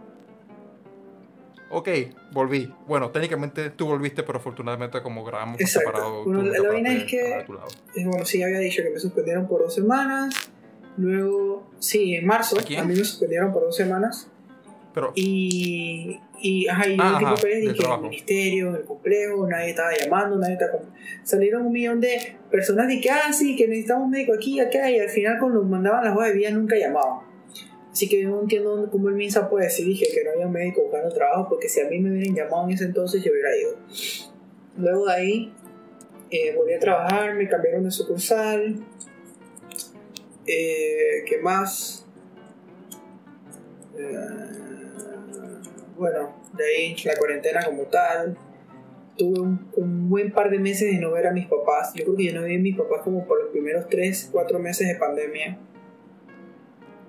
Ok, 1.71 1.89
volví. 2.31 2.73
Bueno, 2.87 3.11
técnicamente 3.11 3.71
tú 3.71 3.87
volviste, 3.87 4.23
pero 4.23 4.39
afortunadamente 4.39 5.01
como 5.03 5.25
grabamos 5.25 5.61
Exacto. 5.61 5.89
separado... 5.91 6.25
Bueno, 6.25 6.43
la- 6.43 6.69
vaina 6.69 6.95
es 6.95 7.05
que-. 7.05 7.39
Eh, 7.41 8.05
Bueno, 8.05 8.25
sí, 8.25 8.43
había 8.43 8.59
dicho 8.59 8.83
que 8.83 8.91
me 8.91 8.99
suspendieron 8.99 9.49
por 9.49 9.63
dos 9.63 9.75
semanas. 9.75 10.35
Luego, 10.97 11.69
sí, 11.81 12.15
en 12.15 12.27
marzo, 12.27 12.57
¿A 12.59 12.63
quién? 12.63 12.87
mí 12.87 12.95
me 12.95 13.05
suspendieron 13.05 13.53
por 13.53 13.63
dos 13.63 13.75
semanas. 13.77 14.29
Pero, 14.95 15.13
Y, 15.17 16.21
y, 16.41 16.69
ajá, 16.69 16.89
y 16.89 16.97
Ah, 17.01 17.37
que 17.41 17.53
en 17.53 17.69
el 17.69 18.01
ministerio, 18.01 18.77
el 18.77 18.85
complejo, 18.85 19.47
nadie 19.49 19.71
estaba 19.71 19.91
llamando, 19.93 20.39
nadie 20.39 20.55
estaba... 20.55 20.79
Salieron 21.25 21.67
un 21.67 21.73
millón 21.73 22.01
de 22.01 22.37
personas 22.51 22.87
de 22.87 23.01
que, 23.01 23.11
ah, 23.11 23.33
sí, 23.33 23.57
que 23.57 23.67
necesitamos 23.67 24.05
un 24.05 24.13
médico 24.13 24.35
aquí, 24.35 24.61
acá, 24.61 24.89
y 24.89 25.01
al 25.01 25.09
final 25.09 25.39
cuando 25.41 25.63
mandaban 25.65 26.05
las 26.05 26.15
hojas 26.15 26.29
de 26.29 26.35
vida 26.39 26.51
nunca 26.51 26.77
llamaban. 26.77 27.27
Así 27.91 28.09
que 28.09 28.23
yo 28.23 28.31
no 28.31 28.41
entiendo 28.41 28.89
cómo 28.91 29.09
el 29.09 29.15
MINSA 29.15 29.49
puede 29.49 29.67
decir 29.67 29.87
dije, 29.87 30.07
que 30.13 30.25
no 30.25 30.31
había 30.33 30.47
un 30.47 30.53
médico 30.53 30.83
buscando 30.83 31.13
trabajo, 31.13 31.49
porque 31.49 31.69
si 31.69 31.81
a 31.81 31.89
mí 31.89 31.99
me 32.01 32.11
hubieran 32.11 32.35
llamado 32.35 32.65
en 32.65 32.75
ese 32.75 32.85
entonces 32.87 33.23
yo 33.23 33.31
hubiera 33.31 33.57
ido. 33.57 33.77
Luego 34.77 35.07
de 35.07 35.13
ahí 35.13 35.53
eh, 36.31 36.55
volví 36.57 36.73
a 36.73 36.81
trabajar, 36.81 37.35
me 37.35 37.49
cambiaron 37.49 37.85
de 37.85 37.93
sucursal. 37.93 38.85
Eh, 40.47 41.25
¿Qué 41.27 41.39
más? 41.39 42.05
Eh, 43.97 44.64
bueno, 45.97 46.35
de 46.57 46.65
ahí 46.65 46.97
la 47.05 47.17
cuarentena 47.17 47.65
como 47.65 47.85
tal. 47.85 48.37
Tuve 49.17 49.41
un, 49.41 50.09
buen 50.09 50.33
par 50.33 50.51
de 50.51 50.59
meses 50.59 50.91
de 50.91 50.99
no 50.99 51.13
ver 51.13 51.27
a 51.27 51.33
mis 51.33 51.47
papás. 51.47 51.93
Yo 51.95 52.05
creo 52.05 52.17
que 52.17 52.25
yo 52.25 52.35
no 52.35 52.43
vi 52.43 52.57
a 52.57 52.59
mis 52.59 52.77
papás 52.77 53.03
como 53.03 53.25
por 53.27 53.41
los 53.41 53.51
primeros 53.51 53.89
3, 53.89 54.29
4 54.33 54.59
meses 54.59 54.89
de 54.89 54.97
pandemia. 54.97 55.59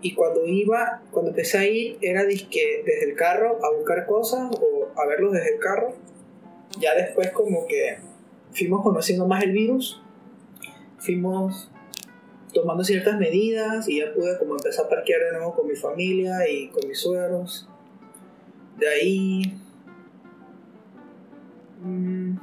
Y 0.01 0.13
cuando 0.13 0.45
iba, 0.45 1.01
cuando 1.09 1.31
empecé 1.31 1.57
a 1.57 1.65
ir, 1.65 1.97
era 2.01 2.23
disque 2.25 2.83
desde 2.85 3.09
el 3.09 3.15
carro 3.15 3.57
a 3.65 3.75
buscar 3.75 4.05
cosas 4.05 4.51
o 4.51 4.87
a 4.95 5.07
verlos 5.07 5.33
desde 5.33 5.55
el 5.55 5.59
carro. 5.59 5.93
Ya 6.79 6.93
después 6.93 7.31
como 7.31 7.65
que 7.65 7.97
fuimos 8.51 8.83
conociendo 8.83 9.27
más 9.27 9.43
el 9.43 9.51
virus, 9.51 10.01
fuimos 10.99 11.71
tomando 12.53 12.83
ciertas 12.83 13.17
medidas 13.19 13.87
y 13.89 13.99
ya 13.99 14.13
pude 14.13 14.37
como 14.37 14.55
empezar 14.55 14.85
a 14.85 14.89
parquear 14.89 15.21
de 15.23 15.31
nuevo 15.33 15.55
con 15.55 15.67
mi 15.67 15.75
familia 15.75 16.47
y 16.49 16.69
con 16.69 16.87
mis 16.87 16.99
suegros. 16.99 17.67
De 18.77 18.87
ahí... 18.87 19.41
mm, 21.81 22.35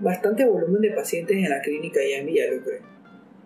bastante 0.00 0.44
volumen 0.44 0.80
de 0.80 0.90
pacientes 0.90 1.36
en 1.36 1.48
la 1.48 1.60
clínica 1.60 2.00
ya 2.08 2.18
en 2.18 2.26
Villalucre. 2.26 2.80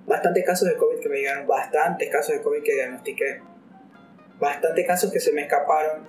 Bastantes 0.06 0.44
casos 0.44 0.68
de 0.68 0.76
COVID 0.76 1.00
que 1.00 1.08
me 1.08 1.16
llegaron, 1.18 1.46
bastantes 1.46 2.08
casos 2.10 2.36
de 2.36 2.42
COVID 2.42 2.62
que 2.62 2.74
diagnostiqué. 2.74 3.40
Bastantes 4.38 4.86
casos 4.86 5.12
que 5.12 5.18
se 5.20 5.32
me 5.32 5.42
escaparon, 5.42 6.04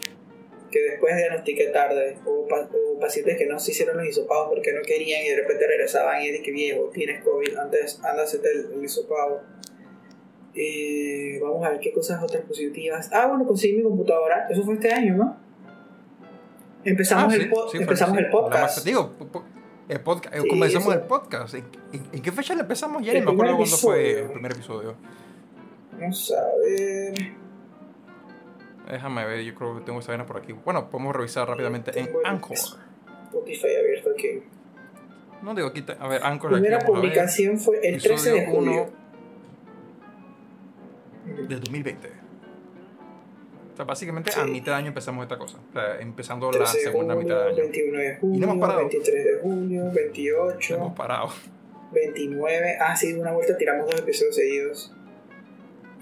que 0.72 0.80
después 0.82 1.16
diagnostiqué 1.16 1.68
tarde. 1.68 2.18
Hubo, 2.26 2.48
pa- 2.48 2.70
hubo 2.72 3.00
pacientes 3.00 3.38
que 3.38 3.46
no 3.48 3.60
se 3.60 3.72
hicieron 3.72 3.98
los 3.98 4.08
hisopados 4.08 4.50
porque 4.50 4.72
no 4.74 4.82
querían 4.84 5.24
y 5.26 5.30
de 5.30 5.38
repente 5.38 5.66
regresaban 5.68 6.22
y 6.22 6.32
dije, 6.32 6.52
viejo, 6.52 6.90
tienes 6.94 7.24
COVID, 7.24 7.58
antes 7.58 8.00
hacerte 8.04 8.48
el, 8.54 8.74
el 8.74 8.84
hisopado. 8.86 9.42
Eh, 10.60 11.40
vamos 11.42 11.64
a 11.66 11.70
ver 11.70 11.80
qué 11.80 11.92
cosas 11.94 12.22
otras 12.24 12.44
positivas. 12.44 13.10
Ah, 13.14 13.28
bueno, 13.28 13.46
conseguí 13.46 13.78
mi 13.78 13.84
computadora. 13.84 14.48
Eso 14.50 14.64
fue 14.64 14.74
este 14.74 14.92
año, 14.92 15.16
¿no? 15.16 15.38
Empezamos, 16.84 17.32
Ah, 17.32 17.36
el, 17.36 17.44
sí, 17.44 17.48
po- 17.50 17.70
sí, 17.70 17.78
empezamos 17.78 18.18
el 18.18 18.30
podcast. 18.30 18.84
digo, 18.86 19.12
el 19.90 20.00
podcast, 20.02 20.36
Sí, 20.36 20.48
comenzamos 20.48 20.88
eso. 20.88 20.94
el 21.02 21.08
podcast. 21.08 21.54
¿En, 21.54 21.66
en- 22.12 22.22
qué 22.22 22.32
fecha 22.32 22.56
le 22.56 22.62
empezamos 22.62 23.04
ya? 23.06 23.12
El 23.12 23.20
Ni 23.20 23.26
me 23.26 23.32
acuerdo 23.34 23.58
cuándo 23.58 23.78
fue 23.78 24.22
el 24.22 24.32
primer 24.32 24.52
episodio. 24.54 24.96
Vamos 26.00 26.34
a 26.34 26.44
ver. 26.66 27.14
Déjame 28.92 29.26
ver, 29.26 29.42
yo 29.44 29.54
creo 29.54 29.76
que 29.78 29.82
tengo 29.86 30.00
esa 30.00 30.12
vaina 30.12 30.26
por 30.26 30.38
aquí. 30.38 30.54
Bueno, 30.54 30.90
podemos 30.90 31.16
revisar 31.16 31.48
rápidamente 31.48 31.92
en 32.00 32.08
el- 32.08 32.16
Anchor. 32.26 32.56
Spotify 33.26 33.76
abierto 33.80 34.10
aquí. 34.12 34.44
No 35.44 35.54
digo 35.54 35.68
aquí, 35.68 35.84
a 36.00 36.08
ver, 36.08 36.24
Anchor. 36.24 36.52
La 36.52 36.58
primera 36.58 36.78
aquí 36.78 36.86
publicación 36.88 37.60
fue 37.60 37.80
el 37.88 38.02
13 38.02 38.32
de 38.32 38.46
julio. 38.48 38.90
Del 41.48 41.60
2020. 41.60 42.08
O 43.74 43.76
sea, 43.78 43.86
básicamente 43.86 44.32
Sí. 44.32 44.40
a 44.40 44.46
mitad 44.46 44.72
de 44.74 44.78
año 44.80 44.88
empezamos 44.88 45.24
esta 45.24 45.38
cosa. 45.38 45.60
O 45.70 45.74
sea, 45.74 46.00
empezando 46.00 46.52
la 46.52 46.58
13 46.60 46.78
de 46.80 46.84
segunda 46.86 47.14
junio, 47.14 47.28
mitad 47.30 47.44
de 47.44 47.50
año. 47.52 47.58
21 47.58 47.98
de 48.00 48.06
Y 48.08 48.12
no 48.12 48.20
junio, 48.20 48.44
hemos 48.46 48.58
parado. 48.60 48.80
23 48.80 49.26
de 49.26 49.40
junio, 49.42 49.84
No 49.86 49.92
28, 49.92 50.76
hemos 50.76 50.94
parado. 50.94 51.30
29. 51.92 52.78
Ah, 52.80 52.96
sí, 52.96 53.14
una 53.14 53.32
vuelta 53.34 53.56
tiramos 53.58 53.86
dos 53.90 54.00
episodios 54.00 54.36
seguidos. 54.36 54.94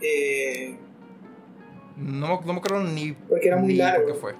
Eh, 0.01 0.75
No, 1.97 2.41
no 2.45 2.53
me 2.53 2.59
acuerdo 2.59 2.83
ni. 2.83 3.13
Porque 3.13 3.47
era 3.47 3.57
muy 3.57 3.69
ni 3.69 3.75
largo. 3.75 4.03
por 4.05 4.13
qué 4.13 4.19
fue. 4.19 4.35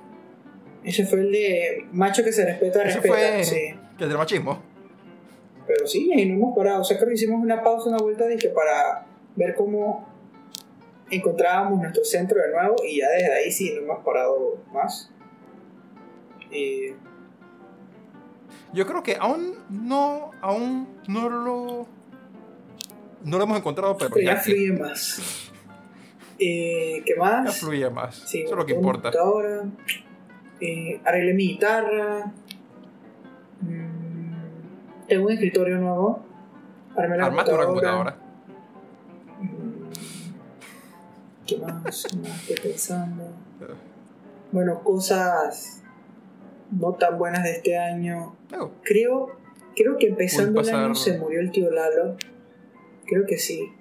ese 0.84 1.06
fue 1.06 1.20
el 1.22 1.32
de 1.32 1.86
macho 1.94 2.24
que 2.24 2.32
se 2.32 2.46
respeta, 2.46 2.84
Ese 2.84 3.00
respeta. 3.00 3.16
fue- 3.16 3.44
Sí. 3.44 3.76
Que 3.98 4.04
el 4.04 4.10
del 4.10 4.18
machismo. 4.18 4.62
Pero 5.66 5.88
sí, 5.88 6.12
y 6.14 6.26
no 6.28 6.36
hemos 6.36 6.56
parado. 6.56 6.82
O 6.82 6.84
sea, 6.84 6.96
creo 6.98 7.08
que 7.10 7.16
hicimos 7.16 7.42
una 7.42 7.64
pausa, 7.64 7.90
una 7.90 7.98
vuelta 7.98 8.28
dije, 8.28 8.50
para 8.50 9.06
ver 9.36 9.56
cómo 9.56 10.08
encontrábamos 11.18 11.80
nuestro 11.82 12.04
centro 12.04 12.42
de 12.42 12.52
nuevo 12.52 12.76
y 12.88 13.00
ya 13.00 13.10
desde 13.10 13.34
ahí 13.34 13.52
sí 13.52 13.74
no 13.74 13.82
hemos 13.82 14.04
parado 14.06 14.58
más. 14.74 15.12
Y 16.52 16.92
Yo 18.74 18.86
creo 18.86 19.04
que 19.04 19.16
aún 19.20 19.56
no, 19.70 20.32
aún 20.42 20.88
no 21.08 21.30
lo, 21.30 21.88
no 23.24 23.38
lo 23.38 23.44
hemos 23.44 23.58
encontrado, 23.58 23.98
pero 23.98 24.12
Pero 24.12 24.26
ya 24.26 24.36
ya, 24.36 24.42
fluye 24.42 24.72
más. 24.74 25.52
Eh, 26.38 27.02
¿Qué 27.06 27.14
ya 27.16 27.22
más? 27.22 27.58
fluye 27.60 27.90
más. 27.90 28.16
Sí, 28.16 28.42
Eso 28.42 28.52
es 28.54 28.58
lo 28.58 28.66
que 28.66 28.74
importa. 28.74 29.12
computadora. 29.12 29.64
Eh, 30.60 31.00
arreglé 31.06 31.34
mi 31.34 31.48
guitarra. 31.50 32.32
Mm, 33.62 35.08
tengo 35.08 35.26
un 35.28 35.32
escritorio 35.34 35.78
nuevo. 35.78 36.24
Armé 36.96 37.18
la 37.18 37.30
una 37.30 37.44
computadora. 37.66 38.18
¿Qué 41.46 41.58
más? 41.58 42.08
¿Qué 42.10 42.18
más 42.18 42.42
estoy 42.42 42.72
pensando? 42.72 43.24
Bueno, 44.52 44.84
cosas 44.84 45.84
no 46.72 46.94
tan 46.94 47.18
buenas 47.18 47.44
de 47.44 47.52
este 47.52 47.78
año. 47.78 48.36
Creo, 48.84 49.38
creo 49.76 49.98
que 49.98 50.08
empezando 50.08 50.62
el 50.62 50.70
año 50.70 50.96
se 50.96 51.18
murió 51.18 51.40
el 51.40 51.52
tío 51.52 51.70
Lalo. 51.70 52.18
Creo 53.06 53.26
que 53.26 53.38
sí. 53.38 53.72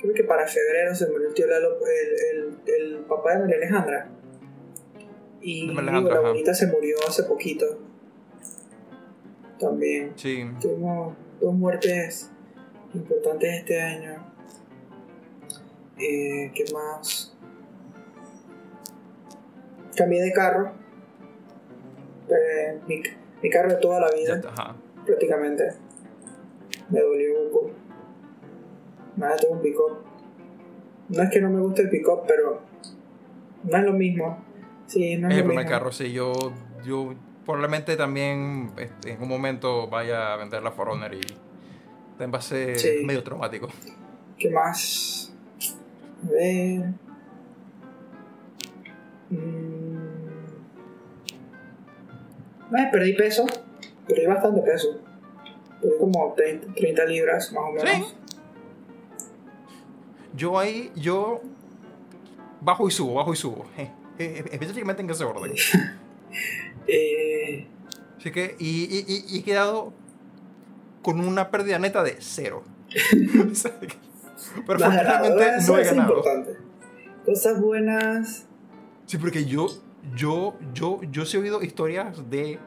Creo 0.00 0.12
que 0.14 0.24
para 0.24 0.46
febrero 0.46 0.94
se 0.94 1.08
murió 1.08 1.28
el 1.28 1.34
tío 1.34 1.46
Lalo, 1.46 1.76
el, 1.86 2.38
el, 2.38 2.96
el 2.96 3.04
papá 3.04 3.34
de 3.34 3.40
María 3.40 3.56
Alejandra. 3.56 4.10
Y 5.40 5.70
Alejandra, 5.70 6.14
la 6.14 6.20
abuelita 6.28 6.54
se 6.54 6.66
murió 6.66 6.96
hace 7.08 7.22
poquito. 7.22 7.78
También. 9.60 10.12
Sí. 10.16 10.44
Tuvimos 10.60 11.14
dos 11.40 11.54
muertes 11.54 12.30
importantes 12.92 13.54
este 13.54 13.80
año. 13.80 14.35
Eh, 15.98 16.52
¿Qué 16.54 16.64
más? 16.72 17.36
Cambié 19.96 20.22
de 20.22 20.32
carro. 20.32 20.72
Eh, 22.28 22.80
mi, 22.86 23.02
mi 23.42 23.50
carro 23.50 23.70
de 23.70 23.76
toda 23.76 24.00
la 24.00 24.10
vida, 24.10 24.40
ajá. 24.48 24.76
prácticamente. 25.06 25.64
Me 26.90 27.00
dolió 27.00 27.42
un 27.46 27.50
poco. 27.52 27.70
Nada, 29.16 29.36
tengo 29.36 29.54
un 29.54 29.62
pick-up. 29.62 29.98
No 31.08 31.22
es 31.22 31.30
que 31.30 31.40
no 31.40 31.50
me 31.50 31.60
guste 31.60 31.82
el 31.82 31.88
pick-up, 31.90 32.22
pero 32.26 32.60
no 33.64 33.76
es 33.76 33.84
lo 33.84 33.92
mismo. 33.92 34.44
Sí, 34.86 35.16
no 35.16 35.28
es, 35.28 35.34
Es 35.34 35.40
el 35.40 35.48
lo 35.48 35.54
mismo. 35.54 35.68
carro, 35.70 35.92
sí. 35.92 36.12
Yo, 36.12 36.32
yo 36.84 37.14
probablemente 37.44 37.96
también 37.96 38.72
este, 38.76 39.12
en 39.12 39.22
un 39.22 39.28
momento 39.28 39.88
vaya 39.88 40.34
a 40.34 40.36
vender 40.36 40.62
la 40.62 40.72
Forerunner 40.72 41.14
y 41.14 41.20
también 42.10 42.34
va 42.34 42.38
a 42.38 42.42
ser 42.42 42.78
Sí. 42.78 43.02
medio 43.04 43.22
traumático. 43.22 43.68
¿Qué 44.38 44.50
más? 44.50 45.32
A 46.26 46.30
ver. 46.30 46.94
Eh, 52.76 52.88
perdí 52.92 53.12
peso. 53.14 53.46
Perdí 54.06 54.26
bastante 54.26 54.60
peso. 54.62 55.00
Perdí 55.80 55.94
como 55.98 56.32
30, 56.36 56.74
30 56.74 57.04
libras 57.06 57.52
más 57.52 57.64
o 57.64 57.72
menos. 57.72 58.08
Sí. 58.08 58.14
Yo 60.34 60.58
ahí, 60.58 60.90
yo 60.96 61.40
bajo 62.60 62.88
y 62.88 62.90
subo, 62.90 63.14
bajo 63.14 63.32
y 63.32 63.36
subo. 63.36 63.64
Eh, 63.78 63.90
eh, 64.18 64.44
específicamente 64.52 65.02
en 65.02 65.10
ese 65.10 65.24
orden. 65.24 65.52
Eh, 66.88 67.66
Así 68.16 68.30
que, 68.30 68.54
y, 68.60 68.84
y, 68.84 69.04
y- 69.08 69.24
y 69.26 69.38
he 69.40 69.42
quedado 69.42 69.92
con 71.02 71.18
una 71.18 71.50
pérdida 71.50 71.80
neta 71.80 72.04
de 72.04 72.16
cero. 72.20 72.62
O 73.50 73.54
sea, 73.56 73.72
que- 73.80 73.88
Pero 74.66 74.78
eso 74.78 75.72
no 75.72 75.78
he 75.78 75.80
es 75.82 75.86
ganado. 75.88 76.10
importante. 76.16 76.56
Cosas 77.24 77.60
buenas. 77.60 78.46
Sí, 79.06 79.18
porque 79.18 79.44
yo, 79.44 79.68
yo, 80.14 80.56
yo, 80.74 81.00
yo 81.10 81.24
sí 81.24 81.36
he 81.36 81.40
oído 81.40 81.62
historias 81.62 82.28
de, 82.30 82.58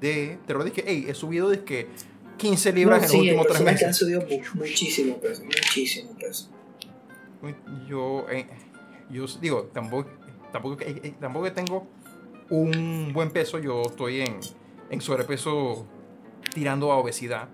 de, 0.00 0.38
te 0.46 0.54
lo 0.54 0.64
dije, 0.64 0.84
hey, 0.86 1.06
he 1.08 1.14
subido 1.14 1.48
de 1.48 1.64
que 1.64 1.88
15 2.36 2.72
libras 2.72 2.98
No, 3.00 3.04
en 3.04 3.10
sí, 3.10 3.16
los 3.16 3.22
últimos 3.22 3.46
tres 3.46 3.56
personas 3.58 3.78
que 3.78 3.84
han 3.84 3.88
meses. 3.90 3.96
subido 3.98 4.20
mu- 4.22 4.60
muchísimo 4.60 5.16
peso. 5.18 5.44
Muchísimo 5.44 6.10
peso. 6.18 6.48
Yo, 7.88 8.26
eh, 8.30 8.46
yo 9.10 9.26
digo, 9.40 9.64
tampoco, 9.72 10.08
tampoco, 10.52 10.80
eh, 10.82 11.00
eh, 11.02 11.14
tampoco 11.20 11.44
que 11.44 11.50
tengo 11.52 11.86
un 12.50 13.12
buen 13.12 13.30
peso, 13.30 13.58
yo 13.58 13.82
estoy 13.82 14.22
en, 14.22 14.40
en 14.90 15.00
sobrepeso 15.00 15.86
tirando 16.52 16.90
a 16.90 16.96
obesidad, 16.96 17.48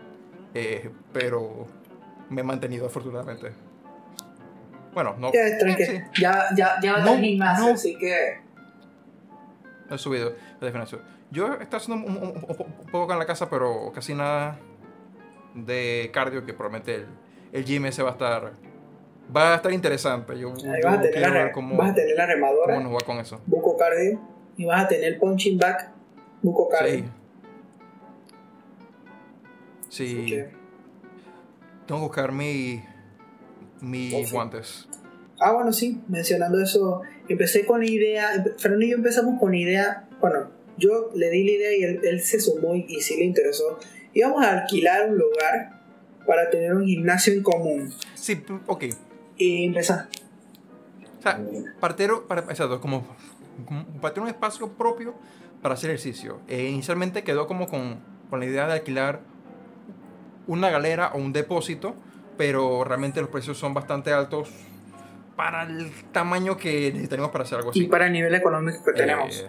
eh, 0.55 0.91
pero 1.13 1.67
me 2.31 2.41
he 2.41 2.45
mantenido 2.45 2.87
afortunadamente. 2.87 3.53
Bueno, 4.93 5.17
no, 5.19 5.33
Ya, 5.33 5.49
sí, 5.77 6.01
Ya, 6.21 6.45
ya, 6.57 6.77
ya 6.81 6.99
No, 6.99 7.17
gimnasio, 7.19 7.67
no. 7.67 7.73
así 7.75 7.97
que. 7.99 8.39
he 9.91 9.99
subido 9.99 10.35
la 10.61 10.67
definición. 10.67 11.03
Yo 11.31 11.55
estoy 11.55 11.77
haciendo 11.79 12.07
un, 12.07 12.17
un- 12.17 12.23
un- 12.29 12.45
un 12.59 12.91
poco 12.93 13.13
en 13.13 13.19
la 13.19 13.27
casa, 13.27 13.51
pero 13.51 13.91
casi 13.93 14.15
nada 14.15 14.57
de 15.55 16.11
cardio, 16.13 16.45
que 16.47 16.53
probablemente 16.55 16.95
el, 16.95 17.07
el 17.53 17.65
gym 17.65 17.87
ese 17.87 18.03
va 18.05 18.11
a 18.11 18.13
estar, 18.13 18.53
va 19.37 19.53
a 19.53 19.57
estar 19.57 19.73
interesante. 19.73 20.39
Yo, 20.39 20.51
Ahí 20.53 20.81
yo 20.83 20.89
vas 20.89 20.99
a 20.99 21.03
tener, 21.03 21.21
la, 21.21 21.31
ver 21.31 21.53
cómo, 21.53 21.77
vas 21.77 21.91
a 21.91 21.95
tener 21.95 22.17
la 22.17 22.27
remadora. 22.27 22.75
cómo 22.75 22.89
nos 22.89 23.01
va 23.03 23.05
con 23.05 23.19
eso. 23.19 23.41
buco 23.47 23.77
cardio 23.77 24.21
y 24.57 24.65
vas 24.65 24.85
a 24.85 24.89
tener 24.89 25.19
punching 25.19 25.59
back 25.59 25.91
buco 26.41 26.69
cardio. 26.69 27.05
Sí. 29.89 30.07
Sí. 30.17 30.27
Que- 30.27 30.64
Tengo 31.87 32.01
que 32.01 32.07
buscar 32.07 32.33
mi, 32.33 32.83
mis 33.81 34.15
Ok. 34.27 34.33
guantes. 34.33 34.89
Ah, 35.41 35.53
bueno, 35.53 35.73
sí, 35.73 36.01
mencionando 36.09 36.61
eso, 36.61 37.03
empecé 37.29 37.67
con 37.67 37.81
la 37.81 37.87
idea, 37.87 38.45
Fernando 38.59 38.87
y 38.87 38.91
yo 38.91 38.97
empezamos 38.97 39.39
con 39.41 39.51
la 39.51 39.59
idea, 39.59 40.09
bueno, 40.21 40.49
yo 40.79 41.11
le 41.15 41.29
di 41.31 41.45
la 41.45 41.51
idea 41.53 41.77
y 41.77 41.83
él, 41.83 42.01
él 42.05 42.21
se 42.21 42.41
sumó 42.41 42.75
y, 42.75 42.87
y 42.89 43.01
sí 43.01 43.17
le 43.17 43.25
interesó. 43.25 43.79
Íbamos 44.13 44.45
a 44.45 44.53
alquilar 44.61 45.11
un 45.11 45.19
lugar 45.19 45.83
para 46.27 46.49
tener 46.51 46.73
un 46.75 46.87
gimnasio 46.87 47.33
en 47.33 47.43
común. 47.43 47.93
Sí, 48.15 48.43
ok. 48.67 48.85
Y 49.37 49.65
empezar. 49.67 50.09
O 51.19 51.23
sea, 51.23 51.41
partero, 51.81 52.27
para, 52.29 52.43
exacto, 52.43 52.81
como, 52.81 53.05
como 53.67 53.85
para 54.01 54.15
tener 54.15 54.29
un 54.29 54.35
espacio 54.35 54.69
propio 54.73 55.15
para 55.63 55.75
hacer 55.75 55.91
ejercicio. 55.91 56.41
Eh, 56.49 56.69
inicialmente 56.69 57.25
quedó 57.25 57.47
como 57.47 57.67
con, 57.67 57.99
con 58.31 58.41
la 58.41 58.47
idea 58.47 58.67
de 58.67 58.75
alquilar 58.75 59.21
una 60.47 60.71
galera 60.71 61.11
o 61.15 61.19
un 61.19 61.33
depósito, 61.33 61.95
pero 62.37 62.85
realmente 62.85 63.21
los 63.21 63.31
precios 63.31 63.59
son 63.59 63.75
bastante 63.75 64.13
altos 64.13 64.49
para 65.37 65.63
el 65.65 65.91
tamaño 66.13 66.57
que 66.57 66.91
necesitaríamos 66.93 67.31
para 67.33 67.45
hacer 67.45 67.59
algo 67.59 67.71
así. 67.71 67.81
Y 67.85 67.87
para 67.89 68.07
el 68.07 68.13
nivel 68.13 68.35
económico 68.35 68.85
que 68.85 68.93
tenemos. 68.93 69.45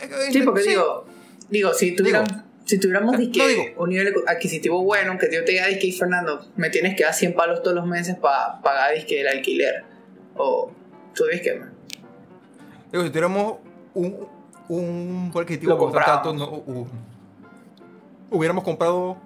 Eh, 0.00 0.32
sí, 0.32 0.42
porque 0.42 0.62
sí. 0.62 0.70
digo, 0.70 1.06
digo, 1.48 1.72
si 1.74 1.94
tuviéramos, 1.96 2.30
si 2.64 2.78
tuviéramos 2.78 3.16
disque, 3.16 3.38
no 3.38 3.46
digo. 3.48 3.64
un 3.82 3.88
nivel 3.90 4.14
adquisitivo 4.26 4.82
bueno, 4.82 5.16
que 5.18 5.28
yo 5.32 5.44
te 5.44 5.52
diga, 5.52 5.66
disque, 5.66 5.92
Fernando, 5.92 6.46
me 6.56 6.70
tienes 6.70 6.96
que 6.96 7.04
dar 7.04 7.14
100 7.14 7.34
palos 7.34 7.62
todos 7.62 7.74
los 7.76 7.86
meses 7.86 8.16
para 8.16 8.60
pagar 8.60 8.94
disque, 8.94 9.20
el 9.20 9.28
alquiler. 9.28 9.84
O 10.36 10.70
tú 11.14 11.24
disque, 11.30 11.54
man. 11.54 11.72
Digo, 12.92 13.02
si 13.04 13.10
tuviéramos 13.10 13.56
un, 13.94 14.28
un 14.68 15.32
adquisitivo 15.34 15.76
bastante 15.90 16.10
alto, 16.10 16.32
no, 16.34 16.50
hu- 16.50 16.86
hubiéramos 18.30 18.64
comprado 18.64 19.16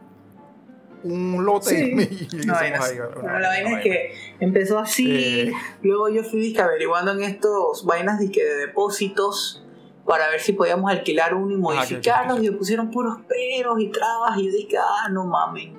un 1.05 1.45
lote 1.45 1.69
Sí. 1.71 2.29
y, 2.33 2.37
y 2.43 2.47
No, 2.47 2.57
ahí 2.57 2.73
Bueno, 3.21 3.39
la 3.39 3.49
vaina 3.49 3.79
es 3.79 3.83
que 3.83 4.13
empezó 4.41 4.79
así, 4.79 5.11
Eh. 5.11 5.53
luego 5.83 6.09
yo 6.09 6.25
fui 6.25 6.41
disque, 6.41 6.61
averiguando 6.61 7.13
en 7.13 7.23
estos 7.23 7.85
vainas 7.85 8.19
disque, 8.19 8.43
de 8.45 8.57
depósitos 8.67 9.65
para 10.07 10.29
ver 10.31 10.41
si 10.41 10.53
podíamos 10.55 10.91
alquilar 10.91 11.35
uno 11.35 11.55
y 11.55 11.59
modificarlos 11.59 12.43
y 12.43 12.51
me 12.51 12.57
pusieron 12.57 12.91
puros 12.91 13.19
peros 13.29 13.79
y 13.81 13.89
trabas 13.89 14.39
y 14.39 14.47
yo 14.47 14.53
dije, 14.53 14.77
ah, 14.79 15.09
no 15.11 15.27
mamen. 15.27 15.79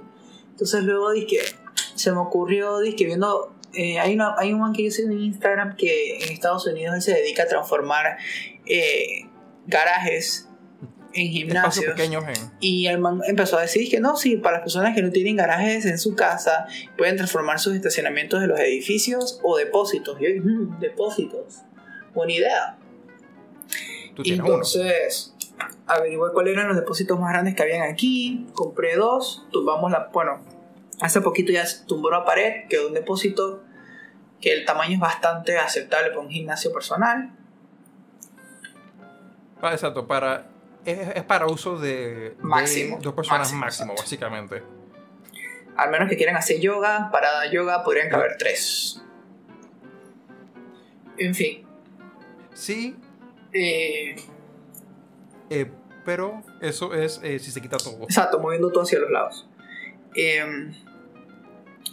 Entonces 0.51 0.83
luego 0.83 1.11
dije, 1.11 1.37
se 1.95 2.11
me 2.11 2.19
ocurrió, 2.19 2.79
dije, 2.79 3.05
viendo, 3.05 3.53
eh, 3.73 3.99
hay, 3.99 4.13
una, 4.13 4.35
hay 4.37 4.53
un 4.53 4.59
man 4.59 4.73
que 4.73 4.83
yo 4.83 4.91
sigo 4.91 5.09
en 5.09 5.19
Instagram 5.19 5.75
que 5.77 6.17
en 6.17 6.31
Estados 6.31 6.67
Unidos 6.67 6.95
él 6.95 7.01
se 7.01 7.13
dedica 7.13 7.43
a 7.43 7.47
transformar 7.47 8.17
eh, 8.65 9.27
garajes 9.65 10.48
en 11.13 11.27
gimnasios. 11.31 11.85
pequeños 11.85 12.23
en, 12.27 12.51
Y 12.59 12.87
el 12.87 12.99
man 12.99 13.21
empezó 13.27 13.57
a 13.57 13.61
decir 13.61 13.89
que 13.89 13.99
no, 13.99 14.15
sí, 14.15 14.37
para 14.37 14.57
las 14.57 14.61
personas 14.61 14.95
que 14.95 15.01
no 15.01 15.11
tienen 15.11 15.35
garajes 15.35 15.85
en 15.85 15.97
su 15.97 16.15
casa, 16.15 16.67
pueden 16.97 17.15
transformar 17.17 17.59
sus 17.59 17.73
estacionamientos 17.75 18.41
de 18.41 18.47
los 18.47 18.59
edificios 18.59 19.39
o 19.43 19.57
depósitos. 19.57 20.17
Y 20.19 20.23
yo, 20.23 20.43
"Mm, 20.43 20.79
depósitos. 20.79 21.63
Buena 22.13 22.33
idea. 22.33 22.77
tú 24.15 24.23
tienes 24.23 24.41
uno. 24.41 24.49
entonces, 24.55 25.33
averigué 25.87 26.17
cuáles 26.33 26.53
eran 26.53 26.67
los 26.67 26.75
depósitos 26.75 27.17
más 27.19 27.31
grandes 27.31 27.55
que 27.55 27.63
habían 27.63 27.83
aquí. 27.89 28.47
Compré 28.53 28.95
dos, 28.97 29.47
tumbamos 29.51 29.91
la. 29.91 30.09
Bueno, 30.11 30.41
hace 31.01 31.21
poquito 31.21 31.51
ya 31.53 31.65
se 31.65 31.85
tumbó 31.85 32.11
la 32.11 32.25
pared, 32.25 32.67
quedó 32.69 32.87
un 32.87 32.93
depósito 32.93 33.63
que 34.41 34.53
el 34.53 34.65
tamaño 34.65 34.93
es 34.95 34.99
bastante 34.99 35.57
aceptable 35.57 36.09
para 36.09 36.19
un 36.21 36.29
gimnasio 36.29 36.71
personal. 36.73 37.31
Ah, 39.61 39.71
exacto, 39.73 40.07
para, 40.07 40.47
es, 40.85 41.15
es 41.15 41.23
para 41.23 41.47
uso 41.47 41.77
de, 41.77 42.31
de 42.31 42.35
Máximo, 42.39 42.99
dos 43.01 43.13
personas 43.13 43.51
máximo, 43.53 43.93
básicamente. 43.97 44.63
Al 45.75 45.91
menos 45.91 46.09
que 46.09 46.17
quieran 46.17 46.35
hacer 46.35 46.59
yoga, 46.59 47.09
para 47.11 47.49
yoga 47.51 47.83
podrían 47.83 48.09
caber 48.09 48.35
tres. 48.37 49.01
En 51.17 51.33
fin. 51.35 51.65
Sí, 52.53 52.95
eh, 53.53 54.15
eh, 55.49 55.71
pero 56.05 56.43
eso 56.61 56.93
es 56.93 57.19
eh, 57.23 57.39
si 57.39 57.51
se 57.51 57.61
quita 57.61 57.77
todo. 57.77 58.03
exacto, 58.03 58.39
moviendo 58.39 58.71
todo 58.71 58.83
hacia 58.83 58.99
los 58.99 59.09
lados. 59.09 59.47
Eh, 60.15 60.71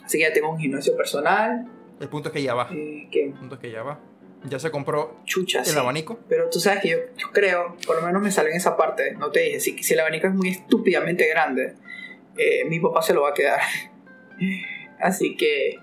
así 0.04 0.18
que 0.18 0.24
ya 0.24 0.32
tengo 0.32 0.50
un 0.50 0.58
gimnasio 0.58 0.96
personal. 0.96 1.66
El 2.00 2.08
punto 2.08 2.28
es 2.28 2.32
que 2.34 2.42
ya 2.42 2.54
va. 2.54 2.68
eh, 2.72 3.08
que 3.10 3.26
El 3.26 3.32
punto 3.34 3.54
es 3.56 3.60
que 3.60 3.70
ya 3.70 3.82
va. 3.82 3.98
Ya 4.44 4.58
se 4.60 4.70
compró 4.70 5.16
Chucha, 5.24 5.60
el 5.60 5.66
sí. 5.66 5.78
abanico. 5.78 6.20
Pero 6.28 6.48
tú 6.50 6.60
sabes 6.60 6.80
que 6.82 6.88
yo, 6.90 6.98
yo 7.16 7.30
creo, 7.32 7.76
por 7.86 7.96
lo 8.00 8.06
menos 8.06 8.22
me 8.22 8.30
sale 8.30 8.50
en 8.50 8.56
esa 8.56 8.76
parte, 8.76 9.12
no 9.16 9.30
te 9.30 9.40
dije, 9.40 9.60
si, 9.60 9.82
si 9.82 9.94
el 9.94 10.00
abanico 10.00 10.28
es 10.28 10.34
muy 10.34 10.50
estúpidamente 10.50 11.26
grande, 11.28 11.74
eh, 12.36 12.64
mi 12.66 12.78
papá 12.78 13.02
se 13.02 13.12
lo 13.14 13.22
va 13.22 13.30
a 13.30 13.34
quedar. 13.34 13.60
Así 15.00 15.36
que, 15.36 15.78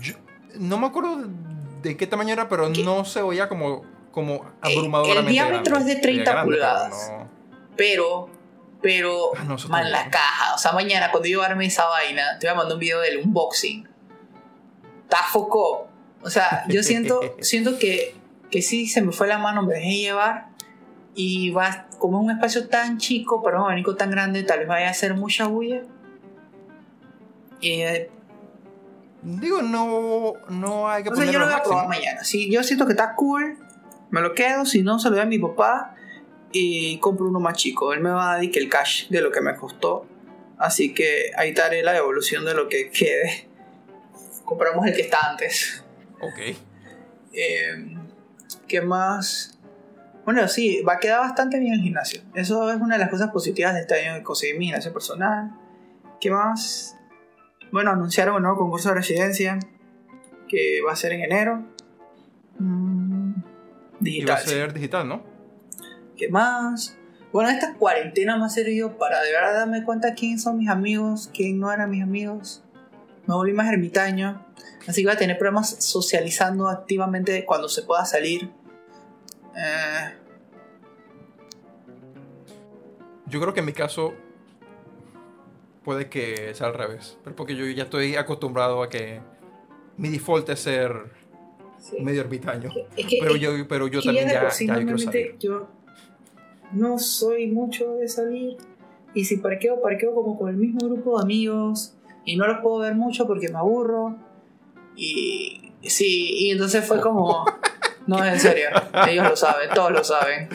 Yo- 0.00 0.14
no 0.58 0.78
me 0.78 0.86
acuerdo 0.86 1.28
de 1.82 1.96
qué 1.96 2.06
tamaño 2.06 2.32
era, 2.32 2.48
pero 2.48 2.72
¿Qué? 2.72 2.82
no 2.82 3.04
se 3.04 3.20
oía 3.20 3.48
como, 3.48 3.82
como 4.10 4.50
El- 4.62 4.78
abrumadoramente 4.78 5.28
el 5.28 5.32
diámetro 5.34 5.74
grande. 5.76 5.90
es 5.92 5.96
de 5.96 6.02
30 6.02 6.22
Era 6.22 6.32
grande, 6.32 6.56
pero 6.56 6.62
pulgadas. 6.72 7.10
no- 7.12 7.30
pero, 7.76 8.28
pero, 8.80 9.32
Ah, 9.36 9.44
no, 9.44 9.56
man, 9.68 9.90
la 9.90 10.08
caja, 10.10 10.54
o 10.54 10.58
sea, 10.58 10.72
mañana 10.72 11.10
cuando 11.10 11.28
yo 11.28 11.42
arme 11.42 11.66
esa 11.66 11.84
vaina, 11.86 12.38
te 12.38 12.46
voy 12.46 12.52
a 12.54 12.56
mandar 12.56 12.74
un 12.74 12.80
video 12.80 13.00
del 13.00 13.18
unboxing. 13.18 13.88
Está 15.04 15.18
foco. 15.24 15.88
O 16.24 16.30
sea, 16.30 16.64
yo 16.68 16.82
siento, 16.82 17.20
siento 17.40 17.78
que, 17.78 18.14
que 18.50 18.62
sí 18.62 18.86
se 18.86 19.02
me 19.02 19.12
fue 19.12 19.28
la 19.28 19.38
mano, 19.38 19.62
me 19.62 19.74
dejé 19.74 19.96
llevar. 19.96 20.48
Y 21.14 21.50
va, 21.50 21.86
como 21.98 22.18
es 22.18 22.24
un 22.24 22.30
espacio 22.32 22.68
tan 22.68 22.98
chico 22.98 23.42
para 23.42 23.58
un 23.58 23.64
abanico 23.64 23.94
tan 23.94 24.10
grande, 24.10 24.42
tal 24.42 24.60
vez 24.60 24.68
vaya 24.68 24.88
a 24.88 24.90
hacer 24.90 25.14
mucha 25.14 25.46
bulla. 25.46 25.82
Eh, 27.62 28.10
Digo, 29.24 29.62
no, 29.62 30.34
no 30.50 30.86
hay 30.86 31.02
que 31.02 31.08
o 31.08 31.16
sea, 31.16 31.24
yo 31.24 31.38
lo 31.38 31.46
voy 31.46 31.54
a 31.54 31.62
probar 31.62 31.88
mañana. 31.88 32.22
Si 32.24 32.50
yo 32.50 32.62
siento 32.62 32.84
que 32.84 32.92
está 32.92 33.14
cool, 33.14 33.56
me 34.10 34.20
lo 34.20 34.34
quedo. 34.34 34.66
Si 34.66 34.82
no, 34.82 34.98
se 34.98 35.08
lo 35.08 35.16
doy 35.16 35.24
a 35.24 35.26
mi 35.26 35.38
papá 35.38 35.94
y 36.52 36.98
compro 36.98 37.26
uno 37.26 37.40
más 37.40 37.56
chico. 37.56 37.94
Él 37.94 38.00
me 38.00 38.10
va 38.10 38.32
a 38.32 38.34
dar 38.34 38.44
el 38.44 38.68
cash 38.68 39.08
de 39.08 39.22
lo 39.22 39.32
que 39.32 39.40
me 39.40 39.56
costó. 39.56 40.06
Así 40.58 40.92
que 40.92 41.30
ahí 41.38 41.50
estaré 41.50 41.82
la 41.82 41.92
devolución 41.92 42.44
de 42.44 42.52
lo 42.52 42.68
que 42.68 42.90
quede. 42.90 43.48
Compramos 44.44 44.86
el 44.86 44.94
que 44.94 45.02
está 45.02 45.30
antes. 45.30 45.83
Ok. 46.26 46.56
Eh, 47.32 47.96
¿Qué 48.68 48.80
más? 48.80 49.58
Bueno, 50.24 50.46
sí, 50.48 50.82
va 50.82 50.94
a 50.94 50.98
quedar 50.98 51.20
bastante 51.20 51.58
bien 51.58 51.74
el 51.74 51.80
gimnasio. 51.80 52.22
Eso 52.34 52.70
es 52.72 52.80
una 52.80 52.94
de 52.96 53.00
las 53.00 53.10
cosas 53.10 53.30
positivas 53.30 53.74
de 53.74 53.80
este 53.80 53.94
año 54.06 54.16
que 54.18 54.22
conseguí 54.22 54.56
mi 54.58 54.66
gimnasio 54.66 54.92
personal. 54.92 55.52
¿Qué 56.20 56.30
más? 56.30 56.96
Bueno, 57.70 57.90
anunciaron 57.90 58.36
un 58.36 58.42
nuevo 58.42 58.56
concurso 58.58 58.88
de 58.90 58.94
residencia 58.96 59.58
que 60.48 60.80
va 60.86 60.92
a 60.92 60.96
ser 60.96 61.12
en 61.12 61.22
enero. 61.22 61.66
Mm, 62.58 63.32
Y 63.34 64.24
va 64.24 64.36
digital. 64.36 64.36
a 64.36 64.40
sí. 64.40 64.48
ser 64.50 64.72
digital, 64.72 65.08
¿no? 65.08 65.22
¿Qué 66.16 66.28
más? 66.28 66.96
Bueno, 67.32 67.50
esta 67.50 67.74
cuarentena 67.74 68.38
me 68.38 68.44
ha 68.44 68.48
servido 68.48 68.96
para 68.96 69.20
de 69.22 69.32
verdad 69.32 69.54
darme 69.54 69.82
cuenta 69.84 70.14
quién 70.14 70.38
son 70.38 70.56
mis 70.58 70.68
amigos, 70.68 71.28
quién 71.34 71.58
no 71.58 71.72
eran 71.72 71.90
mis 71.90 72.02
amigos. 72.02 72.63
Me 73.26 73.34
volví 73.34 73.52
más 73.52 73.68
ermitaño. 73.72 74.44
Así 74.86 75.00
que 75.02 75.06
voy 75.08 75.14
a 75.16 75.18
tener 75.18 75.38
problemas 75.38 75.76
socializando 75.82 76.68
activamente 76.68 77.44
cuando 77.44 77.68
se 77.68 77.82
pueda 77.82 78.04
salir. 78.04 78.50
Eh, 79.56 80.14
Yo 83.26 83.40
creo 83.40 83.54
que 83.54 83.60
en 83.60 83.66
mi 83.66 83.72
caso 83.72 84.12
puede 85.84 86.08
que 86.08 86.54
sea 86.54 86.66
al 86.68 86.74
revés. 86.74 87.18
Pero 87.24 87.34
porque 87.34 87.56
yo 87.56 87.64
ya 87.66 87.84
estoy 87.84 88.16
acostumbrado 88.16 88.82
a 88.82 88.88
que 88.88 89.20
mi 89.96 90.08
default 90.10 90.48
es 90.50 90.60
ser 90.60 90.92
sí. 91.78 92.00
medio 92.00 92.20
ermitaño. 92.20 92.70
Es 92.96 93.06
que, 93.06 93.18
Pero 93.20 93.34
es 93.36 93.40
yo, 93.40 93.68
pero 93.68 93.88
yo 93.88 94.02
también 94.02 94.28
ya, 94.28 94.48
ya 94.50 94.80
yo 94.80 94.98
salir. 94.98 95.36
yo 95.38 95.68
no 96.72 96.98
soy 96.98 97.46
mucho 97.50 97.94
de 97.94 98.08
salir. 98.08 98.56
Y 99.14 99.24
si 99.24 99.36
parqueo, 99.38 99.80
parqueo 99.80 100.14
como 100.14 100.38
con 100.38 100.50
el 100.50 100.56
mismo 100.56 100.86
grupo 100.86 101.16
de 101.18 101.22
amigos. 101.24 101.93
Y 102.24 102.36
no 102.36 102.46
los 102.46 102.58
puedo 102.62 102.78
ver 102.78 102.94
mucho 102.94 103.26
porque 103.26 103.48
me 103.48 103.58
aburro. 103.58 104.16
Y 104.96 105.72
sí, 105.82 106.30
y 106.46 106.50
entonces 106.50 106.84
fue 106.86 107.00
como... 107.00 107.44
No, 108.06 108.22
en 108.22 108.38
serio. 108.38 108.68
Ellos 109.08 109.30
lo 109.30 109.34
saben, 109.34 109.70
todos 109.74 109.90
lo 109.90 110.04
saben. 110.04 110.50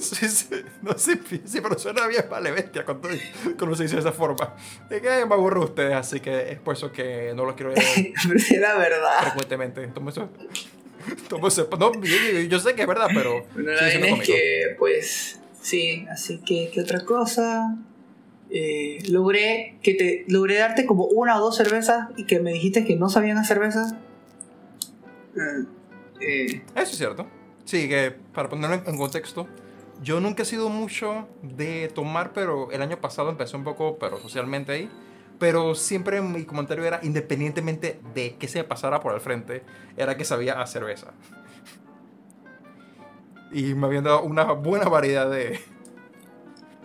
Sí, 0.00 0.26
sí, 0.30 0.46
no, 0.80 0.96
sí, 0.96 1.12
sí, 1.44 1.60
pero 1.60 1.78
suena 1.78 2.06
bien 2.06 2.24
vale 2.30 2.50
bestia 2.50 2.86
cuando, 2.86 3.10
cuando 3.58 3.76
se 3.76 3.82
dice 3.82 3.96
de 3.96 4.00
esa 4.00 4.12
forma. 4.12 4.54
Es 4.88 5.02
que 5.02 5.26
me 5.26 5.34
aburro 5.34 5.60
de 5.60 5.66
ustedes, 5.66 5.92
así 5.94 6.20
que 6.20 6.52
es 6.52 6.58
por 6.58 6.74
eso 6.74 6.90
que 6.92 7.34
no 7.36 7.44
los 7.44 7.54
quiero 7.54 7.74
ver 7.74 7.82
era 8.50 8.78
verdad. 8.78 9.20
frecuentemente. 9.24 9.86
Tomo 9.88 10.08
eso. 10.08 10.30
Tomo 11.28 11.48
eso. 11.48 11.68
No, 11.78 11.92
yo, 12.02 12.40
yo- 12.48 12.60
sé 12.60 12.74
que 12.74 12.80
es 12.80 12.88
verdad, 12.88 13.08
pero 13.12 13.44
Bueno, 13.52 13.72
la 13.72 13.88
es 13.88 14.26
que, 14.26 14.74
pues, 14.78 15.38
sí, 15.60 16.06
así 16.10 16.38
que, 16.38 16.70
¿qué 16.72 16.80
otra 16.80 17.04
cosa? 17.04 17.76
Eh, 18.58 19.02
logré 19.10 19.76
que 19.82 19.92
te 19.92 20.24
logré 20.28 20.56
darte 20.56 20.86
como 20.86 21.04
una 21.04 21.36
o 21.36 21.40
dos 21.40 21.58
cervezas 21.58 22.08
y 22.16 22.24
que 22.24 22.40
me 22.40 22.54
dijiste 22.54 22.86
que 22.86 22.96
no 22.96 23.10
sabían 23.10 23.36
hacer 23.36 23.58
cervezas. 23.58 23.92
Mm, 25.34 25.66
eh, 26.22 26.62
Eso 26.74 26.92
es 26.92 26.96
cierto. 26.96 27.26
Sí, 27.66 27.86
que 27.86 28.14
para 28.32 28.48
ponerlo 28.48 28.80
en, 28.86 28.96
contexto, 28.96 29.46
yo 30.02 30.20
nunca 30.20 30.44
he 30.44 30.46
sido 30.46 30.70
mucho 30.70 31.28
de 31.42 31.90
tomar, 31.94 32.32
pero 32.32 32.70
el 32.70 32.80
año 32.80 32.98
pasado 32.98 33.28
empecé 33.28 33.58
un 33.58 33.64
poco, 33.64 33.98
pero 33.98 34.18
socialmente 34.18 34.72
ahí. 34.72 34.90
Pero 35.38 35.74
siempre 35.74 36.22
mi 36.22 36.44
comentario 36.46 36.82
era, 36.86 37.00
independientemente 37.02 38.00
de 38.14 38.36
qué 38.38 38.48
se 38.48 38.64
pasara 38.64 39.00
por 39.00 39.12
el 39.12 39.20
frente, 39.20 39.64
era 39.98 40.16
que 40.16 40.24
sabía 40.24 40.62
a 40.62 40.66
cerveza. 40.66 41.12
Y 43.52 43.74
me 43.74 43.86
habían 43.86 44.04
dado 44.04 44.22
una 44.22 44.44
buena 44.52 44.88
variedad 44.88 45.30
de, 45.30 45.60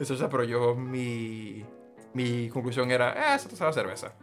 cerveza, 0.05 0.29
pero 0.29 0.43
yo, 0.43 0.75
mi, 0.75 1.65
mi 2.13 2.49
conclusión 2.49 2.91
era, 2.91 3.13
eh, 3.13 3.35
eso 3.35 3.49
te 3.49 3.55
sabe 3.55 3.73
cerveza. 3.73 4.13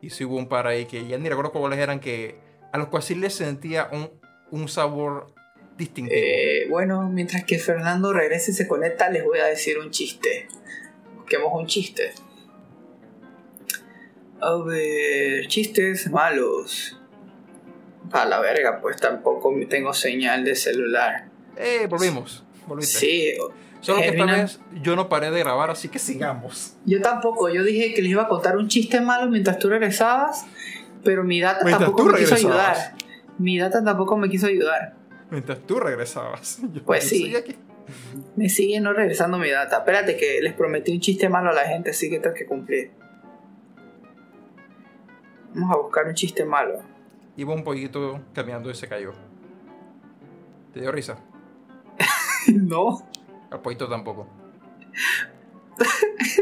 Y 0.00 0.10
sí 0.10 0.24
hubo 0.24 0.36
un 0.36 0.48
par 0.48 0.66
ahí 0.66 0.84
que 0.86 1.06
ya 1.06 1.16
ni 1.18 1.28
recuerdo 1.28 1.52
cuáles 1.52 1.78
eran, 1.78 2.00
que 2.00 2.38
a 2.72 2.78
los 2.78 2.88
cuales 2.88 3.06
sí 3.06 3.14
les 3.14 3.34
sentía 3.34 3.88
un, 3.90 4.10
un 4.50 4.68
sabor 4.68 5.32
distintivo. 5.78 6.14
eh, 6.16 6.66
bueno, 6.68 7.08
mientras 7.08 7.44
que 7.44 7.58
Fernando 7.58 8.12
regrese 8.12 8.50
y 8.50 8.54
se 8.54 8.68
conecta, 8.68 9.08
les 9.10 9.24
voy 9.24 9.38
a 9.38 9.46
decir 9.46 9.78
un 9.78 9.90
chiste. 9.90 10.48
Busquemos 11.16 11.52
un 11.52 11.66
chiste. 11.66 12.12
A 14.40 14.56
ver, 14.56 15.46
chistes 15.48 16.10
malos. 16.10 17.00
A 18.12 18.26
la 18.26 18.40
verga, 18.40 18.80
pues 18.82 18.96
tampoco 18.98 19.52
tengo 19.68 19.94
señal 19.94 20.44
de 20.44 20.54
celular. 20.54 21.28
Eh, 21.56 21.86
volvimos. 21.88 22.43
Volviste. 22.66 22.98
Sí, 22.98 23.32
Solo 23.80 24.00
que 24.00 24.08
esta 24.08 24.24
vez 24.24 24.60
yo 24.82 24.96
no 24.96 25.10
paré 25.10 25.30
de 25.30 25.40
grabar, 25.40 25.68
así 25.70 25.88
que 25.88 25.98
sigamos. 25.98 26.74
Yo 26.86 27.02
tampoco, 27.02 27.50
yo 27.50 27.62
dije 27.62 27.92
que 27.92 28.00
les 28.00 28.12
iba 28.12 28.22
a 28.22 28.28
contar 28.28 28.56
un 28.56 28.66
chiste 28.68 29.00
malo 29.02 29.30
mientras 29.30 29.58
tú 29.58 29.68
regresabas, 29.68 30.46
pero 31.04 31.22
mi 31.22 31.38
data 31.40 31.64
Mientras 31.64 31.80
tampoco 31.90 32.04
tú 32.04 32.12
me 32.12 32.18
quiso 32.18 32.34
regresabas. 32.36 32.78
ayudar. 32.78 32.96
Mi 33.38 33.58
data 33.58 33.84
tampoco 33.84 34.16
me 34.16 34.30
quiso 34.30 34.46
ayudar. 34.46 34.94
Mientras 35.30 35.58
tú 35.66 35.78
regresabas. 35.80 36.60
Yo- 36.72 36.82
Pues 36.84 37.06
sí. 37.06 37.36
aquí. 37.36 37.56
Me 38.36 38.48
sigue 38.48 38.80
no 38.80 38.94
regresando 38.94 39.36
mi 39.36 39.50
data. 39.50 39.76
Espérate 39.78 40.16
que 40.16 40.40
les 40.40 40.54
prometí 40.54 40.90
un 40.92 41.00
chiste 41.00 41.28
malo 41.28 41.50
a 41.50 41.52
la 41.52 41.64
gente, 41.68 41.90
así 41.90 42.08
que 42.08 42.18
tengo 42.20 42.34
que 42.34 42.46
cumplir. 42.46 42.90
Vamos 45.54 45.70
a 45.70 45.76
buscar 45.80 46.06
un 46.06 46.14
chiste 46.14 46.44
malo. 46.46 46.80
Iba 47.36 47.52
un 47.52 47.62
pollito 47.64 48.20
caminando 48.32 48.70
y 48.70 48.74
se 48.74 48.88
cayó. 48.88 49.12
¿Te 50.72 50.80
dio 50.80 50.90
risa? 50.90 51.18
no. 52.52 53.06
Al 53.50 53.60
pollito 53.60 53.88
tampoco. 53.88 54.26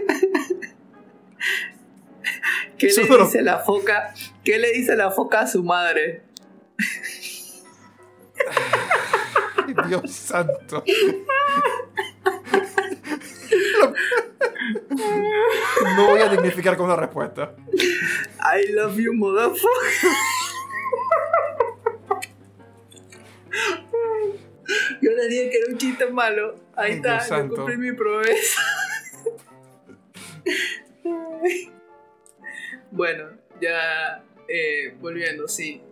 ¿Qué 2.78 2.88
le 2.88 3.18
dice 3.18 3.42
la 3.42 3.58
foca? 3.60 4.14
¿Qué 4.44 4.58
le 4.58 4.72
dice 4.72 4.96
la 4.96 5.10
foca 5.10 5.40
a 5.40 5.46
su 5.46 5.62
madre? 5.62 6.24
Dios 9.86 10.10
santo. 10.10 10.82
No 15.96 16.06
voy 16.08 16.20
a 16.20 16.28
dignificar 16.28 16.76
con 16.76 16.86
una 16.86 16.96
respuesta. 16.96 17.54
I 17.72 18.72
love 18.72 18.96
you, 18.98 19.14
motherfucker. 19.14 20.10
Yo 25.01 25.11
le 25.12 25.28
dije 25.28 25.51
que 25.51 25.59
era 25.59 25.66
un 25.73 25.78
chiste 25.78 26.07
malo. 26.11 26.55
Ahí 26.77 26.93
Ay, 26.93 26.97
está, 26.97 27.12
Dios 27.15 27.23
yo 27.28 27.28
santo. 27.36 27.55
cumplí 27.57 27.77
mi 27.77 27.93
promesa. 27.93 28.61
bueno, 32.90 33.31
ya 33.61 34.24
eh, 34.49 34.94
volviendo, 35.01 35.49
sí. 35.49 35.82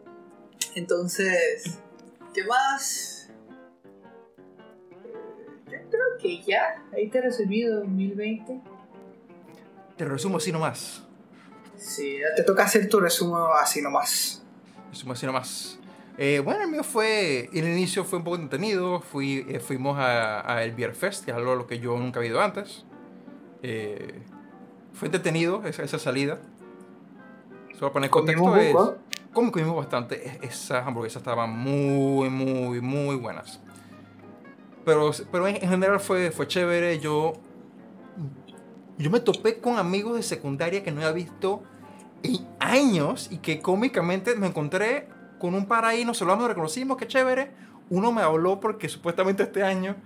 Entonces, 0.75 1.79
¿qué 2.35 2.45
más? 2.45 3.31
Eh, 5.05 5.13
Yo 5.67 5.79
creo 5.91 6.19
que 6.21 6.43
ya. 6.43 6.83
Ahí 6.93 7.09
te 7.09 7.19
he 7.19 7.23
resumido 7.23 7.81
2020. 7.81 8.61
Te 9.97 10.05
resumo 10.05 10.37
así 10.39 10.53
nomás. 10.53 11.03
Sí, 11.77 12.19
ya 12.21 12.35
te 12.35 12.43
toca 12.43 12.65
hacer 12.65 12.89
tu 12.89 13.01
resumen 13.01 13.43
así 13.61 13.81
nomás. 13.83 14.45
Resumo 14.91 15.13
así 15.15 15.27
nomás. 15.27 15.80
Eh, 16.23 16.41
bueno, 16.41 16.65
el 16.65 16.69
mío 16.69 16.85
fue. 16.85 17.49
El 17.51 17.67
inicio 17.67 18.05
fue 18.05 18.19
un 18.19 18.25
poco 18.27 18.37
entretenido. 18.37 19.01
Fui, 19.01 19.47
eh, 19.49 19.59
fuimos 19.59 19.99
a, 19.99 20.53
a 20.53 20.63
el 20.63 20.73
Beer 20.73 20.95
Fest, 20.95 21.25
que 21.25 21.31
es 21.31 21.37
algo 21.37 21.67
que 21.67 21.79
yo 21.79 21.97
nunca 21.97 22.19
había 22.21 22.33
ido 22.33 22.43
antes. 22.43 22.85
Eh, 23.63 24.21
fue 24.93 25.07
entretenido 25.07 25.63
esa, 25.65 25.83
esa 25.83 25.99
salida. 25.99 26.39
Solo 27.73 27.91
para 27.95 28.11
poner 28.11 28.11
contexto 28.11 28.57
es. 28.57 28.77
como 29.33 29.51
comimos 29.51 29.75
bastante, 29.75 30.39
esas 30.43 30.87
hamburguesas 30.87 31.23
estaban 31.23 31.57
muy, 31.57 32.29
muy, 32.29 32.83
muy 32.83 33.17
buenas. 33.17 33.59
Pero, 34.85 35.13
pero 35.33 35.49
en, 35.49 35.57
general 35.57 36.01
fue, 36.01 36.33
fue 36.33 36.47
chévere. 36.47 37.01
Yo, 37.01 37.33
yo 38.99 39.11
me 39.11 39.21
topé 39.21 39.59
con 39.59 39.79
amigos 39.79 40.17
de 40.17 40.23
secundaria 40.23 40.83
que 40.83 40.91
no 40.91 41.01
había 41.01 41.13
visto 41.13 41.63
en 42.23 42.47
años 42.59 43.29
y 43.31 43.39
que 43.39 43.63
cómicamente 43.63 44.37
me 44.37 44.49
encontré 44.49 45.09
con 45.41 45.55
un 45.55 45.67
par 45.67 45.85
ahí, 45.85 46.05
nos 46.05 46.19
saludamos, 46.19 46.47
reconocimos, 46.47 46.97
qué 46.97 47.09
chévere. 47.09 47.51
Uno 47.89 48.13
me 48.13 48.23
habló 48.23 48.61
porque 48.61 48.89
supuestamente 48.89 49.43
este 49.43 49.65
año 49.65 49.97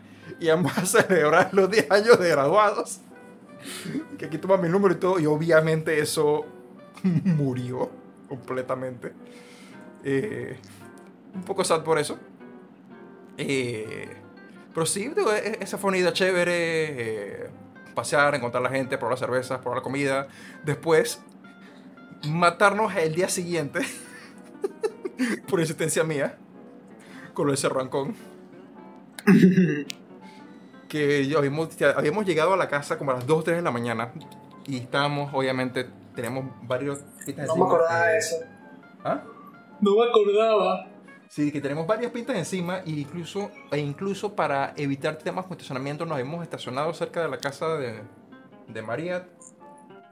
íbamos 0.41 0.77
a 0.79 0.87
celebrar 0.87 1.51
los 1.53 1.71
10 1.71 1.91
años 1.91 2.19
de 2.19 2.31
graduados. 2.31 3.01
Que 4.19 4.27
aquí 4.27 4.39
toma 4.39 4.57
mi 4.57 4.69
número 4.69 4.95
y 4.95 4.99
todo, 4.99 5.19
y 5.19 5.27
obviamente 5.27 5.99
eso 5.99 6.47
murió 7.03 7.91
completamente. 8.29 9.13
Eh, 10.03 10.57
un 11.35 11.43
poco 11.43 11.65
sad 11.65 11.83
por 11.83 11.99
eso. 11.99 12.19
Eh, 13.37 14.09
pero 14.73 14.87
sí, 14.87 15.13
e, 15.17 15.59
esa 15.61 15.79
fue 15.79 15.89
una 15.89 15.99
idea 15.99 16.13
chévere. 16.13 16.53
Eh, 16.55 17.51
pasear, 17.95 18.35
encontrar 18.35 18.61
a 18.61 18.69
la 18.69 18.77
gente, 18.77 18.99
probar 18.99 19.13
las 19.13 19.21
cervezas, 19.21 19.61
probar 19.61 19.79
la 19.79 19.83
comida. 19.83 20.29
Después, 20.65 21.23
matarnos 22.27 22.95
el 22.97 23.15
día 23.15 23.29
siguiente. 23.29 23.81
por 25.49 25.61
insistencia 25.61 26.05
mía. 26.05 26.39
Con 27.33 27.51
ese 27.51 27.69
rancón. 27.69 28.15
que 30.89 31.35
habíamos, 31.37 31.69
habíamos 31.97 32.25
llegado 32.25 32.55
a 32.55 32.57
la 32.57 32.69
casa 32.69 32.99
como 32.99 33.11
a 33.11 33.15
las 33.15 33.27
2 33.27 33.39
o 33.39 33.43
3 33.43 33.57
de 33.57 33.63
la 33.63 33.71
mañana. 33.71 34.13
Y 34.67 34.79
estábamos, 34.79 35.35
obviamente, 35.35 35.89
tenemos 36.15 36.45
varios... 36.63 37.01
No 37.27 37.57
me 37.57 37.65
acordaba 37.65 38.07
de 38.07 38.19
eso. 38.19 38.37
¿Ah? 39.03 39.23
No 39.81 39.97
me 39.97 40.09
acordaba. 40.09 40.87
Sí, 41.29 41.51
que 41.51 41.61
tenemos 41.61 41.87
varias 41.87 42.13
pintas 42.13 42.37
encima 42.37 42.81
e 42.87 42.91
incluso, 42.91 43.51
e 43.73 43.79
incluso 43.79 44.37
para 44.37 44.73
evitar 44.77 45.17
temas 45.17 45.47
con 45.47 45.55
estacionamiento 45.55 46.07
nos 46.07 46.21
hemos 46.21 46.45
estacionado 46.45 46.95
cerca 46.95 47.23
de 47.23 47.29
la 47.29 47.39
casa 47.39 47.77
de, 47.77 48.03
de 48.69 48.83
María, 48.83 49.29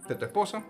de 0.08 0.14
tu 0.16 0.24
esposa. 0.24 0.64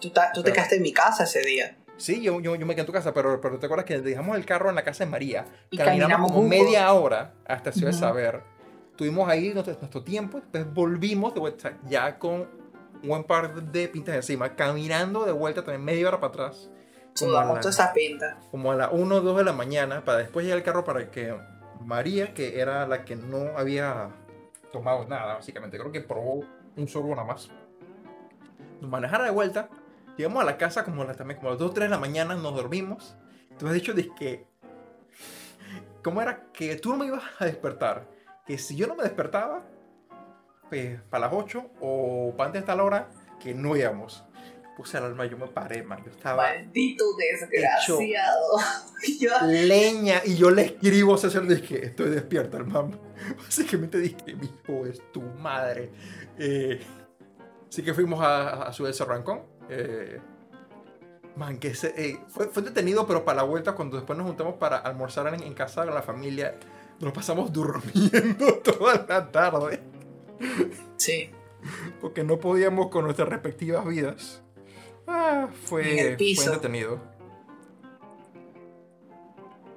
Tú, 0.00 0.10
tú 0.32 0.42
te 0.42 0.52
quedaste 0.52 0.76
en 0.76 0.82
mi 0.82 0.92
casa 0.92 1.24
ese 1.24 1.44
día. 1.44 1.76
Sí, 2.02 2.20
yo, 2.20 2.40
yo, 2.40 2.56
yo, 2.56 2.66
me 2.66 2.74
quedé 2.74 2.82
en 2.82 2.86
tu 2.86 2.92
casa, 2.92 3.14
pero, 3.14 3.40
pero 3.40 3.58
te 3.58 3.66
acuerdas 3.66 3.86
que 3.86 4.00
dejamos 4.00 4.36
el 4.36 4.44
carro 4.44 4.68
en 4.68 4.74
la 4.74 4.82
casa 4.82 5.04
de 5.04 5.10
María. 5.10 5.46
Y 5.70 5.76
caminamos, 5.76 6.32
como 6.32 6.46
media 6.48 6.92
hora 6.92 7.34
hasta 7.46 7.70
Ciudad 7.70 7.92
de 7.92 7.98
Saber. 7.98 8.42
Tuvimos 8.96 9.28
ahí 9.28 9.54
nuestro, 9.54 9.74
nuestro 9.80 10.02
tiempo, 10.02 10.38
después 10.38 10.74
volvimos 10.74 11.32
de 11.34 11.40
vuelta 11.40 11.78
ya 11.88 12.18
con 12.18 12.48
un 13.02 13.08
buen 13.08 13.24
par 13.24 13.54
de 13.54 13.88
pintas 13.88 14.16
encima, 14.16 14.54
caminando 14.54 15.24
de 15.24 15.32
vuelta 15.32 15.62
también 15.62 15.84
media 15.84 16.08
hora 16.08 16.20
para 16.20 16.32
atrás 16.32 16.70
Sudamos 17.14 17.60
toda 17.60 17.70
esa 17.70 17.92
pinta. 17.92 18.38
Como 18.50 18.72
a 18.72 18.76
las 18.76 18.90
1 18.92 19.14
o 19.14 19.20
2 19.20 19.38
de 19.38 19.44
la 19.44 19.52
mañana, 19.52 20.04
para 20.04 20.18
después 20.18 20.44
llegar 20.44 20.58
al 20.58 20.64
carro 20.64 20.84
para 20.84 21.10
que 21.10 21.36
María, 21.80 22.32
que 22.34 22.60
era 22.60 22.86
la 22.86 23.04
que 23.04 23.16
no 23.16 23.56
había 23.56 24.10
tomado 24.72 25.06
nada, 25.06 25.34
básicamente, 25.34 25.78
creo 25.78 25.92
que 25.92 26.00
probó 26.00 26.44
un 26.76 26.88
sorbo 26.88 27.14
nada 27.14 27.26
más, 27.26 27.50
nos 28.80 28.90
manejara 28.90 29.24
de 29.24 29.30
vuelta. 29.30 29.68
Llegamos 30.16 30.42
a 30.42 30.44
la 30.44 30.58
casa 30.58 30.84
como, 30.84 31.04
la, 31.04 31.14
también, 31.14 31.38
como 31.38 31.48
a 31.48 31.52
las 31.52 31.60
2 31.60 31.70
o 31.70 31.74
3 31.74 31.86
de 31.86 31.90
la 31.90 31.98
mañana, 31.98 32.34
nos 32.34 32.54
dormimos. 32.54 33.16
Tú 33.58 33.66
has 33.66 33.74
dicho 33.74 33.94
de 33.94 34.08
que. 34.14 34.46
¿Cómo 36.02 36.20
era? 36.20 36.48
Que 36.52 36.76
tú 36.76 36.90
no 36.90 36.96
me 36.96 37.06
ibas 37.06 37.22
a 37.38 37.44
despertar. 37.44 38.06
Que 38.46 38.58
si 38.58 38.76
yo 38.76 38.86
no 38.86 38.94
me 38.94 39.04
despertaba, 39.04 39.62
pues 40.68 41.00
para 41.10 41.26
las 41.26 41.34
8 41.34 41.70
o 41.80 42.34
para 42.36 42.48
antes 42.48 42.62
de 42.62 42.66
tal 42.66 42.80
hora, 42.80 43.08
que 43.40 43.54
no 43.54 43.76
íbamos 43.76 44.24
puse 44.76 44.96
alarma, 44.96 45.26
yo 45.26 45.36
me 45.36 45.46
paré, 45.46 45.82
man. 45.82 46.02
Yo 46.04 46.10
estaba. 46.10 46.42
Maldito 46.42 47.04
desgraciado. 47.16 48.58
leña. 49.48 50.22
Y 50.24 50.36
yo 50.36 50.50
le 50.50 50.62
escribo 50.62 51.14
a 51.14 51.18
César, 51.18 51.46
dije, 51.46 51.86
estoy 51.86 52.10
despierto, 52.10 52.56
hermano. 52.56 52.98
Básicamente 53.38 53.98
dije, 53.98 54.34
mi 54.34 54.46
hijo 54.46 54.86
es 54.86 55.00
tu 55.12 55.22
madre. 55.22 55.90
Eh, 56.38 56.80
así 57.68 57.82
que 57.82 57.94
fuimos 57.94 58.20
a, 58.20 58.64
a, 58.64 58.72
su 58.72 58.86
ese 58.86 59.04
rancón. 59.04 59.42
Eh, 59.68 60.20
man, 61.36 61.58
que 61.58 61.74
fue, 62.28 62.48
fue 62.48 62.62
detenido, 62.62 63.06
pero 63.06 63.24
para 63.24 63.38
la 63.38 63.42
vuelta, 63.42 63.74
cuando 63.74 63.96
después 63.96 64.18
nos 64.18 64.26
juntamos 64.26 64.54
para 64.54 64.78
almorzar 64.78 65.32
en, 65.34 65.42
en 65.42 65.54
casa 65.54 65.84
de 65.84 65.92
la 65.92 66.02
familia, 66.02 66.58
nos 67.00 67.12
pasamos 67.12 67.52
durmiendo 67.52 68.54
toda 68.58 69.04
la 69.08 69.30
tarde. 69.30 69.80
Sí. 70.96 71.30
Porque 72.00 72.24
no 72.24 72.38
podíamos 72.38 72.88
con 72.88 73.04
nuestras 73.04 73.28
respectivas 73.28 73.86
vidas. 73.86 74.42
Ah, 75.06 75.48
fue, 75.64 76.16
fue 76.16 76.44
entretenido. 76.44 77.00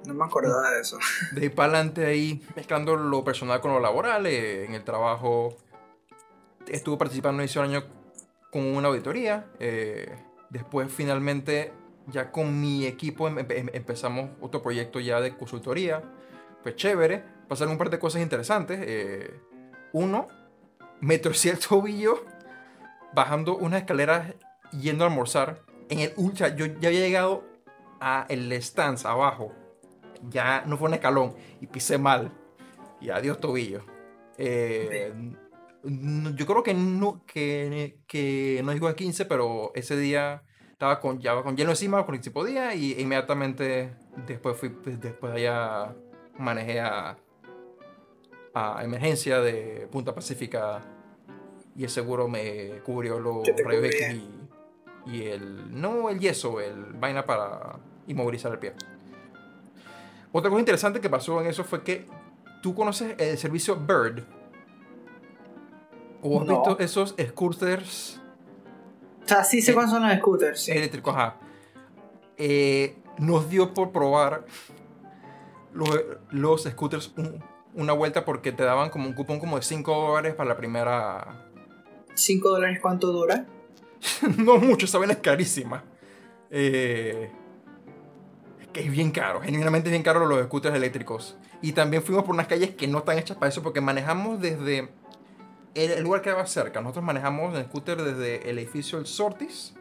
No 0.06 0.14
me 0.14 0.24
acordaba 0.24 0.70
de 0.70 0.80
eso. 0.80 0.98
De 1.32 1.42
ahí 1.42 1.48
para 1.48 1.72
adelante 1.74 2.06
ahí, 2.06 2.42
mezclando 2.54 2.96
lo 2.96 3.24
personal 3.24 3.60
con 3.60 3.72
lo 3.72 3.80
laboral, 3.80 4.26
eh, 4.26 4.64
en 4.64 4.74
el 4.74 4.84
trabajo 4.84 5.56
estuve 6.68 6.96
participando 6.96 7.42
ese 7.42 7.60
año 7.60 7.84
con 8.56 8.74
una 8.74 8.88
auditoría. 8.88 9.44
Eh, 9.60 10.16
después 10.48 10.90
finalmente 10.90 11.74
ya 12.06 12.32
con 12.32 12.58
mi 12.58 12.86
equipo 12.86 13.28
em, 13.28 13.38
em, 13.38 13.68
empezamos 13.74 14.30
otro 14.40 14.62
proyecto 14.62 14.98
ya 14.98 15.20
de 15.20 15.36
consultoría. 15.36 16.02
Fue 16.62 16.74
chévere, 16.74 17.22
pasaron 17.48 17.72
un 17.72 17.78
par 17.78 17.90
de 17.90 17.98
cosas 17.98 18.22
interesantes. 18.22 18.80
Eh, 18.82 19.40
uno, 19.92 20.28
me 21.00 21.18
torcí 21.18 21.50
el 21.50 21.58
tobillo 21.58 22.24
bajando 23.12 23.58
unas 23.58 23.80
escaleras 23.80 24.34
yendo 24.72 25.04
a 25.04 25.08
almorzar, 25.08 25.62
en 25.90 26.00
el 26.00 26.12
ultra, 26.16 26.56
yo 26.56 26.64
ya 26.64 26.88
había 26.88 27.00
llegado 27.00 27.44
a 28.00 28.24
el 28.30 28.50
stance 28.62 29.06
abajo. 29.06 29.52
Ya 30.30 30.64
no 30.66 30.78
fue 30.78 30.88
un 30.88 30.94
escalón 30.94 31.34
y 31.60 31.66
pisé 31.66 31.98
mal. 31.98 32.32
Y 33.02 33.10
adiós 33.10 33.38
tobillo. 33.38 33.84
Eh, 34.38 35.12
yo 35.84 36.46
creo 36.46 36.62
que 36.62 36.74
no, 36.74 37.24
que, 37.26 37.98
que 38.06 38.60
no 38.64 38.72
llegó 38.72 38.88
a 38.88 38.96
15, 38.96 39.24
pero 39.26 39.72
ese 39.74 39.96
día 39.96 40.42
estaba 40.70 41.00
con, 41.00 41.20
ya 41.20 41.40
con 41.42 41.56
lleno 41.56 41.70
encima, 41.70 42.04
con 42.04 42.14
el 42.14 42.20
tipo 42.20 42.44
día, 42.44 42.74
y 42.74 43.00
inmediatamente 43.00 43.94
después 44.26 44.56
fui, 44.56 44.70
pues, 44.70 45.00
después 45.00 45.32
allá 45.32 45.94
manejé 46.38 46.80
a, 46.80 47.16
a 48.54 48.84
emergencia 48.84 49.40
de 49.40 49.88
Punta 49.90 50.14
Pacífica 50.14 50.82
y 51.74 51.84
el 51.84 51.90
seguro 51.90 52.28
me 52.28 52.80
cubrió 52.84 53.20
los 53.20 53.46
rayos 53.64 53.94
y 54.12 54.46
y 55.06 55.26
el, 55.26 55.80
no 55.80 56.10
el 56.10 56.18
yeso, 56.18 56.60
el 56.60 56.92
vaina 56.94 57.24
para 57.24 57.78
inmovilizar 58.06 58.52
el 58.52 58.58
pie. 58.58 58.72
Otra 60.32 60.50
cosa 60.50 60.60
interesante 60.60 61.00
que 61.00 61.08
pasó 61.08 61.40
en 61.40 61.46
eso 61.46 61.64
fue 61.64 61.82
que 61.82 62.06
tú 62.62 62.74
conoces 62.74 63.14
el 63.18 63.38
servicio 63.38 63.76
Bird. 63.76 64.24
¿O 66.28 66.40
has 66.40 66.48
visto 66.48 66.78
esos 66.78 67.14
scooters? 67.20 68.20
O 69.24 69.28
sea, 69.28 69.44
sí 69.44 69.60
sé 69.60 69.74
cuáles 69.74 69.90
son 69.90 70.06
los 70.06 70.16
scooters. 70.18 70.68
Eléctricos, 70.68 71.14
ajá. 71.14 71.36
Eh, 72.36 72.96
nos 73.18 73.48
dio 73.48 73.74
por 73.74 73.92
probar 73.92 74.44
los, 75.72 75.88
los 76.30 76.64
scooters 76.64 77.12
una 77.74 77.92
vuelta 77.92 78.24
porque 78.24 78.52
te 78.52 78.64
daban 78.64 78.90
como 78.90 79.06
un 79.06 79.14
cupón 79.14 79.38
como 79.38 79.56
de 79.56 79.62
5 79.62 79.92
dólares 79.92 80.34
para 80.34 80.48
la 80.48 80.56
primera... 80.56 81.48
¿5 82.14 82.40
dólares 82.42 82.78
cuánto 82.80 83.12
dura? 83.12 83.46
no 84.38 84.58
mucho, 84.58 84.86
esa 84.86 85.02
es 85.04 85.16
carísima. 85.18 85.84
Eh, 86.50 87.30
que 88.72 88.80
es 88.80 88.90
bien 88.90 89.10
caro, 89.10 89.40
genuinamente 89.40 89.88
es 89.88 89.92
bien 89.92 90.02
caro 90.02 90.24
los 90.26 90.44
scooters 90.44 90.74
eléctricos. 90.74 91.36
Y 91.62 91.72
también 91.72 92.02
fuimos 92.02 92.24
por 92.24 92.34
unas 92.34 92.46
calles 92.46 92.74
que 92.74 92.86
no 92.86 92.98
están 92.98 93.18
hechas 93.18 93.36
para 93.36 93.48
eso 93.48 93.62
porque 93.62 93.80
manejamos 93.80 94.40
desde 94.40 94.88
el, 95.76 96.02
lugar 96.02 96.22
que 96.22 96.32
va 96.32 96.46
cerca. 96.46 96.80
Nosotros 96.80 97.04
manejamos 97.04 97.56
el 97.56 97.64
scooter 97.66 98.02
desde 98.02 98.48
el 98.50 98.58
edificio 98.58 98.98
El 98.98 99.06
Sortis 99.06 99.74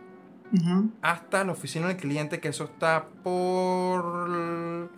hasta 1.02 1.44
la 1.44 1.52
oficina 1.52 1.88
del 1.88 1.98
cliente, 1.98 2.40
que 2.40 2.50
eso 2.50 2.66
está 2.66 3.08
por... 3.24 4.90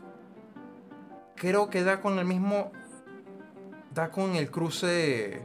Creo 1.35 1.69
que 1.69 1.83
da 1.83 2.01
con 2.01 2.19
el 2.19 2.25
mismo... 2.25 2.71
Da 3.93 4.09
con 4.09 4.35
el 4.35 4.51
cruce... 4.51 5.41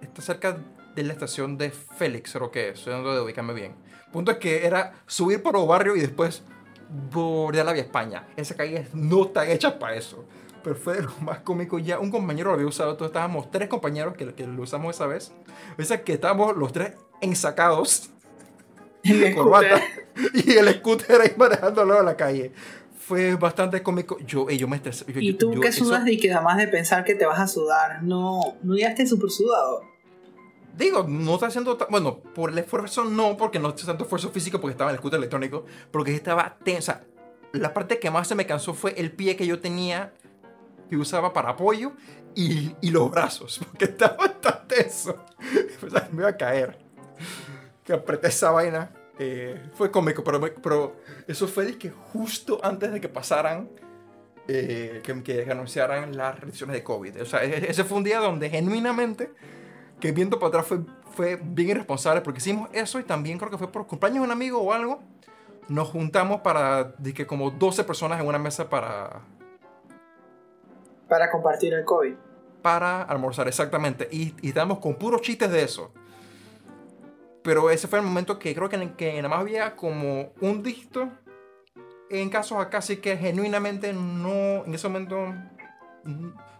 Está 0.00 0.22
cerca 0.22 0.58
de 0.94 1.02
la 1.02 1.12
estación 1.12 1.58
de 1.58 1.70
Félix, 1.70 2.32
creo 2.32 2.50
que 2.50 2.70
es, 2.70 2.78
estoy 2.78 2.94
de 3.02 3.20
ubicarme 3.20 3.52
bien. 3.52 3.74
Punto 4.12 4.30
es 4.32 4.38
que 4.38 4.66
era 4.66 4.94
subir 5.06 5.42
por 5.42 5.54
los 5.54 5.66
barrios 5.66 5.96
y 5.98 6.00
después 6.00 6.42
bordear 6.88 7.66
la 7.66 7.72
vía 7.72 7.82
España. 7.82 8.26
Esa 8.36 8.54
calle 8.54 8.88
no 8.94 9.24
está 9.24 9.46
hecha 9.50 9.78
para 9.78 9.96
eso. 9.96 10.24
Pero 10.66 10.74
fue 10.74 11.00
lo 11.00 11.12
más 11.20 11.38
cómico 11.42 11.78
ya. 11.78 12.00
Un 12.00 12.10
compañero 12.10 12.48
lo 12.48 12.54
había 12.54 12.66
usado, 12.66 12.90
entonces 12.90 13.12
estábamos 13.12 13.52
tres 13.52 13.68
compañeros 13.68 14.16
que, 14.16 14.34
que 14.34 14.48
lo 14.48 14.62
usamos 14.62 14.96
esa 14.96 15.06
vez. 15.06 15.32
O 15.78 15.82
sea 15.84 16.02
que 16.02 16.14
estábamos 16.14 16.56
los 16.56 16.72
tres 16.72 16.94
ensacados. 17.20 18.10
de 19.04 19.32
corbata. 19.32 19.80
Y 20.34 20.52
el 20.56 20.68
scooter 20.74 21.20
ahí 21.20 21.34
manejando 21.36 21.82
al 21.82 21.88
lado 21.88 22.00
de 22.00 22.06
la 22.06 22.16
calle 22.16 22.50
fue 22.98 23.36
bastante 23.36 23.80
cómico. 23.80 24.18
Yo, 24.26 24.50
yo 24.50 24.66
me 24.66 24.74
estresé. 24.74 25.04
¿Y 25.14 25.34
tú 25.34 25.52
qué 25.60 25.70
sudas 25.70 26.08
y 26.08 26.18
que 26.18 26.32
además 26.32 26.56
de 26.56 26.66
pensar 26.66 27.04
que 27.04 27.14
te 27.14 27.26
vas 27.26 27.38
a 27.38 27.46
sudar? 27.46 28.02
No, 28.02 28.56
no 28.64 28.76
ya 28.76 28.88
estés 28.88 29.08
súper 29.08 29.30
sudado. 29.30 29.82
Digo, 30.76 31.04
no 31.08 31.34
está 31.34 31.46
haciendo. 31.46 31.78
Bueno, 31.90 32.18
por 32.18 32.50
el 32.50 32.58
esfuerzo 32.58 33.04
no, 33.04 33.36
porque 33.36 33.60
no 33.60 33.72
hice 33.72 33.86
tanto 33.86 34.02
esfuerzo 34.02 34.30
físico 34.30 34.60
porque 34.60 34.72
estaba 34.72 34.90
en 34.90 34.94
el 34.94 34.98
scooter 34.98 35.18
electrónico, 35.18 35.64
porque 35.92 36.12
estaba 36.12 36.56
tensa. 36.64 37.04
La 37.52 37.72
parte 37.72 38.00
que 38.00 38.10
más 38.10 38.26
se 38.26 38.34
me 38.34 38.46
cansó 38.46 38.74
fue 38.74 38.94
el 38.98 39.12
pie 39.12 39.36
que 39.36 39.46
yo 39.46 39.60
tenía, 39.60 40.12
que 40.88 40.96
usaba 40.96 41.32
para 41.32 41.50
apoyo, 41.50 41.92
y, 42.34 42.74
y 42.80 42.90
los 42.90 43.10
brazos, 43.10 43.60
porque 43.70 43.86
estaba 43.86 44.28
tan 44.40 44.68
tenso. 44.68 45.24
O 45.86 45.90
sea, 45.90 46.08
me 46.10 46.22
iba 46.22 46.30
a 46.30 46.36
caer. 46.36 46.78
Que 47.84 47.92
apreté 47.92 48.28
esa 48.28 48.50
vaina. 48.50 48.90
Eh, 49.18 49.70
fue 49.74 49.90
cómico, 49.90 50.24
pero, 50.24 50.40
pero 50.40 50.96
eso 51.26 51.46
fue 51.46 51.64
de 51.64 51.78
que 51.78 51.90
justo 51.90 52.58
antes 52.62 52.92
de 52.92 53.00
que 53.00 53.08
pasaran, 53.08 53.70
eh, 54.48 55.00
que, 55.02 55.22
que 55.22 55.50
anunciaran 55.50 56.16
las 56.16 56.34
restricciones 56.34 56.74
de 56.74 56.82
COVID. 56.82 57.22
O 57.22 57.26
sea, 57.26 57.44
e-, 57.44 57.70
ese 57.70 57.84
fue 57.84 57.98
un 57.98 58.04
día 58.04 58.18
donde 58.18 58.50
genuinamente 58.50 59.32
que 60.00 60.12
viendo 60.12 60.38
para 60.38 60.48
atrás 60.48 60.66
fue, 60.66 60.80
fue 61.12 61.40
bien 61.42 61.70
irresponsable 61.70 62.20
porque 62.20 62.38
hicimos 62.38 62.68
eso 62.72 63.00
y 63.00 63.04
también 63.04 63.38
creo 63.38 63.50
que 63.50 63.58
fue 63.58 63.72
por 63.72 63.86
cumpleaños 63.86 64.20
de 64.20 64.24
un 64.26 64.32
amigo 64.32 64.60
o 64.60 64.72
algo. 64.72 65.02
Nos 65.68 65.88
juntamos 65.88 66.42
para, 66.42 66.94
que 67.14 67.26
como 67.26 67.50
12 67.50 67.84
personas 67.84 68.20
en 68.20 68.26
una 68.26 68.38
mesa 68.38 68.68
para... 68.68 69.22
Para 71.08 71.30
compartir 71.30 71.74
el 71.74 71.84
COVID. 71.84 72.14
Para 72.62 73.02
almorzar, 73.02 73.46
exactamente. 73.48 74.08
Y, 74.10 74.34
y 74.42 74.48
estábamos 74.48 74.78
con 74.78 74.94
puros 74.96 75.22
chistes 75.22 75.50
de 75.50 75.62
eso. 75.62 75.92
Pero 77.42 77.70
ese 77.70 77.86
fue 77.86 78.00
el 78.00 78.04
momento 78.04 78.38
que 78.38 78.54
creo 78.54 78.68
que, 78.68 78.92
que 78.96 79.16
nada 79.16 79.28
más 79.28 79.40
había 79.40 79.76
como 79.76 80.32
un 80.40 80.62
dígito 80.64 81.08
en 82.10 82.30
casos 82.30 82.58
acá, 82.58 82.78
así 82.78 82.96
que 82.98 83.16
genuinamente 83.16 83.92
no, 83.92 84.64
en 84.64 84.74
ese 84.74 84.88
momento, 84.88 85.34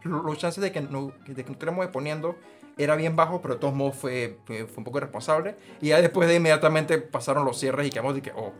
los 0.02 0.38
chances 0.38 0.62
de 0.62 0.72
que, 0.72 0.80
no, 0.80 1.12
de 1.26 1.44
que 1.44 1.52
estuviéramos 1.52 1.84
exponiendo 1.84 2.36
era 2.76 2.94
bien 2.94 3.16
bajo, 3.16 3.40
pero 3.40 3.54
de 3.54 3.60
todos 3.60 3.74
modos 3.74 3.96
fue, 3.96 4.38
fue, 4.44 4.66
un 4.76 4.84
poco 4.84 4.98
irresponsable. 4.98 5.56
Y 5.80 5.88
ya 5.88 6.00
después 6.00 6.28
de 6.28 6.36
inmediatamente 6.36 6.98
pasaron 6.98 7.44
los 7.44 7.58
cierres 7.58 7.86
y 7.86 7.90
quedamos 7.90 8.14
de 8.14 8.22
que, 8.22 8.32
oh, 8.36 8.52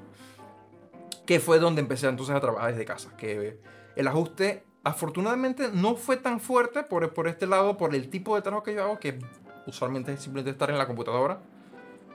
que 1.26 1.38
fue 1.40 1.58
donde 1.58 1.80
empecé 1.80 2.08
entonces 2.08 2.34
a 2.34 2.40
trabajar 2.40 2.70
desde 2.70 2.84
casa. 2.84 3.16
Que 3.16 3.60
el 3.94 4.08
ajuste, 4.08 4.64
afortunadamente, 4.86 5.68
no 5.72 5.96
fue 5.96 6.16
tan 6.16 6.38
fuerte 6.38 6.84
por, 6.84 7.12
por 7.12 7.26
este 7.26 7.48
lado, 7.48 7.76
por 7.76 7.92
el 7.96 8.08
tipo 8.08 8.36
de 8.36 8.42
trabajo 8.42 8.62
que 8.62 8.72
yo 8.72 8.84
hago, 8.84 9.00
que 9.00 9.18
usualmente 9.66 10.12
es 10.12 10.20
simplemente 10.20 10.52
estar 10.52 10.70
en 10.70 10.78
la 10.78 10.86
computadora. 10.86 11.40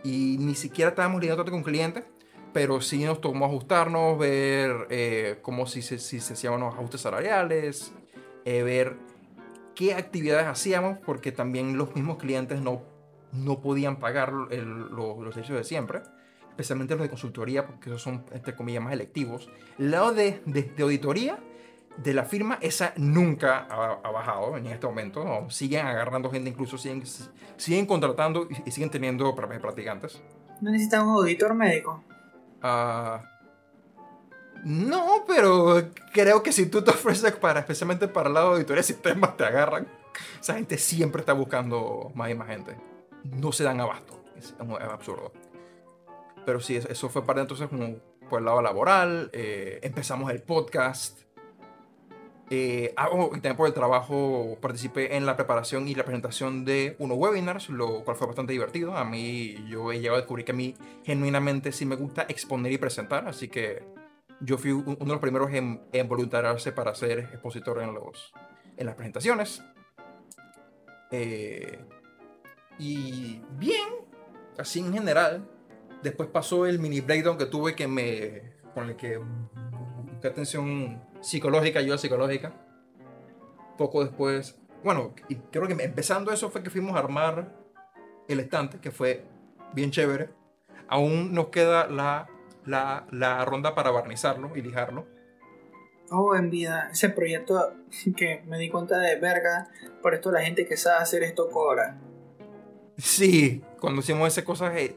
Y 0.06 0.38
ni 0.40 0.56
siquiera 0.56 0.92
estábamos 0.92 1.20
lidiando 1.20 1.44
con 1.44 1.64
clientes, 1.64 2.06
pero 2.54 2.80
sí 2.80 3.04
nos 3.04 3.20
tomó 3.20 3.46
ajustarnos, 3.46 4.18
ver 4.18 4.88
eh, 4.90 5.40
cómo 5.42 5.68
si 5.68 5.82
se, 5.82 6.00
si 6.00 6.22
se 6.22 6.34
hacían 6.34 6.54
unos 6.54 6.74
ajustes 6.74 7.02
salariales, 7.02 7.92
eh, 8.46 8.64
ver 8.64 8.96
qué 9.76 9.94
actividades 9.94 10.48
hacíamos, 10.48 10.98
porque 11.06 11.34
también 11.34 11.78
los 11.78 11.94
mismos 11.94 12.20
clientes 12.20 12.62
no, 12.62 12.84
no 13.34 13.60
podían 13.60 13.98
pagar 13.98 14.32
los, 14.32 15.20
los 15.20 15.34
servicios 15.34 15.58
de 15.58 15.66
siempre, 15.66 16.04
especialmente 16.50 16.96
los 16.96 17.04
de 17.04 17.10
consultoría, 17.10 17.68
porque 17.68 17.90
esos 17.90 18.02
son, 18.02 18.24
entre 18.32 18.56
comillas, 18.56 18.82
más 18.82 18.94
electivos. 18.94 19.50
El 19.78 19.92
lado 19.92 20.14
de, 20.14 20.42
de, 20.46 20.72
auditoría 20.82 21.38
de 21.98 22.14
la 22.14 22.24
firma, 22.24 22.58
esa 22.62 22.94
nunca 22.98 23.68
ha, 23.70 24.12
bajado 24.12 24.58
en 24.58 24.68
este 24.68 24.88
momento. 24.88 25.46
Siguen 25.50 25.86
agarrando 25.86 26.32
gente, 26.32 26.50
incluso 26.50 26.78
siguen, 26.78 27.04
siguen 27.58 27.86
contratando 27.86 28.48
y, 28.66 28.72
siguen 28.72 28.90
teniendo 28.90 29.36
practicantes. 29.36 30.22
¿No 30.62 30.72
necesitan 30.72 31.08
un 31.08 31.18
auditor 31.18 31.54
médico? 31.54 32.04
Ah... 32.62 33.24
No, 34.64 35.26
pero 35.28 35.90
creo 36.14 36.44
que 36.44 36.52
si 36.52 36.68
tú 36.68 36.84
te 36.84 36.92
ofreces 36.92 37.34
para, 37.34 37.62
especialmente 37.62 38.08
para 38.08 38.28
el 38.28 38.36
lado 38.36 38.50
de 38.50 38.54
auditoría 38.58 38.82
de 38.82 38.88
sistemas, 38.88 39.36
te 39.36 39.44
agarran. 39.44 39.88
Esa 40.40 40.54
gente 40.54 40.78
siempre 40.78 41.22
está 41.22 41.34
buscando 41.34 42.12
más 42.16 42.30
y 42.30 42.36
más 42.36 42.48
gente. 42.48 42.78
No 43.24 43.52
se 43.52 43.64
dan 43.64 43.80
abasto. 43.80 44.24
Es, 44.38 44.54
absurdo. 44.60 45.32
Pero 46.46 46.60
sí, 46.60 46.76
eso 46.76 47.10
fue 47.10 47.26
parte 47.26 47.42
entonces 47.42 47.68
como 47.70 47.96
por 48.30 48.40
el 48.40 48.46
lado 48.46 48.62
laboral. 48.62 49.30
Eh, 49.34 49.80
empezamos 49.84 50.32
el 50.32 50.42
podcast. 50.42 51.22
Eh, 52.54 52.94
ah, 52.98 53.08
oh, 53.10 53.28
y 53.28 53.36
también 53.36 53.56
por 53.56 53.66
el 53.66 53.74
trabajo 53.74 54.58
participé 54.60 55.16
en 55.16 55.26
la 55.26 55.38
preparación 55.38 55.88
y 55.88 55.96
la 55.96 56.04
presentación 56.04 56.66
de 56.66 56.98
unos 57.00 57.18
webinars, 57.18 57.70
lo 57.70 58.04
cual 58.04 58.18
fue 58.18 58.28
bastante 58.28 58.52
divertido. 58.52 58.98
A 58.98 59.06
mí, 59.06 59.56
yo 59.70 59.94
he 59.94 60.02
llegado 60.02 60.18
a 60.18 60.20
descubrir 60.20 60.44
que 60.44 60.52
a 60.52 60.56
mí 60.56 60.76
genuinamente 61.06 61.72
sí 61.72 61.86
me 61.86 61.96
gusta 61.96 62.24
exponer 62.28 62.74
y 62.74 62.78
presentar, 62.78 63.26
así 63.26 63.48
que 63.48 63.84
yo 64.42 64.58
fui 64.58 64.72
uno 64.72 64.98
de 64.98 65.06
los 65.06 65.20
primeros 65.20 65.50
en, 65.54 65.82
en 65.94 66.10
voluntariarse 66.10 66.74
para 66.74 66.94
ser 66.94 67.20
expositor 67.20 67.82
en, 67.82 67.94
los, 67.94 68.34
en 68.76 68.86
las 68.86 68.96
presentaciones. 68.96 69.64
Eh, 71.10 71.80
y 72.80 73.42
bien, 73.52 73.88
así 74.58 74.80
en 74.82 74.92
general. 74.92 75.48
Después 76.04 76.28
pasó 76.28 76.66
el 76.66 76.80
mini 76.80 77.00
breakdown 77.00 77.38
que 77.38 77.46
tuve 77.46 77.76
que 77.76 77.88
me, 77.88 78.42
con 78.74 78.90
el 78.90 78.98
que 78.98 79.22
busqué 80.12 80.28
atención 80.28 81.11
psicológica, 81.22 81.80
ayuda 81.80 81.98
psicológica. 81.98 82.54
Poco 83.78 84.04
después, 84.04 84.60
bueno, 84.84 85.14
y 85.30 85.36
creo 85.36 85.68
que 85.68 85.74
empezando 85.74 86.32
eso 86.32 86.50
fue 86.50 86.64
que 86.64 86.70
fuimos 86.70 86.96
a 86.96 87.00
armar 87.00 87.56
el 88.28 88.40
estante, 88.40 88.80
que 88.80 88.92
fue 88.92 89.26
bien 89.74 89.92
chévere. 89.92 90.30
Aún 90.88 91.34
nos 91.34 91.48
queda 91.48 91.88
la 91.88 92.28
la, 92.66 93.08
la 93.12 93.44
ronda 93.46 93.76
para 93.76 93.92
barnizarlo 93.92 94.56
y 94.56 94.62
lijarlo. 94.62 95.08
Oh, 96.10 96.36
en 96.36 96.50
vida, 96.50 96.90
ese 96.92 97.10
proyecto 97.10 97.74
que 98.16 98.44
me 98.48 98.58
di 98.58 98.70
cuenta 98.70 99.00
de 99.00 99.16
verga, 99.20 99.70
por 100.02 100.14
esto 100.14 100.32
la 100.32 100.42
gente 100.42 100.66
que 100.66 100.78
sabe 100.78 101.02
hacer 101.02 101.24
esto 101.24 101.50
cobra. 101.50 102.00
Sí, 102.98 103.64
cuando 103.80 104.02
hicimos 104.02 104.28
esa 104.28 104.44
cosa, 104.46 104.78
eh, 104.78 104.96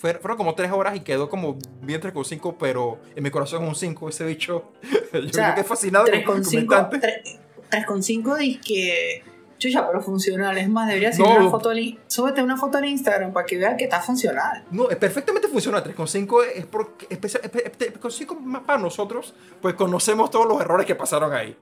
fueron 0.00 0.36
como 0.36 0.54
tres 0.54 0.72
horas 0.72 0.96
y 0.96 1.00
quedó 1.00 1.28
como 1.28 1.58
bien 1.82 2.00
3,5, 2.00 2.56
pero 2.58 2.98
en 3.14 3.22
mi 3.22 3.30
corazón 3.30 3.62
es 3.64 3.68
un 3.68 3.74
5 3.74 4.08
ese 4.08 4.24
bicho. 4.24 4.72
Yo 5.12 5.30
creo 5.30 5.54
que 5.54 5.64
fascinado 5.64 6.06
3,5 6.06 8.40
y 8.40 8.58
que 8.58 9.22
Chucha, 9.60 9.86
pero 9.86 10.00
funcional. 10.00 10.56
Es 10.56 10.68
más, 10.70 10.88
debería 10.88 11.12
ser 11.12 11.26
una 11.26 11.50
foto 11.50 11.68
al 11.68 11.98
Súbete 12.06 12.42
una 12.42 12.56
foto 12.56 12.78
al 12.78 12.86
Instagram 12.86 13.32
para 13.32 13.44
que 13.44 13.58
vean 13.58 13.76
que 13.76 13.84
está 13.84 14.00
funcional. 14.00 14.64
No, 14.70 14.88
es 14.88 14.96
perfectamente 14.96 15.48
funcional. 15.48 15.84
3.5 15.84 16.44
es 16.54 16.64
porque. 16.64 17.08
3.5 17.08 18.40
más 18.40 18.62
para 18.62 18.78
nosotros, 18.78 19.34
pues 19.60 19.74
conocemos 19.74 20.30
todos 20.30 20.48
los 20.48 20.60
errores 20.62 20.86
que 20.86 20.94
pasaron 20.94 21.34
ahí. 21.34 21.54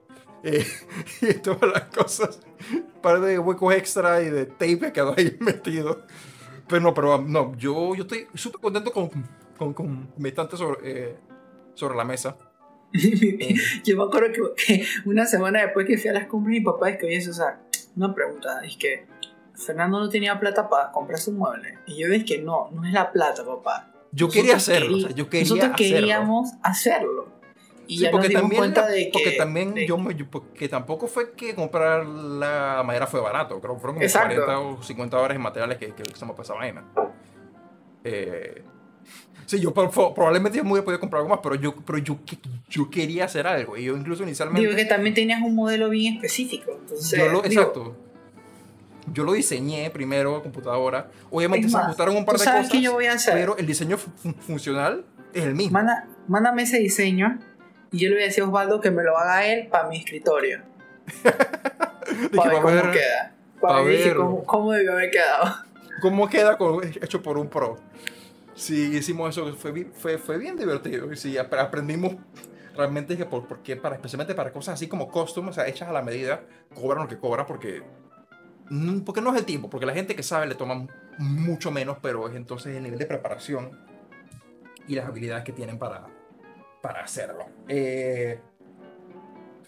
Eh, 0.45 0.65
y 1.23 1.35
todas 1.35 1.73
las 1.73 1.83
cosas. 1.85 2.39
Un 2.73 3.01
par 3.03 3.21
de 3.21 3.39
huecos 3.39 3.75
extra 3.75 4.23
y 4.23 4.31
de 4.31 4.47
tape 4.47 4.79
que 4.79 4.93
quedó 4.93 5.15
ahí 5.19 5.37
metido. 5.41 6.07
Pero 6.69 6.81
no, 6.83 6.95
pero 6.95 7.19
no, 7.19 7.57
yo, 7.57 7.95
yo 7.95 8.03
estoy 8.03 8.27
súper 8.35 8.61
contento 8.61 8.93
con, 8.93 9.11
con, 9.57 9.73
con 9.73 10.13
mi 10.17 10.29
estante 10.29 10.57
sobre, 10.57 10.79
eh, 10.83 11.17
sobre 11.75 11.97
la 11.97 12.05
mesa. 12.05 12.37
yo 13.85 13.97
me 13.97 14.03
acuerdo 14.05 14.55
que, 14.55 14.85
una 15.05 15.27
semana 15.27 15.63
después 15.63 15.87
que 15.87 15.99
fui 15.99 16.11
a 16.11 16.13
las 16.13 16.27
compras, 16.27 16.51
mi 16.51 16.61
papá 16.61 16.91
es 16.91 16.99
que 16.99 17.07
oye, 17.07 17.29
o 17.29 17.33
sea, 17.33 17.61
una 17.97 18.15
pregunta, 18.15 18.61
es 18.65 18.77
que 18.77 19.07
Fernando 19.55 19.99
no 19.99 20.09
tenía 20.09 20.39
plata 20.39 20.69
para 20.69 20.93
comprarse 20.93 21.31
un 21.31 21.39
mueble. 21.39 21.79
Y 21.87 22.01
yo 22.01 22.09
ves 22.09 22.25
que 22.25 22.39
no, 22.39 22.71
no 22.73 22.87
es 22.87 22.93
la 22.93 23.11
plata, 23.13 23.45
papá. 23.45 23.91
Yo 24.13 24.29
quería 24.29 24.57
hacerlo, 24.57 24.97
o 24.97 25.01
sea, 25.01 25.11
yo 25.11 25.29
quería 25.29 25.49
nosotros 25.49 25.77
queríamos 25.77 26.51
hacerlo. 26.63 27.38
Y 27.89 27.99
ya 27.99 28.11
porque 28.11 28.29
nos 28.29 28.43
también, 28.43 28.61
cuenta 28.61 28.87
de 28.87 29.07
que, 29.07 29.11
porque 29.13 29.31
también 29.33 29.75
yo, 29.75 29.97
porque 30.31 30.69
tampoco 30.69 31.07
fue 31.09 31.33
que 31.33 31.55
comprar 31.55 32.07
la 32.07 32.83
madera 32.85 33.07
fue 33.07 33.21
barato, 33.21 33.61
creo 33.61 33.75
que 33.75 33.81
fueron 33.81 33.97
como 33.97 34.09
40 34.09 34.59
o 34.61 34.83
50 34.83 35.17
dólares 35.17 35.37
en 35.37 35.43
materiales 35.43 35.79
que, 35.79 35.95
que 35.95 36.03
usamos 36.13 36.37
para 36.37 36.45
esa 36.45 36.55
vaina. 36.55 36.85
Eh, 38.05 38.63
Sí, 39.49 39.59
yo 39.61 39.73
probablemente 39.73 40.59
yo 40.59 40.65
me 40.65 40.73
hubiera 40.73 40.85
podido 40.85 41.01
comprar 41.01 41.21
algo 41.21 41.35
más, 41.35 41.41
pero 41.43 41.55
yo, 41.55 41.75
pero 41.75 41.97
yo, 41.97 42.19
yo 42.69 42.91
quería 42.91 43.25
hacer 43.25 43.47
algo. 43.47 43.79
Y 43.79 43.85
yo 43.85 43.97
incluso 43.97 44.23
inicialmente... 44.23 44.61
Digo 44.61 44.77
que 44.77 44.85
también 44.85 45.15
tenías 45.15 45.41
un 45.41 45.55
modelo 45.55 45.89
bien 45.89 46.17
específico. 46.17 46.73
Entonces, 46.79 47.19
yo 47.19 47.29
lo, 47.31 47.43
exacto. 47.43 47.97
Yo 49.11 49.25
lo 49.25 49.33
diseñé 49.33 49.89
primero, 49.89 50.43
computadora. 50.43 51.11
Obviamente 51.31 51.67
se 51.71 51.79
ajustaron 51.79 52.15
un 52.15 52.27
par 52.27 52.37
de 52.37 52.45
cosas. 52.45 52.71
Yo 52.73 52.93
voy 52.93 53.07
a 53.07 53.15
hacer? 53.15 53.33
Pero 53.33 53.57
el 53.57 53.65
diseño 53.65 53.97
funcional 53.97 55.07
es 55.33 55.45
el 55.45 55.55
mismo. 55.55 55.73
Manda, 55.73 56.07
mándame 56.27 56.65
ese 56.65 56.79
diseño 56.79 57.39
y 57.91 57.99
yo 57.99 58.09
le 58.09 58.17
voy 58.17 58.25
a 58.25 58.27
decir 58.27 58.43
a 58.45 58.47
Osvaldo 58.47 58.81
que 58.81 58.91
me 58.91 59.03
lo 59.03 59.17
haga 59.17 59.47
él 59.47 59.69
para 59.69 59.89
mi 59.89 59.99
escritorio. 59.99 60.63
para 62.37 62.61
ver 62.61 62.63
cómo 62.63 62.93
queda. 62.93 63.35
Para 63.61 63.83
ver 63.83 64.17
cómo, 64.17 64.45
cómo 64.45 64.73
debió 64.73 64.93
haber 64.93 65.11
quedado. 65.11 65.55
¿Cómo 66.01 66.29
queda 66.29 66.57
hecho 67.01 67.23
por 67.23 67.39
un 67.39 67.49
pro? 67.49 67.77
Sí, 68.55 68.97
hicimos 68.97 69.31
eso, 69.31 69.55
fue, 69.55 69.87
fue, 69.93 70.19
fue 70.19 70.39
bien 70.39 70.57
divertido. 70.57 71.13
Y 71.13 71.17
sí, 71.17 71.37
aprendimos 71.39 72.15
realmente 72.77 73.17
que 73.17 73.25
por, 73.25 73.47
porque 73.47 73.77
para, 73.77 73.97
especialmente 73.97 74.35
para 74.35 74.53
cosas 74.53 74.75
así 74.75 74.87
como 74.87 75.09
costumes, 75.09 75.51
o 75.51 75.55
sea, 75.55 75.67
hechas 75.67 75.89
a 75.89 75.93
la 75.93 76.03
medida, 76.03 76.43
cobran 76.75 77.05
lo 77.05 77.09
que 77.09 77.19
cobra 77.19 77.47
porque, 77.47 77.83
porque 79.05 79.21
no 79.21 79.33
es 79.33 79.39
el 79.39 79.45
tiempo, 79.45 79.69
porque 79.69 79.87
la 79.87 79.95
gente 79.95 80.15
que 80.15 80.23
sabe 80.23 80.47
le 80.47 80.55
toma 80.55 80.87
mucho 81.19 81.71
menos, 81.71 81.99
pero 82.01 82.29
es 82.29 82.37
entonces 82.37 82.77
el 82.77 82.83
nivel 82.85 82.99
de 82.99 83.07
preparación 83.07 83.71
y 84.87 84.95
las 84.95 85.07
habilidades 85.07 85.45
que 85.45 85.53
tienen 85.53 85.79
para, 85.79 86.07
para 86.83 87.01
hacerlo. 87.01 87.47
Eh, 87.69 88.41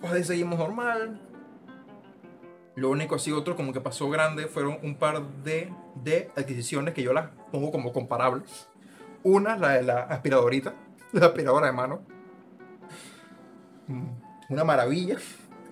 pues 0.01 0.12
ahí 0.12 0.24
seguimos 0.24 0.59
normal. 0.59 1.20
Lo 2.77 2.91
único 2.91 3.16
así 3.16 3.32
otro 3.32 3.57
como 3.57 3.73
que 3.73 3.81
pasó 3.81 4.09
grande 4.09 4.47
fueron 4.47 4.78
un 4.82 4.97
par 4.97 5.23
de, 5.43 5.73
de 5.97 6.31
adquisiciones 6.37 6.95
que 6.95 7.03
yo 7.03 7.12
las 7.12 7.28
pongo 7.53 7.70
como 7.70 7.93
comparables. 7.93 8.69
Una, 9.23 9.57
la 9.57 9.70
de 9.70 9.82
la 9.82 10.01
aspiradorita, 10.05 10.74
la 11.12 11.27
aspiradora 11.27 11.66
de 11.66 11.73
mano. 11.73 12.01
Mm, 13.87 14.09
Una 14.51 14.65
maravilla. 14.65 15.19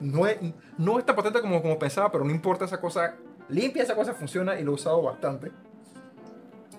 No 0.01 0.27
es, 0.27 0.39
no 0.77 0.99
es 0.99 1.07
tan 1.07 1.17
potente 1.17 1.41
como, 1.41 1.61
como 1.63 1.79
pensaba, 1.79 2.13
pero 2.13 2.25
no 2.25 2.31
importa 2.31 2.65
esa 2.67 2.81
cosa. 2.81 3.17
Limpia, 3.49 3.83
esa 3.83 3.95
cosa 3.95 4.13
funciona 4.13 4.61
y 4.61 4.65
lo 4.65 4.73
he 4.73 4.75
usado 4.75 5.01
bastante. 5.03 5.51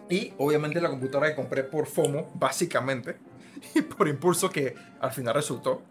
Y 0.10 0.34
obviamente 0.38 0.80
la 0.82 0.90
computadora 0.90 1.30
que 1.30 1.36
compré 1.36 1.64
por 1.64 1.88
FOMO, 1.88 2.30
básicamente. 2.36 3.18
Y 3.76 3.82
por 3.82 4.08
impulso 4.08 4.50
que 4.50 4.76
al 5.02 5.12
final 5.12 5.34
resultó. 5.34 5.82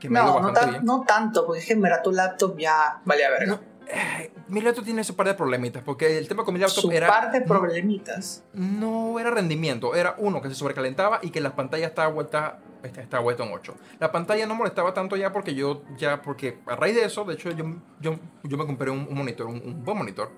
Que 0.00 0.08
me 0.10 0.18
No, 0.18 0.40
no, 0.40 0.52
tan- 0.52 0.70
bien. 0.70 0.84
no 0.84 1.02
tanto, 1.06 1.46
porque 1.46 1.60
es 1.60 1.66
que 1.66 1.74
en 1.74 1.80
verdad 1.82 2.02
tu 2.02 2.10
laptop 2.12 2.58
ya 2.58 3.00
vale 3.04 3.24
a 3.24 3.30
verga. 3.30 3.46
No, 3.46 3.60
eh, 3.86 4.32
mi 4.48 4.60
laptop 4.60 4.84
tiene 4.84 5.02
ese 5.02 5.12
par 5.12 5.26
de 5.28 5.34
problemitas, 5.34 5.82
porque 5.84 6.18
el 6.18 6.26
tema 6.26 6.44
con 6.44 6.54
mi 6.54 6.60
laptop 6.60 6.82
Su 6.82 6.90
era... 6.90 7.06
par 7.06 7.30
de 7.30 7.40
problemitas. 7.42 8.42
No 8.52 9.18
era 9.20 9.30
rendimiento, 9.30 9.94
era 9.94 10.16
uno 10.18 10.42
que 10.42 10.48
se 10.48 10.54
sobrecalentaba 10.56 11.20
y 11.22 11.30
que 11.30 11.40
la 11.40 11.54
pantalla 11.54 11.86
estaba 11.86 12.08
vuelta, 12.08 12.58
esta- 12.82 13.00
estaba 13.00 13.22
vuelta 13.22 13.44
en 13.44 13.52
8. 13.52 13.74
La 14.00 14.10
pantalla 14.10 14.44
no 14.46 14.54
molestaba 14.56 14.92
tanto 14.92 15.14
ya 15.16 15.32
porque 15.32 15.54
yo, 15.54 15.82
ya, 15.96 16.20
porque 16.20 16.58
a 16.66 16.74
raíz 16.74 16.96
de 16.96 17.04
eso, 17.04 17.24
de 17.24 17.34
hecho 17.34 17.50
yo, 17.52 17.64
yo, 18.00 18.18
yo 18.42 18.56
me 18.58 18.66
compré 18.66 18.90
un, 18.90 19.06
un 19.08 19.14
monitor, 19.14 19.46
un, 19.46 19.62
un 19.64 19.84
buen 19.84 19.96
monitor. 19.98 20.30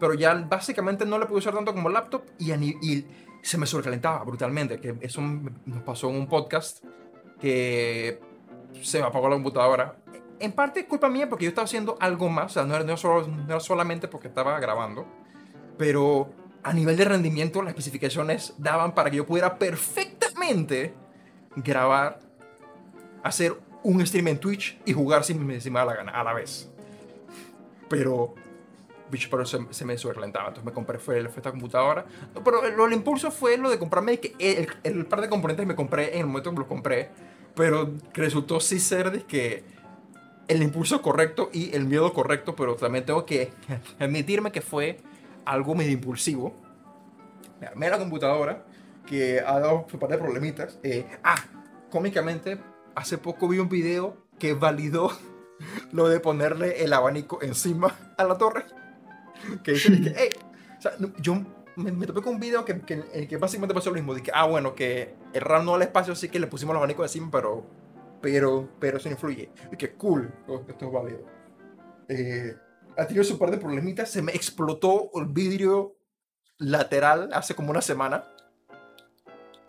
Pero 0.00 0.14
ya 0.14 0.34
básicamente 0.34 1.04
no 1.04 1.18
le 1.18 1.26
pude 1.26 1.38
usar 1.38 1.54
tanto 1.54 1.72
como 1.74 1.88
laptop 1.90 2.22
y, 2.38 2.50
y 2.52 3.06
se 3.42 3.58
me 3.58 3.66
sobrecalentaba 3.66 4.24
brutalmente, 4.24 4.80
que 4.80 4.96
eso 5.00 5.20
nos 5.20 5.82
pasó 5.82 6.08
en 6.10 6.16
un 6.16 6.26
podcast 6.28 6.82
que 7.40 8.20
se 8.80 9.00
me 9.00 9.04
apagó 9.06 9.28
la 9.28 9.34
computadora. 9.34 9.96
En 10.38 10.52
parte 10.52 10.86
culpa 10.86 11.08
mía 11.08 11.28
porque 11.28 11.44
yo 11.44 11.48
estaba 11.50 11.64
haciendo 11.66 11.96
algo 12.00 12.28
más, 12.28 12.52
o 12.52 12.54
sea, 12.54 12.64
no 12.64 12.74
era, 12.74 12.84
no 12.84 12.96
solo- 12.96 13.28
era 13.46 13.60
solamente 13.60 14.08
porque 14.08 14.28
estaba 14.28 14.58
grabando, 14.60 15.06
pero 15.76 16.30
a 16.62 16.72
nivel 16.72 16.96
de 16.96 17.04
rendimiento 17.04 17.62
las 17.62 17.70
especificaciones 17.70 18.54
daban 18.58 18.94
para 18.94 19.10
que 19.10 19.16
yo 19.18 19.26
pudiera 19.26 19.58
perfectamente 19.58 20.94
grabar, 21.56 22.20
hacer 23.22 23.56
un 23.82 24.04
stream 24.06 24.28
en 24.28 24.38
Twitch 24.38 24.80
y 24.84 24.92
jugar 24.92 25.24
si 25.24 25.34
me, 25.34 25.60
si 25.60 25.70
me 25.70 25.80
da 25.80 25.84
la 25.86 25.94
gana 25.96 26.12
a 26.12 26.22
la 26.24 26.32
vez. 26.32 26.70
Pero, 27.88 28.34
bicho, 29.12 29.28
pero 29.30 29.46
se, 29.46 29.58
se 29.70 29.84
me 29.84 29.96
sobrecalentaba, 29.96 30.48
entonces 30.48 30.64
me 30.64 30.72
compré 30.72 30.98
fue, 30.98 31.28
fue 31.28 31.36
esta 31.36 31.52
computadora. 31.52 32.04
No, 32.34 32.42
pero 32.42 32.68
lo, 32.70 32.86
el 32.86 32.92
impulso 32.92 33.30
fue 33.30 33.56
lo 33.58 33.70
de 33.70 33.78
comprarme 33.78 34.18
que 34.18 34.34
el, 34.40 34.68
el 34.82 35.06
par 35.06 35.20
de 35.20 35.28
componentes 35.28 35.62
que 35.62 35.68
me 35.68 35.76
compré 35.76 36.14
en 36.14 36.20
el 36.20 36.26
momento 36.26 36.50
que 36.50 36.58
los 36.58 36.66
compré, 36.66 37.10
pero 37.54 37.92
resultó 38.14 38.58
sí 38.58 38.80
ser 38.80 39.12
de 39.12 39.22
que 39.22 39.62
el 40.48 40.62
impulso 40.62 41.02
correcto 41.02 41.50
y 41.52 41.74
el 41.76 41.84
miedo 41.84 42.12
correcto, 42.12 42.56
pero 42.56 42.74
también 42.74 43.04
tengo 43.04 43.24
que 43.24 43.52
admitirme 44.00 44.50
que 44.50 44.62
fue 44.62 44.98
algo 45.44 45.74
medio 45.74 45.92
impulsivo. 45.92 46.54
Me 47.60 47.66
armé 47.66 47.90
la 47.90 47.98
computadora, 47.98 48.64
que 49.06 49.40
ha 49.40 49.60
dado 49.60 49.86
un 49.92 50.00
par 50.00 50.10
de 50.10 50.18
problemitas. 50.18 50.78
Eh, 50.82 51.06
ah, 51.22 51.36
cómicamente, 51.90 52.58
hace 52.94 53.18
poco 53.18 53.46
vi 53.48 53.58
un 53.58 53.68
video 53.68 54.16
que 54.38 54.54
validó 54.54 55.10
lo 55.92 56.08
de 56.08 56.18
ponerle 56.20 56.82
el 56.82 56.92
abanico 56.92 57.40
encima 57.42 57.94
a 58.16 58.24
la 58.24 58.38
torre. 58.38 58.64
Que 59.62 59.72
dice 59.72 60.00
que, 60.00 60.14
hey, 60.16 60.30
o 60.78 60.82
sea, 60.82 60.92
yo 61.20 61.44
me, 61.76 61.92
me 61.92 62.06
topé 62.06 62.22
con 62.22 62.34
un 62.34 62.40
video 62.40 62.64
que, 62.64 62.80
que, 62.80 62.94
en 62.94 63.04
el 63.12 63.28
que 63.28 63.36
básicamente 63.36 63.74
pasó 63.74 63.90
lo 63.90 63.96
mismo. 63.96 64.14
Que, 64.14 64.30
ah, 64.34 64.46
bueno, 64.46 64.74
que 64.74 65.14
el 65.32 65.40
RAM 65.40 65.64
no 65.64 65.72
da 65.72 65.78
el 65.78 65.82
espacio, 65.84 66.12
así 66.12 66.28
que 66.28 66.38
le 66.38 66.46
pusimos 66.46 66.72
el 66.72 66.78
abanico 66.78 67.02
encima, 67.02 67.30
pero, 67.30 67.64
pero, 68.20 68.68
pero 68.78 68.98
eso 68.98 69.08
no 69.08 69.14
influye. 69.14 69.50
Y 69.70 69.76
que 69.76 69.94
cool, 69.94 70.32
oh, 70.48 70.62
esto 70.68 70.86
es 70.86 70.92
válido. 70.92 71.26
Eh, 72.08 72.54
ha 72.96 73.06
tenido 73.06 73.24
su 73.24 73.38
par 73.38 73.50
de 73.50 73.58
problemitas. 73.58 74.10
Se 74.10 74.22
me 74.22 74.32
explotó 74.32 75.10
el 75.14 75.26
vidrio 75.26 75.96
lateral 76.58 77.30
hace 77.32 77.54
como 77.54 77.70
una 77.70 77.80
semana. 77.80 78.24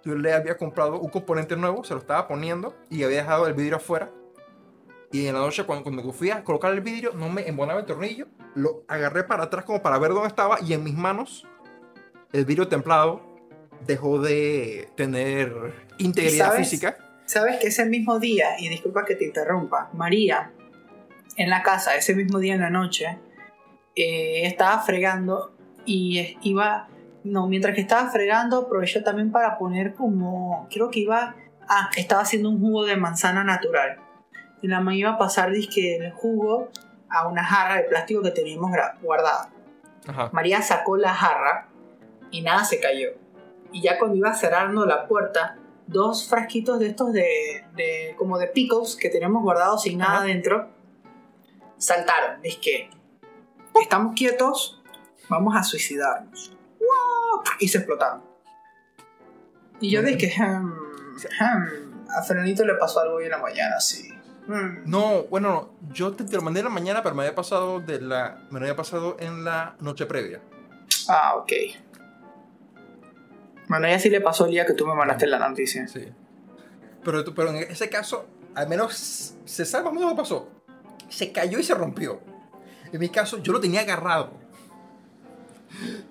Yo 0.03 0.15
le 0.15 0.33
había 0.33 0.57
comprado 0.57 0.99
un 0.99 1.09
componente 1.09 1.55
nuevo, 1.55 1.83
se 1.83 1.93
lo 1.93 2.01
estaba 2.01 2.27
poniendo 2.27 2.75
y 2.89 3.03
había 3.03 3.17
dejado 3.17 3.47
el 3.47 3.53
vidrio 3.53 3.77
afuera. 3.77 4.11
Y 5.13 5.27
en 5.27 5.35
la 5.35 5.41
noche, 5.41 5.63
cuando, 5.63 5.83
cuando 5.83 6.11
fui 6.11 6.31
a 6.31 6.43
colocar 6.43 6.73
el 6.73 6.81
vidrio, 6.81 7.11
no 7.13 7.29
me 7.29 7.47
embonaba 7.47 7.79
el 7.79 7.85
tornillo. 7.85 8.27
Lo 8.55 8.83
agarré 8.87 9.23
para 9.23 9.43
atrás 9.43 9.63
como 9.63 9.81
para 9.81 9.99
ver 9.99 10.11
dónde 10.11 10.27
estaba. 10.27 10.57
Y 10.59 10.73
en 10.73 10.83
mis 10.83 10.95
manos, 10.95 11.45
el 12.31 12.45
vidrio 12.45 12.67
templado 12.67 13.21
dejó 13.85 14.19
de 14.19 14.89
tener 14.97 15.53
integridad 15.99 16.47
¿Sabes? 16.47 16.67
física. 16.67 16.97
Sabes 17.25 17.59
que 17.59 17.67
ese 17.67 17.85
mismo 17.85 18.19
día, 18.19 18.59
y 18.59 18.69
disculpa 18.69 19.05
que 19.05 19.15
te 19.15 19.25
interrumpa, 19.25 19.91
María, 19.93 20.51
en 21.37 21.49
la 21.49 21.61
casa, 21.61 21.95
ese 21.95 22.15
mismo 22.15 22.39
día 22.39 22.55
en 22.55 22.61
la 22.61 22.71
noche, 22.71 23.19
eh, 23.95 24.47
estaba 24.47 24.81
fregando 24.81 25.55
y 25.85 26.37
iba, 26.41 26.87
no, 27.23 27.47
mientras 27.47 27.75
que 27.75 27.81
estaba 27.81 28.09
fregando, 28.09 28.61
aprovechó 28.61 29.03
también 29.03 29.31
para 29.31 29.59
poner 29.59 29.93
como, 29.93 30.67
creo 30.71 30.89
que 30.89 31.01
iba, 31.01 31.35
ah, 31.67 31.91
estaba 31.95 32.23
haciendo 32.23 32.49
un 32.49 32.59
jugo 32.59 32.83
de 32.85 32.97
manzana 32.97 33.43
natural. 33.43 33.99
Y 34.63 34.67
la 34.67 34.79
mamá 34.79 34.95
iba 34.95 35.11
a 35.11 35.17
pasar, 35.19 35.51
disque, 35.51 35.97
el 35.97 36.11
jugo 36.13 36.69
a 37.09 37.27
una 37.27 37.43
jarra 37.43 37.75
de 37.75 37.83
plástico 37.83 38.23
que 38.23 38.31
teníamos 38.31 38.71
guardada. 39.01 39.51
Ajá. 40.07 40.29
María 40.33 40.61
sacó 40.63 40.97
la 40.97 41.13
jarra 41.13 41.67
y 42.31 42.41
nada 42.41 42.63
se 42.65 42.79
cayó. 42.79 43.09
Y 43.71 43.81
ya 43.83 43.99
cuando 43.99 44.17
iba 44.17 44.33
cerrando 44.33 44.85
la 44.85 45.07
puerta, 45.07 45.57
dos 45.85 46.27
frasquitos 46.29 46.79
de 46.79 46.87
estos 46.87 47.11
de, 47.13 47.65
de- 47.75 48.15
como 48.17 48.37
de 48.39 48.47
pickles 48.47 48.95
que 48.95 49.09
tenemos 49.09 49.43
guardados 49.43 49.83
sin 49.83 49.97
nada 49.99 50.17
Ajá. 50.17 50.25
dentro 50.25 50.69
saltaron. 51.77 52.39
Es 52.43 52.55
que 52.57 52.89
estamos 53.81 54.13
quietos, 54.15 54.81
vamos 55.29 55.55
a 55.55 55.63
suicidarnos. 55.63 56.55
¡Wow! 56.79 57.41
Y 57.59 57.67
se 57.67 57.79
explotaron. 57.79 58.23
Y 59.81 59.89
yo 59.89 60.01
dije, 60.01 60.33
hmm, 60.39 60.71
hmm, 60.71 62.09
a 62.17 62.21
Fernandito 62.23 62.63
le 62.63 62.75
pasó 62.75 63.01
algo 63.01 63.15
hoy 63.15 63.25
en 63.25 63.31
la 63.31 63.39
mañana, 63.39 63.79
sí. 63.81 64.12
Hmm. 64.47 64.83
No, 64.85 65.23
bueno, 65.23 65.73
no, 65.81 65.93
yo 65.93 66.11
te, 66.13 66.25
te 66.25 66.35
lo 66.35 66.41
mandé 66.41 66.59
en 66.59 66.65
la 66.65 66.69
mañana, 66.69 67.01
pero 67.01 67.15
me 67.15 67.23
había 67.23 67.35
pasado 67.35 67.79
de 67.79 68.01
la, 68.01 68.45
me 68.51 68.59
lo 68.59 68.65
había 68.65 68.75
pasado 68.75 69.15
en 69.19 69.43
la 69.43 69.75
noche 69.79 70.05
previa. 70.05 70.41
Ah, 71.07 71.35
ok. 71.37 71.51
Bueno, 73.69 73.87
ya 73.87 73.99
sí 73.99 74.09
le 74.09 74.21
pasó 74.21 74.45
el 74.45 74.51
día 74.51 74.65
que 74.65 74.73
tú 74.73 74.85
me 74.85 74.93
mandaste 74.93 75.27
la 75.27 75.39
noticia. 75.47 75.87
Sí. 75.87 76.07
Pero, 77.03 77.23
pero 77.33 77.49
en 77.49 77.57
ese 77.57 77.89
caso, 77.89 78.25
al 78.55 78.67
menos 78.67 79.35
se 79.45 79.65
sabe 79.65 79.85
más 79.85 79.91
o 79.91 79.95
menos 79.95 80.11
lo 80.11 80.17
pasó. 80.17 80.49
Se 81.09 81.31
cayó 81.31 81.59
y 81.59 81.63
se 81.63 81.73
rompió. 81.73 82.21
En 82.91 82.99
mi 82.99 83.09
caso, 83.09 83.41
yo 83.41 83.53
lo 83.53 83.59
tenía 83.59 83.81
agarrado. 83.81 84.31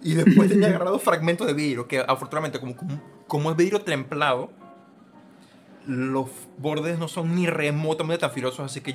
Y 0.03 0.15
después 0.15 0.49
tenía 0.49 0.69
agarrado 0.71 0.99
fragmentos 0.99 1.47
de 1.47 1.55
vidrio, 1.55 1.87
que 1.87 2.01
afortunadamente, 2.01 2.59
como, 2.59 2.77
como, 2.77 3.01
como 3.27 3.51
es 3.51 3.57
vidrio 3.57 3.83
templado, 3.83 4.51
los 5.87 6.29
bordes 6.59 6.99
no 6.99 7.09
son 7.09 7.35
ni 7.35 7.47
remotamente 7.47 8.21
tan 8.21 8.31
filosos, 8.31 8.61
así 8.65 8.81
que 8.81 8.95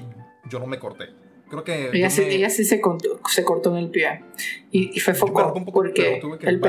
yo 0.49 0.59
no 0.59 0.67
me 0.67 0.79
corté. 0.79 1.09
Creo 1.49 1.63
que. 1.63 1.89
Ella 1.93 2.09
sí, 2.09 2.21
me- 2.21 2.35
ella 2.35 2.49
sí 2.49 2.65
se, 2.65 2.81
cortó, 2.81 3.19
se 3.29 3.43
cortó 3.43 3.71
en 3.71 3.83
el 3.85 3.89
pie. 3.89 4.23
Y, 4.71 4.91
y 4.95 4.99
fue 4.99 5.13
foco 5.13 5.53
porque 5.71 6.19
el 6.41 6.59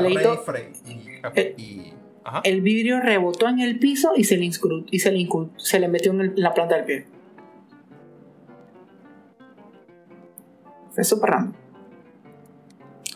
y 1.57 1.61
y- 1.61 1.93
el- 2.43 2.61
vidrio 2.61 2.99
rebotó 3.01 3.47
en 3.49 3.59
el 3.59 3.79
piso 3.79 4.13
y 4.15 4.23
se 4.23 4.37
le, 4.37 4.45
y 4.45 4.99
se 4.99 5.11
le, 5.11 5.19
incru- 5.19 5.51
se 5.57 5.79
le 5.79 5.87
metió 5.87 6.11
en, 6.13 6.21
el- 6.21 6.29
en 6.29 6.41
la 6.41 6.53
planta 6.53 6.75
del 6.75 6.85
pie. 6.85 7.05
Fue 10.91 11.03
súper 11.03 11.29
random. 11.31 11.53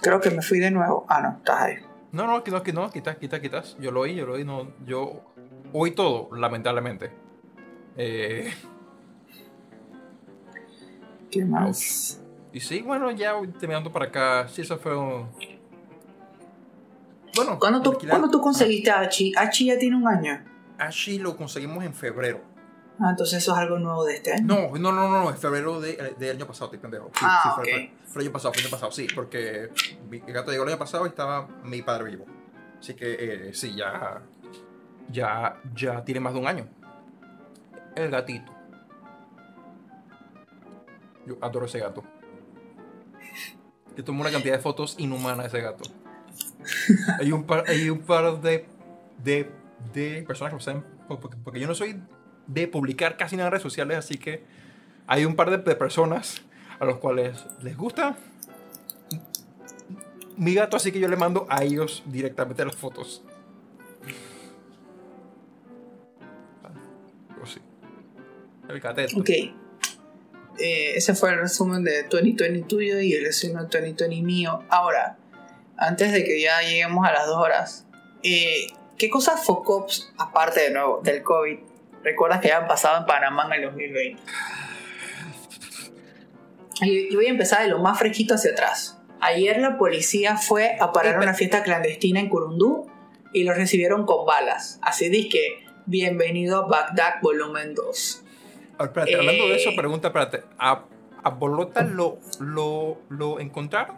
Creo 0.01 0.19
que 0.19 0.29
me 0.31 0.41
fui 0.41 0.59
de 0.59 0.71
nuevo. 0.71 1.05
Ah, 1.07 1.21
no, 1.21 1.37
estás 1.37 1.61
ahí. 1.61 1.75
No, 2.11 2.27
no, 2.27 2.43
que 2.43 2.51
no, 2.51 2.61
que 2.61 2.73
no, 2.73 2.91
quitas, 2.91 3.17
quitas, 3.17 3.39
quitas. 3.39 3.77
Yo 3.79 3.91
lo 3.91 4.01
oí, 4.01 4.15
yo 4.15 4.25
lo 4.25 4.33
oí, 4.33 4.43
no, 4.43 4.71
yo 4.85 5.32
oí 5.73 5.91
todo, 5.91 6.33
lamentablemente. 6.35 7.11
Eh, 7.97 8.51
¿Qué 11.31 11.45
más? 11.45 12.19
y 12.51 12.59
sí, 12.59 12.81
bueno, 12.81 13.09
ya 13.11 13.33
terminando 13.59 13.91
para 13.91 14.05
acá, 14.05 14.47
sí, 14.47 14.61
eso 14.61 14.77
fue 14.77 14.95
un... 14.95 15.27
Bueno, 17.35 17.57
¿Cuándo 17.57 17.81
tú, 17.81 17.97
¿Cuándo 18.07 18.29
tú 18.29 18.39
conseguiste 18.39 18.91
a 18.91 18.99
Achi? 18.99 19.33
Achi 19.35 19.65
ya 19.65 19.77
tiene 19.79 19.95
un 19.95 20.07
año. 20.07 20.39
Así 20.77 21.17
lo 21.17 21.35
conseguimos 21.35 21.83
en 21.83 21.93
febrero. 21.95 22.41
Ah, 22.99 23.09
entonces 23.09 23.39
eso 23.39 23.53
es 23.53 23.57
algo 23.57 23.79
nuevo 23.79 24.05
de 24.05 24.17
este 24.17 24.33
año. 24.33 24.45
No, 24.45 24.77
no, 24.77 24.91
no, 24.91 25.09
no, 25.09 25.29
en 25.31 25.37
febrero 25.37 25.81
de- 25.81 26.13
del 26.19 26.35
año 26.37 26.45
pasado, 26.45 26.65
estoy 26.65 26.79
pendejo. 26.79 27.07
Sí, 27.15 27.25
Ah, 27.27 27.39
sí, 27.43 27.49
fue, 27.55 27.63
ok. 27.63 27.69
fue- 27.71 27.91
fue 28.05 28.21
el 28.21 28.27
año 28.27 28.33
pasado, 28.33 28.53
fue 28.53 28.61
el 28.61 28.65
año 28.67 28.71
pasado, 28.71 28.91
sí, 28.91 29.07
porque 29.15 29.69
el 30.11 30.33
gato 30.33 30.51
llegó 30.51 30.63
el 30.63 30.69
año 30.69 30.77
pasado 30.77 31.07
y 31.07 31.09
estaba 31.09 31.47
mi 31.63 31.81
padre 31.81 32.03
vivo. 32.11 32.25
Así 32.77 32.93
que 32.93 33.47
eh, 33.47 33.53
sí, 33.55 33.73
ya, 33.75 34.21
ya, 35.13 35.61
ya 35.73 36.03
tiene 36.03 36.19
más 36.19 36.33
de 36.33 36.39
un 36.39 36.47
año. 36.47 36.67
El 37.95 38.09
gatito. 38.09 38.51
Yo 41.25 41.37
adoro 41.39 41.65
ese 41.65 41.79
gato. 41.79 42.03
Yo 43.95 44.03
tomo 44.03 44.21
una 44.21 44.31
cantidad 44.31 44.55
de 44.55 44.61
fotos 44.61 44.95
inhumana 44.97 45.43
de 45.43 45.47
ese 45.47 45.61
gato. 45.61 45.83
Hay 47.19 47.31
un 47.31 47.45
par, 47.45 47.63
hay 47.67 47.89
un 47.89 47.99
par 47.99 48.41
de, 48.41 48.65
de, 49.23 49.49
de 49.93 50.23
personas 50.23 50.53
que 50.53 50.59
saben, 50.59 50.83
porque, 51.07 51.37
porque 51.41 51.59
yo 51.59 51.67
no 51.67 51.75
soy 51.75 52.01
de 52.47 52.67
publicar 52.67 53.15
casi 53.15 53.37
nada 53.37 53.47
en 53.47 53.51
redes 53.51 53.63
sociales, 53.63 53.97
así 53.97 54.17
que 54.17 54.43
hay 55.07 55.23
un 55.23 55.35
par 55.35 55.49
de, 55.49 55.57
de 55.57 55.75
personas 55.75 56.41
a 56.49 56.53
a 56.83 56.85
los 56.85 56.97
cuales 56.97 57.45
les 57.61 57.77
gusta 57.77 58.15
mi 60.35 60.53
gato, 60.55 60.77
así 60.77 60.91
que 60.91 60.99
yo 60.99 61.07
le 61.07 61.15
mando 61.15 61.45
a 61.49 61.63
ellos 61.63 62.03
directamente 62.07 62.65
las 62.65 62.75
fotos. 62.75 63.23
El 68.73 68.81
cateto. 68.81 69.19
Ok. 69.19 69.29
Eh, 69.29 70.93
ese 70.95 71.13
fue 71.15 71.31
el 71.31 71.39
resumen 71.39 71.83
de 71.83 72.03
2020 72.03 72.67
tuyo 72.67 72.99
y 72.99 73.13
el 73.13 73.25
resumen 73.25 73.67
de 73.69 73.79
2020 73.79 74.21
mío. 74.23 74.63
Ahora, 74.69 75.17
antes 75.77 76.11
de 76.11 76.23
que 76.23 76.41
ya 76.41 76.61
lleguemos 76.61 77.07
a 77.07 77.11
las 77.11 77.27
dos 77.27 77.37
horas, 77.37 77.87
eh, 78.23 78.67
¿qué 78.97 79.09
cosas 79.09 79.43
FOCOPS, 79.45 80.13
aparte 80.17 80.61
de 80.61 80.71
nuevo 80.71 81.01
del 81.03 81.23
COVID, 81.23 81.59
recuerdas 82.03 82.41
que 82.41 82.51
hayan 82.51 82.67
pasado 82.67 82.99
en 82.99 83.05
Panamá 83.05 83.45
en 83.47 83.53
el 83.53 83.69
2020? 83.69 84.21
Y, 86.81 87.13
y 87.13 87.15
voy 87.15 87.27
a 87.27 87.29
empezar 87.29 87.61
de 87.63 87.69
lo 87.69 87.79
más 87.79 87.99
fresquito 87.99 88.35
hacia 88.35 88.51
atrás. 88.51 88.99
Ayer 89.21 89.59
la 89.59 89.77
policía 89.77 90.37
fue 90.37 90.77
a 90.79 90.91
parar 90.91 91.19
una 91.19 91.33
fiesta 91.33 91.63
clandestina 91.63 92.19
en 92.19 92.29
Curundú 92.29 92.87
y 93.31 93.43
lo 93.43 93.53
recibieron 93.53 94.05
con 94.05 94.25
balas. 94.25 94.79
Así 94.81 95.29
que, 95.29 95.63
bienvenido 95.85 96.65
a 96.65 96.67
Bagdad 96.67 97.15
Volumen 97.21 97.73
2. 97.73 98.22
Ah, 98.77 98.85
espérate, 98.85 99.15
hablando 99.15 99.47
de 99.47 99.55
eso, 99.55 99.69
Eh. 99.69 99.75
pregunta, 99.75 100.07
espérate. 100.09 100.43
¿A, 100.57 100.83
a 101.23 101.29
Bolota 101.29 101.83
lo, 101.83 102.17
lo, 102.39 102.97
lo 103.09 103.39
encontraron? 103.39 103.95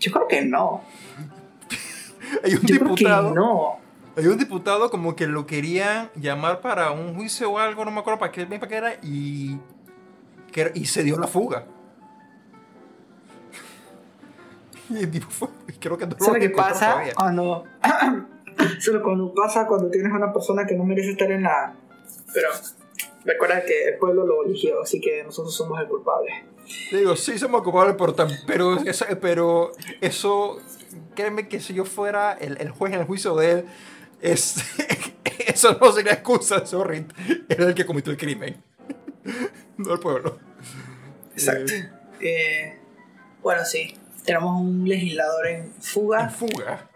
Yo 0.00 0.12
creo 0.12 0.28
que 0.28 0.44
no. 0.44 0.82
Hay 2.44 2.54
un 2.54 2.60
Yo 2.62 2.76
creo 2.78 2.94
que 2.94 3.04
diputado. 3.04 3.34
no. 3.34 3.78
Hay 4.16 4.26
un 4.26 4.36
diputado 4.38 4.90
como 4.90 5.14
que 5.14 5.26
lo 5.28 5.46
querían 5.46 6.10
llamar 6.16 6.60
para 6.60 6.90
un 6.90 7.14
juicio 7.14 7.50
o 7.52 7.58
algo, 7.58 7.84
no 7.84 7.92
me 7.92 8.00
acuerdo 8.00 8.18
para 8.18 8.32
qué, 8.32 8.44
para 8.46 8.66
qué 8.66 8.74
era, 8.76 8.94
y, 9.02 9.58
que- 10.50 10.72
y 10.74 10.86
se 10.86 11.04
dio 11.04 11.16
la 11.18 11.26
fuga. 11.28 11.64
Y 14.90 14.98
el 14.98 15.10
tipo 15.10 15.28
fue, 15.30 15.48
y 15.68 15.72
creo 15.74 15.98
que 15.98 16.06
no 16.06 16.16
lo 16.18 16.26
encontró 16.36 16.56
pasa 16.56 16.90
todavía. 16.92 17.12
cuando. 17.14 17.64
Eso 18.58 18.76
es 18.78 18.88
lo 18.88 19.02
cuando 19.02 19.32
pasa 19.34 19.66
cuando 19.66 19.88
tienes 19.90 20.12
a 20.12 20.16
una 20.16 20.32
persona 20.32 20.66
que 20.66 20.74
no 20.74 20.82
merece 20.84 21.10
estar 21.10 21.30
en 21.30 21.42
la. 21.44 21.74
Pero 22.32 22.48
recuerda 23.28 23.62
que 23.64 23.88
el 23.88 23.98
pueblo 23.98 24.26
lo 24.26 24.44
eligió, 24.44 24.82
así 24.82 25.00
que 25.00 25.22
nosotros 25.22 25.54
somos 25.54 25.78
el 25.80 25.86
culpable. 25.86 26.44
Digo, 26.90 27.14
sí 27.14 27.38
somos 27.38 27.62
culpables, 27.62 27.96
pero, 27.98 28.14
pero, 28.46 28.80
eso, 28.80 29.04
pero 29.20 29.72
eso, 30.00 30.58
créeme 31.14 31.48
que 31.48 31.60
si 31.60 31.74
yo 31.74 31.84
fuera 31.84 32.32
el, 32.32 32.58
el 32.60 32.70
juez 32.70 32.92
en 32.94 33.00
el 33.00 33.06
juicio 33.06 33.34
de 33.36 33.50
él, 33.50 33.64
es, 34.20 34.56
eso 35.46 35.78
no 35.80 35.92
sería 35.92 36.12
excusa, 36.12 36.66
sorry. 36.66 37.06
Era 37.48 37.66
el 37.66 37.74
que 37.74 37.86
cometió 37.86 38.10
el 38.12 38.18
crimen, 38.18 38.62
no 39.76 39.92
el 39.92 40.00
pueblo. 40.00 40.38
Exacto. 41.32 41.72
Eh, 41.72 41.90
Eh, 42.20 42.78
bueno, 43.42 43.64
sí. 43.64 43.94
Tenemos 44.24 44.60
un 44.60 44.86
legislador 44.88 45.46
en 45.46 45.72
fuga. 45.80 46.24
en 46.24 46.30
fuga. 46.30 46.90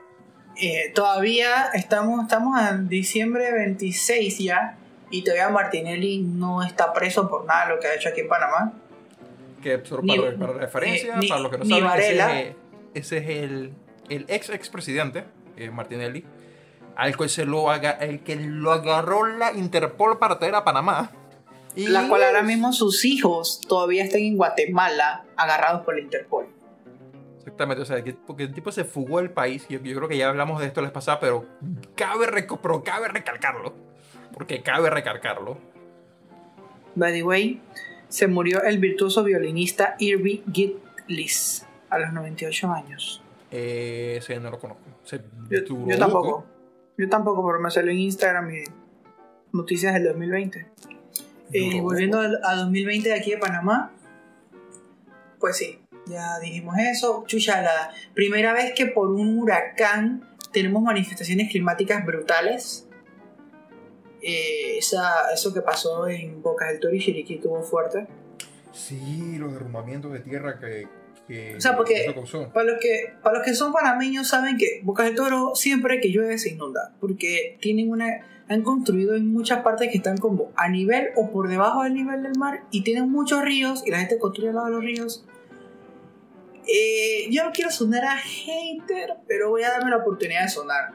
Eh, 0.61 0.91
todavía 0.95 1.71
estamos, 1.73 2.23
estamos 2.23 2.61
en 2.61 2.89
diciembre 2.89 3.53
26 3.53 4.39
ya. 4.39 4.79
Y 5.13 5.23
todavía 5.23 5.49
Martinelli 5.51 6.19
no 6.23 6.63
está 6.65 6.93
preso 6.93 7.29
por 7.29 7.45
nada 7.45 7.67
de 7.69 7.75
lo 7.75 7.81
que 7.81 7.87
ha 7.87 7.95
hecho 7.95 8.09
aquí 8.09 8.23
en 8.23 8.29
Panamá. 8.29 8.73
Que 9.63 9.81
solo 9.85 10.03
Ni- 10.03 10.19
para, 10.19 10.37
para 10.37 10.53
referencia, 10.55 11.15
eh, 11.15 11.19
ni- 11.21 11.29
para 11.29 11.41
los 11.43 11.51
que 11.53 11.59
no 11.59 11.65
saben, 11.67 12.01
ese 12.01 12.57
ese 12.95 13.17
es 13.19 13.29
el, 13.29 13.73
el 14.09 14.25
ex 14.29 14.51
expresidente, 14.51 15.25
eh, 15.57 15.71
Martinelli, 15.71 16.25
al 16.97 17.17
cual 17.17 17.29
se 17.29 17.45
lo 17.45 17.71
aga- 17.71 17.99
el 18.01 18.21
que 18.25 18.37
lo 18.37 18.73
agarró 18.73 19.25
la 19.27 19.53
Interpol 19.53 20.19
para 20.19 20.39
traer 20.39 20.55
a 20.57 20.65
Panamá. 20.65 21.11
Y 21.77 21.87
La 21.89 22.09
cual 22.09 22.23
ahora 22.25 22.43
mismo 22.43 22.73
sus 22.73 23.05
hijos 23.05 23.61
todavía 23.67 24.05
están 24.05 24.21
en 24.21 24.37
Guatemala 24.37 25.25
agarrados 25.37 25.85
por 25.85 25.95
la 25.95 26.01
Interpol. 26.03 26.47
Exactamente, 27.39 27.83
o 27.83 27.87
sea, 27.87 28.03
que, 28.05 28.13
porque 28.15 28.45
el 28.45 28.53
tipo 28.55 28.71
se 28.73 28.85
fugó 28.85 29.19
del 29.19 29.31
país. 29.31 29.67
Yo, 29.69 29.81
yo 29.81 29.97
creo 29.97 30.09
que 30.09 30.17
ya 30.17 30.29
hablamos 30.29 30.61
de 30.61 30.67
esto 30.67 30.81
la 30.81 30.87
vez 30.89 30.93
pasada, 30.95 31.19
pero 31.21 31.47
cabe, 31.97 32.27
pero 32.63 32.83
cabe 32.83 33.09
recalcarlo. 33.09 33.75
Porque 34.33 34.63
cabe 34.63 34.91
recalcarlo. 34.91 35.59
By 36.95 37.13
the 37.13 37.23
way, 37.23 37.61
se 38.09 38.27
murió 38.27 38.63
el 38.63 38.79
virtuoso 38.79 39.25
violinista 39.25 39.97
Irving 39.99 40.41
Gitlis 40.53 41.67
a 41.91 41.99
los 41.99 42.13
98 42.13 42.73
años. 42.73 43.23
Eh, 43.51 44.17
ese 44.19 44.39
no 44.41 44.51
lo 44.51 44.59
conozco. 44.59 44.83
Se 45.05 45.19
Yo, 45.51 45.59
yo 45.61 45.77
poco. 45.77 45.97
tampoco. 45.99 46.47
Yo 46.99 47.09
tampoco, 47.09 47.47
pero 47.47 47.61
me 47.61 47.71
salió 47.71 47.91
en 47.91 47.99
Instagram 48.01 48.55
y 48.55 48.65
noticias 49.53 49.95
del 49.95 50.05
2020. 50.05 50.67
Eh, 51.53 51.81
volviendo 51.81 52.19
a 52.19 52.55
2020 52.57 53.11
de 53.11 53.15
aquí 53.15 53.31
de 53.33 53.39
Panamá, 53.39 53.93
pues 55.39 55.57
sí, 55.57 55.79
ya 56.07 56.39
dijimos 56.41 56.77
eso. 56.79 57.25
Chucha, 57.27 57.61
la 57.61 57.91
primera 58.15 58.53
vez 58.53 58.73
que 58.75 58.87
por 58.87 59.11
un 59.11 59.39
huracán 59.39 60.27
tenemos 60.53 60.83
manifestaciones 60.83 61.51
climáticas 61.51 62.05
brutales. 62.07 62.89
Eh, 64.23 64.79
esa, 64.79 65.33
eso 65.35 65.53
que 65.53 65.61
pasó 65.63 66.07
en 66.07 66.41
Bocas 66.43 66.69
del 66.71 66.81
Toro 66.81 66.95
y 66.95 67.01
Chiriquí 67.01 67.37
tuvo 67.39 67.63
fuerte. 67.63 68.07
Sí, 68.73 69.37
los 69.39 69.53
derrumbamientos 69.53 70.13
de 70.13 70.21
tierra 70.21 70.59
que, 70.61 70.87
que 71.27 71.57
O 71.57 71.61
sea, 71.61 71.77
porque- 71.77 72.05
eso 72.05 72.15
causó. 72.15 72.49
Para 72.53 72.67
los 72.73 72.81
que, 72.81 73.15
para 73.23 73.39
los 73.39 73.45
que 73.45 73.55
son 73.55 73.73
panameños 73.73 74.29
saben 74.29 74.57
que 74.57 74.81
Bocas 74.85 75.07
del 75.07 75.17
Toro 75.17 75.55
siempre 75.55 76.01
que 76.01 76.11
llueve 76.11 76.39
se 76.39 76.51
inunda, 76.51 76.95
porque 77.01 77.59
tienen 77.61 77.91
una 77.91 78.27
han 78.49 78.63
construido 78.63 79.15
en 79.15 79.33
muchas 79.33 79.63
partes 79.63 79.89
que 79.91 79.97
están 79.97 80.19
como 80.19 80.53
a 80.57 80.69
nivel 80.69 81.09
o 81.17 81.31
por 81.31 81.49
debajo 81.49 81.85
del 81.85 81.95
nivel 81.95 82.23
del 82.23 82.37
mar 82.37 82.65
y 82.71 82.83
tienen 82.83 83.09
muchos 83.11 83.43
ríos 83.43 83.83
y 83.87 83.91
la 83.91 83.99
gente 84.01 84.19
construye 84.19 84.51
al 84.51 84.57
lado 84.57 84.67
de 84.67 84.73
los 84.73 84.85
ríos. 84.85 85.25
Eh, 86.67 87.29
yo 87.31 87.45
no 87.45 87.53
quiero 87.53 87.71
sonar 87.71 88.05
a 88.05 88.17
hater, 88.17 89.15
pero 89.27 89.51
voy 89.51 89.63
a 89.63 89.71
darme 89.71 89.91
la 89.91 89.99
oportunidad 89.99 90.43
de 90.43 90.49
sonar. 90.49 90.93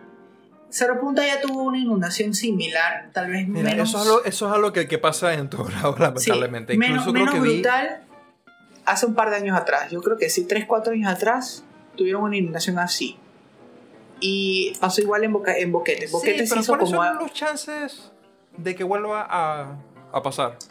Cerro 0.69 0.99
Punta 0.99 1.25
ya 1.25 1.39
tuvo 1.41 1.63
una 1.63 1.77
inundación 1.79 2.33
similar, 2.33 3.09
tal 3.13 3.31
vez 3.31 3.47
Mira, 3.47 3.69
menos, 3.71 3.89
eso 3.89 3.97
es 4.01 4.05
algo, 4.07 4.23
eso 4.25 4.47
es 4.47 4.53
algo 4.53 4.73
que, 4.73 4.87
que 4.87 4.97
pasa 4.97 5.33
en 5.33 5.49
todos 5.49 5.73
lados, 5.73 5.95
sí, 6.17 6.29
lamentablemente. 6.29 6.77
menos, 6.77 7.07
Incluso 7.07 7.13
creo 7.13 7.25
menos 7.25 7.35
que 7.35 7.41
vi. 7.41 7.53
brutal 7.61 8.03
hace 8.85 9.05
un 9.05 9.15
par 9.15 9.29
de 9.29 9.37
años 9.37 9.57
atrás. 9.57 9.89
Yo 9.91 10.01
creo 10.01 10.17
que 10.17 10.29
sí, 10.29 10.45
3, 10.45 10.65
4 10.65 10.93
años 10.93 11.11
atrás 11.11 11.63
tuvieron 11.95 12.23
una 12.23 12.37
inundación 12.37 12.79
así. 12.79 13.17
Y 14.19 14.73
pasó 14.79 15.01
igual 15.01 15.23
en, 15.23 15.33
Boca, 15.33 15.55
en 15.57 15.71
Boquete. 15.71 16.07
Boquete 16.07 16.39
sí, 16.39 16.47
se 16.53 16.59
hizo 16.59 16.71
¿cuáles 16.73 16.89
como... 16.91 17.03
son 17.03 17.17
los 17.19 17.33
chances 17.33 18.11
de 18.57 18.75
que 18.75 18.83
vuelva 18.83 19.25
a, 19.29 19.77
a 20.11 20.23
pasar? 20.23 20.57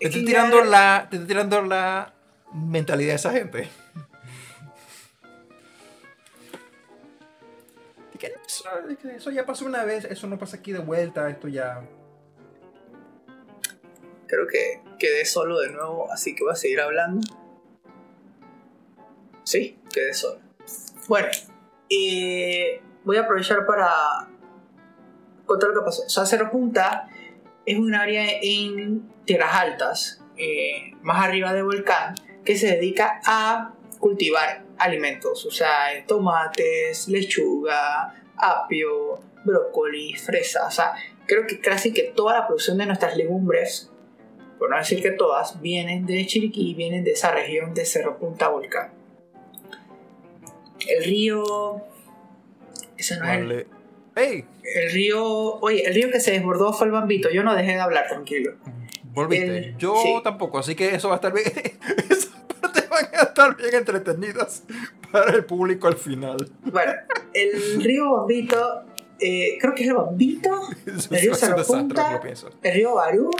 Te 0.00 0.06
Es 0.06 0.14
estoy, 0.14 0.24
tirando 0.24 0.58
ya- 0.60 0.64
la, 0.70 1.06
te 1.10 1.16
estoy 1.16 1.28
tirando 1.28 1.60
la 1.62 2.12
mentalidad 2.54 3.10
de 3.10 3.16
esa 3.16 3.32
gente. 3.32 3.68
Eso, 8.26 9.30
ya 9.30 9.46
pasó 9.46 9.64
una 9.64 9.84
vez, 9.84 10.04
eso 10.04 10.26
no 10.26 10.38
pasa 10.38 10.56
aquí 10.56 10.72
de 10.72 10.80
vuelta, 10.80 11.28
esto 11.28 11.48
ya... 11.48 11.82
Creo 14.26 14.46
que 14.46 14.80
quedé 14.98 15.24
solo 15.24 15.58
de 15.60 15.70
nuevo, 15.70 16.10
así 16.12 16.36
que 16.36 16.44
voy 16.44 16.52
a 16.52 16.56
seguir 16.56 16.80
hablando. 16.80 17.26
Sí, 19.42 19.78
quedé 19.92 20.14
solo. 20.14 20.40
Bueno, 21.08 21.28
voy 23.04 23.16
a 23.16 23.22
aprovechar 23.22 23.66
para 23.66 23.88
contar 25.46 25.70
lo 25.70 25.80
que 25.80 25.84
pasó. 25.84 26.04
O 26.04 26.26
sea, 26.26 26.50
Punta 26.50 27.08
es 27.66 27.78
un 27.78 27.94
área 27.94 28.24
en 28.40 29.10
tierras 29.24 29.52
altas, 29.52 30.22
eh, 30.36 30.94
más 31.02 31.24
arriba 31.24 31.52
de 31.52 31.62
volcán, 31.62 32.14
que 32.44 32.56
se 32.56 32.68
dedica 32.68 33.20
a 33.26 33.74
cultivar 33.98 34.64
alimentos, 34.80 35.44
o 35.46 35.50
sea, 35.50 35.94
eh, 35.94 36.04
tomates, 36.06 37.08
lechuga, 37.08 38.14
apio, 38.36 39.20
brócoli, 39.44 40.14
fresa, 40.14 40.66
o 40.66 40.70
sea, 40.70 40.94
creo 41.26 41.46
que 41.46 41.60
casi 41.60 41.92
que 41.92 42.02
toda 42.14 42.40
la 42.40 42.46
producción 42.46 42.78
de 42.78 42.86
nuestras 42.86 43.16
legumbres, 43.16 43.90
por 44.58 44.70
no 44.70 44.76
decir 44.76 45.00
que 45.02 45.10
todas, 45.12 45.60
vienen 45.60 46.06
de 46.06 46.26
Chiriquí, 46.26 46.74
vienen 46.74 47.04
de 47.04 47.12
esa 47.12 47.30
región 47.30 47.72
de 47.74 47.84
Cerro 47.84 48.18
Punta 48.18 48.48
Volcán. 48.48 48.92
El 50.86 51.04
río... 51.04 51.82
Ese 52.96 53.16
no 53.18 53.24
es 53.30 53.38
el-. 53.38 53.66
¡Ey! 54.16 54.44
el 54.74 54.92
río, 54.92 55.24
oye, 55.60 55.86
el 55.86 55.94
río 55.94 56.10
que 56.10 56.20
se 56.20 56.32
desbordó 56.32 56.72
fue 56.72 56.86
el 56.86 56.92
Bambito. 56.92 57.30
Yo 57.30 57.42
no 57.42 57.54
dejé 57.54 57.72
de 57.72 57.80
hablar, 57.80 58.06
tranquilo. 58.08 58.52
Volviste. 59.04 59.58
El- 59.58 59.76
Yo 59.78 59.94
sí. 60.02 60.14
tampoco, 60.22 60.58
así 60.58 60.74
que 60.74 60.94
eso 60.94 61.08
va 61.08 61.14
a 61.14 61.16
estar 61.16 61.32
bien. 61.32 61.46
Van 62.90 63.04
a 63.14 63.22
estar 63.22 63.56
bien 63.56 63.74
entretenidas 63.74 64.64
para 65.12 65.32
el 65.32 65.44
público 65.44 65.86
al 65.88 65.96
final. 65.96 66.36
Bueno, 66.64 66.92
el 67.32 67.82
río 67.82 68.12
Bambito, 68.16 68.82
eh, 69.20 69.58
creo 69.60 69.74
que 69.74 69.82
es 69.84 69.88
el 69.88 69.94
Bambito, 69.94 70.50
Es 70.86 71.10
El 71.10 71.20
río 71.20 71.32
un 71.32 71.36
Cerro 71.38 71.56
desastre 71.58 71.80
Punta. 71.82 72.08
que 72.08 72.14
lo 72.14 72.20
pienso. 72.20 72.50
el 72.62 72.74
río 72.74 72.94
Barú. 72.94 73.30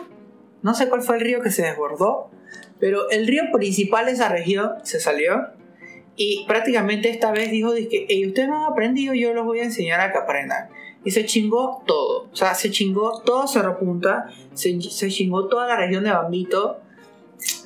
No 0.63 0.75
sé 0.75 0.89
cuál 0.89 1.03
fue 1.03 1.17
el 1.17 1.23
río 1.23 1.41
que 1.41 1.51
se 1.51 1.63
desbordó, 1.63 2.31
pero 2.79 3.09
el 3.11 3.27
río 3.27 3.45
principal 3.53 4.07
de 4.07 4.13
esa 4.13 4.29
región 4.29 4.73
se 4.83 5.01
salió. 5.01 5.49
Y 6.17 6.45
prácticamente 6.47 7.09
esta 7.09 7.33
vez 7.33 7.51
dijo: 7.51 7.73
que 7.73 8.07
"Ey, 8.09 8.27
ustedes 8.27 8.49
no 8.49 8.67
han 8.67 8.73
aprendido, 8.73 9.15
yo 9.15 9.33
los 9.33 9.45
voy 9.47 9.61
a 9.61 9.65
enseñar 9.65 10.01
a 10.01 10.13
que 10.13 10.19
aprendan. 10.19 10.69
Y 11.03 11.13
se 11.13 11.25
chingó 11.25 11.83
todo. 11.87 12.29
O 12.31 12.37
sea, 12.37 12.55
se 12.55 12.71
chingó 12.71 13.23
todo 13.23 13.47
Cerro 13.47 13.79
Punta, 13.79 14.27
se, 14.53 14.79
se 14.83 15.09
chingó 15.09 15.49
toda 15.49 15.67
la 15.67 15.77
región 15.79 16.05
de 16.05 16.11
Bambito. 16.11 16.81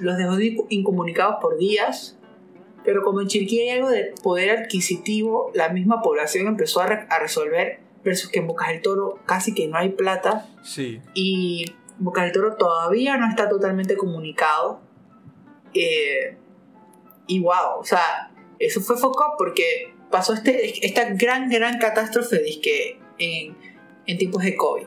Los 0.01 0.17
dejó 0.17 0.67
incomunicados 0.69 1.37
por 1.41 1.59
días. 1.59 2.19
Pero 2.85 3.03
como 3.03 3.23
en 3.23 3.29
Chiriquí 3.29 3.61
hay 3.61 3.71
algo 3.71 3.89
de 3.89 4.13
poder 4.23 4.51
adquisitivo, 4.51 5.51
la 5.55 5.71
misma 5.71 6.03
población 6.03 6.47
empezó 6.47 6.81
a, 6.81 6.85
a 6.85 7.19
resolver, 7.19 7.81
versus 8.05 8.31
que 8.31 8.41
en 8.41 8.47
Bocas 8.47 8.69
del 8.69 8.83
Toro 8.83 9.19
casi 9.25 9.55
que 9.55 9.67
no 9.69 9.79
hay 9.79 9.91
plata. 9.91 10.47
Sí. 10.63 11.01
Y 11.15 11.75
Bocas 11.99 12.25
del 12.25 12.33
Toro 12.33 12.57
todavía 12.57 13.17
no 13.17 13.29
está 13.29 13.49
totalmente 13.49 13.97
comunicado. 13.97 14.81
Eh, 15.73 16.37
y 17.27 17.41
wow, 17.41 17.79
o 17.81 17.85
sea, 17.85 18.31
eso 18.59 18.81
fue 18.81 18.97
foco 18.97 19.25
porque 19.39 19.95
pasó 20.11 20.35
este, 20.35 20.87
esta 20.87 21.11
gran, 21.15 21.49
gran 21.49 21.79
catástrofe 21.79 22.43
que 22.63 22.99
en, 23.19 23.57
en 24.07 24.19
tiempos 24.19 24.43
de 24.43 24.57
COVID. 24.57 24.87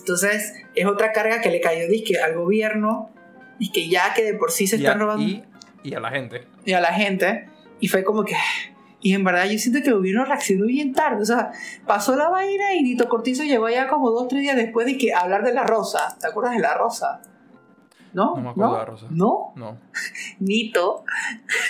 Entonces, 0.00 0.52
es 0.74 0.86
otra 0.86 1.12
carga 1.12 1.40
que 1.40 1.50
le 1.50 1.60
cayó 1.60 1.88
disque 1.88 2.20
al 2.20 2.34
gobierno, 2.34 3.10
y 3.58 3.72
que 3.72 3.88
ya 3.88 4.12
que 4.14 4.22
de 4.22 4.34
por 4.34 4.50
sí 4.50 4.66
se 4.66 4.76
están 4.76 4.98
robando. 4.98 5.24
Y, 5.24 5.44
y, 5.82 5.94
a 5.94 6.00
la 6.00 6.10
gente. 6.10 6.46
Y 6.64 6.72
a 6.72 6.80
la 6.80 6.92
gente. 6.92 7.48
Y 7.80 7.88
fue 7.88 8.04
como 8.04 8.24
que. 8.24 8.36
Y 9.00 9.14
en 9.14 9.24
verdad 9.24 9.44
yo 9.44 9.58
siento 9.58 9.82
que 9.82 9.88
el 9.88 9.96
gobierno 9.96 10.24
reaccionó 10.24 10.66
bien 10.66 10.92
tarde. 10.92 11.22
O 11.22 11.26
sea, 11.26 11.52
pasó 11.86 12.16
la 12.16 12.28
vaina 12.28 12.74
y 12.74 12.82
Nito 12.82 13.08
Cortizo 13.08 13.44
llegó 13.44 13.66
allá 13.66 13.88
como 13.88 14.10
dos, 14.10 14.28
tres 14.28 14.42
días 14.42 14.56
después 14.56 14.86
de 14.86 14.98
que 14.98 15.14
hablar 15.14 15.44
de 15.44 15.52
la 15.52 15.64
rosa. 15.64 16.16
¿Te 16.20 16.26
acuerdas 16.26 16.54
de 16.56 16.62
la 16.62 16.74
rosa? 16.74 17.20
¿No? 18.12 18.34
No 18.36 18.42
me 18.42 18.50
acuerdo 18.50 18.72
de 18.72 18.78
la 18.78 18.84
rosa. 18.84 19.06
¿No? 19.10 19.52
No. 19.56 19.78
Nito 20.40 21.04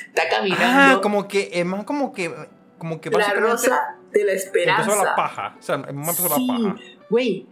está 0.07 0.29
caminando. 0.31 0.99
Ah, 0.99 1.01
como 1.03 1.29
que, 1.29 1.51
es 1.53 1.67
más 1.67 1.85
como 1.85 2.13
que. 2.13 2.33
Como 2.79 3.01
que 3.01 3.11
la 3.11 3.33
rosa 3.35 3.97
de 4.13 4.25
la 4.25 4.33
esperanza. 4.33 4.83
Empezó 4.83 5.05
la 5.05 5.17
paja. 5.17 5.57
O 5.59 5.63
sea, 5.63 5.75
empezó 5.75 6.29
la 6.29 6.55
paja. 6.55 6.77
Güey. 7.11 7.47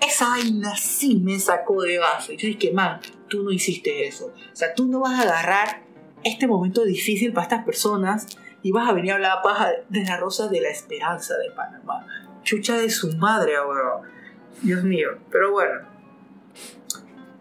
Esa 0.00 0.28
vaina 0.28 0.76
sí 0.76 1.20
me 1.22 1.38
sacó 1.38 1.82
de 1.82 1.98
base. 1.98 2.36
Yo 2.36 2.48
dije, 2.48 2.72
man, 2.72 3.00
tú 3.28 3.42
no 3.42 3.50
hiciste 3.50 4.06
eso. 4.06 4.26
O 4.26 4.56
sea, 4.56 4.74
tú 4.74 4.86
no 4.86 5.00
vas 5.00 5.18
a 5.18 5.22
agarrar 5.22 5.82
este 6.24 6.46
momento 6.46 6.84
difícil 6.84 7.32
para 7.32 7.44
estas 7.44 7.64
personas 7.64 8.26
y 8.62 8.72
vas 8.72 8.88
a 8.88 8.92
venir 8.92 9.12
a 9.12 9.14
hablar 9.16 9.42
paja 9.42 9.70
de 9.88 10.04
la 10.04 10.16
rosa 10.16 10.48
de 10.48 10.60
la 10.60 10.68
esperanza 10.68 11.36
de 11.36 11.50
Panamá. 11.50 12.06
Chucha 12.42 12.76
de 12.76 12.90
su 12.90 13.16
madre, 13.16 13.52
bro. 13.60 14.02
Dios 14.62 14.82
mío. 14.84 15.10
Pero 15.30 15.52
bueno. 15.52 15.80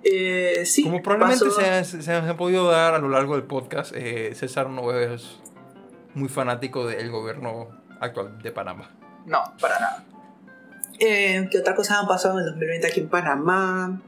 Eh, 0.03 0.63
sí, 0.65 0.83
Como 0.83 1.01
probablemente 1.01 1.83
se, 1.83 2.01
se, 2.01 2.13
han 2.13 2.37
podido 2.37 2.69
dar 2.69 2.93
a 2.93 2.99
lo 2.99 3.09
largo 3.09 3.35
del 3.35 3.43
podcast, 3.43 3.91
eh, 3.93 4.33
César 4.35 4.69
no 4.69 4.93
es 4.93 5.39
muy 6.13 6.29
fanático 6.29 6.85
del 6.87 7.11
gobierno 7.11 7.67
actual 7.99 8.41
de 8.41 8.51
Panamá. 8.51 8.89
No, 9.25 9.39
para 9.59 9.79
nada. 9.79 10.05
Eh, 10.99 11.47
¿Qué 11.51 11.59
otras 11.59 11.75
cosas 11.75 11.99
han 11.99 12.07
pasado 12.07 12.39
en 12.39 12.45
el 12.45 12.51
2020 12.51 12.87
aquí 12.87 12.99
en 13.01 13.09
Panamá? 13.09 14.01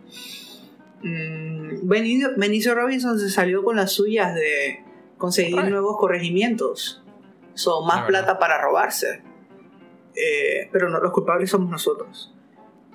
Mm, 1.01 1.87
Benicio, 1.87 2.75
Robinson 2.75 3.19
se 3.19 3.29
salió 3.29 3.63
con 3.63 3.75
las 3.75 3.91
suyas 3.91 4.33
de 4.33 4.83
conseguir 5.17 5.63
nuevos 5.65 5.97
corregimientos. 5.97 7.03
Son 7.53 7.85
más 7.85 8.05
plata 8.05 8.39
para 8.39 8.61
robarse. 8.61 9.21
Eh, 10.15 10.69
pero 10.71 10.89
no, 10.89 10.99
los 10.99 11.11
culpables 11.11 11.49
somos 11.49 11.69
nosotros. 11.69 12.33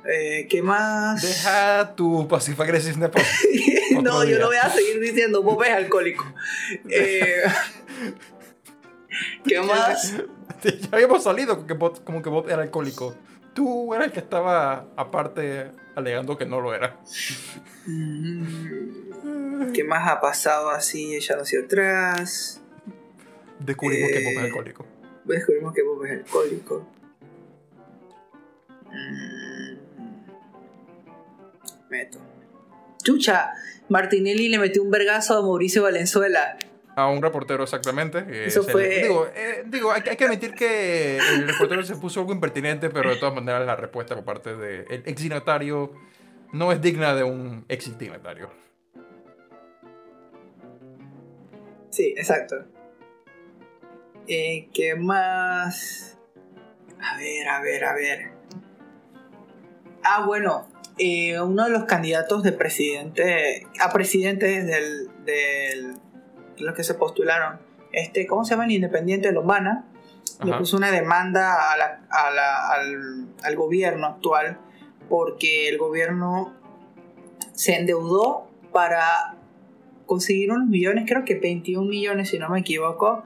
Eh, 0.07 0.47
¿Qué 0.51 0.61
más? 0.61 1.23
Deja 1.23 1.95
tu 1.95 2.29
pasiva 2.29 2.65
agresión 2.65 3.01
No, 4.03 4.25
yo 4.25 4.39
no 4.39 4.47
voy 4.49 4.57
a 4.57 4.69
seguir 4.69 5.01
diciendo, 5.01 5.43
Bob 5.43 5.62
es 5.62 5.71
alcohólico. 5.71 6.25
Eh, 6.91 7.43
¿Qué 9.47 9.61
más? 9.61 10.15
Ya 10.62 10.89
habíamos 10.93 11.23
salido 11.23 11.66
como 11.66 11.93
que 11.93 12.01
como 12.03 12.23
que 12.23 12.29
Bob 12.29 12.49
era 12.49 12.62
alcohólico 12.62 13.15
tú 13.55 13.94
eras 13.94 14.09
el 14.09 14.12
que 14.12 14.20
estaba 14.20 14.86
aparte 14.97 15.70
alegando 15.94 16.36
que 16.36 16.44
no 16.47 16.60
lo 16.60 16.74
era. 16.74 16.98
¿Qué 19.72 19.85
más 19.85 20.09
ha 20.09 20.20
pasado 20.20 20.70
así 20.70 21.14
ella 21.14 21.36
hacia 21.40 21.60
atrás? 21.60 22.60
Descubrimos 23.60 24.10
que 24.10 24.18
Bob 24.18 24.32
es 24.32 24.36
eh, 24.36 24.40
alcohólico. 24.40 24.86
Descubrimos 25.24 25.74
que 25.74 25.82
Bob 25.82 26.05
es 26.05 26.12
alcohólico. 26.12 26.86
Mm. 28.90 29.76
Meto. 31.90 32.18
Chucha, 33.02 33.52
Martinelli 33.89 34.48
le 34.48 34.59
metió 34.59 34.82
un 34.82 34.90
vergazo 34.90 35.39
a 35.39 35.43
Mauricio 35.43 35.82
Valenzuela. 35.82 36.56
A 36.97 37.09
un 37.09 37.23
reportero, 37.23 37.65
exactamente. 37.65 38.25
Eso 38.47 38.62
fue... 38.62 39.03
digo, 39.03 39.27
eh, 39.35 39.65
digo 39.66 39.91
hay, 39.91 40.03
que 40.03 40.25
admitir 40.25 40.55
que 40.55 41.19
el 41.19 41.49
reportero 41.49 41.83
se 41.83 41.97
puso 41.97 42.21
algo 42.21 42.33
impertinente, 42.33 42.89
pero 42.91 43.11
de 43.11 43.16
todas 43.16 43.35
maneras 43.35 43.66
la 43.66 43.77
respuesta 43.77 44.15
por 44.15 44.25
parte 44.25 44.57
del 44.57 45.03
ex 45.05 45.25
no 46.53 46.71
es 46.71 46.81
digna 46.81 47.15
de 47.15 47.25
un 47.25 47.65
ex 47.69 47.91
Sí, 51.91 52.15
exacto. 52.16 52.57
Eh, 54.29 54.69
¿Qué 54.73 54.95
más? 54.95 56.16
A 57.01 57.16
ver, 57.19 57.49
a 57.49 57.61
ver, 57.61 57.85
a 57.85 57.95
ver. 57.95 58.31
Ah, 60.03 60.25
bueno, 60.25 60.69
eh, 60.99 61.41
uno 61.41 61.65
de 61.65 61.71
los 61.71 61.85
candidatos 61.85 62.43
de 62.43 62.53
presidente, 62.53 63.66
a 63.81 63.93
presidente 63.93 64.62
del, 64.62 65.09
del 65.25 65.97
los 66.59 66.74
que 66.74 66.85
se 66.85 66.94
postularon, 66.94 67.59
este, 67.93 68.26
¿cómo 68.26 68.44
se 68.44 68.51
llama? 68.51 68.64
El 68.64 68.72
Independiente 68.72 69.28
de 69.28 69.35
Lomana, 69.35 69.86
le 70.43 70.52
puso 70.55 70.76
una 70.76 70.90
demanda 70.90 71.56
al, 72.10 73.56
gobierno 73.56 74.06
actual 74.06 74.59
porque 75.09 75.68
el 75.68 75.78
gobierno 75.78 76.52
se 77.52 77.76
endeudó 77.76 78.51
para 78.72 79.36
conseguir 80.06 80.51
unos 80.51 80.68
millones, 80.68 81.05
creo 81.06 81.24
que 81.24 81.36
21 81.36 81.89
millones 81.89 82.31
si 82.31 82.39
no 82.39 82.48
me 82.48 82.60
equivoco, 82.60 83.24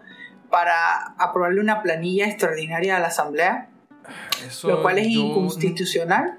para 0.50 1.14
aprobarle 1.18 1.60
una 1.60 1.82
planilla 1.82 2.26
extraordinaria 2.26 2.96
a 2.96 3.00
la 3.00 3.08
Asamblea, 3.08 3.70
lo 4.64 4.82
cual 4.82 4.98
es 4.98 5.08
inconstitucional. 5.08 6.38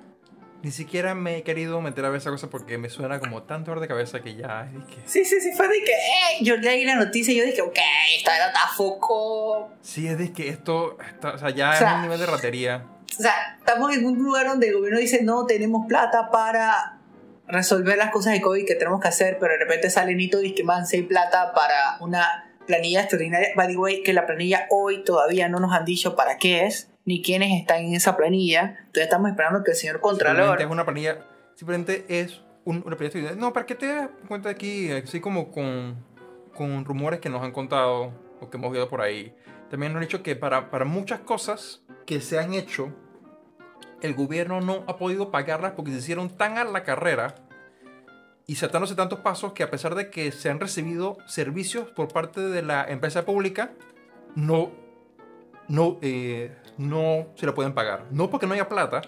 Ni 0.61 0.72
siquiera 0.72 1.15
me 1.15 1.38
he 1.38 1.44
querido 1.44 1.80
meter 1.80 2.03
a 2.03 2.10
ver 2.10 2.19
esa 2.19 2.31
cosa 2.31 2.49
porque 2.49 2.77
me 2.77 2.90
suena 2.90 3.19
como 3.19 3.44
tanto 3.44 3.72
dolor 3.72 3.81
de 3.81 3.88
cabeza 3.88 4.19
que 4.19 4.36
ya. 4.36 4.69
Es 4.77 4.86
que... 4.94 5.02
Sí, 5.06 5.23
sí, 5.23 5.40
sí, 5.40 5.52
fue 5.56 5.68
de 5.69 5.84
que. 5.84 5.91
Eh, 5.91 6.41
yo 6.41 6.57
leí 6.57 6.84
la 6.84 6.95
noticia 6.95 7.34
y 7.34 7.38
yo 7.38 7.45
dije, 7.45 7.61
ok, 7.61 7.77
está 8.18 8.36
era 8.36 8.52
foco. 8.76 9.72
Sí, 9.81 10.07
es 10.07 10.18
de 10.18 10.34
que 10.34 10.49
esto. 10.49 10.98
Está, 11.02 11.31
o 11.31 11.38
sea, 11.38 11.49
ya 11.52 11.73
es 11.73 11.81
un 11.81 12.02
nivel 12.02 12.19
de 12.19 12.26
ratería. 12.26 12.86
O 13.18 13.22
sea, 13.22 13.57
estamos 13.57 13.95
en 13.95 14.06
un 14.06 14.22
lugar 14.22 14.48
donde 14.48 14.68
el 14.68 14.76
gobierno 14.76 14.99
dice, 14.99 15.23
no, 15.23 15.45
tenemos 15.45 15.88
plata 15.88 16.30
para 16.30 16.99
resolver 17.48 17.98
las 17.98 18.11
cosas 18.11 18.34
de 18.34 18.41
COVID 18.41 18.65
que 18.65 18.76
tenemos 18.76 18.99
que 18.99 19.07
hacer, 19.07 19.38
pero 19.40 19.53
de 19.53 19.60
repente 19.60 19.90
sale 19.90 20.14
Nito 20.15 20.40
y 20.40 20.44
dice 20.44 20.56
que 20.56 20.64
van 20.64 20.86
hay 20.91 21.02
plata 21.03 21.53
para 21.53 21.98
una 21.99 22.53
planilla 22.68 23.02
extraordinaria. 23.02 23.49
By 23.56 23.68
the 23.68 23.77
way, 23.77 24.03
que 24.03 24.14
la 24.14 24.26
planilla 24.26 24.68
hoy 24.69 25.03
todavía 25.03 25.49
no 25.49 25.60
nos 25.60 25.73
han 25.73 25.86
dicho 25.86 26.15
para 26.15 26.38
qué 26.38 26.65
es 26.65 26.90
ni 27.10 27.23
quiénes 27.23 27.60
están 27.60 27.86
en 27.86 27.95
esa 27.95 28.15
planilla. 28.15 28.77
Entonces 28.81 29.06
estamos 29.06 29.31
esperando 29.31 29.64
que 29.64 29.72
el 29.72 29.77
señor 29.77 29.99
Contralor... 29.99 30.61
es 30.61 30.68
una 30.68 30.86
planilla, 30.86 31.26
simplemente 31.56 32.06
es 32.07 32.40
un, 32.65 32.84
una 32.86 32.95
planilla. 32.95 33.34
No, 33.36 33.52
¿para 33.52 33.65
qué 33.65 33.73
te 33.73 33.88
das 33.88 34.10
cuenta 34.27 34.49
aquí? 34.49 34.91
Así 34.91 35.19
como 35.19 35.49
con, 35.49 36.06
con 36.53 36.86
rumores 36.86 37.19
que 37.19 37.30
nos 37.30 37.41
han 37.41 37.52
contado 37.52 38.14
o 38.40 38.49
que 38.52 38.57
hemos 38.57 38.72
oído 38.72 38.88
por 38.90 39.02
ahí. 39.02 39.34
También 39.72 39.91
nos 39.91 40.02
han 40.02 40.07
dicho 40.07 40.22
que 40.22 40.36
para, 40.36 40.69
para 40.69 40.86
muchas 40.86 41.22
cosas 41.22 41.81
que 42.06 42.22
se 42.22 42.38
han 42.38 42.53
hecho, 42.53 42.94
el 44.03 44.14
gobierno 44.14 44.61
no 44.61 44.84
ha 44.86 44.98
podido 44.98 45.31
pagarlas 45.31 45.72
porque 45.72 45.91
se 45.91 45.98
hicieron 45.98 46.30
tan 46.30 46.60
a 46.60 46.64
la 46.64 46.84
carrera 46.84 47.34
y 48.45 48.53
saltándose 48.53 48.94
tantos 48.94 49.22
pasos 49.22 49.53
que 49.53 49.64
a 49.64 49.72
pesar 49.72 49.95
de 49.95 50.11
que 50.11 50.31
se 50.31 50.52
han 50.52 50.60
recibido 50.60 51.18
servicios 51.26 51.90
por 51.90 52.14
parte 52.14 52.40
de 52.41 52.61
la 52.61 52.86
empresa 52.88 53.26
pública, 53.26 53.72
no, 54.36 54.72
no, 55.68 55.98
eh, 56.03 56.56
no 56.80 57.27
se 57.35 57.45
la 57.45 57.53
pueden 57.53 57.73
pagar. 57.73 58.06
No 58.10 58.30
porque 58.30 58.47
no 58.47 58.53
haya 58.53 58.69
plata, 58.69 59.01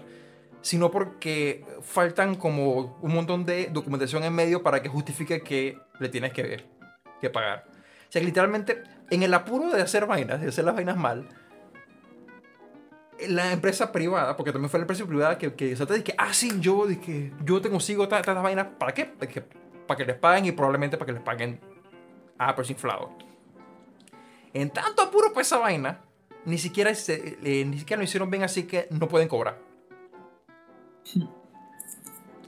sino 0.62 0.92
porque 0.92 1.66
faltan 1.82 2.36
como 2.36 2.98
un 3.02 3.14
montón 3.14 3.46
de 3.46 3.70
documentación 3.72 4.24
en 4.24 4.34
medio 4.34 4.62
para 4.62 4.82
que 4.82 4.90
justifique 4.90 5.42
que 5.42 5.80
le 6.00 6.10
tienes 6.10 6.34
que, 6.34 6.64
que 7.20 7.30
pagar. 7.30 7.66
O 7.68 8.12
sea, 8.12 8.22
que 8.22 8.26
literalmente, 8.26 8.84
en 9.10 9.24
el 9.24 9.34
apuro 9.34 9.70
de 9.70 9.82
hacer 9.82 10.06
vainas, 10.06 10.42
de 10.42 10.50
hacer 10.50 10.66
las 10.66 10.76
vainas 10.76 10.98
mal, 10.98 11.30
la 13.30 13.54
empresa 13.54 13.92
privada, 13.92 14.36
porque 14.36 14.52
también 14.52 14.70
fue 14.70 14.80
la 14.80 14.84
empresa 14.84 15.06
privada 15.06 15.38
que, 15.38 15.54
que 15.54 15.76
se 15.76 15.86
te 15.86 16.04
que, 16.04 16.14
ah, 16.18 16.34
sí, 16.34 16.52
yo, 16.60 16.86
que 16.88 17.32
yo 17.46 17.62
te 17.62 17.70
consigo 17.70 18.08
tantas 18.08 18.44
vainas, 18.44 18.68
¿para 18.78 18.94
qué? 18.94 19.06
Para 19.06 19.32
que, 19.32 19.42
para 19.88 19.98
que 19.98 20.06
les 20.06 20.18
paguen 20.18 20.46
y 20.46 20.52
probablemente 20.52 20.98
para 20.98 21.06
que 21.08 21.14
les 21.14 21.22
paguen 21.22 21.60
a 22.38 22.54
precio 22.54 22.74
inflado. 22.74 23.16
En 24.54 24.70
tanto 24.70 25.02
apuro 25.04 25.32
por 25.32 25.42
esa 25.42 25.58
vaina, 25.58 26.02
ni 26.46 26.58
siquiera, 26.58 26.92
eh, 26.92 27.66
ni 27.66 27.80
siquiera 27.80 28.00
lo 28.00 28.04
hicieron 28.04 28.30
bien 28.30 28.44
así 28.44 28.64
que 28.64 28.88
no 28.92 29.08
pueden 29.08 29.28
cobrar. 29.28 29.60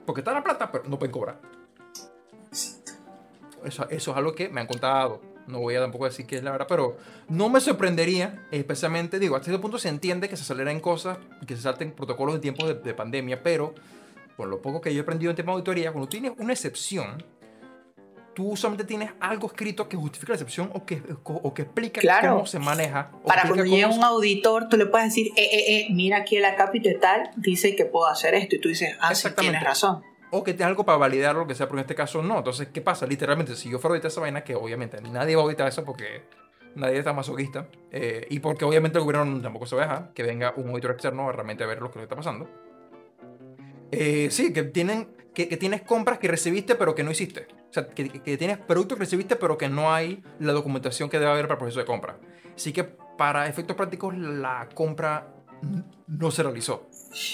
Porque 0.06 0.22
está 0.22 0.34
la 0.34 0.44
plata, 0.44 0.72
pero 0.72 0.84
no 0.86 0.99
pueden 0.99 1.11
cobrar. 1.11 1.40
Eso, 3.64 3.88
eso 3.90 4.11
es 4.11 4.18
algo 4.18 4.34
que 4.34 4.49
me 4.49 4.61
han 4.61 4.68
contado. 4.68 5.22
No 5.48 5.60
voy 5.60 5.76
a 5.76 5.82
tampoco 5.82 6.06
decir 6.06 6.26
que 6.26 6.38
es 6.38 6.44
la 6.44 6.52
verdad, 6.52 6.68
pero 6.70 6.98
no 7.28 7.49
me 7.49 7.60
sorprendería, 7.60 8.48
especialmente, 8.52 9.20
digo, 9.20 9.36
hasta 9.36 9.45
cierto 9.45 9.61
punto 9.61 9.78
se 9.78 9.90
entiende 9.90 10.30
que 10.30 10.38
se 10.38 10.44
aceleren 10.44 10.80
cosas, 10.80 11.18
que 11.45 11.56
se 11.56 11.61
salten 11.61 11.91
protocolos 11.91 12.36
de 12.36 12.41
tiempos 12.41 12.84
de, 12.84 12.94
pandemia, 12.94 13.44
pero 13.44 13.74
por 14.38 14.48
lo 14.48 14.61
poco 14.61 14.80
que 14.80 14.94
yo 14.94 14.99
he 14.99 15.03
aprendido 15.03 15.30
en 15.32 15.36
tema 15.36 15.52
de 15.52 15.56
auditoría, 15.56 15.91
cuando 15.91 16.07
tienes 16.07 16.32
una 16.38 16.53
excepción, 16.53 17.24
tú 18.34 18.55
solamente 18.55 18.84
tienes 18.85 19.11
algo 19.19 19.47
escrito 19.47 19.88
que 19.88 19.95
justifica 19.97 20.31
la 20.34 20.35
excepción 20.35 20.69
o 20.73 20.85
que, 20.85 21.01
o 21.23 21.53
que 21.53 21.61
explica 21.64 22.01
Claro. 22.01 22.34
cómo 22.34 22.45
se 22.45 22.60
maneja. 22.60 23.11
Para 23.26 23.43
cuando 23.47 23.64
se- 23.65 23.85
un 23.85 24.03
auditor, 24.03 24.69
tú 24.69 24.77
le 24.77 24.85
puedes 24.88 25.10
decir, 25.10 25.27
eh, 25.35 25.43
eh, 25.51 25.64
eh, 25.81 25.88
mira 25.91 26.18
aquí 26.18 26.38
el 26.38 26.45
acápite 26.45 26.93
tal, 26.95 27.30
dice 27.35 27.76
que 27.76 27.85
puedo 27.85 28.07
hacer 28.07 28.34
esto. 28.35 28.55
Y 28.55 28.60
tú 28.61 28.69
dices, 28.69 28.95
ah, 28.99 29.14
sí, 29.15 29.27
tienes 29.38 29.64
razón. 29.64 30.01
O 30.31 30.43
que 30.43 30.53
tienes 30.53 30.68
algo 30.69 30.84
para 30.84 30.97
validar 30.97 31.35
lo 31.35 31.45
que 31.45 31.53
sea, 31.53 31.68
pero 31.68 31.77
en 31.77 31.81
este 31.81 31.93
caso 31.95 32.23
no. 32.23 32.39
Entonces, 32.39 32.69
¿qué 32.73 32.81
pasa? 32.81 33.05
Literalmente, 33.05 33.55
si 33.55 33.69
yo 33.69 33.77
fuera 33.77 33.93
a 33.93 33.95
auditar 33.97 34.10
esa 34.11 34.22
vaina, 34.22 34.43
que 34.43 34.55
obviamente 34.55 34.99
nadie 35.01 35.35
va 35.35 35.43
a 35.43 35.45
auditar 35.45 35.68
eso 35.68 35.85
porque 35.85 36.23
nadie 36.76 36.97
está 36.97 37.14
masoquista, 37.14 37.68
eh, 37.91 38.26
y 38.31 38.39
porque 38.39 38.65
obviamente 38.65 38.97
el 38.97 39.03
gobierno 39.03 39.39
tampoco 39.41 39.68
se 39.68 39.76
va 39.76 39.84
a 39.84 39.85
dejar 39.85 40.14
que 40.15 40.23
venga 40.23 40.53
un 40.57 40.69
auditor 40.69 40.91
externo 40.91 41.30
a 41.30 41.31
realmente 41.34 41.64
ver 41.68 41.80
lo 41.84 41.91
que 41.91 42.01
está 42.01 42.15
pasando. 42.15 42.49
Eh, 43.91 44.30
sí, 44.31 44.51
que, 44.53 44.64
tienen, 44.64 45.07
que, 45.34 45.47
que 45.49 45.57
tienes 45.57 45.81
compras 45.81 46.19
que 46.19 46.27
recibiste 46.27 46.76
pero 46.76 46.95
que 46.95 47.03
no 47.03 47.11
hiciste. 47.11 47.47
O 47.69 47.73
sea, 47.73 47.88
que, 47.88 48.10
que 48.10 48.38
tienes 48.38 48.57
productos 48.57 48.97
que 48.97 49.03
recibiste 49.05 49.35
pero 49.35 49.57
que 49.57 49.69
no 49.69 49.93
hay 49.93 50.23
la 50.39 50.53
documentación 50.53 51.10
que 51.10 51.19
debe 51.19 51.31
haber 51.31 51.45
para 51.47 51.55
el 51.55 51.60
proceso 51.60 51.80
de 51.80 51.85
compra. 51.85 52.18
Así 52.55 52.72
que 52.72 52.84
para 52.84 53.47
efectos 53.47 53.76
prácticos 53.76 54.15
la 54.18 54.69
compra 54.73 55.34
no 56.07 56.31
se 56.31 56.43
realizó, 56.43 56.88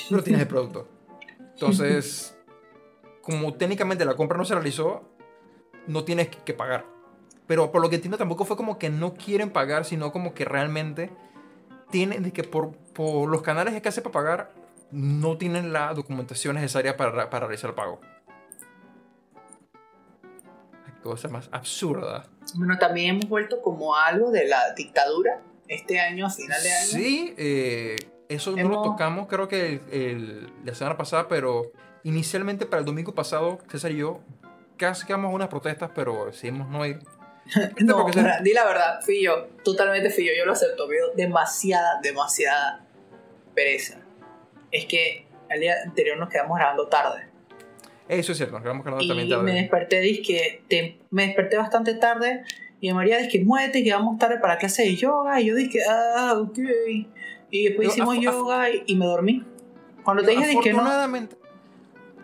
pero 0.10 0.24
tienes 0.24 0.42
el 0.42 0.48
producto. 0.48 0.88
Entonces, 1.54 2.38
como 3.22 3.54
técnicamente 3.56 4.06
la 4.06 4.16
compra 4.16 4.38
no 4.38 4.46
se 4.46 4.54
realizó, 4.54 5.10
no 5.88 6.04
tienes 6.04 6.30
que- 6.30 6.54
pagar. 6.54 6.86
Pero 7.48 7.72
por 7.72 7.82
lo 7.82 7.90
que 7.90 7.96
entiendo 7.96 8.18
tampoco 8.18 8.46
fue 8.46 8.56
como 8.56 8.78
que 8.78 8.90
no 8.90 9.16
quieren 9.16 9.50
pagar, 9.50 9.84
sino 9.84 10.12
como 10.12 10.34
que 10.34 10.46
realmente 10.46 11.10
tienen 11.90 12.22
de 12.22 12.32
que 12.32 12.44
por, 12.44 12.72
por 12.94 13.28
los 13.28 13.42
canales 13.42 13.80
que 13.82 13.90
hace 13.90 14.02
para 14.02 14.14
pagar 14.14 14.54
no 14.92 15.38
tienen 15.38 15.72
la 15.74 15.94
documentación 15.94 16.56
necesaria 16.56 16.98
para, 16.98 17.30
para 17.30 17.48
realizar 17.48 17.70
el 17.72 17.76
pago. 17.76 18.00
Qué 20.86 20.92
Cosa 21.02 21.28
más 21.28 21.50
absurda. 21.52 22.26
Bueno, 22.56 22.78
también 22.78 23.16
hemos 23.16 23.30
vuelto 23.30 23.62
como 23.62 23.96
algo 23.96 24.32
de 24.32 24.48
la 24.48 24.74
dictadura 24.76 25.42
este 25.68 26.00
año, 26.00 26.26
a 26.26 26.30
final 26.30 26.62
de 26.62 26.72
año. 26.72 26.88
Sí, 26.88 27.34
eh, 27.38 27.96
eso 28.28 28.52
no 28.52 28.58
lo 28.58 28.62
Hemos- 28.66 28.84
tocamos 28.84 29.28
creo 29.28 29.48
que 29.48 29.68
el- 29.68 29.82
el- 29.94 30.54
la 30.66 30.74
semana 30.76 30.98
pasada, 30.98 31.28
pero 31.28 31.72
inicialmente 32.04 32.66
para 32.66 32.80
el 32.80 32.86
domingo 32.86 33.14
pasado, 33.14 33.60
César 33.70 33.92
y 33.92 33.98
yo 33.98 34.20
casi 34.78 35.06
quedamos 35.06 35.32
a 35.32 35.36
unas 35.36 35.48
protestas, 35.50 35.92
pero 35.94 36.26
decidimos 36.28 36.68
no 36.70 36.86
ir. 36.86 37.00
No, 37.80 38.12
se- 38.12 38.20
mira, 38.22 38.40
di 38.44 38.54
la 38.54 38.66
verdad, 38.66 39.00
fui 39.04 39.24
yo, 39.24 39.48
totalmente 39.64 40.10
fui 40.10 40.26
yo, 40.26 40.32
yo 40.38 40.46
lo 40.46 40.54
acepto, 40.54 40.88
me 40.88 40.96
dio 40.96 41.10
demasiada, 41.16 42.00
demasiada 42.02 42.86
pereza. 43.56 44.00
Es 44.72 44.86
que 44.86 45.26
el 45.50 45.60
día 45.62 45.76
anterior 45.86 46.18
nos 46.18 46.30
quedamos 46.30 46.58
grabando 46.58 46.88
tarde. 46.88 47.28
Eso 48.08 48.32
es 48.32 48.38
cierto, 48.38 48.54
nos 48.56 48.64
quedamos 48.64 49.04
Y 49.04 49.08
también 49.08 49.28
me 49.30 49.36
tarde. 49.36 49.52
desperté, 49.54 50.00
dizque, 50.02 50.64
te- 50.68 51.00
me 51.12 51.28
desperté 51.28 51.58
bastante 51.58 51.94
tarde 51.96 52.44
y 52.82 52.92
María 52.94 53.18
dice 53.18 53.30
que 53.30 53.46
muévete, 53.46 53.84
que 53.84 53.92
vamos 53.94 54.18
tarde 54.18 54.40
para 54.40 54.58
clase 54.58 54.84
de 54.84 54.96
yoga. 54.96 55.40
Y 55.42 55.46
yo 55.48 55.56
dije, 55.56 55.80
ah, 55.90 56.36
ok. 56.40 56.58
Y 57.52 57.66
después 57.68 57.90
hicimos 57.90 58.18
yoga 58.20 58.70
y, 58.70 58.84
y 58.88 58.96
me 58.96 59.06
dormí. 59.06 59.44
Cuando 60.04 60.24
te 60.24 60.32
dije, 60.32 60.48
dije 60.48 60.62
que 60.62 60.72
no. 60.74 60.80
afortunadamente, 60.80 61.36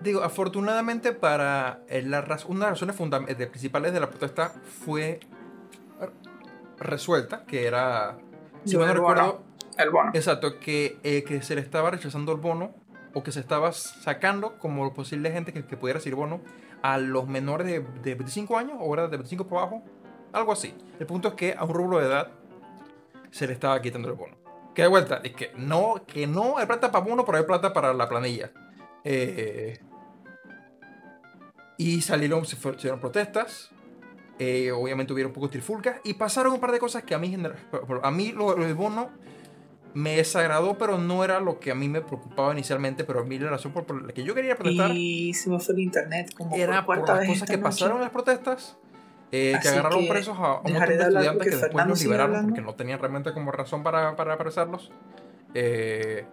digo, 0.01 0.23
afortunadamente 0.23 1.11
para 1.13 1.81
eh, 1.87 2.01
la 2.01 2.21
raz- 2.21 2.45
una 2.45 2.65
de 2.65 2.71
las 2.71 2.81
razones 2.81 3.29
eh, 3.29 3.35
de- 3.35 3.47
principales 3.47 3.93
de 3.93 3.99
la 3.99 4.09
protesta 4.09 4.53
fue 4.85 5.19
resuelta, 6.79 7.45
que 7.45 7.65
era, 7.67 8.17
si 8.65 8.77
mal 8.77 8.87
no 8.87 8.93
recuerdo, 8.95 9.43
El 9.77 9.89
bono. 9.89 10.11
exacto, 10.13 10.59
que, 10.59 10.97
eh, 11.03 11.23
que 11.23 11.41
se 11.41 11.55
le 11.55 11.61
estaba 11.61 11.91
rechazando 11.91 12.31
el 12.31 12.39
bono 12.39 12.73
o 13.13 13.23
que 13.23 13.31
se 13.31 13.39
estaba 13.39 13.71
sacando 13.71 14.57
como 14.59 14.93
posible 14.93 15.31
gente 15.31 15.53
que, 15.53 15.65
que 15.65 15.77
pudiera 15.77 15.99
recibir 15.99 16.15
bono 16.15 16.41
a 16.81 16.97
los 16.97 17.27
menores 17.27 17.67
de, 17.67 17.79
de 17.79 18.15
25 18.15 18.57
años 18.57 18.77
o 18.79 18.95
de 18.95 19.07
25 19.07 19.47
por 19.47 19.59
abajo, 19.59 19.83
algo 20.33 20.51
así. 20.51 20.73
El 20.99 21.05
punto 21.05 21.29
es 21.29 21.33
que 21.33 21.55
a 21.57 21.63
un 21.63 21.73
rubro 21.73 21.99
de 21.99 22.07
edad 22.07 22.31
se 23.31 23.47
le 23.47 23.53
estaba 23.53 23.81
quitando 23.81 24.07
el 24.09 24.15
bono. 24.15 24.35
Que 24.73 24.81
de 24.81 24.87
vuelta, 24.89 25.21
es 25.23 25.33
que 25.33 25.51
no, 25.55 26.03
que 26.05 26.27
no 26.27 26.57
hay 26.57 26.65
plata 26.65 26.91
para 26.91 27.03
bono, 27.03 27.25
pero 27.25 27.37
hay 27.37 27.45
plata 27.45 27.73
para 27.73 27.93
la 27.93 28.07
planilla. 28.09 28.51
Eh, 29.03 29.79
y 31.77 32.01
salieron, 32.01 32.45
se 32.45 32.55
hicieron 32.55 32.99
protestas. 32.99 33.71
eh, 34.37 34.71
obviamente 34.71 35.13
hubieron 35.13 35.29
un 35.31 35.33
poco 35.33 35.49
trifulcas. 35.49 36.01
Y 36.03 36.15
pasaron 36.15 36.53
un 36.53 36.59
par 36.59 36.71
de 36.71 36.79
cosas 36.79 37.03
que 37.03 37.15
a 37.15 37.17
mí, 37.17 37.35
a 38.03 38.11
mí 38.11 38.31
lo, 38.31 38.75
bono 38.75 39.11
me 39.95 40.17
desagradó, 40.17 40.77
pero 40.77 40.97
no 40.99 41.23
era 41.23 41.39
lo 41.39 41.59
que 41.59 41.71
a 41.71 41.75
mí 41.75 41.89
me 41.89 42.01
preocupaba 42.01 42.51
inicialmente. 42.53 43.03
Pero 43.03 43.21
a 43.21 43.23
mí 43.23 43.39
la 43.39 43.49
razón 43.49 43.71
por, 43.71 43.85
por 43.85 44.05
la 44.05 44.13
que 44.13 44.23
yo 44.23 44.35
quería 44.35 44.55
protestar 44.55 44.91
Y 44.93 45.33
se 45.33 45.49
me 45.49 45.59
fue 45.59 45.73
el 45.73 45.79
internet 45.81 46.33
como 46.37 46.55
era 46.55 46.85
por 46.85 46.99
por 46.99 47.07
las 47.07 47.25
cosas 47.25 47.47
que 47.49 47.57
noche. 47.57 47.63
pasaron 47.63 47.95
en 47.97 48.03
las 48.03 48.11
protestas. 48.11 48.77
eh, 49.31 49.57
que 49.61 49.67
agarraron 49.69 50.01
que 50.03 50.09
presos 50.09 50.37
a, 50.37 50.41
a 50.41 50.61
un 50.61 50.73
montón 50.73 50.87
de 50.89 50.95
estudiantes 51.03 51.47
que 51.49 51.55
después 51.57 51.87
los 51.87 52.01
liberaron 52.01 52.29
hablando. 52.35 52.49
porque 52.53 52.61
no 52.61 52.75
tenían 52.75 52.99
realmente 52.99 53.33
como 53.33 53.51
razón 53.51 53.81
para, 53.83 54.15
para 54.15 54.33
apresarlos. 54.35 54.91
Eh, 55.55 56.25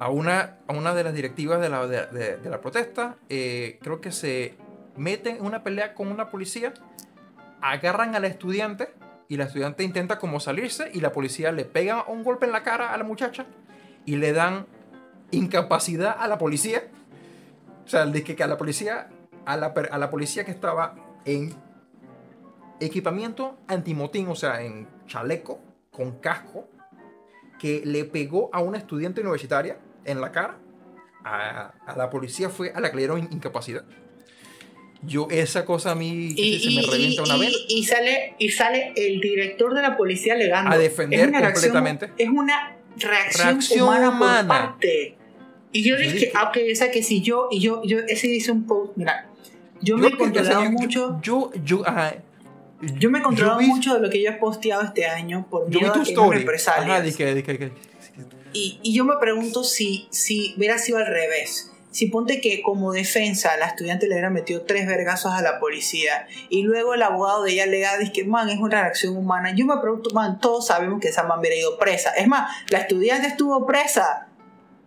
a, 0.00 0.08
una, 0.10 0.56
a 0.66 0.72
una 0.72 0.94
de 0.94 1.04
las 1.04 1.14
directivas 1.14 1.60
de 1.60 1.68
la, 1.68 1.86
de, 1.86 2.06
de- 2.06 2.36
de 2.38 2.50
la 2.50 2.60
protesta, 2.60 3.16
eh, 3.28 3.78
creo 3.82 4.00
que 4.00 4.10
se 4.12 4.54
meten 4.96 5.36
en 5.36 5.44
una 5.44 5.62
pelea 5.62 5.94
con 5.94 6.08
una 6.08 6.30
policía, 6.30 6.72
agarran 7.60 8.14
al 8.14 8.24
estudiante 8.24 8.88
y 9.28 9.36
la 9.36 9.44
estudiante 9.44 9.84
intenta 9.84 10.18
como 10.18 10.40
salirse 10.40 10.90
y 10.92 11.00
la 11.00 11.12
policía 11.12 11.52
le 11.52 11.64
pega 11.64 12.04
un 12.06 12.24
golpe 12.24 12.46
en 12.46 12.52
la 12.52 12.62
cara 12.62 12.92
a 12.92 12.98
la 12.98 13.04
muchacha 13.04 13.46
y 14.04 14.16
le 14.16 14.32
dan 14.32 14.66
incapacidad 15.30 16.16
a 16.18 16.28
la 16.28 16.38
policía. 16.38 16.84
O 17.84 17.88
sea, 17.88 18.06
de 18.06 18.22
que, 18.22 18.42
a 18.42 18.46
la 18.46 18.56
policía, 18.56 19.10
a 19.44 19.56
la, 19.56 19.66
a 19.90 19.98
la 19.98 20.10
policía 20.10 20.44
que 20.44 20.50
estaba 20.50 20.94
en 21.24 21.54
equipamiento 22.80 23.56
antimotín, 23.66 24.28
o 24.28 24.34
sea, 24.34 24.62
en 24.62 24.88
chaleco, 25.06 25.60
con 25.90 26.18
casco, 26.18 26.68
que 27.58 27.82
le 27.84 28.04
pegó 28.04 28.50
a 28.52 28.60
una 28.60 28.78
estudiante 28.78 29.20
universitaria 29.20 29.78
en 30.04 30.20
la 30.20 30.32
cara. 30.32 30.58
A, 31.26 31.72
a 31.86 31.96
la 31.96 32.10
policía 32.10 32.50
fue 32.50 32.72
a 32.74 32.80
la 32.80 32.90
que 32.90 32.96
le 32.96 33.02
dieron 33.02 33.20
incapacidad. 33.32 33.84
Yo, 35.06 35.28
esa 35.30 35.64
cosa 35.64 35.90
a 35.92 35.94
mí 35.94 36.34
Y, 36.36 36.58
se 36.60 36.70
me 36.70 36.82
revienta 36.86 37.22
y- 37.22 37.24
una 37.24 37.36
vez. 37.36 37.52
y- 37.68 37.84
sale, 37.84 38.34
y 38.38 38.48
sale 38.50 38.92
el 38.96 39.20
director 39.20 39.74
de 39.74 39.82
la 39.82 39.96
policía 39.96 40.34
alegando. 40.34 40.70
A 40.70 40.78
defender 40.78 41.20
Es 41.20 41.26
una 41.28 41.40
reacción- 41.40 41.72
completamente. 41.72 42.22
es 42.22 42.28
una 42.28 42.76
reacción, 42.96 43.46
Reacción 43.48 43.82
humana, 43.88 44.08
humana. 44.10 44.38
por 44.48 44.70
parte. 44.72 45.16
Y 45.72 45.82
yo 45.82 45.96
dije, 45.96 46.12
dije- 46.12 46.32
ah, 46.34 46.44
ok, 46.50 46.58
o 46.72 46.76
sea 46.76 46.90
que 46.90 47.02
si 47.02 47.20
yo, 47.20 47.48
y 47.50 47.60
yo, 47.60 47.82
yo, 47.84 47.98
ese 48.08 48.28
hice 48.28 48.52
un 48.52 48.64
post, 48.66 48.92
mira, 48.96 49.28
yo, 49.82 49.98
me 49.98 50.08
he 50.08 50.16
controlado 50.16 50.62
yo- 50.64 50.70
mucho, 50.70 51.18
Yo, 51.22 51.50
yo, 51.64 51.86
ajá, 51.86 52.14
yo 52.98 53.10
me 53.10 53.18
he 53.18 53.22
controlado 53.22 53.58
vi- 53.58 53.66
mucho 53.66 53.94
de 53.94 54.00
lo 54.00 54.08
que 54.10 54.22
yo 54.22 54.30
he 54.30 54.34
posteado 54.34 54.82
este 54.82 55.04
año 55.06 55.46
por 55.50 55.68
miedo 55.68 55.92
a 55.92 56.02
que 56.04 56.16
me 56.16 56.34
represalias. 56.36 56.88
Ajá, 56.90 57.00
dije, 57.02 57.34
dije, 57.34 57.52
dije, 57.52 57.72
Y, 58.52 58.78
y 58.84 58.94
yo 58.94 59.04
me 59.04 59.14
pregunto 59.20 59.64
si, 59.64 60.06
si 60.10 60.54
hubiera 60.56 60.78
sido 60.78 60.98
al 60.98 61.06
revés. 61.06 61.72
Si 61.94 62.06
ponte 62.06 62.40
que 62.40 62.60
como 62.60 62.92
defensa 62.92 63.56
la 63.56 63.66
estudiante 63.66 64.06
le 64.08 64.14
hubiera 64.14 64.28
metido 64.28 64.62
tres 64.62 64.84
vergazos 64.86 65.32
a 65.32 65.42
la 65.42 65.60
policía 65.60 66.26
y 66.48 66.62
luego 66.62 66.94
el 66.94 67.02
abogado 67.02 67.44
de 67.44 67.52
ella 67.52 67.62
alega 67.62 67.96
dice 67.98 68.10
que 68.12 68.24
man 68.24 68.48
es 68.50 68.58
una 68.58 68.82
reacción 68.82 69.16
humana. 69.16 69.52
Yo 69.54 69.64
me 69.64 69.76
pregunto, 69.78 70.10
man, 70.12 70.40
todos 70.40 70.66
sabemos 70.66 71.00
que 71.00 71.08
esa 71.08 71.22
man 71.22 71.38
hubiera 71.38 71.54
ido 71.54 71.78
presa. 71.78 72.10
Es 72.10 72.26
más, 72.26 72.50
la 72.68 72.78
estudiante 72.80 73.28
estuvo 73.28 73.64
presa. 73.64 74.26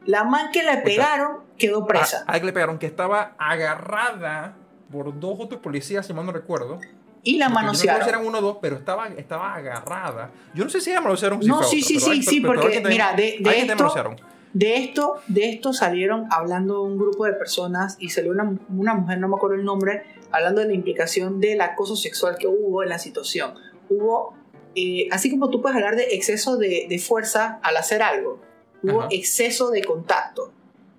La 0.05 0.25
man 0.25 0.49
que 0.51 0.63
le 0.63 0.77
pegaron 0.77 1.37
quedó 1.57 1.87
presa. 1.87 2.25
A, 2.27 2.31
a 2.31 2.33
la 2.33 2.39
que 2.41 2.45
le 2.45 2.51
pegaron, 2.53 2.77
que 2.77 2.87
estaba 2.87 3.35
agarrada 3.37 4.55
por 4.91 5.17
dos 5.17 5.37
otros 5.39 5.61
policías, 5.61 6.05
si 6.05 6.13
mal 6.13 6.25
no 6.25 6.31
recuerdo. 6.33 6.79
y 7.23 7.37
la 7.37 7.45
yo 7.45 7.49
no 7.49 7.55
manosearon. 7.55 8.07
eran 8.09 8.25
uno 8.25 8.37
o 8.39 8.41
dos, 8.41 8.57
pero 8.61 8.75
estaba, 8.75 9.07
estaba 9.17 9.53
agarrada. 9.55 10.31
Yo 10.53 10.63
no 10.65 10.69
sé 10.69 10.81
si 10.81 10.91
ella 10.91 11.01
manosearon 11.01 11.39
No, 11.45 11.63
sí, 11.63 11.81
sí, 11.81 11.99
sí, 11.99 12.21
sí, 12.23 12.41
porque, 12.41 12.81
mira, 12.81 13.13
de- 13.13 13.37
de 13.39 13.59
esto- 13.59 13.75
manosearon. 13.75 14.36
De 14.57 14.77
esto, 14.77 15.17
de 15.27 15.49
esto 15.51 15.71
salieron 15.71 16.25
hablando 16.31 16.81
un 16.81 16.97
grupo 16.97 17.25
de 17.25 17.33
personas 17.33 17.95
y 17.99 18.09
salió 18.09 18.31
una, 18.31 18.57
una 18.69 18.95
mujer, 18.95 19.19
no 19.19 19.27
me 19.27 19.35
acuerdo 19.35 19.55
el 19.55 19.63
nombre, 19.63 20.01
hablando 20.31 20.61
de 20.61 20.67
la 20.67 20.73
implicación 20.73 21.39
del 21.39 21.61
acoso 21.61 21.95
sexual 21.95 22.37
que 22.39 22.47
hubo 22.47 22.81
en 22.81 22.89
la 22.89 22.97
situación. 22.97 23.53
Hubo, 23.87 24.33
eh, 24.73 25.09
así 25.11 25.29
como 25.29 25.51
tú 25.51 25.61
puedes 25.61 25.75
hablar 25.75 25.95
de 25.95 26.15
exceso 26.15 26.57
de, 26.57 26.87
de 26.89 26.97
fuerza 26.97 27.59
al 27.61 27.77
hacer 27.77 28.01
algo, 28.01 28.41
hubo 28.81 29.01
Ajá. 29.01 29.09
exceso 29.11 29.69
de 29.69 29.83
contacto. 29.83 30.45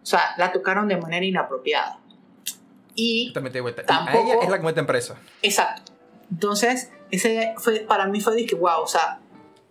O 0.03 0.07
sea, 0.07 0.21
la 0.37 0.53
tocaron 0.53 0.87
de 0.87 0.97
manera 0.97 1.27
inapropiada. 1.27 1.99
Y, 2.95 3.33
vuelta. 3.61 3.83
Y 3.83 3.87
Tampoco- 3.87 4.19
A 4.19 4.21
ella 4.21 4.35
es 4.41 4.49
la 4.51 4.59
que 4.61 4.65
mete 4.67 4.79
en 4.79 4.87
presa. 4.87 5.17
exacto. 5.43 5.91
Entonces, 6.31 6.93
ese 7.11 7.55
fue, 7.57 7.81
para 7.81 8.07
mí 8.07 8.21
fue 8.21 8.47
que 8.47 8.55
wow, 8.55 8.83
o 8.83 8.87
sea, 8.87 9.19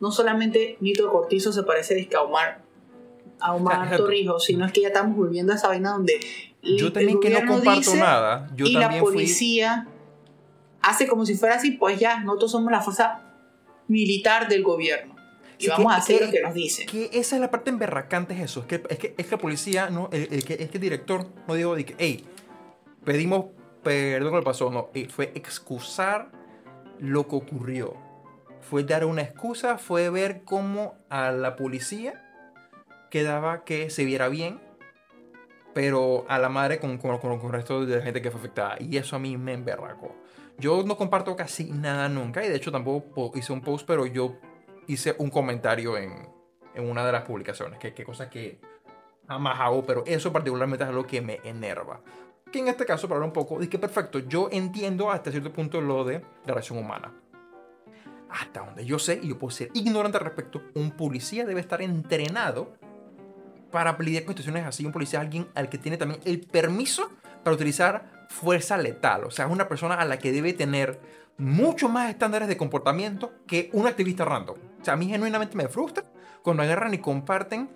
no 0.01 0.11
solamente 0.11 0.75
Nito 0.81 1.09
Cortizo 1.09 1.53
se 1.53 1.63
parece 1.63 1.95
disque 1.95 2.17
a 2.17 2.23
Omar, 2.23 2.66
a 3.39 3.53
Omar. 3.53 3.95
Torrijos, 3.95 4.45
sino 4.45 4.65
es 4.65 4.71
que 4.71 4.81
ya 4.81 4.87
estamos 4.87 5.15
volviendo 5.15 5.53
a 5.53 5.55
esa 5.55 5.67
vaina 5.67 5.91
donde 5.91 6.19
Yo 6.61 6.91
también 6.91 7.19
que 7.19 7.29
no 7.29 7.45
comparto 7.45 7.95
nada. 7.95 8.49
Yo 8.55 8.65
y 8.65 8.73
la 8.73 8.89
fui. 8.89 8.99
policía 8.99 9.87
hace 10.81 11.07
como 11.07 11.25
si 11.25 11.35
fuera 11.35 11.55
así, 11.55 11.71
pues 11.71 11.99
ya, 11.99 12.19
nosotros 12.21 12.51
somos 12.51 12.71
la 12.71 12.81
fuerza 12.81 13.21
militar 13.87 14.47
del 14.47 14.63
gobierno. 14.63 15.15
y 15.59 15.67
vamos 15.67 15.91
a 15.91 15.97
hacer 15.97 16.25
lo 16.25 16.31
que 16.31 16.41
nos 16.41 16.53
dicen. 16.53 16.87
Que 16.87 17.09
esa 17.13 17.35
es 17.35 17.41
la 17.41 17.51
parte 17.51 17.69
emberracante, 17.69 18.33
es 18.33 18.41
eso. 18.41 18.61
Es 18.61 18.67
que, 18.67 18.83
es 18.89 18.99
que, 18.99 19.15
es 19.17 19.27
que 19.27 19.37
policía, 19.37 19.89
¿no? 19.89 20.09
El, 20.11 20.27
el, 20.31 20.45
que, 20.45 20.53
es 20.53 20.69
que 20.69 20.77
el 20.77 20.81
director 20.81 21.27
no 21.47 21.55
dijo 21.55 21.75
de 21.75 21.85
que, 21.85 21.95
hey, 21.97 22.25
pedimos 23.03 23.45
perdón 23.83 24.33
lo 24.33 24.39
que 24.39 24.45
pasó. 24.45 24.69
No, 24.69 24.89
eh, 24.93 25.07
fue 25.09 25.31
excusar 25.35 26.31
lo 26.99 27.27
que 27.27 27.35
ocurrió. 27.35 27.95
Fue 28.61 28.83
dar 28.83 29.05
una 29.05 29.21
excusa, 29.21 29.77
fue 29.77 30.09
ver 30.09 30.41
cómo 30.43 30.95
a 31.09 31.31
la 31.31 31.55
policía 31.55 32.26
quedaba 33.09 33.63
que 33.63 33.89
se 33.89 34.05
viera 34.05 34.29
bien, 34.29 34.59
pero 35.73 36.25
a 36.27 36.39
la 36.39 36.49
madre 36.49 36.79
con, 36.79 36.97
con, 36.97 37.17
con, 37.19 37.31
el 37.31 37.51
resto 37.51 37.85
de 37.85 37.97
la 37.97 38.03
gente 38.03 38.21
que 38.21 38.31
fue 38.31 38.39
afectada. 38.39 38.77
Y 38.79 38.97
eso 38.97 39.15
a 39.15 39.19
mí 39.19 39.37
me 39.37 39.53
emberracó. 39.53 40.15
Yo 40.57 40.83
no 40.83 40.97
comparto 40.97 41.35
casi 41.35 41.71
nada 41.71 42.09
nunca, 42.09 42.43
y 42.43 42.49
de 42.49 42.55
hecho 42.55 42.71
tampoco 42.71 43.31
hice 43.35 43.53
un 43.53 43.61
post, 43.61 43.85
pero 43.85 44.05
yo 44.07 44.37
hice 44.87 45.15
un 45.19 45.29
comentario 45.29 45.97
en, 45.97 46.27
en 46.73 46.89
una 46.89 47.05
de 47.05 47.11
las 47.11 47.23
publicaciones, 47.23 47.77
que, 47.77 47.93
que 47.93 48.03
cosa 48.03 48.29
que 48.29 48.59
jamás 49.27 49.59
hago, 49.59 49.85
pero 49.85 50.03
eso 50.05 50.31
particularmente 50.31 50.83
es 50.83 50.89
algo 50.89 51.05
que 51.05 51.21
me 51.21 51.39
enerva. 51.43 52.01
Que 52.51 52.59
en 52.59 52.69
este 52.69 52.85
caso, 52.85 53.07
para 53.07 53.17
hablar 53.17 53.29
un 53.29 53.33
poco, 53.33 53.61
es 53.61 53.67
que 53.67 53.77
perfecto, 53.77 54.19
yo 54.19 54.49
entiendo 54.51 55.11
hasta 55.11 55.31
cierto 55.31 55.51
punto 55.51 55.81
lo 55.81 56.03
de 56.05 56.19
la 56.19 56.47
relación 56.47 56.77
humana. 56.77 57.13
Hasta 58.29 58.65
donde 58.65 58.85
yo 58.85 58.99
sé, 58.99 59.19
y 59.21 59.29
yo 59.29 59.37
puedo 59.37 59.51
ser 59.51 59.69
ignorante 59.73 60.17
al 60.17 60.23
respecto, 60.23 60.61
un 60.75 60.91
policía 60.91 61.45
debe 61.45 61.59
estar 61.59 61.81
entrenado 61.81 62.76
para 63.71 63.97
lidiar 63.99 64.25
con 64.25 64.33
situaciones 64.33 64.65
así. 64.65 64.85
Un 64.85 64.91
policía 64.91 65.19
es 65.19 65.25
alguien 65.25 65.47
al 65.55 65.69
que 65.69 65.77
tiene 65.77 65.97
también 65.97 66.21
el 66.25 66.41
permiso 66.41 67.11
para 67.43 67.55
utilizar 67.55 68.27
fuerza 68.29 68.77
letal. 68.77 69.25
O 69.25 69.31
sea, 69.31 69.45
es 69.45 69.51
una 69.51 69.67
persona 69.67 69.95
a 69.95 70.05
la 70.05 70.19
que 70.19 70.31
debe 70.31 70.53
tener 70.53 70.99
mucho 71.37 71.87
más 71.89 72.09
estándares 72.09 72.47
de 72.47 72.57
comportamiento 72.57 73.33
que 73.45 73.69
un 73.73 73.87
activista 73.87 74.25
random. 74.25 74.57
O 74.81 74.85
sea, 74.85 74.95
a 74.95 74.97
mí 74.97 75.07
genuinamente 75.07 75.55
me 75.55 75.67
frustra 75.67 76.03
cuando 76.41 76.63
agarran 76.63 76.93
y 76.93 76.99
comparten 76.99 77.69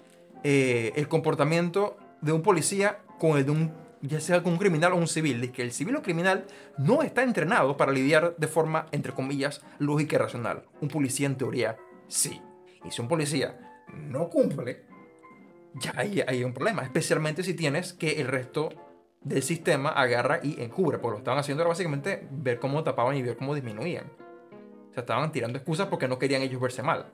eh, 0.43 0.91
el 0.95 1.07
comportamiento 1.07 1.97
de 2.21 2.31
un 2.31 2.41
policía 2.41 2.99
con 3.19 3.37
el 3.37 3.45
de 3.45 3.51
un, 3.51 3.71
ya 4.01 4.19
sea 4.19 4.41
con 4.41 4.53
un 4.53 4.59
criminal 4.59 4.93
o 4.93 4.95
un 4.95 5.07
civil. 5.07 5.41
De 5.41 5.51
que 5.51 5.61
el 5.61 5.71
civil 5.71 5.95
o 5.95 6.01
criminal 6.01 6.45
no 6.77 7.03
está 7.03 7.23
entrenado 7.23 7.77
para 7.77 7.91
lidiar 7.91 8.35
de 8.37 8.47
forma, 8.47 8.87
entre 8.91 9.13
comillas, 9.13 9.61
lógica 9.79 10.15
y 10.15 10.19
racional. 10.19 10.63
Un 10.81 10.87
policía 10.87 11.27
en 11.27 11.37
teoría 11.37 11.77
sí. 12.07 12.41
Y 12.83 12.91
si 12.91 13.01
un 13.01 13.07
policía 13.07 13.59
no 13.93 14.29
cumple, 14.29 14.85
ya 15.75 15.93
hay, 15.95 16.23
hay 16.27 16.43
un 16.43 16.53
problema. 16.53 16.83
Especialmente 16.83 17.43
si 17.43 17.53
tienes 17.53 17.93
que 17.93 18.21
el 18.21 18.27
resto 18.27 18.69
del 19.21 19.43
sistema 19.43 19.89
agarra 19.89 20.39
y 20.43 20.61
encubre. 20.61 20.97
Porque 20.97 21.13
lo 21.13 21.17
estaban 21.19 21.39
haciendo 21.39 21.63
era 21.63 21.69
básicamente 21.69 22.27
ver 22.31 22.59
cómo 22.59 22.83
tapaban 22.83 23.15
y 23.15 23.21
ver 23.21 23.37
cómo 23.37 23.55
disminuían. 23.55 24.05
O 24.89 24.93
sea, 24.93 25.01
estaban 25.01 25.31
tirando 25.31 25.57
excusas 25.57 25.87
porque 25.87 26.07
no 26.07 26.19
querían 26.19 26.41
ellos 26.41 26.61
verse 26.61 26.83
mal. 26.83 27.05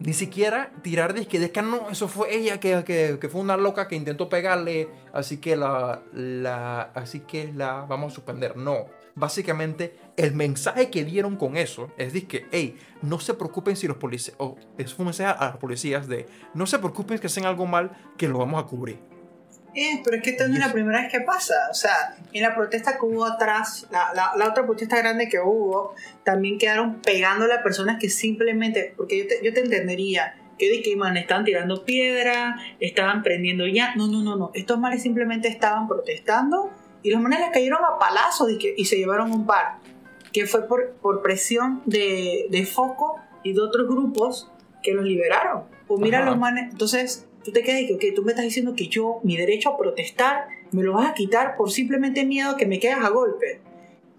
Ni 0.00 0.12
siquiera 0.12 0.70
tirar 0.82 1.12
de 1.12 1.26
que, 1.26 1.40
de 1.40 1.50
que 1.50 1.60
no, 1.60 1.90
eso 1.90 2.06
fue 2.06 2.32
ella 2.34 2.60
que, 2.60 2.84
que, 2.84 3.18
que, 3.20 3.28
fue 3.28 3.40
una 3.40 3.56
loca 3.56 3.88
que 3.88 3.96
intentó 3.96 4.28
pegarle, 4.28 4.88
así 5.12 5.38
que 5.38 5.56
la, 5.56 6.02
la, 6.12 6.82
así 6.94 7.20
que 7.20 7.52
la 7.52 7.84
vamos 7.88 8.12
a 8.12 8.14
suspender. 8.14 8.56
No, 8.56 8.86
básicamente 9.18 9.94
el 10.16 10.34
mensaje 10.34 10.90
que 10.90 11.04
dieron 11.04 11.36
con 11.36 11.56
eso 11.56 11.90
es 11.96 12.12
de 12.12 12.26
que, 12.26 12.46
hey, 12.50 12.76
no 13.02 13.20
se 13.20 13.34
preocupen 13.34 13.76
si 13.76 13.86
los 13.86 13.96
policías, 13.96 14.36
o 14.38 14.56
es 14.76 14.98
un 14.98 15.06
mensaje 15.06 15.36
a 15.38 15.50
los 15.50 15.56
policías 15.56 16.08
de, 16.08 16.26
no 16.54 16.66
se 16.66 16.78
preocupen 16.78 17.18
que 17.18 17.26
hacen 17.26 17.44
algo 17.44 17.66
mal, 17.66 17.90
que 18.16 18.28
lo 18.28 18.38
vamos 18.38 18.62
a 18.62 18.66
cubrir. 18.66 18.98
Eh, 19.74 20.00
pero 20.02 20.16
es 20.16 20.22
que 20.22 20.30
esto 20.30 20.48
no 20.48 20.54
es 20.54 20.60
la 20.60 20.72
primera 20.72 21.02
vez 21.02 21.12
que 21.12 21.20
pasa. 21.20 21.54
O 21.70 21.74
sea, 21.74 22.16
en 22.32 22.42
la 22.42 22.54
protesta 22.54 22.98
que 22.98 23.04
hubo 23.04 23.24
atrás, 23.24 23.86
la, 23.90 24.12
la, 24.14 24.32
la, 24.36 24.48
otra 24.48 24.64
protesta 24.66 24.96
grande 24.96 25.28
que 25.28 25.38
hubo, 25.38 25.94
también 26.24 26.58
quedaron 26.58 27.00
pegándole 27.00 27.54
a 27.54 27.62
personas 27.62 27.98
que 28.00 28.08
simplemente, 28.08 28.94
porque 28.96 29.18
yo 29.18 29.28
te, 29.28 29.40
yo 29.44 29.52
te 29.52 29.60
entendería, 29.60 30.34
que 30.58 30.68
de 30.68 30.82
que 30.82 30.96
man, 30.96 31.16
estaban 31.16 31.44
tirando 31.44 31.84
piedra, 31.84 32.56
estaban 32.80 33.22
prendiendo 33.22 33.66
ya. 33.66 33.94
No, 33.94 34.08
no, 34.08 34.22
no, 34.22 34.36
no. 34.36 34.50
Estos 34.54 34.78
males 34.80 35.02
simplemente 35.02 35.48
estaban 35.48 35.86
protestando 35.86 36.72
y 37.02 37.10
los 37.10 37.20
manes 37.20 37.40
les 37.40 37.50
cayeron 37.50 37.80
a 37.84 37.98
palazos 37.98 38.50
y, 38.50 38.58
que, 38.58 38.74
y 38.76 38.84
se 38.84 38.96
llevaron 38.96 39.32
un 39.32 39.46
par. 39.46 39.78
Que 40.32 40.46
fue 40.46 40.66
por, 40.68 40.92
por 41.00 41.22
presión 41.22 41.82
de, 41.86 42.46
de 42.50 42.66
Foco 42.66 43.16
y 43.42 43.52
de 43.54 43.60
otros 43.60 43.88
grupos 43.88 44.50
que 44.82 44.92
los 44.92 45.04
liberaron. 45.04 45.64
O 45.86 45.98
mira 45.98 46.18
Ajá. 46.20 46.30
los 46.30 46.38
manes. 46.38 46.70
Entonces, 46.70 47.26
tú 47.44 47.52
te 47.52 47.62
quedas 47.62 47.80
y 47.82 47.86
que, 47.86 47.94
ok, 47.94 48.14
tú 48.14 48.22
me 48.22 48.32
estás 48.32 48.44
diciendo 48.44 48.74
que 48.76 48.88
yo, 48.88 49.20
mi 49.22 49.36
derecho 49.36 49.70
a 49.70 49.78
protestar, 49.78 50.48
me 50.70 50.82
lo 50.82 50.92
vas 50.94 51.08
a 51.08 51.14
quitar 51.14 51.56
por 51.56 51.70
simplemente 51.70 52.24
miedo 52.24 52.56
que 52.56 52.66
me 52.66 52.78
quedas 52.78 53.04
a 53.04 53.08
golpe. 53.08 53.60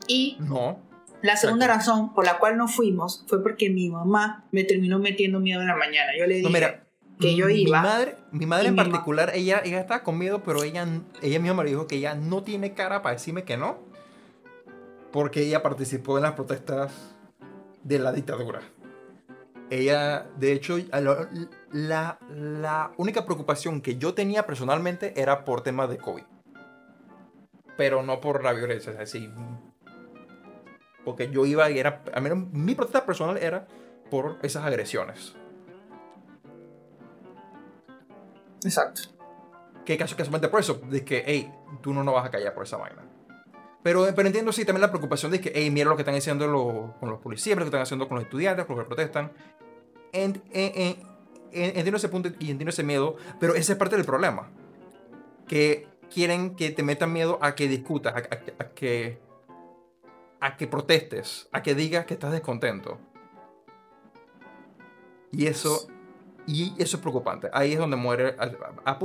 Y 0.07 0.37
no. 0.39 0.79
la 1.21 1.37
segunda 1.37 1.65
Exacto. 1.65 1.91
razón 1.91 2.13
por 2.15 2.25
la 2.25 2.39
cual 2.39 2.57
no 2.57 2.67
fuimos 2.67 3.23
fue 3.27 3.43
porque 3.43 3.69
mi 3.69 3.89
mamá 3.89 4.47
me 4.51 4.63
terminó 4.63 4.97
metiendo 4.97 5.39
miedo 5.39 5.61
en 5.61 5.67
la 5.67 5.75
mañana. 5.75 6.11
Yo 6.17 6.25
le 6.25 6.35
dije 6.35 6.47
No, 6.47 6.49
mira, 6.53 6.83
que 7.19 7.35
yo 7.35 7.49
iba. 7.49 7.81
Mi 7.81 7.87
madre, 7.87 8.15
mi 8.31 8.45
madre 8.45 8.67
en 8.69 8.75
mi 8.75 8.77
particular, 8.77 9.31
ella, 9.35 9.61
ella 9.63 9.81
estaba 9.81 10.03
con 10.03 10.17
miedo, 10.17 10.41
pero 10.43 10.63
ella, 10.63 10.87
ella 11.21 11.39
misma 11.39 11.63
me 11.63 11.69
dijo 11.69 11.85
que 11.85 11.97
ella 11.97 12.15
no 12.15 12.43
tiene 12.43 12.73
cara 12.73 13.01
para 13.01 13.15
decirme 13.15 13.43
que 13.43 13.57
no, 13.57 13.79
porque 15.11 15.41
ella 15.41 15.61
participó 15.61 16.17
en 16.17 16.23
las 16.23 16.33
protestas 16.33 16.91
de 17.83 17.99
la 17.99 18.11
dictadura. 18.11 18.61
Ella, 19.69 20.25
de 20.37 20.53
hecho, 20.53 20.77
la, 21.71 22.17
la 22.31 22.91
única 22.97 23.25
preocupación 23.25 23.81
que 23.81 23.97
yo 23.97 24.13
tenía 24.13 24.45
personalmente 24.45 25.13
era 25.19 25.45
por 25.45 25.61
temas 25.61 25.89
de 25.89 25.97
COVID. 25.97 26.23
Pero 27.77 28.01
no 28.01 28.19
por 28.19 28.43
la 28.43 28.53
violencia, 28.53 28.91
es 28.91 28.97
decir, 28.97 29.31
porque 31.05 31.29
yo 31.29 31.45
iba 31.45 31.69
y 31.69 31.79
era, 31.79 32.01
a 32.13 32.19
menos 32.19 32.51
mi 32.51 32.75
protesta 32.75 33.05
personal 33.05 33.37
era 33.37 33.67
por 34.09 34.37
esas 34.41 34.65
agresiones. 34.65 35.35
Exacto. 38.63 39.01
Que 39.85 39.97
caso 39.97 40.15
casualmente 40.15 40.47
por 40.49 40.59
eso, 40.59 40.81
de 40.89 41.03
que, 41.03 41.23
hey, 41.25 41.51
tú 41.81 41.93
no 41.93 42.03
nos 42.03 42.13
vas 42.13 42.25
a 42.25 42.31
callar 42.31 42.53
por 42.53 42.63
esa 42.63 42.77
vaina. 42.77 43.03
Pero, 43.81 44.07
pero 44.15 44.27
entiendo 44.27 44.51
sí 44.51 44.65
también 44.65 44.81
la 44.81 44.89
preocupación 44.89 45.31
de 45.31 45.39
que, 45.39 45.51
hey, 45.55 45.71
mira 45.71 45.89
lo 45.89 45.95
que 45.95 46.01
están 46.01 46.15
haciendo 46.15 46.47
los, 46.47 46.95
con 46.99 47.09
los 47.09 47.19
policías, 47.19 47.57
lo 47.57 47.63
que 47.63 47.69
están 47.69 47.81
haciendo 47.81 48.07
con 48.07 48.15
los 48.15 48.25
estudiantes, 48.25 48.65
con 48.65 48.75
los 48.75 48.85
que 48.85 48.87
protestan. 48.87 49.31
En, 50.11 50.41
en, 50.51 50.71
en, 50.75 50.97
entiendo 51.51 51.97
ese 51.97 52.09
punto 52.09 52.29
y 52.39 52.51
entiendo 52.51 52.69
ese 52.69 52.83
miedo, 52.83 53.15
pero 53.39 53.55
esa 53.55 53.73
es 53.73 53.79
parte 53.79 53.95
del 53.95 54.05
problema. 54.05 54.49
Que 55.47 55.87
quieren 56.13 56.55
que 56.55 56.71
te 56.71 56.83
metan 56.83 57.13
miedo 57.13 57.39
a 57.41 57.55
que 57.55 57.67
discutas, 57.67 58.13
a, 58.13 58.17
a, 58.17 58.63
a 58.63 58.69
que 58.73 59.19
a 60.41 60.55
que 60.57 60.67
protestes, 60.67 61.49
a 61.51 61.61
que 61.61 61.75
digas 61.75 62.05
que 62.05 62.13
estás 62.13 62.31
descontento. 62.31 62.97
Y 65.31 65.47
eso 65.47 65.87
y 66.47 66.73
eso 66.77 66.97
es 66.97 67.01
preocupante. 67.01 67.49
Ahí 67.53 67.73
es 67.73 67.79
donde 67.79 67.97
muere. 67.97 68.35
A, 68.39 68.97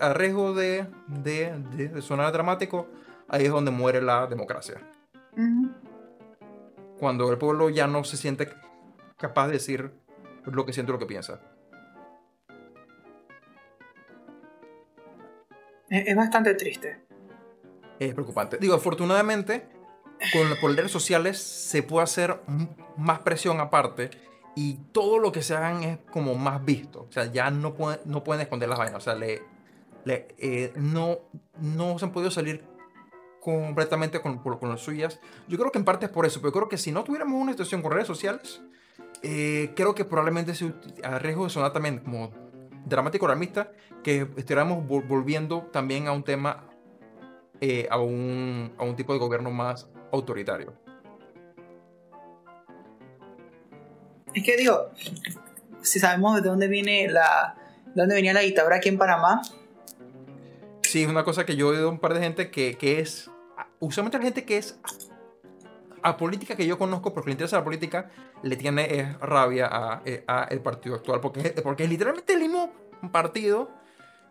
a 0.00 0.14
riesgo 0.14 0.54
de, 0.54 0.86
de, 1.06 1.54
de, 1.76 1.88
de, 1.88 2.02
sonar 2.02 2.32
dramático, 2.32 2.88
ahí 3.28 3.44
es 3.44 3.50
donde 3.50 3.70
muere 3.70 4.02
la 4.02 4.26
democracia. 4.26 4.80
Uh 5.36 5.40
-huh. 5.40 5.74
Cuando 6.98 7.30
el 7.30 7.38
pueblo 7.38 7.70
ya 7.70 7.86
no 7.86 8.04
se 8.04 8.16
siente 8.16 8.48
capaz 9.16 9.46
de 9.46 9.54
decir 9.54 9.92
lo 10.44 10.64
que 10.64 10.72
siente, 10.72 10.92
lo 10.92 10.98
que 10.98 11.06
piensa. 11.06 11.40
Es 15.88 16.16
bastante 16.16 16.54
triste. 16.54 17.00
Es 17.98 18.12
preocupante. 18.12 18.58
Digo, 18.58 18.74
afortunadamente, 18.74 19.68
con, 20.32 20.48
por 20.60 20.74
redes 20.74 20.90
sociales 20.90 21.38
se 21.38 21.82
puede 21.82 22.04
hacer 22.04 22.40
más 22.96 23.20
presión 23.20 23.60
aparte 23.60 24.10
y 24.56 24.78
todo 24.90 25.18
lo 25.18 25.30
que 25.30 25.42
se 25.42 25.54
hagan 25.54 25.82
es 25.84 25.98
como 26.10 26.34
más 26.34 26.64
visto. 26.64 27.06
O 27.08 27.12
sea, 27.12 27.30
ya 27.30 27.50
no 27.50 27.74
pueden, 27.74 28.00
no 28.06 28.24
pueden 28.24 28.40
esconder 28.40 28.70
las 28.70 28.78
vainas. 28.78 28.96
O 28.96 29.04
sea, 29.04 29.14
le, 29.14 29.42
le, 30.04 30.28
eh, 30.38 30.72
no, 30.76 31.18
no 31.60 31.98
se 31.98 32.06
han 32.06 32.10
podido 32.10 32.30
salir 32.30 32.64
completamente 33.42 34.20
con, 34.22 34.38
con, 34.38 34.58
con, 34.58 34.70
las 34.70 34.80
suyas. 34.80 35.20
Yo 35.46 35.58
creo 35.58 35.70
que 35.70 35.78
en 35.78 35.84
parte 35.84 36.06
es 36.06 36.10
por 36.10 36.24
eso, 36.24 36.40
pero 36.40 36.52
creo 36.52 36.68
que 36.70 36.78
si 36.78 36.90
no 36.90 37.04
tuviéramos 37.04 37.40
una 37.40 37.52
situación 37.52 37.82
con 37.82 37.92
redes 37.92 38.06
sociales, 38.06 38.62
eh, 39.22 39.72
creo 39.76 39.94
que 39.94 40.06
probablemente 40.06 40.54
se 40.54 40.72
a 41.04 41.18
riesgo 41.18 41.44
de 41.44 41.50
sonar 41.50 41.72
también 41.74 41.98
como 41.98 42.30
dramático 42.86 43.26
alarmista, 43.26 43.72
que 44.02 44.22
estuviéramos 44.36 44.86
volviendo 44.86 45.68
también 45.70 46.08
a 46.08 46.12
un 46.12 46.22
tema, 46.22 46.64
eh, 47.60 47.86
a, 47.90 48.00
un, 48.00 48.72
a 48.78 48.84
un 48.84 48.96
tipo 48.96 49.12
de 49.12 49.18
gobierno 49.18 49.50
más 49.50 49.86
autoritario. 50.12 50.85
Es 54.36 54.44
que 54.44 54.54
digo, 54.58 54.90
si 55.80 55.98
sabemos 55.98 56.42
de 56.42 56.46
dónde 56.46 56.68
viene 56.68 57.08
la, 57.08 57.56
de 57.86 58.02
dónde 58.02 58.14
venía 58.14 58.34
la 58.34 58.40
dictadura 58.40 58.76
aquí 58.76 58.90
en 58.90 58.98
Panamá. 58.98 59.40
Sí, 60.82 61.04
es 61.04 61.08
una 61.08 61.24
cosa 61.24 61.46
que 61.46 61.56
yo 61.56 61.72
he 61.72 61.78
oído 61.78 61.88
un 61.88 61.98
par 61.98 62.12
de 62.12 62.20
gente 62.20 62.50
que, 62.50 62.76
que 62.76 63.00
es, 63.00 63.30
usualmente 63.80 64.18
la 64.18 64.24
gente 64.24 64.44
que 64.44 64.58
es 64.58 64.78
a 66.02 66.18
política 66.18 66.54
que 66.54 66.66
yo 66.66 66.76
conozco, 66.76 67.14
porque 67.14 67.30
le 67.30 67.32
interesa 67.32 67.56
la 67.56 67.64
política, 67.64 68.10
le 68.42 68.56
tiene 68.56 69.00
es, 69.00 69.18
rabia 69.20 69.68
a, 69.72 70.02
eh, 70.04 70.22
a, 70.26 70.44
el 70.50 70.60
partido 70.60 70.96
actual, 70.96 71.20
porque, 71.22 71.54
porque 71.62 71.84
es 71.84 71.90
literalmente 71.90 72.34
el 72.34 72.40
mismo 72.40 72.70
partido 73.10 73.70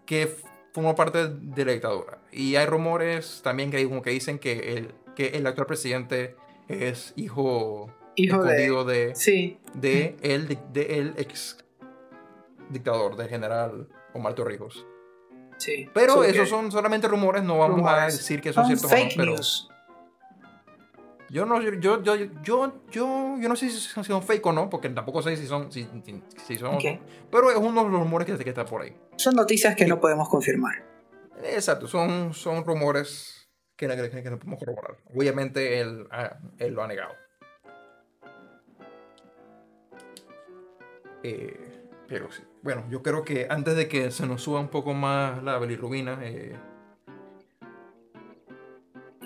que 0.05 0.37
formó 0.71 0.93
parte 0.93 1.29
de 1.29 1.65
la 1.65 1.71
dictadura. 1.71 2.19
Y 2.31 2.57
hay 2.57 2.67
rumores 2.67 3.41
también 3.43 3.71
que, 3.71 3.83
como 3.89 4.03
que 4.03 4.11
dicen 4.11 4.37
que 4.37 4.77
el, 4.77 4.93
que 5.15 5.29
el 5.29 5.47
actual 5.47 5.65
presidente 5.65 6.35
es 6.67 7.11
hijo 7.15 7.89
Hijo 8.15 8.43
de. 8.43 8.49
escondido 8.51 8.85
de, 8.85 9.15
Sí. 9.15 9.59
de, 9.73 10.15
el, 10.21 10.47
de 10.73 10.99
el 10.99 11.13
ex 11.17 11.57
dictador, 12.69 13.15
del 13.15 13.27
general 13.29 13.87
Omar 14.13 14.33
Torrijos. 14.35 14.85
Sí. 15.57 15.89
Pero 15.93 16.23
esos 16.23 16.49
son 16.49 16.71
solamente 16.71 17.07
rumores, 17.07 17.43
no 17.43 17.59
vamos 17.59 17.89
a 17.89 18.05
decir 18.05 18.41
que 18.41 18.51
son 18.53 18.65
son 18.65 18.77
ciertos 18.77 18.91
fake 18.91 19.13
pero 19.15 19.31
news. 19.33 19.69
yo 21.29 21.45
no, 21.45 21.61
yo, 21.61 21.73
yo, 21.79 22.01
yo, 22.03 22.15
yo, 22.43 22.81
yo, 22.91 23.37
no 23.39 23.55
sé 23.55 23.69
si 23.69 23.79
son 24.03 24.21
fake 24.23 24.45
o 24.45 24.51
no, 24.53 24.69
porque 24.69 24.89
tampoco 24.89 25.21
sé 25.21 25.35
si 25.37 25.47
son, 25.47 25.71
si, 25.71 25.87
si- 26.45 26.57
son 26.57 26.75
o 26.75 26.77
Ok. 26.77 26.83
no. 26.83 26.99
Pero 27.31 27.51
es 27.51 27.57
uno 27.57 27.83
de 27.83 27.89
los 27.89 27.99
rumores 28.01 28.27
que, 28.27 28.37
que 28.43 28.49
está 28.49 28.65
por 28.65 28.81
ahí. 28.81 28.95
Son 29.17 29.33
noticias 29.35 29.75
que 29.75 29.85
no 29.85 29.99
podemos 29.99 30.27
confirmar. 30.29 30.85
Exacto, 31.43 31.87
son, 31.87 32.33
son 32.33 32.63
rumores 32.65 33.49
que, 33.77 33.87
no- 33.87 33.95
que, 33.95 34.09
que 34.09 34.29
no 34.29 34.37
podemos 34.37 34.59
corroborar. 34.59 34.97
Obviamente 35.13 35.79
él, 35.79 36.05
ah, 36.11 36.37
él 36.59 36.73
lo 36.73 36.83
ha 36.83 36.87
negado. 36.87 37.13
Eh, 41.27 41.57
pero 42.07 42.31
sí. 42.31 42.43
Bueno, 42.61 42.85
yo 42.89 43.01
creo 43.01 43.23
que 43.23 43.47
antes 43.49 43.75
de 43.75 43.87
que 43.87 44.11
se 44.11 44.27
nos 44.27 44.43
suba 44.43 44.59
un 44.59 44.67
poco 44.67 44.93
más 44.93 45.41
la 45.43 45.57
bilirrubina, 45.57 46.19
eh, 46.21 46.55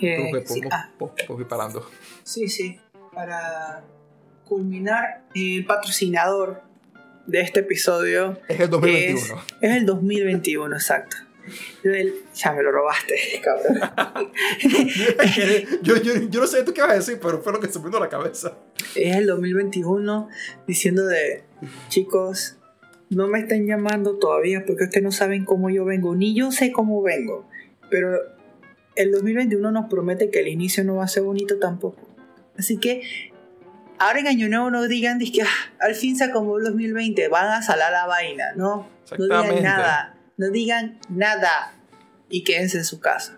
Eh, 0.01 0.15
creo 0.15 0.31
que 0.31 0.47
sí, 0.47 0.61
podemos, 0.61 0.73
ah, 0.73 0.91
sí, 2.23 2.47
sí. 2.47 2.79
Para 3.13 3.83
culminar, 4.45 5.25
el 5.35 5.65
patrocinador 5.65 6.61
de 7.27 7.41
este 7.41 7.59
episodio 7.59 8.39
Es 8.47 8.61
el 8.61 8.69
2021. 8.69 9.41
es 9.59 9.71
el 9.75 9.85
2021, 9.85 10.73
exacto. 10.73 11.17
Ya 12.33 12.53
me 12.53 12.63
lo 12.63 12.71
robaste, 12.71 13.15
cabrón. 13.43 13.79
yo, 15.81 15.97
yo, 15.97 16.13
yo 16.29 16.41
no 16.41 16.47
sé 16.47 16.63
tú 16.63 16.73
qué 16.73 16.81
vas 16.81 16.91
a 16.91 16.95
decir, 16.95 17.19
pero 17.21 17.41
fue 17.41 17.53
lo 17.53 17.59
que 17.59 17.67
se 17.67 17.79
me 17.79 17.85
vino 17.85 17.97
a 17.97 18.01
la 18.01 18.09
cabeza. 18.09 18.57
es 18.95 19.15
el 19.15 19.27
2021 19.27 20.29
diciendo 20.67 21.05
de 21.05 21.43
chicos 21.89 22.57
no 23.09 23.27
me 23.27 23.39
están 23.39 23.65
llamando 23.65 24.17
todavía 24.17 24.63
porque 24.65 24.83
ustedes 24.83 25.03
no 25.03 25.11
saben 25.11 25.43
cómo 25.43 25.69
yo 25.69 25.83
vengo 25.83 26.15
ni 26.15 26.35
yo 26.35 26.51
sé 26.51 26.71
cómo 26.71 27.01
vengo. 27.01 27.47
Pero 27.89 28.19
el 28.95 29.11
2021 29.11 29.71
nos 29.71 29.89
promete 29.89 30.29
que 30.29 30.41
el 30.41 30.47
inicio 30.47 30.83
no 30.83 30.95
va 30.95 31.05
a 31.05 31.07
ser 31.07 31.23
bonito 31.23 31.57
tampoco. 31.57 32.07
Así 32.57 32.77
que 32.77 33.01
ahora 33.99 34.19
en 34.19 34.27
año 34.27 34.49
nuevo 34.49 34.71
no 34.71 34.87
digan 34.87 35.19
que 35.19 35.43
al 35.79 35.95
fin 35.95 36.15
se 36.15 36.23
acabó 36.23 36.57
el 36.57 36.65
2020 36.65 37.27
van 37.27 37.47
a 37.47 37.61
salar 37.61 37.91
la 37.91 38.07
vaina 38.07 38.53
no 38.55 38.87
no 39.17 39.25
digan 39.25 39.61
nada 39.61 40.18
no 40.39 40.49
digan 40.49 40.99
nada 41.09 41.75
y 42.29 42.43
quédense 42.43 42.79
en 42.79 42.85
su 42.85 42.99
casa 42.99 43.37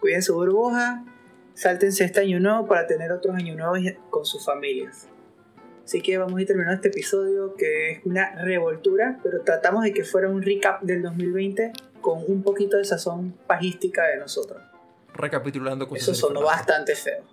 cuiden 0.00 0.22
su 0.22 0.34
burbuja 0.34 1.04
sáltense 1.56 2.04
este 2.04 2.20
año 2.20 2.38
nuevo 2.38 2.66
para 2.68 2.86
tener 2.86 3.10
otros 3.10 3.34
años 3.34 3.56
nuevos 3.56 3.80
con 4.10 4.24
sus 4.24 4.44
familias. 4.44 5.08
Así 5.84 6.00
que 6.00 6.18
vamos 6.18 6.38
a 6.38 6.40
ir 6.42 6.46
terminando 6.46 6.76
este 6.76 6.88
episodio 6.88 7.54
que 7.56 7.92
es 7.92 8.00
una 8.04 8.34
revoltura, 8.42 9.18
pero 9.22 9.40
tratamos 9.40 9.84
de 9.84 9.92
que 9.92 10.04
fuera 10.04 10.28
un 10.28 10.42
recap 10.42 10.82
del 10.82 11.02
2020 11.02 11.72
con 12.00 12.22
un 12.26 12.42
poquito 12.42 12.76
de 12.76 12.84
sazón 12.84 13.32
pajística 13.46 14.04
de 14.06 14.18
nosotros. 14.18 14.62
Recapitulando 15.14 15.88
cosas. 15.88 16.08
Eso 16.08 16.14
sonó 16.14 16.42
bastante 16.42 16.94
feo. 16.94 17.24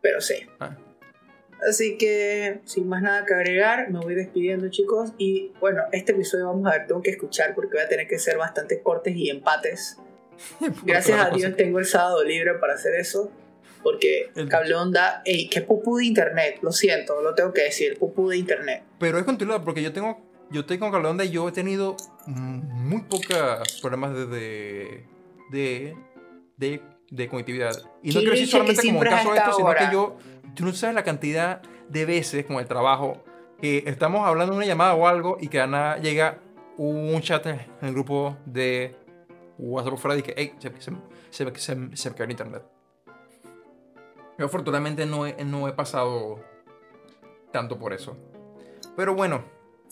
Pero 0.00 0.20
sí. 0.20 0.46
Ah. 0.60 0.76
Así 1.66 1.98
que, 1.98 2.60
sin 2.64 2.88
más 2.88 3.02
nada 3.02 3.24
que 3.24 3.34
agregar, 3.34 3.90
me 3.90 3.98
voy 3.98 4.14
despidiendo, 4.14 4.68
chicos. 4.68 5.12
Y 5.18 5.52
bueno, 5.60 5.82
este 5.92 6.12
episodio 6.12 6.46
vamos 6.46 6.66
a 6.66 6.78
ver, 6.78 6.86
tengo 6.86 7.02
que 7.02 7.10
escuchar 7.10 7.54
porque 7.54 7.72
voy 7.74 7.84
a 7.84 7.88
tener 7.88 8.06
que 8.06 8.18
ser 8.18 8.36
bastante 8.38 8.80
cortes 8.80 9.16
y 9.16 9.30
empates. 9.30 9.98
Gracias 10.84 11.18
a 11.18 11.30
Dios 11.30 11.56
tengo 11.56 11.78
el 11.78 11.86
sábado 11.86 12.22
libre 12.24 12.54
para 12.54 12.74
hacer 12.74 12.94
eso. 12.94 13.30
Porque 13.82 14.30
El- 14.34 14.48
cable 14.48 14.74
onda, 14.74 15.22
ey, 15.24 15.48
qué 15.48 15.62
pupú 15.62 15.98
de 15.98 16.04
internet, 16.06 16.58
lo 16.62 16.72
siento, 16.72 17.22
lo 17.22 17.34
tengo 17.34 17.52
que 17.52 17.62
decir, 17.62 17.96
pupú 17.98 18.28
de 18.28 18.36
internet. 18.36 18.82
Pero 18.98 19.18
es 19.18 19.24
continuidad, 19.24 19.62
porque 19.62 19.82
yo 19.82 19.92
tengo, 19.92 20.20
yo 20.50 20.66
tengo 20.66 20.90
cable 20.90 21.08
onda 21.08 21.24
y 21.24 21.30
yo 21.30 21.48
he 21.48 21.52
tenido 21.52 21.96
muy 22.26 23.02
pocos 23.02 23.80
problemas 23.80 24.14
de, 24.14 24.26
de, 25.50 25.96
de, 26.56 26.82
de, 27.10 27.28
conectividad. 27.28 27.76
Y 28.02 28.08
no 28.08 28.12
¿Quién 28.14 28.20
quiero 28.20 28.30
decir 28.32 28.48
solamente 28.48 28.82
como 28.82 29.02
el 29.02 29.08
caso 29.08 29.30
de 29.30 29.36
es 29.36 29.42
esto, 29.44 29.56
sino 29.56 29.74
que 29.74 29.92
yo, 29.92 30.16
tú 30.54 30.64
no 30.64 30.72
sabes 30.72 30.94
la 30.94 31.04
cantidad 31.04 31.62
de 31.88 32.04
veces 32.04 32.44
con 32.46 32.56
el 32.56 32.66
trabajo 32.66 33.22
que 33.60 33.82
estamos 33.86 34.26
hablando 34.26 34.52
de 34.52 34.58
una 34.58 34.66
llamada 34.66 34.94
o 34.94 35.06
algo 35.06 35.36
y 35.40 35.48
que 35.48 35.60
Ana 35.60 35.96
llega 35.98 36.38
un 36.76 37.20
chat 37.20 37.44
en 37.46 37.60
el 37.82 37.92
grupo 37.92 38.36
de 38.46 38.96
WhatsApp 39.58 39.90
por 39.90 39.98
fuera 39.98 40.16
y 40.18 40.22
que, 40.22 40.34
hey, 40.36 40.54
se, 40.58 40.70
se, 40.80 40.92
se, 41.30 41.54
se, 41.58 41.96
se 41.96 42.10
cayó 42.12 42.24
el 42.24 42.30
internet. 42.30 42.62
Yo 44.38 44.46
afortunadamente 44.46 45.04
no 45.06 45.26
he, 45.26 45.44
no 45.44 45.66
he 45.66 45.72
pasado 45.72 46.38
tanto 47.52 47.78
por 47.78 47.92
eso. 47.92 48.16
Pero 48.96 49.14
bueno, 49.14 49.42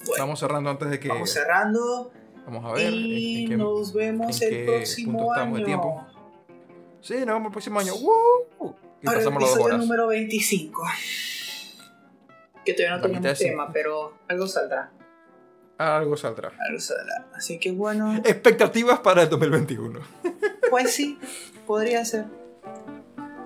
Bueno, 0.07 0.25
Vamos 0.25 0.39
cerrando 0.39 0.71
antes 0.71 0.91
de 0.91 1.01
que. 1.01 1.09
vamos 1.09 1.31
cerrando 1.31 2.13
Vamos 2.45 2.65
a 2.65 2.73
ver. 2.75 2.87
en- 2.87 2.95
y 2.95 3.43
en 3.45 3.49
qué- 3.51 3.57
nos 3.57 3.93
vemos 3.93 4.41
en 4.43 4.49
el 4.55 4.55
qué 4.55 4.65
próximo 4.73 5.19
punto 5.19 5.33
estamos 5.33 5.53
de 5.55 5.57
año. 5.59 5.67
tiempo. 5.67 6.07
Sí, 7.01 7.15
nos 7.15 7.27
vemos 7.27 7.47
el 7.47 7.51
próximo 7.53 7.81
año. 7.81 7.93
¡Woo! 7.97 8.77
Y 9.03 9.07
Ahora 9.09 9.19
pasamos 9.21 9.43
las 9.43 9.51
episodio 9.51 9.75
horas. 9.75 9.79
número 9.87 10.07
25. 10.09 10.83
Que 12.65 12.73
todavía 12.75 12.97
no 12.97 13.03
La 13.09 13.15
tenemos 13.21 13.39
tema, 13.39 13.73
pero 13.73 14.15
algo 14.29 14.47
saldrá. 14.47 14.91
Algo 15.79 16.17
saldrá. 16.17 16.53
Algo 16.69 16.81
saldrá. 16.81 17.27
Así 17.35 17.59
que 17.59 17.71
bueno, 17.73 18.17
Expectativas 18.17 18.99
para 19.01 19.23
el 19.23 19.29
2021. 19.29 20.01
pues 20.71 20.95
sí, 20.95 21.19
podría 21.67 22.05
ser. 22.05 22.25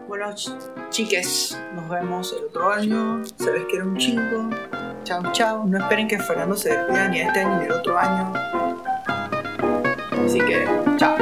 Bueno, 0.08 0.26
ch- 0.30 0.88
chiques, 0.90 1.58
nos 1.74 1.88
vemos 1.88 2.34
el 2.38 2.46
otro 2.46 2.70
año. 2.70 3.22
Se 3.36 3.52
les 3.52 3.64
quiere 3.66 3.84
un 3.84 3.96
chingo. 3.96 4.48
Chao, 5.04 5.22
chao. 5.32 5.64
No 5.66 5.78
esperen 5.78 6.06
que 6.08 6.18
Fernando 6.18 6.56
se 6.56 6.70
despida 6.76 7.08
ni 7.08 7.20
este 7.20 7.40
año 7.40 7.58
ni 7.58 7.64
el 7.66 7.72
otro 7.72 7.98
año. 7.98 8.32
Así 10.24 10.38
que, 10.40 10.66
chao. 10.96 11.16